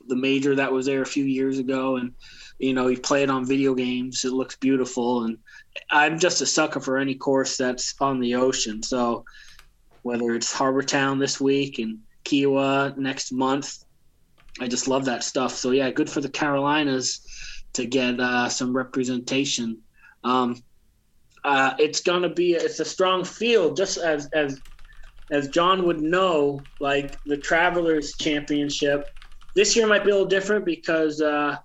the 0.09 0.17
major 0.17 0.57
that 0.57 0.73
was 0.73 0.87
there 0.87 1.03
a 1.03 1.07
few 1.07 1.25
years 1.25 1.59
ago. 1.59 1.97
And, 1.97 2.15
you 2.59 2.75
know, 2.75 2.89
you 2.89 2.99
play 2.99 3.23
it 3.23 3.31
on 3.31 3.47
video 3.47 3.75
games. 3.75 4.25
It 4.25 4.33
looks 4.33 4.57
beautiful. 4.57 5.25
And 5.25 5.39
I'm 5.91 6.19
just 6.19 6.41
a 6.41 6.47
sucker 6.47 6.81
for 6.81 6.99
any 6.99 7.15
course 7.15 7.57
that's 7.57 7.95
on 8.01 8.21
the 8.21 8.35
ocean. 8.35 8.83
So 8.83 9.25
whether 10.03 10.35
it's 10.35 10.53
Harbour 10.53 10.83
Town 10.83 11.19
this 11.19 11.41
week 11.41 11.79
and 11.79 12.01
Kiawah 12.25 12.97
next 12.97 13.33
month, 13.33 13.75
I 14.61 14.67
just 14.67 14.89
love 14.89 15.05
that 15.05 15.23
stuff. 15.23 15.55
So, 15.55 15.71
yeah, 15.71 15.91
good 15.91 16.11
for 16.11 16.21
the 16.21 16.29
Carolinas 16.29 17.21
to 17.75 17.87
get 17.87 18.19
uh, 18.19 18.49
some 18.49 18.77
representation. 18.77 19.83
Um, 20.25 20.57
uh, 21.45 21.75
it's 21.79 22.01
gonna 22.01 22.29
be 22.29 22.55
it's 22.55 22.81
a 22.81 22.85
strong 22.85 23.25
field, 23.25 23.77
just 23.77 23.99
as 23.99 24.29
as 24.35 24.61
as 25.31 25.49
John 25.49 25.87
would 25.87 26.01
know. 26.01 26.67
Like 26.81 27.17
the 27.25 27.37
Travelers 27.37 28.17
Championship, 28.17 29.07
this 29.55 29.77
year 29.77 29.87
might 29.87 30.05
be 30.05 30.11
a 30.11 30.15
little 30.15 30.29
different 30.29 30.65
because 30.65 31.21
uh, 31.21 31.57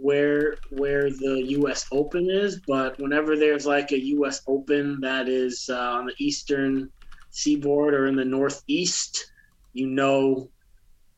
where 0.00 0.58
where 0.70 1.10
the 1.10 1.44
U.S. 1.48 1.86
Open 1.92 2.30
is. 2.30 2.60
But 2.66 2.98
whenever 2.98 3.36
there's 3.36 3.66
like 3.66 3.92
a 3.92 4.00
U.S. 4.00 4.42
Open 4.46 5.00
that 5.00 5.28
is 5.28 5.68
uh, 5.70 5.76
on 5.76 6.06
the 6.06 6.14
eastern 6.18 6.90
seaboard 7.30 7.94
or 7.94 8.06
in 8.06 8.16
the 8.16 8.24
northeast, 8.24 9.30
you 9.72 9.86
know 9.86 10.50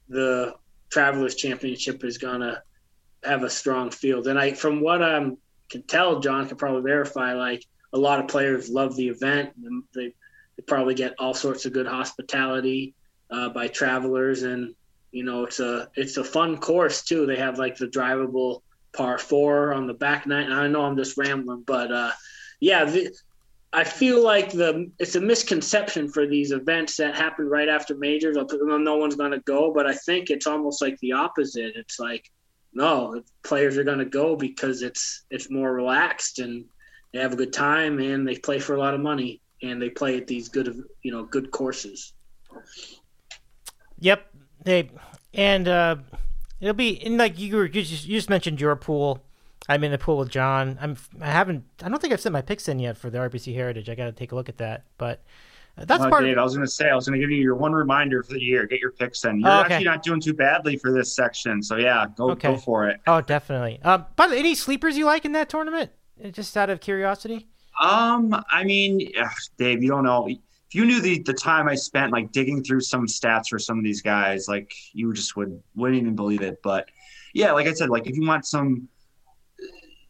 the 0.09 0.55
Travelers 0.91 1.37
Championship 1.37 2.05
is 2.05 2.19
gonna 2.19 2.63
have 3.25 3.45
a 3.45 3.51
strong 3.51 3.91
field. 3.91 4.27
And 4.27 4.39
I, 4.39 4.53
from 4.53 4.81
what 4.81 5.03
I 5.03 5.19
can 5.71 5.83
tell, 5.85 6.21
John 6.21 6.49
can 6.49 6.57
probably 6.57 6.83
verify. 6.83 7.35
Like 7.35 7.65
a 7.93 7.99
lot 7.99 8.21
of 8.21 8.29
players 8.29 8.69
love 8.69 8.97
the 8.97 9.09
event. 9.09 9.51
They, 9.95 10.15
they 10.57 10.63
probably 10.67 10.95
get 10.95 11.15
all 11.19 11.35
sorts 11.35 11.65
of 11.65 11.73
good 11.73 11.87
hospitality 11.87 12.95
uh, 13.31 13.49
by 13.49 13.69
travelers, 13.69 14.43
and 14.43 14.75
you 15.11 15.25
know 15.25 15.45
it's 15.45 15.61
a 15.61 15.89
it's 15.97 16.17
a 16.17 16.25
fun 16.25 16.59
course 16.59 17.03
too. 17.05 17.27
They 17.27 17.37
have 17.37 17.59
like 17.59 17.77
the 17.77 17.87
drivable 17.87 18.61
par 18.93 19.19
four 19.19 19.73
on 19.73 19.87
the 19.87 19.95
back 19.95 20.27
nine. 20.27 20.53
I 20.53 20.69
know 20.69 20.83
I'm 20.83 20.97
just 20.97 21.17
rambling, 21.17 21.65
but 21.67 21.93
uh, 21.93 22.13
yeah, 22.61 22.85
the, 22.85 23.15
I 23.73 23.85
feel 23.85 24.23
like 24.23 24.53
the 24.53 24.91
it's 24.99 25.17
a 25.17 25.21
misconception 25.21 26.11
for 26.11 26.27
these 26.27 26.53
events 26.53 26.97
that 26.97 27.17
happen 27.17 27.49
right 27.49 27.69
after 27.69 27.97
majors. 27.97 28.37
No 28.37 28.97
one's 28.97 29.17
going 29.17 29.31
to 29.31 29.41
go, 29.41 29.73
but 29.73 29.87
I 29.87 29.95
think 29.95 30.31
it's 30.31 30.47
almost 30.47 30.83
like 30.83 30.99
the 31.01 31.13
opposite. 31.13 31.73
It's 31.77 31.99
like 31.99 32.31
no, 32.75 33.23
players 33.43 33.77
are 33.77 33.85
going 33.85 33.99
to 33.99 34.05
go 34.05 34.37
because 34.37 34.83
it's 34.83 35.25
it's 35.31 35.51
more 35.51 35.73
relaxed 35.73 36.39
and 36.39 36.65
they 37.13 37.21
have 37.21 37.33
a 37.33 37.37
good 37.37 37.53
time 37.53 37.99
and 37.99 38.27
they 38.27 38.37
play 38.37 38.59
for 38.59 38.75
a 38.75 38.79
lot 38.79 38.95
of 38.95 39.01
money 39.01 39.41
and 39.63 39.81
they 39.81 39.91
play 39.91 40.17
at 40.17 40.27
these 40.27 40.49
good 40.49 40.83
you 41.03 41.13
know 41.13 41.25
good 41.25 41.51
courses. 41.51 42.13
Yep, 44.01 44.27
they 44.65 44.91
and 45.35 45.69
uh, 45.69 45.97
it'll 46.63 46.75
be 46.75 47.05
and 47.05 47.19
like 47.19 47.39
you 47.39 47.57
were 47.57 47.67
you 47.67 47.83
just, 47.83 48.07
you 48.07 48.17
just 48.17 48.31
mentioned 48.31 48.61
your 48.61 48.75
pool. 48.77 49.23
I'm 49.69 49.85
in 49.85 49.93
the 49.93 49.99
pool 49.99 50.17
with 50.17 50.31
John. 50.31 50.79
I'm 50.81 50.97
I 51.21 51.31
haven't 51.31 51.65
I 51.83 51.91
don't 51.91 52.01
think 52.01 52.15
I've 52.15 52.21
sent 52.21 52.33
my 52.33 52.41
picks 52.41 52.69
in 52.69 52.79
yet 52.79 52.97
for 52.97 53.11
the 53.11 53.19
RBC 53.19 53.55
Heritage. 53.55 53.91
I 53.91 53.95
got 53.95 54.07
to 54.07 54.13
take 54.13 54.33
a 54.33 54.35
look 54.35 54.49
at 54.49 54.57
that, 54.57 54.85
but. 54.97 55.23
That's 55.75 56.05
oh, 56.05 56.11
part. 56.11 56.23
Dave, 56.23 56.33
of... 56.33 56.39
I 56.41 56.43
was 56.43 56.55
going 56.55 56.67
to 56.67 56.71
say 56.71 56.91
I 56.91 56.95
was 56.95 57.09
going 57.09 57.19
to 57.19 57.25
give 57.25 57.31
you 57.31 57.43
your 57.43 57.55
one 57.55 57.73
reminder 57.73 58.23
for 58.23 58.35
the 58.35 58.43
year. 58.43 58.67
Get 58.67 58.79
your 58.79 58.91
picks 58.91 59.25
in. 59.25 59.41
You're 59.41 59.49
oh, 59.49 59.61
okay. 59.61 59.73
actually 59.73 59.87
not 59.87 60.03
doing 60.03 60.21
too 60.21 60.35
badly 60.35 60.77
for 60.77 60.93
this 60.93 61.17
section, 61.17 61.63
so 61.63 61.77
yeah, 61.77 62.05
go 62.15 62.33
okay. 62.33 62.53
go 62.53 62.59
for 62.59 62.87
it. 62.89 63.01
Oh, 63.07 63.23
definitely. 63.23 63.81
Um, 63.83 64.05
by 64.15 64.27
the 64.27 64.37
any 64.37 64.55
sleepers 64.55 64.99
you 64.99 65.07
like 65.07 65.25
in 65.25 65.33
that 65.33 65.49
tournament? 65.49 65.91
Just 66.31 66.59
out 66.59 66.69
of 66.69 66.81
curiosity. 66.81 67.49
Um, 67.81 68.37
I 68.51 68.65
mean, 68.65 69.13
Dave, 69.57 69.83
you 69.83 69.89
don't 69.89 70.05
know. 70.05 70.29
If 70.73 70.77
you 70.77 70.87
knew 70.87 71.03
the 71.03 71.19
the 71.19 71.35
time 71.35 71.69
I 71.69 71.75
spent 71.75 72.13
like 72.13 72.33
digging 72.33 72.65
through 72.65 72.81
some 72.81 73.07
stats 73.07 73.49
for 73.51 73.59
some 73.59 73.77
of 73.77 73.85
these 73.85 74.01
guys, 74.01 74.49
like 74.49 74.73
you 74.95 75.13
just 75.13 75.37
would 75.37 75.63
wouldn't 75.77 76.01
even 76.01 76.17
believe 76.17 76.41
it. 76.41 76.63
But 76.63 76.89
yeah, 77.35 77.53
like 77.53 77.67
I 77.67 77.75
said, 77.75 77.91
like 77.91 78.07
if 78.07 78.17
you 78.17 78.27
want 78.27 78.47
some 78.47 78.89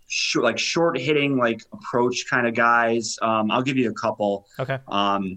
short, 0.07 0.45
like 0.45 0.61
short 0.61 0.97
hitting, 0.97 1.37
like 1.37 1.63
approach 1.73 2.27
kind 2.31 2.47
of 2.47 2.55
guys, 2.55 3.19
um, 3.23 3.51
I'll 3.51 3.65
give 3.65 3.77
you 3.77 3.91
a 3.91 3.93
couple. 3.95 4.47
Okay. 4.61 4.79
Um, 4.87 5.37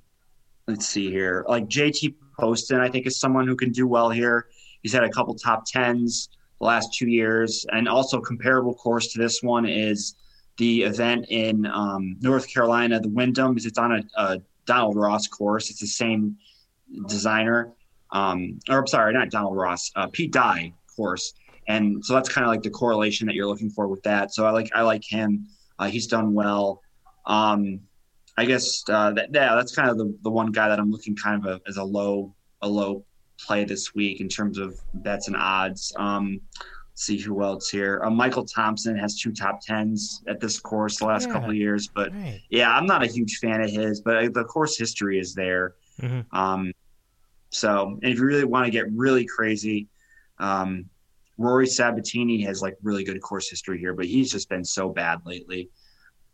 let's 0.67 0.85
see 0.85 1.09
here. 1.09 1.43
Like 1.47 1.65
JT 1.69 2.13
Poston, 2.39 2.79
I 2.79 2.89
think 2.89 3.07
is 3.07 3.19
someone 3.19 3.47
who 3.47 3.55
can 3.55 3.71
do 3.71 3.87
well 3.87 4.11
here. 4.11 4.45
He's 4.83 4.93
had 4.93 5.03
a 5.03 5.09
couple 5.09 5.33
top 5.33 5.63
tens 5.65 6.29
the 6.59 6.67
last 6.67 6.93
two 6.93 7.09
years, 7.09 7.65
and 7.71 7.89
also 7.89 8.21
comparable 8.21 8.75
course 8.75 9.07
to 9.13 9.19
this 9.19 9.41
one 9.41 9.65
is 9.65 10.17
the 10.57 10.83
event 10.83 11.25
in 11.29 11.65
um, 11.65 12.15
North 12.21 12.47
Carolina, 12.47 12.99
the 12.99 13.09
Wyndham. 13.09 13.57
It's 13.57 13.79
on 13.79 13.91
a, 13.91 14.03
a, 14.21 14.41
Donald 14.65 14.95
Ross 14.95 15.27
course. 15.27 15.69
It's 15.69 15.79
the 15.79 15.87
same 15.87 16.37
designer, 17.07 17.71
um, 18.11 18.59
or 18.69 18.79
I'm 18.79 18.87
sorry, 18.87 19.13
not 19.13 19.29
Donald 19.29 19.57
Ross, 19.57 19.91
uh, 19.95 20.07
Pete 20.07 20.31
Dye 20.31 20.73
course, 20.95 21.33
and 21.67 22.03
so 22.05 22.13
that's 22.13 22.29
kind 22.29 22.45
of 22.45 22.51
like 22.51 22.63
the 22.63 22.69
correlation 22.69 23.27
that 23.27 23.35
you're 23.35 23.47
looking 23.47 23.69
for 23.69 23.87
with 23.87 24.03
that. 24.03 24.33
So 24.33 24.45
I 24.45 24.51
like 24.51 24.69
I 24.75 24.81
like 24.81 25.03
him. 25.03 25.47
Uh, 25.79 25.87
he's 25.87 26.07
done 26.07 26.33
well. 26.33 26.81
Um, 27.25 27.81
I 28.37 28.45
guess 28.45 28.83
uh, 28.89 29.11
that, 29.13 29.29
yeah, 29.33 29.55
that's 29.55 29.73
kind 29.73 29.89
of 29.89 29.97
the, 29.97 30.15
the 30.23 30.29
one 30.29 30.51
guy 30.51 30.67
that 30.67 30.79
I'm 30.79 30.91
looking 30.91 31.15
kind 31.15 31.45
of 31.45 31.51
a, 31.51 31.69
as 31.69 31.77
a 31.77 31.83
low 31.83 32.33
a 32.61 32.67
low 32.67 33.05
play 33.39 33.63
this 33.65 33.93
week 33.95 34.21
in 34.21 34.29
terms 34.29 34.57
of 34.57 34.79
bets 34.95 35.27
and 35.27 35.35
odds. 35.37 35.93
Um, 35.97 36.41
see 36.95 37.17
who 37.17 37.43
else 37.43 37.69
here. 37.69 38.01
Uh, 38.03 38.09
Michael 38.09 38.45
Thompson 38.45 38.97
has 38.97 39.19
two 39.19 39.31
top 39.31 39.59
tens 39.61 40.23
at 40.27 40.39
this 40.39 40.59
course 40.59 40.97
the 40.97 41.05
last 41.05 41.27
yeah. 41.27 41.33
couple 41.33 41.49
of 41.49 41.55
years, 41.55 41.89
but 41.93 42.13
right. 42.13 42.41
yeah, 42.49 42.75
I'm 42.75 42.85
not 42.85 43.03
a 43.03 43.07
huge 43.07 43.37
fan 43.37 43.61
of 43.61 43.69
his, 43.69 44.01
but 44.01 44.33
the 44.33 44.43
course 44.45 44.77
history 44.77 45.19
is 45.19 45.35
there. 45.35 45.75
Mm-hmm. 46.01 46.35
Um, 46.35 46.73
so, 47.49 47.99
and 48.01 48.11
if 48.11 48.17
you 48.17 48.25
really 48.25 48.45
want 48.45 48.65
to 48.65 48.71
get 48.71 48.91
really 48.91 49.25
crazy, 49.25 49.87
um, 50.39 50.89
Rory 51.37 51.67
Sabatini 51.67 52.41
has 52.43 52.61
like 52.61 52.77
really 52.81 53.03
good 53.03 53.21
course 53.21 53.49
history 53.49 53.77
here, 53.77 53.93
but 53.93 54.05
he's 54.05 54.31
just 54.31 54.49
been 54.49 54.63
so 54.63 54.89
bad 54.89 55.19
lately. 55.25 55.69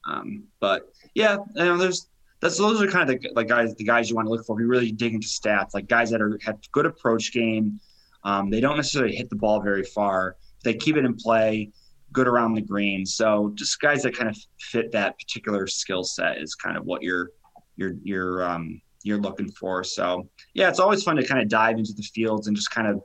Um, 0.07 0.43
but 0.59 0.91
yeah, 1.15 1.37
you 1.55 1.65
know, 1.65 1.77
there's 1.77 2.07
that's 2.39 2.57
those 2.57 2.81
are 2.81 2.87
kind 2.87 3.09
of 3.09 3.21
the 3.21 3.29
like 3.35 3.47
guys 3.47 3.73
the 3.75 3.83
guys 3.83 4.09
you 4.09 4.15
want 4.15 4.27
to 4.27 4.31
look 4.31 4.45
for. 4.45 4.55
We 4.55 4.65
really 4.65 4.91
dig 4.91 5.13
into 5.13 5.27
stats, 5.27 5.73
like 5.73 5.87
guys 5.87 6.09
that 6.11 6.21
are 6.21 6.39
have 6.43 6.59
good 6.71 6.85
approach 6.85 7.33
game. 7.33 7.79
Um, 8.23 8.49
they 8.49 8.59
don't 8.59 8.77
necessarily 8.77 9.15
hit 9.15 9.29
the 9.29 9.35
ball 9.35 9.61
very 9.61 9.83
far. 9.83 10.37
They 10.63 10.73
keep 10.73 10.97
it 10.97 11.05
in 11.05 11.15
play, 11.15 11.71
good 12.11 12.27
around 12.27 12.53
the 12.53 12.61
green. 12.61 13.05
So 13.05 13.51
just 13.55 13.79
guys 13.79 14.03
that 14.03 14.15
kind 14.15 14.29
of 14.29 14.37
fit 14.59 14.91
that 14.91 15.17
particular 15.17 15.67
skill 15.67 16.03
set 16.03 16.37
is 16.37 16.55
kind 16.55 16.77
of 16.77 16.85
what 16.85 17.01
you're 17.01 17.29
you're 17.77 17.93
you're 18.03 18.43
um, 18.43 18.81
you're 19.03 19.19
looking 19.19 19.51
for. 19.51 19.83
So 19.83 20.27
yeah, 20.53 20.69
it's 20.69 20.79
always 20.79 21.03
fun 21.03 21.15
to 21.15 21.25
kind 21.25 21.41
of 21.41 21.47
dive 21.49 21.77
into 21.77 21.93
the 21.93 22.03
fields 22.03 22.47
and 22.47 22.55
just 22.55 22.71
kind 22.71 22.87
of 22.87 23.01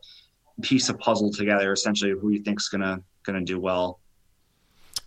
piece 0.62 0.88
a 0.88 0.94
puzzle 0.94 1.32
together. 1.32 1.72
Essentially, 1.72 2.12
who 2.12 2.30
you 2.30 2.42
think's 2.42 2.68
gonna 2.68 3.00
gonna 3.24 3.44
do 3.44 3.60
well. 3.60 4.00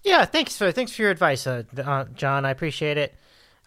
Yeah, 0.03 0.25
thanks 0.25 0.57
for 0.57 0.71
thanks 0.71 0.93
for 0.93 1.01
your 1.01 1.11
advice, 1.11 1.45
uh, 1.45 1.63
John. 2.15 2.45
I 2.45 2.51
appreciate 2.51 2.97
it. 2.97 3.13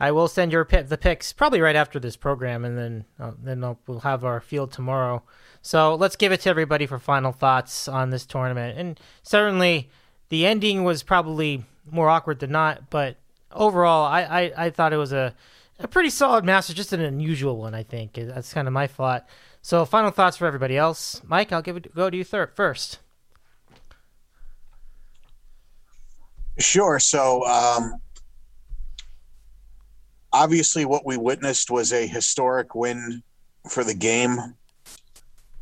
I 0.03 0.11
will 0.11 0.27
send 0.27 0.51
your 0.51 0.65
pick, 0.65 0.89
the 0.89 0.99
picks 0.99 1.33
probably 1.33 1.61
right 1.61 1.77
after 1.77 2.01
this 2.01 2.17
program, 2.17 2.65
and 2.65 2.77
then 2.77 3.05
uh, 3.21 3.31
then 3.41 3.63
I'll, 3.63 3.79
we'll 3.87 4.01
have 4.01 4.25
our 4.25 4.41
field 4.41 4.73
tomorrow. 4.73 5.23
So 5.63 5.95
let's 5.95 6.17
give 6.17 6.33
it 6.33 6.41
to 6.41 6.51
everybody 6.51 6.87
for 6.87 6.99
final 6.99 7.31
thoughts 7.31 7.87
on 7.87 8.11
this 8.11 8.27
tournament. 8.27 8.77
And 8.77 8.99
certainly, 9.23 9.91
the 10.29 10.45
ending 10.45 10.83
was 10.83 11.05
probably 11.05 11.65
more 11.89 12.09
awkward 12.09 12.41
than 12.41 12.51
not, 12.51 12.91
but 12.91 13.17
overall, 13.53 14.05
I 14.05 14.23
I, 14.23 14.53
I 14.57 14.71
thought 14.71 14.93
it 14.93 14.97
was 14.97 15.13
a 15.13 15.37
a 15.79 15.87
pretty 15.87 16.11
solid 16.11 16.45
Masters, 16.45 16.75
just 16.75 16.93
an 16.93 17.01
unusual 17.01 17.57
one. 17.57 17.73
I 17.73 17.85
think 17.85 18.15
that's 18.15 18.53
kind 18.53 18.67
of 18.67 18.75
my 18.75 18.89
thought. 18.89 19.29
So 19.63 19.85
final 19.85 20.11
thoughts 20.11 20.37
for 20.37 20.47
everybody 20.47 20.77
else. 20.77 21.23
Mike, 21.25 21.53
I'll 21.53 21.63
give 21.63 21.77
it 21.77 21.95
go 21.95 22.11
to 22.11 22.17
you 22.17 22.25
third 22.25 22.57
first. 22.57 22.99
Sure. 26.59 26.99
So, 26.99 27.47
um, 27.47 28.01
obviously, 30.33 30.85
what 30.85 31.07
we 31.07 31.17
witnessed 31.17 31.71
was 31.71 31.93
a 31.93 32.07
historic 32.07 32.75
win 32.75 33.23
for 33.69 33.85
the 33.85 33.95
game, 33.95 34.39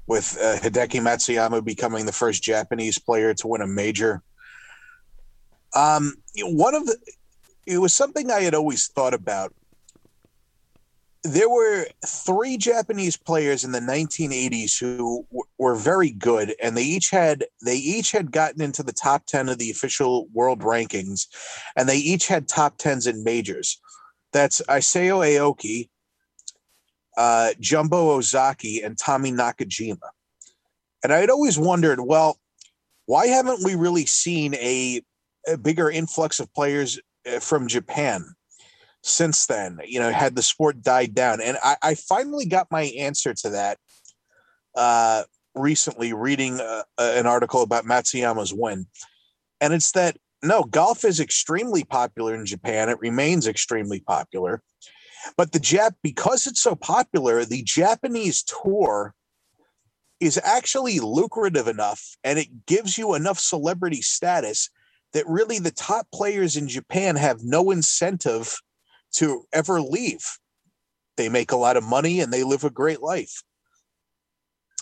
with 0.07 0.37
uh, 0.43 0.57
Hideki 0.57 1.01
Matsuyama 1.01 1.65
becoming 1.65 2.05
the 2.05 2.13
first 2.13 2.43
Japanese 2.43 2.99
player 2.99 3.33
to 3.35 3.47
win 3.47 3.63
a 3.63 3.67
major. 3.67 4.23
Um, 5.75 6.15
one 6.43 6.75
of 6.75 6.87
the, 6.87 6.97
it 7.65 7.79
was 7.79 7.95
something 7.95 8.31
I 8.31 8.41
had 8.41 8.55
always 8.55 8.89
thought 8.89 9.15
about 9.15 9.55
there 11.23 11.51
were 11.51 11.87
three 12.07 12.57
Japanese 12.57 13.17
players 13.17 13.63
in 13.63 13.73
the 13.73 13.81
1980s 13.81 14.79
who 14.81 15.27
w- 15.31 15.43
were 15.59 15.77
very 15.77 16.11
good, 16.11 16.55
and 16.63 16.77
they 16.77 16.83
each 16.83 17.11
had 17.11 17.45
they 17.65 17.77
each 17.77 18.11
had 18.11 18.33
gotten 18.33 18.63
into 18.63 18.83
the 18.83 18.93
top 18.93 19.27
10 19.27 19.49
of 19.49 19.59
the 19.59 19.71
official 19.71 20.29
world 20.33 20.61
rankings, 20.61 21.27
and 21.77 21.89
they 21.89 21.99
each 21.99 22.27
had 22.27 22.49
top 22.49 22.79
10s 22.79 23.07
in 23.07 23.23
majors. 23.23 23.81
That's 24.32 24.61
Isao 24.62 25.27
Aoki, 25.27 25.89
uh, 27.16 27.51
Jumbo 27.59 28.11
Ozaki, 28.11 28.81
and 28.82 28.97
Tommy 28.97 29.32
Nakajima. 29.32 29.98
And 31.02 31.12
I 31.12 31.19
had 31.19 31.31
always 31.31 31.59
wondered, 31.59 32.01
well, 32.01 32.39
why 33.07 33.27
haven't 33.27 33.65
we 33.65 33.74
really 33.74 34.07
seen 34.07 34.55
a, 34.55 35.02
a 35.48 35.57
bigger 35.57 35.90
influx 35.90 36.39
of 36.39 36.52
players 36.55 37.01
uh, 37.27 37.40
from 37.40 37.66
Japan 37.66 38.24
since 39.02 39.47
then? 39.47 39.81
You 39.85 39.98
know, 40.01 40.11
had 40.11 40.36
the 40.36 40.43
sport 40.43 40.82
died 40.82 41.15
down? 41.15 41.40
And 41.40 41.57
I, 41.62 41.77
I 41.82 41.94
finally 41.94 42.47
got 42.47 42.69
my 42.70 42.82
answer 42.82 43.35
to 43.35 43.51
that 43.51 43.78
uh, 44.77 45.24
recently, 45.55 46.12
reading 46.12 46.61
uh, 46.61 46.82
an 46.98 47.27
article 47.27 47.62
about 47.62 47.85
Matsuyama's 47.85 48.55
win, 48.55 48.86
and 49.61 49.73
it's 49.74 49.93
that 49.93 50.16
no, 50.43 50.65
golf 50.65 51.05
is 51.05 51.21
extremely 51.21 51.85
popular 51.85 52.35
in 52.35 52.47
Japan. 52.47 52.89
It 52.89 52.99
remains 53.01 53.47
extremely 53.47 54.01
popular. 54.01 54.62
But 55.37 55.53
the 55.53 55.59
Jap, 55.59 55.93
because 56.03 56.47
it's 56.47 56.62
so 56.62 56.75
popular, 56.75 57.45
the 57.45 57.62
Japanese 57.62 58.43
tour 58.43 59.15
is 60.19 60.41
actually 60.43 61.01
lucrative 61.01 61.67
enough 61.67 62.17
and 62.25 62.39
it 62.39 62.67
gives 62.67 62.97
you 62.97 63.15
enough 63.15 63.39
celebrity 63.39 64.03
status 64.03 64.71
that 65.12 65.27
really 65.27 65.59
the 65.59 65.71
top 65.71 66.07
players 66.12 66.57
in 66.57 66.69
Japan 66.69 67.17
have 67.17 67.43
no 67.43 67.71
incentive 67.71 68.57
to 69.12 69.45
ever 69.53 69.81
leave. 69.81 70.39
They 71.17 71.29
make 71.29 71.53
a 71.53 71.57
lot 71.57 71.77
of 71.77 71.85
money 71.85 72.21
and 72.21 72.33
they 72.33 72.45
live 72.45 72.65
a 72.65 72.71
great 72.71 73.03
life. 73.03 73.43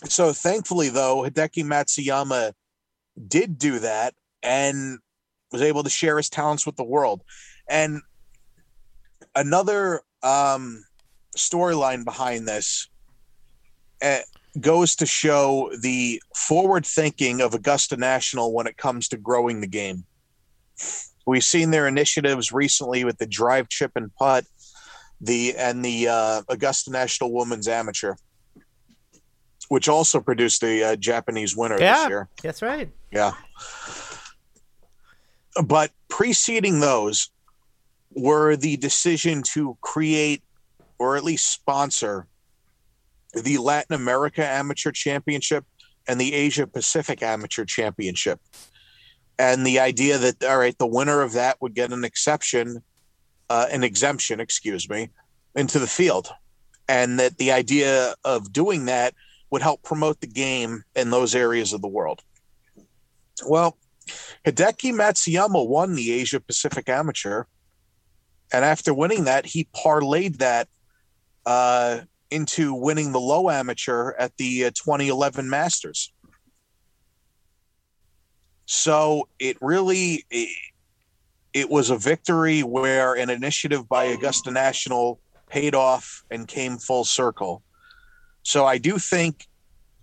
So 0.05 0.31
thankfully, 0.31 0.89
though, 0.89 1.23
Hideki 1.23 1.65
Matsuyama 1.65 2.53
did 3.27 3.57
do 3.57 3.79
that 3.79 4.13
and 4.41 4.99
was 5.51 5.61
able 5.61 5.83
to 5.83 5.89
share 5.89 6.17
his 6.17 6.29
talents 6.29 6.65
with 6.65 6.75
the 6.75 6.83
world. 6.83 7.21
And 7.67 8.01
another 9.35 10.01
um, 10.23 10.83
storyline 11.37 12.03
behind 12.03 12.47
this 12.47 12.87
uh, 14.01 14.19
goes 14.59 14.95
to 14.95 15.05
show 15.05 15.71
the 15.81 16.21
forward 16.35 16.85
thinking 16.85 17.41
of 17.41 17.53
Augusta 17.53 17.97
National 17.97 18.53
when 18.53 18.67
it 18.67 18.77
comes 18.77 19.07
to 19.09 19.17
growing 19.17 19.61
the 19.61 19.67
game. 19.67 20.03
We've 21.25 21.43
seen 21.43 21.71
their 21.71 21.87
initiatives 21.87 22.51
recently 22.51 23.03
with 23.03 23.17
the 23.17 23.27
drive, 23.27 23.69
chip, 23.69 23.91
and 23.95 24.13
putt, 24.15 24.45
the 25.21 25.55
and 25.57 25.83
the 25.83 26.07
uh, 26.07 26.41
Augusta 26.49 26.91
National 26.91 27.31
Women's 27.33 27.67
Amateur, 27.67 28.15
which 29.67 29.87
also 29.87 30.19
produced 30.19 30.63
a 30.63 30.83
uh, 30.83 30.95
Japanese 30.95 31.55
winner 31.55 31.79
yeah, 31.79 31.95
this 31.95 32.09
year. 32.09 32.29
That's 32.41 32.61
right. 32.61 32.89
Yeah. 33.11 33.33
But 35.63 35.91
preceding 36.07 36.79
those 36.79 37.31
were 38.11 38.55
the 38.55 38.77
decision 38.77 39.43
to 39.43 39.77
create 39.81 40.43
or 40.97 41.15
at 41.15 41.23
least 41.23 41.51
sponsor 41.51 42.27
the 43.33 43.57
Latin 43.57 43.95
America 43.95 44.45
Amateur 44.45 44.91
Championship 44.91 45.65
and 46.07 46.19
the 46.19 46.33
Asia 46.33 46.65
Pacific 46.67 47.21
Amateur 47.21 47.65
Championship. 47.65 48.39
And 49.37 49.65
the 49.65 49.79
idea 49.79 50.17
that, 50.17 50.43
all 50.43 50.57
right, 50.57 50.77
the 50.77 50.87
winner 50.87 51.21
of 51.21 51.33
that 51.33 51.61
would 51.61 51.73
get 51.73 51.93
an 51.93 52.03
exception, 52.03 52.83
uh, 53.49 53.67
an 53.71 53.83
exemption, 53.83 54.39
excuse 54.39 54.89
me, 54.89 55.09
into 55.55 55.79
the 55.79 55.87
field. 55.87 56.29
And 56.89 57.19
that 57.19 57.37
the 57.37 57.51
idea 57.51 58.15
of 58.25 58.51
doing 58.51 58.85
that 58.85 59.13
would 59.51 59.61
help 59.61 59.83
promote 59.83 60.19
the 60.19 60.27
game 60.27 60.83
in 60.95 61.09
those 61.09 61.35
areas 61.35 61.71
of 61.71 61.81
the 61.81 61.87
world. 61.87 62.21
Well, 63.47 63.77
Hideki 64.45 64.93
Matsuyama 64.93 65.67
won 65.67 65.95
the 65.95 66.11
Asia 66.11 66.39
Pacific 66.39 66.89
Amateur. 66.89 67.43
And 68.51 68.65
after 68.65 68.93
winning 68.93 69.25
that, 69.25 69.45
he 69.45 69.67
parlayed 69.75 70.37
that 70.37 70.67
uh, 71.45 72.01
into 72.31 72.73
winning 72.73 73.11
the 73.11 73.19
low 73.19 73.49
amateur 73.49 74.13
at 74.17 74.35
the 74.37 74.65
uh, 74.65 74.71
2011 74.71 75.49
Masters. 75.49 76.11
So 78.65 79.27
it 79.39 79.57
really 79.61 80.25
it, 80.29 80.55
it 81.53 81.69
was 81.69 81.89
a 81.89 81.97
victory 81.97 82.61
where 82.61 83.15
an 83.15 83.29
initiative 83.29 83.89
by 83.89 84.05
Augusta 84.05 84.51
National 84.51 85.19
paid 85.49 85.73
off 85.73 86.23
and 86.29 86.47
came 86.47 86.77
full 86.77 87.03
circle. 87.03 87.63
So 88.43 88.65
I 88.65 88.77
do 88.77 88.99
think 88.99 89.47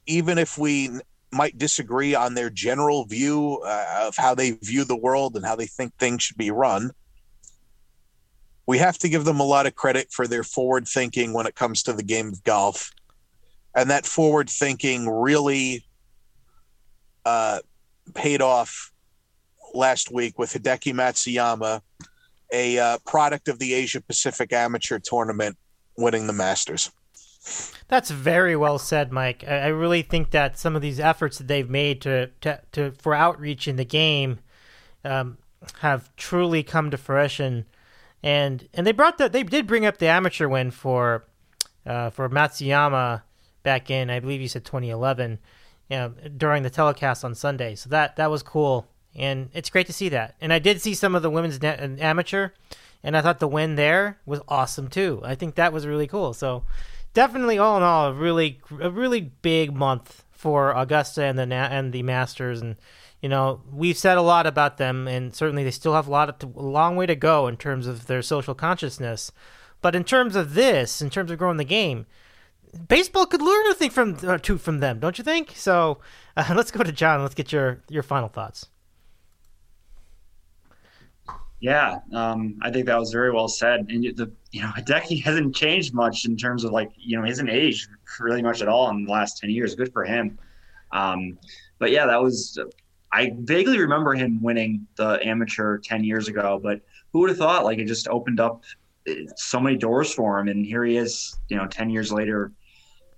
even 0.07 0.39
if 0.39 0.59
we 0.59 0.91
might 1.37 1.59
disagree 1.59 2.15
on 2.15 2.35
their 2.35 2.51
general 2.51 3.05
view 3.05 3.63
uh, 3.65 4.07
of 4.07 4.17
how 4.17 4.35
they 4.35 4.53
view 4.63 4.85
the 4.85 4.97
world 4.97 5.37
and 5.37 5.45
how 5.45 5.57
they 5.57 5.67
think 5.67 5.95
things 5.95 6.23
should 6.23 6.37
be 6.37 6.51
run, 6.51 6.91
we 8.67 8.79
have 8.79 8.99
to 8.99 9.09
give 9.09 9.25
them 9.25 9.41
a 9.41 9.45
lot 9.45 9.67
of 9.67 9.75
credit 9.75 10.09
for 10.11 10.27
their 10.27 10.43
forward 10.43 10.89
thinking 10.89 11.33
when 11.33 11.47
it 11.47 11.55
comes 11.55 11.83
to 11.85 11.93
the 11.93 12.03
game 12.03 12.29
of 12.29 12.43
golf. 12.43 12.91
And 13.75 13.91
that 13.91 14.07
forward 14.07 14.51
thinking 14.51 15.09
really 15.09 15.85
uh, 17.25 17.61
paid 18.15 18.43
off 18.43 18.91
last 19.75 20.11
week 20.11 20.39
with 20.39 20.53
Hideki 20.53 20.95
Matsuyama, 20.95 21.81
a 22.53 22.79
uh, 22.79 22.99
product 23.07 23.49
of 23.49 23.59
the 23.59 23.75
Asia 23.75 24.01
Pacific 24.01 24.53
Amateur 24.53 24.99
Tournament, 24.99 25.57
winning 25.97 26.27
the 26.27 26.33
Masters. 26.33 26.91
That's 27.89 28.11
very 28.11 28.57
well 28.57 28.79
said, 28.79 29.13
Mike. 29.13 29.45
I, 29.47 29.69
really 29.69 30.03
think 30.03 30.33
that 30.33 30.59
some 30.59 30.75
of 30.75 30.83
these 30.83 30.99
efforts 30.99 31.39
that 31.39 31.47
they've 31.47 31.71
made 31.71 32.01
to, 32.03 32.31
to, 32.41 32.61
to 32.73 32.91
for 32.99 33.15
outreach 33.15 33.69
in 33.69 33.77
the 33.77 33.85
game 33.85 34.41
um, 35.05 35.39
have 35.81 36.15
truly 36.17 36.63
come 36.63 36.91
to 36.91 36.97
fruition 36.97 37.67
and 38.23 38.69
and 38.75 38.87
they 38.87 38.93
brought 38.93 39.19
that 39.19 39.33
they 39.33 39.43
did 39.43 39.67
bring 39.67 39.87
up 39.87 39.99
the 39.99 40.09
amateur 40.09 40.49
win 40.49 40.71
for 40.71 41.25
uh, 41.85 42.11
for 42.11 42.29
Matsuyama 42.29 43.23
back 43.63 43.91
in 43.91 44.11
I 44.11 44.19
believe 44.19 44.41
you 44.41 44.49
said 44.49 44.65
2011 44.65 45.39
you 45.89 45.97
know, 45.97 46.13
during 46.37 46.63
the 46.63 46.71
telecast 46.71 47.25
on 47.25 47.35
Sunday. 47.35 47.75
So 47.75 47.89
that 47.91 48.17
that 48.17 48.31
was 48.31 48.43
cool, 48.43 48.89
and 49.15 49.51
it's 49.53 49.71
great 49.71 49.87
to 49.87 49.93
see 49.93 50.09
that. 50.11 50.35
And 50.41 50.53
I 50.53 50.59
did 50.59 50.81
see 50.81 50.95
some 50.95 51.15
of 51.15 51.23
the 51.23 51.31
women's 51.31 51.63
na- 51.63 51.77
amateur, 51.79 52.51
and 53.03 53.17
I 53.17 53.23
thought 53.23 53.39
the 53.39 53.49
win 53.49 53.77
there 53.77 54.19
was 54.27 54.41
awesome 54.49 54.89
too. 54.89 55.21
I 55.25 55.35
think 55.35 55.55
that 55.55 55.73
was 55.73 55.87
really 55.87 56.07
cool. 56.07 56.35
So 56.35 56.65
definitely, 57.17 57.57
all 57.57 57.79
in 57.79 57.83
all, 57.83 58.09
a 58.09 58.13
really 58.13 58.61
a 58.79 58.91
really 58.91 59.21
big 59.21 59.75
month 59.75 60.23
for 60.31 60.73
Augusta 60.73 61.25
and 61.25 61.39
the 61.39 61.53
and 61.53 61.93
the 61.93 62.03
Masters 62.03 62.61
and 62.61 62.77
you 63.23 63.31
know, 63.31 63.63
we've 63.73 63.97
said 63.97 64.19
a 64.19 64.23
lot 64.23 64.47
about 64.47 64.77
them, 64.77 65.09
and 65.09 65.35
certainly 65.35 65.65
they 65.65 65.71
still 65.71 65.95
have 65.95 66.07
a 66.07 66.11
lot 66.11 66.29
of, 66.29 66.55
a 66.55 66.61
long 66.61 66.97
way 66.97 67.07
to 67.07 67.17
go 67.17 67.49
in 67.49 67.57
terms 67.57 67.87
of 67.87 68.07
their 68.07 68.21
social 68.21 68.55
consciousness. 68.55 69.33
But 69.81 69.97
in 69.97 70.05
terms 70.05 70.37
of 70.37 70.53
this, 70.53 71.01
in 71.01 71.09
terms 71.09 71.31
of 71.31 71.39
growing 71.39 71.57
the 71.57 71.65
game, 71.65 72.05
baseball 72.89 73.25
could 73.25 73.41
learn 73.41 73.67
a 73.69 73.75
thing 73.75 73.91
from 73.91 74.19
uh, 74.23 74.37
two 74.37 74.59
from 74.59 74.81
them, 74.81 75.01
don't 75.01 75.17
you 75.17 75.25
think? 75.25 75.55
So 75.57 75.99
uh, 76.37 76.53
let's 76.55 76.71
go 76.71 76.83
to 76.85 76.93
John. 76.93 77.23
Let's 77.23 77.35
get 77.35 77.53
your 77.53 77.83
your 77.89 78.03
final 78.03 78.29
thoughts. 78.29 78.69
Yeah, 81.61 82.01
um, 82.13 82.59
I 82.63 82.71
think 82.71 82.87
that 82.87 82.99
was 82.99 83.13
very 83.13 83.33
well 83.33 83.49
said. 83.49 83.87
And 83.89 84.05
the 84.17 84.31
you 84.53 84.63
know 84.63 84.69
Hideki 84.77 85.23
hasn't 85.23 85.55
changed 85.55 85.95
much 85.95 86.25
in 86.27 86.37
terms 86.37 86.65
of 86.65 86.73
like 86.73 86.91
you 86.97 87.17
know 87.17 87.23
he 87.23 87.31
hasn't 87.31 87.51
aged 87.51 87.89
really 88.21 88.43
much 88.43 88.63
at 88.63 88.69
all 88.69 88.91
in 88.91 89.05
the 89.05 89.13
last 89.13 89.39
ten 89.39 89.51
years. 89.51 89.75
Good 89.75 89.93
for 89.93 90.05
him. 90.05 90.39
Um, 90.93 91.39
but 91.79 91.91
yeah, 91.91 92.07
that 92.07 92.23
was 92.23 92.59
I 93.13 93.33
vaguely 93.41 93.79
remember 93.79 94.15
him 94.15 94.43
winning 94.43 94.87
the 94.97 95.19
amateur 95.27 95.79
10 95.79 96.05
years 96.05 96.29
ago, 96.29 96.61
but 96.63 96.81
who 97.13 97.21
would 97.21 97.31
have 97.31 97.39
thought 97.39 97.65
like 97.65 97.79
it 97.79 97.87
just 97.87 98.09
opened 98.09 98.41
up 98.41 98.65
eh, 99.07 99.25
so 99.37 99.61
many 99.61 99.77
doors 99.77 100.13
for 100.13 100.39
him. 100.39 100.49
And 100.49 100.67
here 100.67 100.85
he 100.85 100.97
is, 100.97 101.39
you 101.49 101.57
know, 101.57 101.67
10 101.67 101.89
years 101.89 102.13
later, 102.13 102.53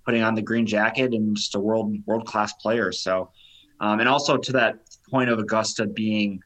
putting 0.05 0.23
on 0.23 0.35
the 0.35 0.41
green 0.41 0.65
jacket 0.65 1.13
and 1.13 1.35
just 1.35 1.55
a 1.55 1.59
world, 1.59 1.95
world 2.05 2.25
class 2.25 2.53
player. 2.53 2.91
So, 2.91 3.31
um, 3.81 3.99
and 3.99 4.07
also 4.07 4.37
to 4.37 4.51
that 4.53 4.79
point 5.09 5.29
of 5.29 5.39
Augusta 5.39 5.85
being, 5.85 6.41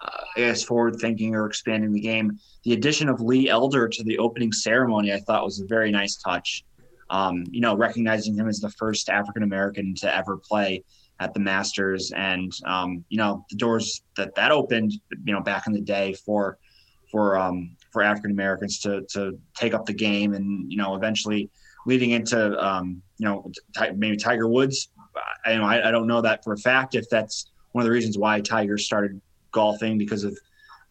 uh, 0.00 0.10
I 0.36 0.40
guess, 0.40 0.62
forward 0.62 0.96
thinking 0.96 1.34
or 1.34 1.46
expanding 1.46 1.92
the 1.92 2.00
game, 2.00 2.38
the 2.64 2.72
addition 2.72 3.08
of 3.08 3.20
Lee 3.20 3.48
Elder 3.48 3.88
to 3.88 4.04
the 4.04 4.18
opening 4.18 4.52
ceremony, 4.52 5.12
I 5.12 5.18
thought 5.18 5.44
was 5.44 5.60
a 5.60 5.66
very 5.66 5.90
nice 5.90 6.16
touch. 6.16 6.64
Um, 7.10 7.44
you 7.50 7.60
know, 7.60 7.74
recognizing 7.74 8.34
him 8.34 8.48
as 8.48 8.60
the 8.60 8.70
first 8.70 9.08
African 9.08 9.42
American 9.42 9.94
to 9.96 10.14
ever 10.14 10.36
play 10.36 10.84
at 11.20 11.34
the 11.34 11.40
Masters, 11.40 12.12
and 12.14 12.52
um, 12.64 13.04
you 13.08 13.16
know 13.16 13.44
the 13.50 13.56
doors 13.56 14.02
that 14.16 14.34
that 14.34 14.52
opened, 14.52 14.92
you 15.24 15.32
know, 15.32 15.40
back 15.40 15.66
in 15.66 15.72
the 15.72 15.80
day 15.80 16.12
for 16.12 16.58
for 17.10 17.38
um, 17.38 17.76
for 17.92 18.02
African 18.02 18.30
Americans 18.30 18.78
to 18.80 19.04
to 19.12 19.38
take 19.56 19.74
up 19.74 19.86
the 19.86 19.94
game, 19.94 20.34
and 20.34 20.70
you 20.70 20.76
know, 20.76 20.94
eventually 20.94 21.50
leading 21.86 22.10
into 22.10 22.56
um, 22.64 23.02
you 23.16 23.26
know 23.26 23.50
maybe 23.96 24.16
Tiger 24.16 24.46
Woods. 24.46 24.90
I, 25.44 25.52
you 25.52 25.58
know, 25.58 25.64
I, 25.64 25.88
I 25.88 25.90
don't 25.90 26.06
know 26.06 26.20
that 26.20 26.44
for 26.44 26.52
a 26.52 26.58
fact 26.58 26.94
if 26.94 27.08
that's 27.10 27.50
one 27.72 27.82
of 27.82 27.86
the 27.86 27.92
reasons 27.92 28.16
why 28.16 28.40
Tiger 28.40 28.78
started 28.78 29.20
golfing 29.60 29.98
because 29.98 30.24
of 30.24 30.38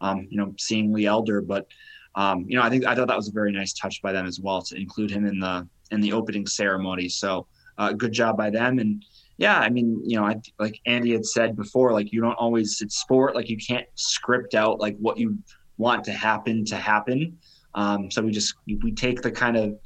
um, 0.00 0.26
you 0.30 0.38
know 0.38 0.54
seeing 0.58 0.92
Lee 0.92 1.06
Elder, 1.06 1.40
but 1.40 1.66
um, 2.14 2.44
you 2.48 2.56
know 2.56 2.64
I 2.66 2.70
think 2.70 2.86
I 2.86 2.94
thought 2.94 3.08
that 3.08 3.16
was 3.22 3.28
a 3.28 3.38
very 3.40 3.52
nice 3.52 3.72
touch 3.72 4.02
by 4.02 4.12
them 4.12 4.26
as 4.26 4.38
well 4.40 4.60
to 4.62 4.76
include 4.76 5.10
him 5.10 5.24
in 5.26 5.38
the 5.40 5.66
in 5.90 6.00
the 6.00 6.12
opening 6.12 6.46
ceremony. 6.46 7.08
So 7.08 7.46
uh, 7.78 7.92
good 7.92 8.12
job 8.12 8.36
by 8.36 8.50
them 8.50 8.78
and 8.78 9.04
yeah, 9.38 9.60
I 9.60 9.70
mean, 9.70 10.02
you 10.04 10.16
know, 10.16 10.26
I, 10.26 10.34
like 10.58 10.80
Andy 10.84 11.12
had 11.12 11.24
said 11.24 11.56
before, 11.56 11.92
like 11.92 12.12
you 12.12 12.20
don't 12.20 12.34
always 12.34 12.82
it's 12.82 12.98
sport, 12.98 13.36
like 13.36 13.48
you 13.48 13.56
can't 13.56 13.86
script 13.94 14.54
out 14.54 14.80
like 14.80 14.96
what 14.98 15.16
you 15.16 15.38
want 15.78 16.02
to 16.04 16.12
happen 16.12 16.64
to 16.66 16.76
happen. 16.76 17.38
Um, 17.74 18.10
so 18.10 18.20
we 18.20 18.32
just 18.32 18.54
we 18.66 18.92
take 18.92 19.22
the 19.22 19.30
kind 19.30 19.56
of 19.56 19.78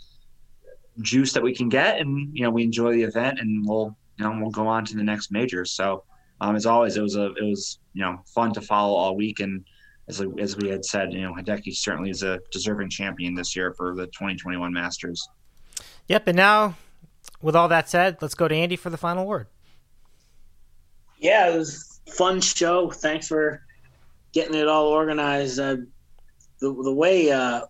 juice 1.02 1.34
that 1.34 1.42
we 1.42 1.54
can 1.54 1.68
get, 1.68 2.00
and 2.00 2.30
you 2.32 2.44
know, 2.44 2.50
we 2.50 2.64
enjoy 2.64 2.92
the 2.92 3.02
event, 3.02 3.40
and 3.40 3.62
we'll 3.68 3.94
you 4.18 4.24
know 4.24 4.34
we'll 4.40 4.50
go 4.50 4.66
on 4.66 4.86
to 4.86 4.96
the 4.96 5.02
next 5.02 5.30
major. 5.30 5.66
So 5.66 6.04
um, 6.43 6.56
as 6.56 6.66
always, 6.66 6.97
it 6.97 7.02
was 7.02 7.14
a 7.14 7.27
it 7.35 7.44
was 7.44 7.78
you 7.94 8.02
know 8.02 8.20
fun 8.27 8.52
to 8.55 8.60
follow 8.60 8.94
all 8.94 9.14
week, 9.14 9.39
and 9.39 9.64
as, 10.09 10.20
as 10.40 10.56
we 10.56 10.69
had 10.69 10.85
said, 10.85 11.12
you 11.12 11.23
know, 11.23 11.32
Hideki 11.32 11.74
certainly 11.74 12.10
is 12.10 12.24
a 12.24 12.40
deserving 12.51 12.90
champion 12.90 13.35
this 13.35 13.55
year 13.55 13.73
for 13.73 13.94
the 13.94 14.06
2021 14.06 14.73
Masters. 14.73 15.28
Yep. 16.09 16.27
And 16.27 16.36
now, 16.36 16.77
with 17.40 17.55
all 17.55 17.69
that 17.69 17.89
said, 17.89 18.19
let's 18.20 18.35
go 18.35 18.48
to 18.48 18.55
Andy 18.55 18.74
for 18.74 18.90
the 18.90 18.97
final 18.97 19.24
word. 19.24 19.47
Yeah, 21.19 21.48
it 21.48 21.56
was 21.56 22.01
fun 22.09 22.40
show. 22.40 22.90
Thanks 22.90 23.28
for 23.28 23.64
getting 24.32 24.56
it 24.56 24.66
all 24.66 24.89
organized. 24.89 25.60
Uh, 25.60 25.77
the 26.59 26.74
the 26.82 26.93
way 26.93 27.31
uh, 27.31 27.62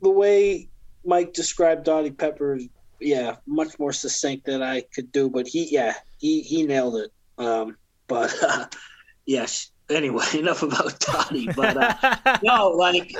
the 0.00 0.08
way 0.08 0.70
Mike 1.04 1.34
described 1.34 1.84
Dottie 1.84 2.10
Pepper, 2.10 2.58
yeah, 3.00 3.36
much 3.46 3.78
more 3.78 3.92
succinct 3.92 4.46
than 4.46 4.62
I 4.62 4.80
could 4.80 5.12
do. 5.12 5.28
But 5.28 5.46
he, 5.46 5.68
yeah, 5.70 5.92
he 6.16 6.40
he 6.40 6.62
nailed 6.62 6.96
it. 6.96 7.12
Um, 7.38 7.76
but 8.06 8.34
uh, 8.42 8.66
yes. 9.26 9.70
Anyway, 9.90 10.24
enough 10.34 10.62
about 10.62 10.98
Dottie. 11.00 11.48
But 11.54 11.76
uh, 11.76 12.38
no, 12.42 12.70
like, 12.70 13.12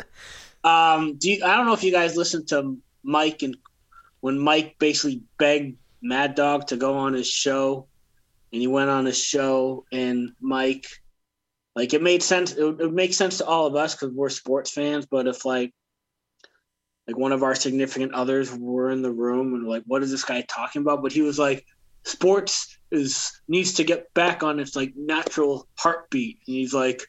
um, 0.62 1.16
do 1.16 1.30
you, 1.30 1.44
I 1.44 1.56
don't 1.56 1.66
know 1.66 1.74
if 1.74 1.84
you 1.84 1.92
guys 1.92 2.16
listened 2.16 2.48
to 2.48 2.78
Mike 3.02 3.42
and 3.42 3.56
when 4.20 4.38
Mike 4.38 4.76
basically 4.78 5.22
begged 5.38 5.76
Mad 6.00 6.34
Dog 6.34 6.68
to 6.68 6.76
go 6.76 6.94
on 6.94 7.12
his 7.12 7.28
show, 7.28 7.86
and 8.52 8.60
he 8.60 8.66
went 8.66 8.88
on 8.88 9.04
his 9.04 9.18
show, 9.18 9.84
and 9.92 10.32
Mike, 10.40 10.86
like, 11.76 11.92
it 11.92 12.02
made 12.02 12.22
sense. 12.22 12.52
It 12.52 12.62
it 12.62 12.76
would 12.78 12.94
make 12.94 13.12
sense 13.12 13.38
to 13.38 13.46
all 13.46 13.66
of 13.66 13.76
us 13.76 13.94
because 13.94 14.14
we're 14.14 14.30
sports 14.30 14.70
fans. 14.70 15.06
But 15.06 15.26
if 15.26 15.44
like 15.44 15.74
like 17.06 17.18
one 17.18 17.32
of 17.32 17.42
our 17.42 17.54
significant 17.54 18.14
others 18.14 18.54
were 18.54 18.90
in 18.90 19.02
the 19.02 19.12
room 19.12 19.54
and 19.54 19.66
like 19.66 19.82
what 19.86 20.02
is 20.02 20.10
this 20.10 20.24
guy 20.24 20.42
talking 20.48 20.82
about 20.82 21.02
but 21.02 21.12
he 21.12 21.22
was 21.22 21.38
like 21.38 21.66
sports 22.04 22.78
is 22.94 23.40
needs 23.48 23.74
to 23.74 23.84
get 23.84 24.12
back 24.14 24.42
on 24.42 24.60
its 24.60 24.76
like 24.76 24.92
natural 24.96 25.66
heartbeat. 25.76 26.38
And 26.46 26.56
he's 26.56 26.74
like 26.74 27.02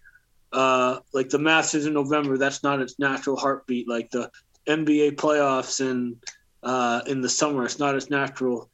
uh 0.51 0.99
like 1.13 1.29
the 1.29 1.39
masters 1.39 1.85
in 1.85 1.93
november 1.93 2.37
that's 2.37 2.63
not 2.63 2.81
its 2.81 2.99
natural 2.99 3.35
heartbeat. 3.35 3.87
Like 3.87 4.09
the 4.11 4.29
nba 4.67 5.15
playoffs 5.15 5.81
in 5.81 6.17
uh 6.63 7.01
in 7.07 7.21
the 7.21 7.29
summer 7.29 7.65
it's 7.65 7.79
not 7.79 7.95
its 7.95 8.09
natural 8.09 8.69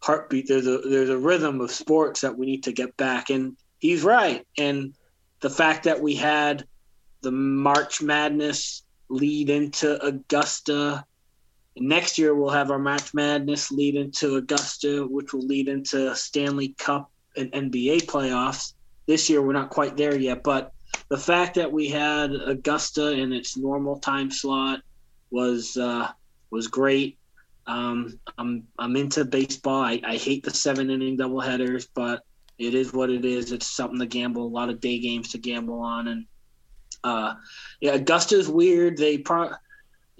heartbeat. 0.00 0.46
There's 0.48 0.66
a 0.66 0.78
there's 0.78 1.10
a 1.10 1.18
rhythm 1.18 1.60
of 1.60 1.70
sports 1.70 2.20
that 2.20 2.36
we 2.36 2.46
need 2.46 2.64
to 2.64 2.72
get 2.72 2.96
back 2.96 3.30
and 3.30 3.56
he's 3.78 4.02
right. 4.02 4.46
And 4.58 4.94
the 5.40 5.50
fact 5.50 5.84
that 5.84 6.00
we 6.00 6.14
had 6.14 6.66
the 7.22 7.32
march 7.32 8.00
madness 8.00 8.82
lead 9.08 9.50
into 9.50 10.02
Augusta. 10.02 11.04
Next 11.76 12.18
year, 12.18 12.34
we'll 12.34 12.50
have 12.50 12.70
our 12.70 12.78
March 12.78 13.14
Madness 13.14 13.70
lead 13.70 13.94
into 13.94 14.36
Augusta, 14.36 15.06
which 15.06 15.32
will 15.32 15.46
lead 15.46 15.68
into 15.68 16.14
Stanley 16.16 16.74
Cup 16.78 17.10
and 17.36 17.50
NBA 17.52 18.02
playoffs. 18.06 18.74
This 19.06 19.30
year, 19.30 19.40
we're 19.40 19.52
not 19.52 19.70
quite 19.70 19.96
there 19.96 20.16
yet, 20.18 20.42
but 20.42 20.72
the 21.08 21.18
fact 21.18 21.54
that 21.54 21.70
we 21.70 21.88
had 21.88 22.32
Augusta 22.32 23.12
in 23.12 23.32
its 23.32 23.56
normal 23.56 23.98
time 23.98 24.30
slot 24.30 24.80
was 25.30 25.76
uh, 25.76 26.08
was 26.50 26.66
great. 26.66 27.18
Um, 27.66 28.18
I'm 28.38 28.66
I'm 28.78 28.96
into 28.96 29.24
baseball. 29.24 29.82
I, 29.82 30.00
I 30.04 30.16
hate 30.16 30.44
the 30.44 30.52
seven 30.52 30.90
inning 30.90 31.16
doubleheaders, 31.16 31.88
but 31.94 32.22
it 32.58 32.74
is 32.74 32.92
what 32.92 33.10
it 33.10 33.24
is. 33.24 33.52
It's 33.52 33.66
something 33.66 33.98
to 34.00 34.06
gamble. 34.06 34.44
A 34.44 34.48
lot 34.48 34.68
of 34.70 34.80
day 34.80 34.98
games 34.98 35.30
to 35.32 35.38
gamble 35.38 35.80
on, 35.80 36.08
and 36.08 36.26
uh, 37.04 37.34
yeah, 37.80 37.92
Augusta's 37.92 38.48
weird. 38.48 38.96
They 38.96 39.18
pro, 39.18 39.50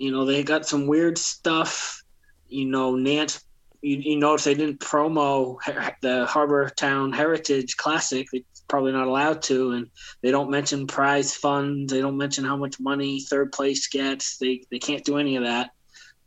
you 0.00 0.10
know, 0.10 0.24
they 0.24 0.42
got 0.42 0.66
some 0.66 0.86
weird 0.86 1.18
stuff. 1.18 2.02
You 2.48 2.64
know, 2.64 2.94
Nantz. 2.94 3.44
You, 3.82 3.96
you 3.96 4.16
notice 4.16 4.44
they 4.44 4.54
didn't 4.54 4.80
promo 4.80 5.58
the 6.00 6.26
Harbour 6.26 6.70
Town 6.70 7.12
Heritage 7.12 7.76
Classic. 7.76 8.26
They're 8.32 8.40
probably 8.66 8.92
not 8.92 9.06
allowed 9.06 9.42
to, 9.42 9.72
and 9.72 9.90
they 10.22 10.30
don't 10.30 10.50
mention 10.50 10.86
prize 10.86 11.34
funds. 11.34 11.92
They 11.92 12.00
don't 12.00 12.16
mention 12.16 12.44
how 12.44 12.56
much 12.56 12.80
money 12.80 13.20
third 13.20 13.52
place 13.52 13.88
gets. 13.88 14.38
They 14.38 14.62
they 14.70 14.78
can't 14.78 15.04
do 15.04 15.18
any 15.18 15.36
of 15.36 15.44
that. 15.44 15.70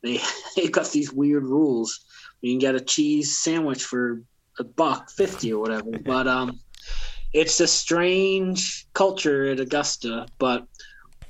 They 0.03 0.19
they 0.55 0.67
got 0.67 0.91
these 0.91 1.11
weird 1.11 1.43
rules. 1.43 2.05
You 2.41 2.53
can 2.53 2.59
get 2.59 2.75
a 2.75 2.79
cheese 2.79 3.37
sandwich 3.37 3.83
for 3.83 4.21
a 4.59 4.63
buck 4.63 5.09
fifty 5.09 5.51
or 5.51 5.59
whatever. 5.59 5.97
But 6.05 6.27
um, 6.27 6.59
it's 7.33 7.59
a 7.59 7.67
strange 7.67 8.85
culture 8.93 9.45
at 9.45 9.59
Augusta, 9.59 10.27
but 10.37 10.67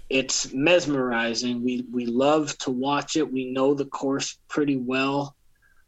it's 0.09 0.53
mesmerizing. 0.53 1.63
We 1.63 1.85
we 1.91 2.05
love 2.05 2.57
to 2.59 2.71
watch 2.71 3.15
it. 3.15 3.31
We 3.31 3.51
know 3.51 3.73
the 3.73 3.85
course 3.85 4.38
pretty 4.47 4.77
well. 4.77 5.35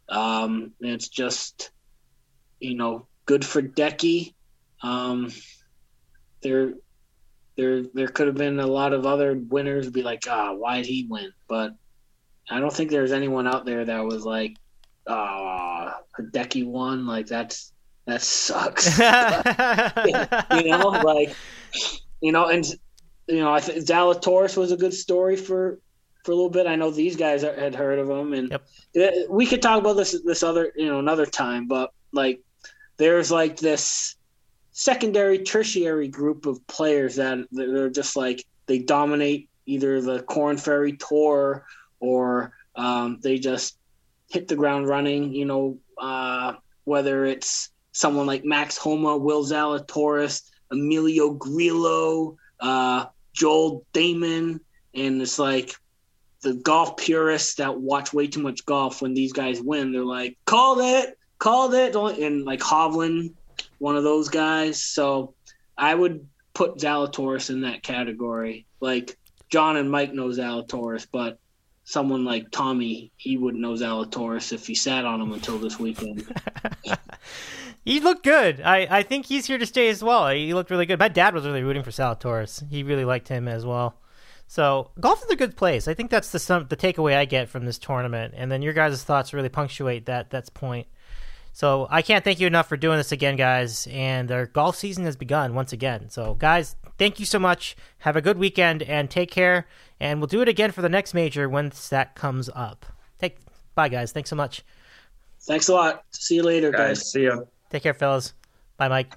Um, 0.08 0.72
it's 0.80 1.08
just, 1.08 1.70
you 2.60 2.76
know, 2.76 3.06
good 3.24 3.44
for 3.44 3.62
Decky. 3.62 4.34
Um, 4.82 5.32
there, 6.42 6.74
there, 7.56 7.82
there 7.82 8.08
could 8.08 8.28
have 8.28 8.36
been 8.36 8.60
a 8.60 8.66
lot 8.66 8.92
of 8.92 9.06
other 9.06 9.34
winners. 9.34 9.90
Be 9.90 10.02
like, 10.02 10.24
ah, 10.28 10.52
why 10.52 10.78
did 10.78 10.86
he 10.86 11.06
win? 11.08 11.32
But 11.48 11.74
I 12.48 12.60
don't 12.60 12.72
think 12.72 12.90
there's 12.90 13.12
anyone 13.12 13.46
out 13.46 13.64
there 13.64 13.84
that 13.84 14.04
was 14.04 14.24
like, 14.24 14.56
ah, 15.06 15.98
Hideki 16.18 16.66
won. 16.66 17.06
Like 17.06 17.26
that's 17.26 17.72
that 18.06 18.22
sucks. 18.22 18.98
you 20.64 20.70
know, 20.70 20.88
like 20.88 21.34
you 22.20 22.32
know, 22.32 22.46
and 22.46 22.64
you 23.26 23.40
know, 23.40 23.52
I 23.52 23.60
think 23.60 23.84
Zalatoris 23.84 24.56
was 24.56 24.72
a 24.72 24.76
good 24.76 24.94
story 24.94 25.36
for 25.36 25.80
for 26.24 26.32
a 26.32 26.34
little 26.34 26.50
bit. 26.50 26.66
I 26.66 26.76
know 26.76 26.90
these 26.90 27.16
guys 27.16 27.42
had 27.42 27.74
heard 27.74 27.98
of 27.98 28.10
him, 28.10 28.32
and 28.34 28.50
yep. 28.94 29.26
we 29.28 29.46
could 29.46 29.62
talk 29.62 29.78
about 29.78 29.94
this 29.94 30.20
this 30.24 30.42
other 30.42 30.72
you 30.76 30.86
know 30.86 30.98
another 30.98 31.26
time. 31.26 31.66
But 31.66 31.92
like, 32.12 32.40
there's 32.96 33.30
like 33.30 33.56
this 33.56 34.16
secondary, 34.72 35.38
tertiary 35.38 36.08
group 36.08 36.46
of 36.46 36.64
players 36.66 37.16
that 37.16 37.46
they're 37.50 37.90
just 37.90 38.16
like 38.16 38.44
they 38.66 38.78
dominate 38.78 39.48
either 39.66 40.00
the 40.00 40.22
Korn 40.22 40.56
Ferry 40.56 40.96
Tour 40.96 41.64
or 42.00 42.52
um, 42.74 43.18
they 43.22 43.38
just 43.38 43.78
hit 44.28 44.48
the 44.48 44.56
ground 44.56 44.88
running. 44.88 45.32
You 45.32 45.46
know, 45.46 45.78
uh, 45.98 46.54
whether 46.84 47.24
it's 47.24 47.70
someone 47.92 48.26
like 48.26 48.44
Max 48.44 48.76
Homa, 48.76 49.16
Will 49.16 49.44
Zalatoris, 49.44 50.42
Emilio 50.70 51.30
Grillo, 51.30 52.36
uh, 52.60 53.06
Joel 53.36 53.84
Dahmen 53.92 54.60
and 54.94 55.22
it's 55.22 55.38
like 55.38 55.76
the 56.40 56.54
golf 56.54 56.96
purists 56.96 57.54
that 57.56 57.78
watch 57.78 58.12
way 58.12 58.26
too 58.26 58.42
much 58.42 58.64
golf 58.66 59.02
when 59.02 59.14
these 59.14 59.32
guys 59.32 59.60
win. 59.60 59.92
They're 59.92 60.04
like, 60.04 60.38
call 60.44 60.80
it, 60.80 61.18
call 61.38 61.72
it, 61.74 61.94
and 61.94 62.44
like 62.44 62.60
Hovland, 62.60 63.32
one 63.78 63.96
of 63.96 64.04
those 64.04 64.28
guys. 64.28 64.82
So 64.82 65.34
I 65.76 65.94
would 65.94 66.26
put 66.54 66.78
Zalatoris 66.78 67.50
in 67.50 67.62
that 67.62 67.82
category. 67.82 68.66
Like 68.80 69.16
John 69.48 69.76
and 69.76 69.90
Mike 69.90 70.12
know 70.12 70.28
Zalatoris, 70.28 71.06
but 71.10 71.38
someone 71.84 72.24
like 72.24 72.50
Tommy, 72.50 73.12
he 73.16 73.36
wouldn't 73.36 73.62
know 73.62 73.74
Zalatoris 73.74 74.52
if 74.52 74.66
he 74.66 74.74
sat 74.74 75.04
on 75.04 75.20
him 75.20 75.32
until 75.32 75.58
this 75.58 75.78
weekend. 75.78 76.26
He 77.86 78.00
looked 78.00 78.24
good. 78.24 78.60
I, 78.62 78.88
I 78.90 79.02
think 79.04 79.26
he's 79.26 79.46
here 79.46 79.58
to 79.58 79.64
stay 79.64 79.88
as 79.88 80.02
well. 80.02 80.28
He 80.30 80.52
looked 80.52 80.72
really 80.72 80.86
good. 80.86 80.98
My 80.98 81.06
dad 81.06 81.34
was 81.34 81.46
really 81.46 81.62
rooting 81.62 81.84
for 81.84 81.92
Zalatoris. 81.92 82.68
He 82.68 82.82
really 82.82 83.04
liked 83.04 83.28
him 83.28 83.46
as 83.46 83.64
well. 83.64 83.94
So 84.48 84.90
golf 84.98 85.22
is 85.22 85.30
a 85.30 85.36
good 85.36 85.56
place. 85.56 85.86
I 85.86 85.94
think 85.94 86.10
that's 86.10 86.32
the 86.32 86.40
some, 86.40 86.66
the 86.68 86.76
takeaway 86.76 87.16
I 87.16 87.26
get 87.26 87.48
from 87.48 87.64
this 87.64 87.78
tournament. 87.78 88.34
And 88.36 88.50
then 88.50 88.60
your 88.60 88.72
guys' 88.72 89.04
thoughts 89.04 89.32
really 89.32 89.48
punctuate 89.48 90.06
that 90.06 90.30
that's 90.30 90.50
point. 90.50 90.88
So 91.52 91.86
I 91.88 92.02
can't 92.02 92.24
thank 92.24 92.40
you 92.40 92.48
enough 92.48 92.68
for 92.68 92.76
doing 92.76 92.96
this 92.96 93.12
again, 93.12 93.36
guys. 93.36 93.86
And 93.92 94.32
our 94.32 94.46
golf 94.46 94.74
season 94.74 95.04
has 95.04 95.14
begun 95.14 95.54
once 95.54 95.72
again. 95.72 96.10
So 96.10 96.34
guys, 96.34 96.74
thank 96.98 97.20
you 97.20 97.24
so 97.24 97.38
much. 97.38 97.76
Have 97.98 98.16
a 98.16 98.20
good 98.20 98.36
weekend 98.36 98.82
and 98.82 99.08
take 99.08 99.30
care. 99.30 99.68
And 100.00 100.18
we'll 100.18 100.26
do 100.26 100.42
it 100.42 100.48
again 100.48 100.72
for 100.72 100.82
the 100.82 100.88
next 100.88 101.14
major 101.14 101.48
once 101.48 101.88
that 101.90 102.16
comes 102.16 102.50
up. 102.52 102.84
Take 103.20 103.38
bye, 103.76 103.88
guys. 103.88 104.10
Thanks 104.10 104.28
so 104.28 104.36
much. 104.36 104.64
Thanks 105.42 105.68
a 105.68 105.74
lot. 105.74 106.02
See 106.10 106.34
you 106.34 106.42
later, 106.42 106.72
guys. 106.72 106.98
guys. 106.98 107.12
See 107.12 107.22
you. 107.22 107.46
Take 107.70 107.82
care, 107.82 107.94
fellas. 107.94 108.34
Bye, 108.76 108.88
Mike. 108.88 109.16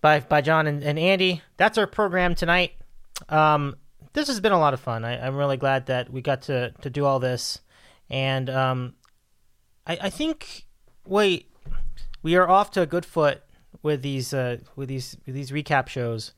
Bye, 0.00 0.20
bye, 0.20 0.40
John 0.40 0.66
and, 0.66 0.82
and 0.82 0.98
Andy. 0.98 1.42
That's 1.56 1.78
our 1.78 1.86
program 1.86 2.34
tonight. 2.34 2.72
Um, 3.28 3.76
this 4.12 4.28
has 4.28 4.40
been 4.40 4.52
a 4.52 4.58
lot 4.58 4.74
of 4.74 4.80
fun. 4.80 5.04
I, 5.04 5.26
am 5.26 5.36
really 5.36 5.56
glad 5.56 5.86
that 5.86 6.12
we 6.12 6.22
got 6.22 6.42
to, 6.42 6.72
to 6.82 6.90
do 6.90 7.04
all 7.04 7.18
this, 7.18 7.60
and 8.08 8.48
um, 8.48 8.94
I, 9.86 9.98
I 10.02 10.10
think 10.10 10.66
wait, 11.08 11.50
we 12.22 12.36
are 12.36 12.48
off 12.48 12.70
to 12.72 12.82
a 12.82 12.86
good 12.86 13.04
foot 13.04 13.42
with 13.82 14.02
these 14.02 14.32
uh, 14.32 14.58
with 14.76 14.88
these 14.88 15.16
with 15.26 15.34
these 15.34 15.50
recap 15.50 15.88
shows. 15.88 16.32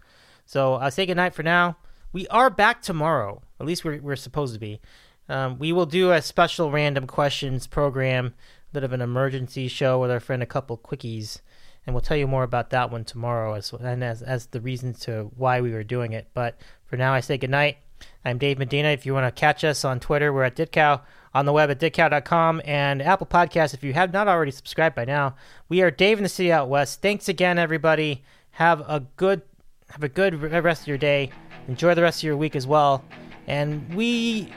So 0.46 0.74
I'll 0.74 0.90
say 0.90 1.06
goodnight 1.06 1.34
for 1.34 1.42
now. 1.42 1.76
We 2.12 2.26
are 2.28 2.50
back 2.50 2.82
tomorrow. 2.82 3.42
At 3.58 3.66
least 3.66 3.84
we're 3.84 4.00
we're 4.00 4.16
supposed 4.16 4.54
to 4.54 4.60
be. 4.60 4.80
Um, 5.28 5.58
we 5.58 5.72
will 5.72 5.86
do 5.86 6.10
a 6.10 6.22
special 6.22 6.70
random 6.72 7.06
questions 7.06 7.66
program 7.66 8.34
bit 8.72 8.84
of 8.84 8.92
an 8.92 9.00
emergency 9.00 9.68
show 9.68 10.00
with 10.00 10.10
our 10.10 10.20
friend 10.20 10.42
a 10.42 10.46
couple 10.46 10.78
quickies 10.78 11.40
and 11.86 11.94
we'll 11.94 12.02
tell 12.02 12.16
you 12.16 12.26
more 12.26 12.42
about 12.42 12.70
that 12.70 12.90
one 12.90 13.04
tomorrow 13.04 13.54
as 13.54 13.72
and 13.72 14.04
as 14.04 14.22
as 14.22 14.46
the 14.46 14.60
reasons 14.60 15.00
to 15.00 15.30
why 15.36 15.60
we 15.60 15.72
were 15.72 15.82
doing 15.82 16.12
it. 16.12 16.28
But 16.34 16.58
for 16.86 16.96
now, 16.96 17.12
I 17.12 17.20
say 17.20 17.38
goodnight. 17.38 17.78
I'm 18.24 18.38
Dave 18.38 18.58
Medina. 18.58 18.88
If 18.88 19.04
you 19.04 19.14
want 19.14 19.34
to 19.34 19.38
catch 19.40 19.64
us 19.64 19.84
on 19.84 20.00
Twitter, 20.00 20.32
we're 20.32 20.44
at 20.44 20.56
Ditcow 20.56 21.00
on 21.32 21.46
the 21.46 21.52
web 21.52 21.70
at 21.70 21.78
ditcow.com 21.78 22.62
and 22.64 23.02
Apple 23.02 23.26
Podcasts. 23.26 23.74
If 23.74 23.84
you 23.84 23.92
have 23.92 24.12
not 24.12 24.28
already 24.28 24.50
subscribed 24.50 24.96
by 24.96 25.04
now, 25.04 25.36
we 25.68 25.80
are 25.82 25.90
Dave 25.90 26.18
in 26.18 26.22
the 26.22 26.28
City 26.28 26.52
Out 26.52 26.68
West. 26.68 27.02
Thanks 27.02 27.28
again, 27.28 27.58
everybody. 27.58 28.22
Have 28.52 28.80
a 28.80 29.00
good 29.16 29.42
Have 29.90 30.02
a 30.02 30.08
good 30.08 30.40
rest 30.40 30.82
of 30.82 30.88
your 30.88 30.98
day. 30.98 31.30
Enjoy 31.68 31.94
the 31.94 32.02
rest 32.02 32.20
of 32.20 32.24
your 32.24 32.36
week 32.36 32.56
as 32.56 32.66
well. 32.66 33.04
And 33.46 33.94
we 33.94 34.52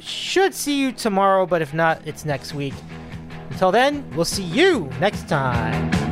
should 0.00 0.54
see 0.54 0.78
you 0.78 0.92
tomorrow, 0.92 1.46
but 1.46 1.62
if 1.62 1.74
not, 1.74 2.06
it's 2.06 2.24
next 2.24 2.54
week. 2.54 2.74
Until 3.50 3.72
then, 3.72 4.04
we'll 4.14 4.24
see 4.24 4.44
you 4.44 4.90
next 5.00 5.28
time. 5.28 6.05